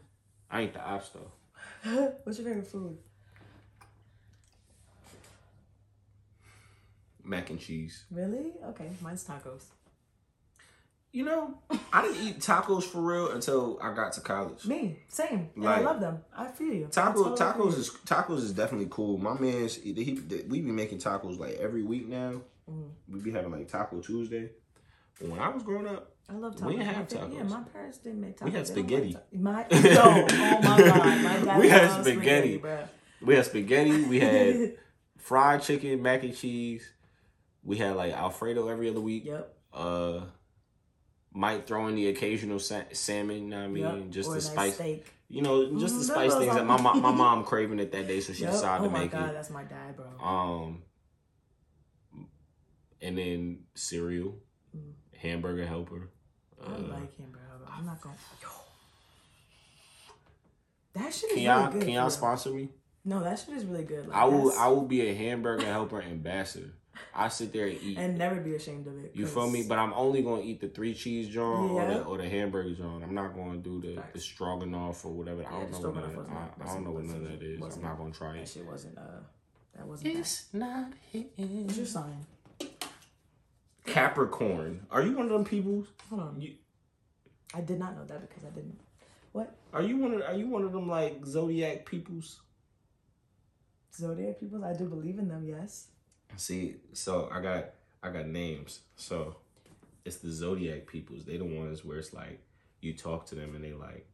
I 0.51 0.63
ain't 0.63 0.75
the 0.75 0.81
ops 0.83 1.11
though. 1.11 2.13
What's 2.25 2.39
your 2.39 2.49
favorite 2.49 2.67
food? 2.67 2.99
Mac 7.25 7.51
and 7.51 7.61
cheese. 7.61 8.05
Really? 8.11 8.53
Okay, 8.65 8.91
mine's 9.01 9.25
tacos. 9.25 9.65
You 11.13 11.25
know, 11.25 11.59
I 11.93 12.03
didn't 12.03 12.25
eat 12.25 12.39
tacos 12.39 12.85
for 12.85 13.01
real 13.01 13.33
until 13.33 13.79
I 13.83 13.93
got 13.95 14.13
to 14.13 14.21
college. 14.21 14.65
Me, 14.65 15.01
same. 15.09 15.51
And 15.57 15.65
Like- 15.65 15.79
I 15.79 15.81
love 15.81 16.01
them. 16.01 16.21
I 16.37 16.47
feel 16.47 16.73
you. 16.73 16.87
I 16.87 16.91
Taco 16.91 17.37
totally 17.37 17.39
tacos 17.39 17.79
is 17.79 17.91
tacos 18.07 18.39
is 18.39 18.53
definitely 18.53 18.87
cool. 18.91 19.19
My 19.19 19.35
man's 19.39 19.75
he, 19.75 19.93
he 19.93 20.21
we 20.49 20.61
be 20.61 20.71
making 20.71 20.99
tacos 20.99 21.39
like 21.39 21.55
every 21.55 21.83
week 21.83 22.07
now. 22.09 22.41
Mm-hmm. 22.71 23.13
We 23.13 23.21
be 23.21 23.33
having 23.33 23.51
like 23.51 23.69
Taco 23.69 24.01
Tuesday. 24.01 24.51
When 25.21 25.39
I 25.39 25.49
was 25.49 25.63
growing 25.63 25.87
up, 25.87 26.15
I 26.29 26.35
love 26.35 26.57
tacos. 26.57 26.67
We 26.67 26.77
didn't 26.77 26.95
have 26.95 27.09
tacos. 27.09 27.35
Yeah, 27.35 27.43
my 27.45 27.61
parents 27.63 27.99
didn't 27.99 28.21
make 28.21 28.37
tacos. 28.39 28.45
We 28.47 28.51
had 28.53 28.67
spaghetti. 28.67 29.17
My 29.33 29.67
yo, 29.71 29.79
oh 29.79 30.61
my 30.63 30.79
god, 30.83 31.23
my 31.23 31.39
dad 31.45 31.59
We 31.61 31.69
had 31.69 32.03
spaghetti. 32.05 32.59
bruh. 32.59 32.89
We 33.23 33.35
had 33.35 33.45
spaghetti. 33.47 34.05
We 34.05 34.21
had 34.21 34.75
fried 35.19 35.63
chicken, 35.63 36.01
mac 36.03 36.23
and 36.23 36.35
cheese. 36.37 36.89
We 37.63 37.77
had 37.77 37.97
like 37.97 38.13
Alfredo 38.13 38.69
every 38.69 38.89
other 38.89 39.01
week. 39.01 39.27
Yep. 39.27 39.55
Uh, 39.75 40.21
might 41.33 41.67
throw 41.67 41.87
in 41.89 41.95
the 41.95 42.09
occasional 42.09 42.59
sa- 42.59 42.83
salmon. 42.93 43.45
You 43.45 43.49
know 43.51 43.59
what 43.59 43.65
I 43.65 43.69
mean, 43.69 44.03
yep. 44.05 44.11
just 44.11 44.31
or 44.31 44.35
the 44.37 44.41
spice. 44.41 44.75
steak. 44.75 45.07
You 45.29 45.43
know, 45.43 45.79
just 45.79 45.95
the 45.95 46.13
Mm, 46.13 46.17
spice 46.17 46.35
things 46.35 46.55
that 46.55 46.67
my 46.67 46.81
mom, 46.81 47.03
my 47.03 47.13
mom 47.25 47.45
craving 47.45 47.79
it 47.79 47.93
that 47.93 48.09
day, 48.09 48.21
so 48.21 48.33
she 48.33 48.43
Yep. 48.43 48.53
decided 48.53 48.85
oh 48.85 48.93
to 48.93 48.99
make 48.99 49.11
god, 49.13 49.29
it. 49.31 49.33
that's 49.35 49.51
my 49.51 49.63
dad, 49.63 49.95
bro. 49.97 50.07
Um, 50.27 50.83
and 53.01 53.17
then 53.19 53.65
cereal, 53.75 54.37
Mm. 54.77 54.93
Hamburger 55.21 55.67
helper, 55.67 56.09
I 56.61 56.65
Uh, 56.67 56.79
like 56.79 57.17
hamburger 57.17 57.45
helper. 57.49 57.67
I'm 57.71 57.87
not 57.87 58.01
gonna. 58.01 58.17
Yo. 58.43 58.49
That 60.95 61.13
shit 61.15 61.15
is 61.15 61.21
can 61.21 61.29
really 61.31 61.43
y'all 61.45 61.71
good. 61.73 61.83
can 61.83 61.91
y'all 61.91 62.11
sponsor 62.11 62.51
me? 62.51 62.69
No, 63.05 63.23
that 63.23 63.39
shit 63.39 63.55
is 63.57 63.65
really 63.65 63.85
good. 63.85 64.09
Like, 64.09 64.17
I 64.17 64.25
will 64.25 64.45
that's- 64.49 64.59
I 64.59 64.69
will 64.69 64.87
be 64.87 65.03
a 65.09 65.15
hamburger 65.15 65.65
helper 65.67 66.03
ambassador. 66.03 66.73
I 67.15 67.29
sit 67.29 67.53
there 67.53 67.67
and 67.67 67.81
eat. 67.81 67.97
and 67.97 68.19
never 68.19 68.41
be 68.41 68.55
ashamed 68.57 68.87
of 68.87 68.99
it. 69.03 69.13
you 69.15 69.27
feel 69.27 69.45
'cause- 69.45 69.53
me? 69.53 69.63
But 69.67 69.79
I'm 69.79 69.93
only 69.95 70.23
gonna 70.23 70.43
eat 70.43 70.61
the 70.61 70.69
three 70.69 70.93
cheese 70.93 71.29
joint 71.29 71.71
or, 71.71 71.87
the, 71.87 72.05
or 72.05 72.19
the 72.19 72.29
hamburger 72.29 72.75
joint. 72.75 73.03
I'm 73.05 73.15
not 73.15 73.35
gonna 73.35 73.59
do 73.59 73.81
the, 73.81 74.03
the 74.13 74.21
stroganoff 74.21 75.05
or 75.07 75.13
whatever. 75.13 75.47
I 75.47 75.51
don't 75.51 75.71
the 75.71 75.79
know 75.79 75.89
what 75.89 75.95
none 75.95 76.11
stroganoff 76.11 76.11
of, 76.11 76.17
wasn't- 76.17 76.37
I, 76.37 76.63
I 76.71 76.75
don't 76.75 76.85
know 76.85 76.91
what 76.91 77.05
none 77.05 77.17
of 77.17 77.23
that 77.31 77.43
is. 77.43 77.55
I'm 77.55 77.61
wasn't- 77.61 77.85
gonna 77.99 78.13
try 78.13 78.33
that 78.33 78.39
it. 78.43 78.49
shit 78.49 78.67
wasn't. 78.67 78.99
Uh, 78.99 79.03
that 79.77 79.87
wasn't. 79.87 80.15
That. 80.15 80.45
not 80.53 80.93
hitting. 81.11 81.65
What's 81.67 81.77
your 81.79 81.87
sign? 81.87 82.27
Capricorn. 83.87 84.87
Are 84.91 85.03
you 85.03 85.17
one 85.17 85.27
of 85.27 85.33
them 85.33 85.45
people? 85.45 85.87
Hold 86.09 86.23
on. 86.23 86.41
You, 86.41 86.55
I 87.55 87.61
did 87.61 87.79
not 87.79 87.97
know 87.97 88.05
that 88.05 88.29
because 88.29 88.45
I 88.45 88.51
didn't. 88.51 88.79
What 89.33 89.55
are 89.73 89.83
you 89.83 89.97
one 89.97 90.15
of 90.15 90.23
Are 90.23 90.35
you 90.35 90.49
one 90.49 90.65
of 90.65 90.73
them 90.73 90.89
like 90.89 91.25
zodiac 91.25 91.87
peoples? 91.87 92.41
zodiac 93.95 94.41
peoples. 94.41 94.63
I 94.65 94.73
do 94.73 94.87
believe 94.87 95.19
in 95.19 95.29
them. 95.29 95.45
Yes. 95.47 95.89
See, 96.37 96.77
so 96.93 97.29
I 97.33 97.41
got 97.41 97.67
I 98.03 98.11
got 98.11 98.27
names. 98.27 98.81
So 98.97 99.37
it's 100.05 100.17
the 100.17 100.31
zodiac 100.31 100.87
peoples. 100.87 101.25
They 101.25 101.37
the 101.37 101.45
ones 101.45 101.85
where 101.85 101.99
it's 101.99 102.13
like 102.13 102.41
you 102.81 102.93
talk 102.95 103.27
to 103.27 103.35
them 103.35 103.55
and 103.55 103.65
they 103.65 103.73
like, 103.73 104.07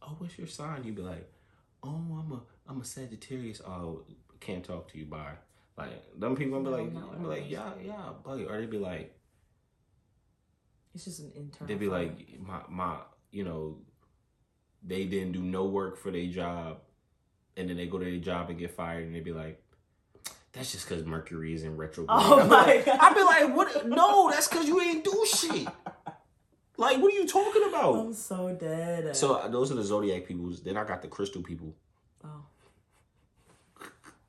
oh, 0.00 0.14
what's 0.18 0.38
your 0.38 0.46
sign? 0.46 0.84
You 0.84 0.92
be 0.92 1.02
like, 1.02 1.30
oh, 1.82 1.88
I'm 2.18 2.32
a 2.32 2.40
I'm 2.68 2.80
a 2.80 2.84
Sagittarius. 2.84 3.60
Oh, 3.66 4.02
can't 4.40 4.64
talk 4.64 4.90
to 4.92 4.98
you. 4.98 5.04
Bye. 5.04 5.34
Like 5.76 6.18
them 6.18 6.36
people 6.36 6.60
be 6.62 6.68
like, 6.68 6.92
what 6.92 7.20
be 7.20 7.26
like, 7.26 7.50
yeah, 7.50 7.70
yeah, 7.82 8.10
buddy. 8.24 8.44
Or 8.44 8.60
they 8.60 8.66
be 8.66 8.78
like, 8.78 9.14
It's 10.94 11.04
just 11.04 11.20
an 11.20 11.32
internal. 11.34 11.66
they 11.66 11.74
be 11.74 11.88
like, 11.88 12.38
my 12.40 12.60
my, 12.68 12.96
you 13.30 13.44
know, 13.44 13.78
they 14.82 15.04
didn't 15.04 15.32
do 15.32 15.40
no 15.40 15.64
work 15.64 15.96
for 15.96 16.10
their 16.10 16.26
job, 16.26 16.78
and 17.56 17.70
then 17.70 17.76
they 17.76 17.86
go 17.86 17.98
to 17.98 18.04
their 18.04 18.18
job 18.18 18.50
and 18.50 18.58
get 18.58 18.70
fired, 18.72 19.04
and 19.06 19.14
they 19.14 19.20
be 19.20 19.32
like. 19.32 19.58
That's 20.52 20.70
just 20.70 20.86
because 20.86 21.06
Mercury 21.06 21.54
is 21.54 21.62
in 21.62 21.78
retrograde. 21.78 22.10
Oh 22.10 22.46
my 22.46 22.66
like- 22.66 22.84
God. 22.84 22.98
I'd 23.00 23.14
be 23.14 23.22
like, 23.22 23.56
what? 23.56 23.88
No, 23.88 24.28
that's 24.30 24.48
because 24.48 24.68
you 24.68 24.82
ain't 24.82 25.02
do 25.02 25.24
shit. 25.26 25.66
Like, 26.76 27.00
what 27.00 27.10
are 27.10 27.16
you 27.16 27.26
talking 27.26 27.62
about? 27.68 27.94
I'm 27.94 28.12
so 28.12 28.54
dead. 28.54 29.16
So 29.16 29.36
uh, 29.36 29.48
those 29.48 29.72
are 29.72 29.76
the 29.76 29.82
zodiac 29.82 30.26
peoples. 30.26 30.62
Then 30.62 30.76
I 30.76 30.84
got 30.84 31.00
the 31.00 31.08
crystal 31.08 31.42
people. 31.42 31.74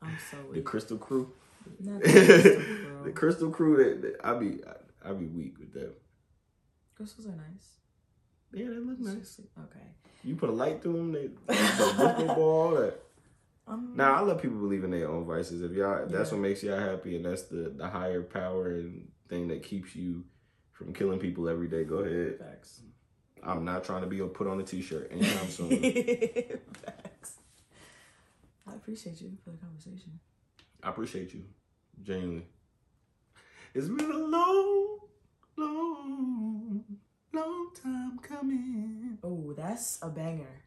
I'm 0.04 0.18
so 0.32 0.38
the 0.54 0.62
crystal 0.62 0.98
crew. 0.98 1.32
Not 1.80 2.02
the 2.04 2.10
crystal, 2.12 3.04
the 3.06 3.12
crystal 3.12 3.50
crew. 3.52 3.78
That, 3.78 4.02
that 4.02 4.26
I 4.26 4.34
be, 4.38 4.60
I, 4.68 5.10
I 5.10 5.14
be 5.14 5.26
weak 5.28 5.58
with 5.60 5.74
them. 5.74 5.92
Crystals 6.96 7.26
are 7.28 7.30
nice. 7.32 7.78
Yeah, 8.54 8.68
they 8.70 8.76
look 8.78 9.00
nice. 9.00 9.16
just- 9.16 9.40
okay. 9.58 9.80
You 10.24 10.36
put 10.36 10.50
a 10.50 10.54
light 10.54 10.82
through 10.82 10.94
them. 10.98 11.12
They, 11.12 11.28
the 11.48 12.34
ball. 12.36 12.72
That. 12.76 13.00
Um, 13.66 13.94
Now 13.96 14.16
I 14.16 14.22
let 14.22 14.42
people 14.42 14.58
believe 14.58 14.84
in 14.84 14.92
their 14.92 15.10
own 15.10 15.26
vices. 15.26 15.62
If 15.62 15.72
y'all, 15.72 16.06
that's 16.06 16.32
Yeah. 16.32 16.36
what 16.36 16.42
makes 16.42 16.64
y'all 16.64 16.78
happy, 16.78 17.16
and 17.16 17.24
that's 17.24 17.44
the 17.44 17.74
the 17.74 17.88
higher 17.88 18.22
power 18.22 18.72
and 18.76 19.08
thing 19.30 19.48
that 19.48 19.64
keeps 19.64 19.96
you 19.96 20.26
from 20.74 20.92
killing 20.94 21.18
people 21.18 21.48
every 21.48 21.70
day. 21.70 21.86
Go 21.86 22.00
ahead. 22.00 22.40
Facts. 22.40 22.82
I'm 23.42 23.64
not 23.64 23.86
trying 23.86 24.02
to 24.02 24.08
be 24.08 24.18
put 24.20 24.48
on 24.48 24.60
a 24.60 24.64
t-shirt 24.64 25.10
anytime 25.14 25.48
soon. 25.48 25.70
I 28.68 28.76
appreciate 28.76 29.20
you 29.22 29.32
for 29.44 29.52
the 29.52 29.58
conversation. 29.58 30.20
I 30.82 30.90
appreciate 30.90 31.34
you, 31.34 31.44
genuinely. 32.02 32.46
It's 33.74 33.88
been 33.88 34.12
a 34.12 34.18
long, 34.18 34.98
long, 35.58 36.84
long 37.34 37.70
time 37.82 38.20
coming, 38.20 39.18
Oh, 39.24 39.54
that's 39.58 40.00
a 40.02 40.10
banger. 40.10 40.62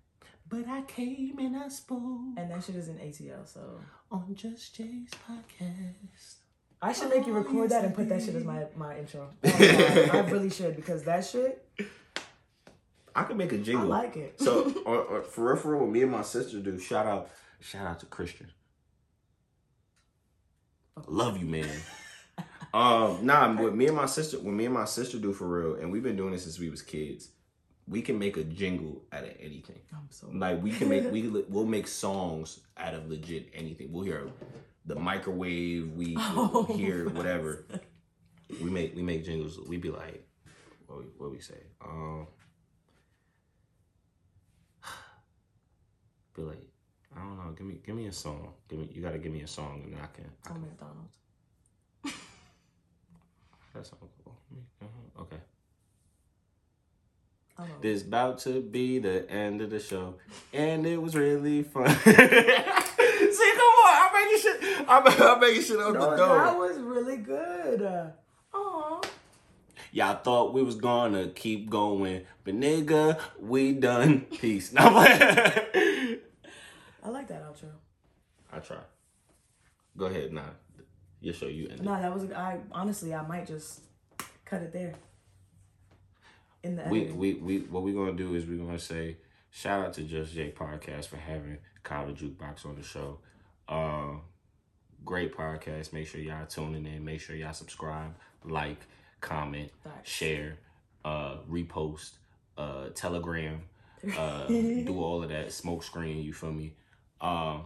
but 0.48 0.66
I 0.68 0.82
came 0.82 1.38
and 1.38 1.56
I 1.56 1.68
spoke 1.68 2.34
And 2.36 2.50
that 2.50 2.64
shit 2.64 2.76
is 2.76 2.88
in 2.88 2.96
ATL, 2.98 3.46
so 3.46 3.80
on 4.10 4.34
Just 4.34 4.74
Jay's 4.74 5.10
podcast. 5.28 6.36
I 6.82 6.92
should 6.92 7.08
make 7.10 7.26
you 7.26 7.32
Oh, 7.34 7.38
record 7.38 7.70
that 7.70 7.84
and 7.84 7.94
put 7.94 8.08
that 8.08 8.22
shit 8.22 8.34
as 8.34 8.44
my, 8.44 8.66
my 8.76 8.98
intro. 8.98 9.30
Oh 9.44 9.48
my 9.48 10.18
I 10.18 10.30
really 10.30 10.50
should 10.50 10.76
because 10.76 11.02
that 11.04 11.24
shit, 11.24 11.66
I 13.14 13.22
can 13.24 13.36
make 13.38 13.52
a 13.52 13.58
jingle. 13.58 13.92
I 13.92 14.02
like 14.02 14.16
it. 14.16 14.38
So, 14.40 14.72
or, 14.84 14.96
or 14.98 15.16
uh, 15.16 15.20
uh, 15.20 15.22
for 15.22 15.44
real, 15.52 15.56
for 15.56 15.72
real, 15.72 15.80
what 15.82 15.90
me 15.90 16.02
and 16.02 16.12
my 16.12 16.22
sister 16.22 16.60
do. 16.60 16.78
Shout 16.78 17.06
out, 17.06 17.30
shout 17.60 17.86
out 17.86 18.00
to 18.00 18.06
Christian. 18.06 18.50
Love 21.06 21.38
you, 21.38 21.46
man. 21.46 21.68
um, 22.74 23.24
nah, 23.24 23.52
what 23.54 23.74
me 23.74 23.86
and 23.86 23.96
my 23.96 24.06
sister, 24.06 24.38
what 24.38 24.54
me 24.54 24.64
and 24.66 24.74
my 24.74 24.84
sister 24.86 25.18
do 25.18 25.32
for 25.32 25.46
real, 25.46 25.74
and 25.80 25.92
we've 25.92 26.02
been 26.02 26.16
doing 26.16 26.32
this 26.32 26.44
since 26.44 26.58
we 26.58 26.70
was 26.70 26.82
kids. 26.82 27.28
We 27.88 28.02
can 28.02 28.18
make 28.18 28.36
a 28.36 28.44
jingle 28.44 29.02
out 29.12 29.24
of 29.24 29.30
anything. 29.40 29.78
I'm 29.92 30.08
so 30.10 30.28
Like 30.32 30.62
we 30.62 30.72
can 30.72 30.88
make, 30.88 31.10
we 31.12 31.28
we'll 31.48 31.66
make 31.66 31.86
songs 31.86 32.60
out 32.76 32.94
of 32.94 33.08
legit 33.08 33.48
anything. 33.54 33.92
We'll 33.92 34.04
hear 34.04 34.28
the 34.86 34.96
microwave. 34.96 35.92
We 35.92 36.16
Oh, 36.18 36.66
will 36.68 36.76
hear 36.76 37.08
whatever. 37.10 37.64
We 38.62 38.70
make 38.70 38.96
we 38.96 39.02
make 39.02 39.24
jingles. 39.24 39.58
We 39.68 39.76
be 39.76 39.90
like, 39.90 40.26
what 40.86 40.98
we, 40.98 41.04
what 41.18 41.30
we 41.30 41.40
say? 41.40 41.60
Um, 41.84 42.26
be 46.36 46.42
like, 46.42 46.68
I 47.16 47.20
don't 47.20 47.36
know. 47.38 47.52
Give 47.56 47.66
me 47.66 47.78
give 47.84 47.94
me 47.96 48.06
a 48.06 48.12
song. 48.12 48.52
Give 48.68 48.78
me 48.78 48.88
you 48.92 49.00
got 49.02 49.12
to 49.12 49.18
give 49.18 49.32
me 49.32 49.40
a 49.42 49.46
song 49.46 49.80
and 49.84 49.92
then 49.94 50.00
I 50.02 50.06
can. 50.14 50.24
I 50.24 50.50
Oh, 50.50 50.52
can 50.52 50.60
McDonald's. 50.62 51.16
that 53.74 53.86
song. 53.86 53.98
Uh-huh, 54.82 55.22
Okay. 55.22 55.36
I. 57.58 57.64
This 57.80 58.02
about 58.02 58.38
to 58.40 58.60
be 58.60 58.98
the 58.98 59.28
end 59.30 59.62
of 59.62 59.70
the 59.70 59.80
show, 59.80 60.16
and 60.52 60.84
it 60.86 61.00
was 61.00 61.16
really 61.16 61.62
fun. 61.62 61.88
See, 62.04 62.12
come 62.12 63.74
on, 63.86 63.94
I'm 63.94 64.12
making 64.12 64.38
shit. 64.42 64.84
I'm, 64.88 65.06
I'm 65.06 65.40
making 65.40 65.62
shit 65.62 65.80
out 65.80 65.94
No, 65.94 66.10
the 66.10 66.16
door. 66.16 66.36
that 66.36 66.56
was 66.58 66.78
really 66.78 67.16
good. 67.16 68.12
Aw. 68.54 69.00
Y'all 69.92 70.16
thought 70.22 70.52
we 70.52 70.62
was 70.62 70.74
gonna 70.76 71.28
keep 71.28 71.70
going, 71.70 72.24
but 72.44 72.54
nigga, 72.54 73.18
we 73.40 73.72
done. 73.72 74.20
Peace. 74.38 74.72
No, 74.74 74.90
but 74.90 75.66
I 77.06 77.10
like 77.10 77.28
that 77.28 77.44
outro. 77.44 77.70
I 78.52 78.58
try. 78.58 78.78
Go 79.96 80.06
ahead, 80.06 80.32
nah. 80.32 80.42
Your 81.20 81.32
show, 81.32 81.46
you 81.46 81.68
end. 81.68 81.80
it. 81.80 81.84
No, 81.84 81.92
that 81.92 82.12
was. 82.12 82.30
I 82.32 82.58
honestly, 82.72 83.14
I 83.14 83.24
might 83.26 83.46
just 83.46 83.80
cut 84.44 84.62
it 84.62 84.72
there. 84.72 84.94
In 86.64 86.74
the 86.74 86.82
we, 86.90 87.04
we 87.12 87.34
we 87.34 87.58
what 87.60 87.84
we're 87.84 87.94
gonna 87.94 88.16
do 88.16 88.34
is 88.34 88.44
we're 88.44 88.58
gonna 88.58 88.78
say 88.78 89.18
shout 89.50 89.86
out 89.86 89.92
to 89.94 90.02
Just 90.02 90.34
Jay 90.34 90.52
podcast 90.56 91.06
for 91.06 91.16
having 91.16 91.58
Kyle 91.84 92.08
Jukebox 92.08 92.66
on 92.66 92.74
the 92.74 92.82
show. 92.82 93.20
Uh, 93.68 94.16
great 95.04 95.34
podcast. 95.34 95.92
Make 95.92 96.08
sure 96.08 96.20
y'all 96.20 96.46
tuning 96.46 96.86
in. 96.86 97.04
Make 97.04 97.20
sure 97.20 97.36
y'all 97.36 97.52
subscribe, 97.52 98.16
like, 98.44 98.80
comment, 99.20 99.70
Facts. 99.84 100.10
share, 100.10 100.58
uh, 101.04 101.36
repost, 101.48 102.18
uh, 102.58 102.88
telegram, 102.94 103.62
uh, 104.18 104.46
do 104.48 105.00
all 105.00 105.22
of 105.22 105.28
that. 105.28 105.52
Smoke 105.52 105.84
screen. 105.84 106.22
You 106.24 106.32
feel 106.32 106.52
me? 106.52 106.74
Um, 107.20 107.64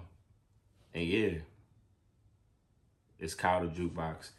and 0.94 1.04
yeah, 1.04 1.30
it's 3.18 3.34
Kyle 3.34 3.60
the 3.60 3.68
Jukebox. 3.68 4.30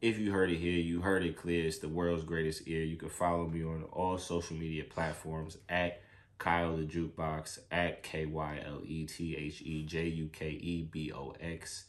If 0.00 0.18
you 0.18 0.32
heard 0.32 0.50
it 0.50 0.56
here, 0.56 0.80
you 0.80 1.00
heard 1.00 1.24
it 1.24 1.36
clear. 1.36 1.66
It's 1.66 1.78
the 1.78 1.88
world's 1.88 2.24
greatest 2.24 2.66
ear. 2.66 2.82
You 2.82 2.96
can 2.96 3.08
follow 3.08 3.46
me 3.46 3.62
on 3.62 3.84
all 3.92 4.18
social 4.18 4.56
media 4.56 4.84
platforms 4.84 5.58
at 5.68 6.02
Kyle 6.38 6.76
the 6.76 6.82
Jukebox, 6.82 7.60
at 7.70 8.02
K 8.02 8.26
Y 8.26 8.60
L 8.66 8.80
E 8.84 9.06
T 9.06 9.36
H 9.36 9.62
E 9.62 9.84
J 9.84 10.08
U 10.08 10.28
K 10.32 10.48
E 10.48 10.88
B 10.90 11.12
O 11.12 11.34
X. 11.40 11.84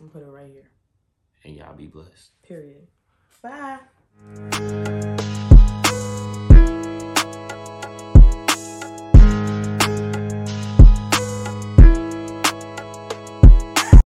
I'm 0.00 0.10
put 0.10 0.22
it 0.22 0.26
right 0.26 0.50
here. 0.52 0.68
And 1.44 1.56
y'all 1.56 1.74
be 1.74 1.86
blessed. 1.86 2.30
Period. 2.42 2.86
Bye. 3.42 3.78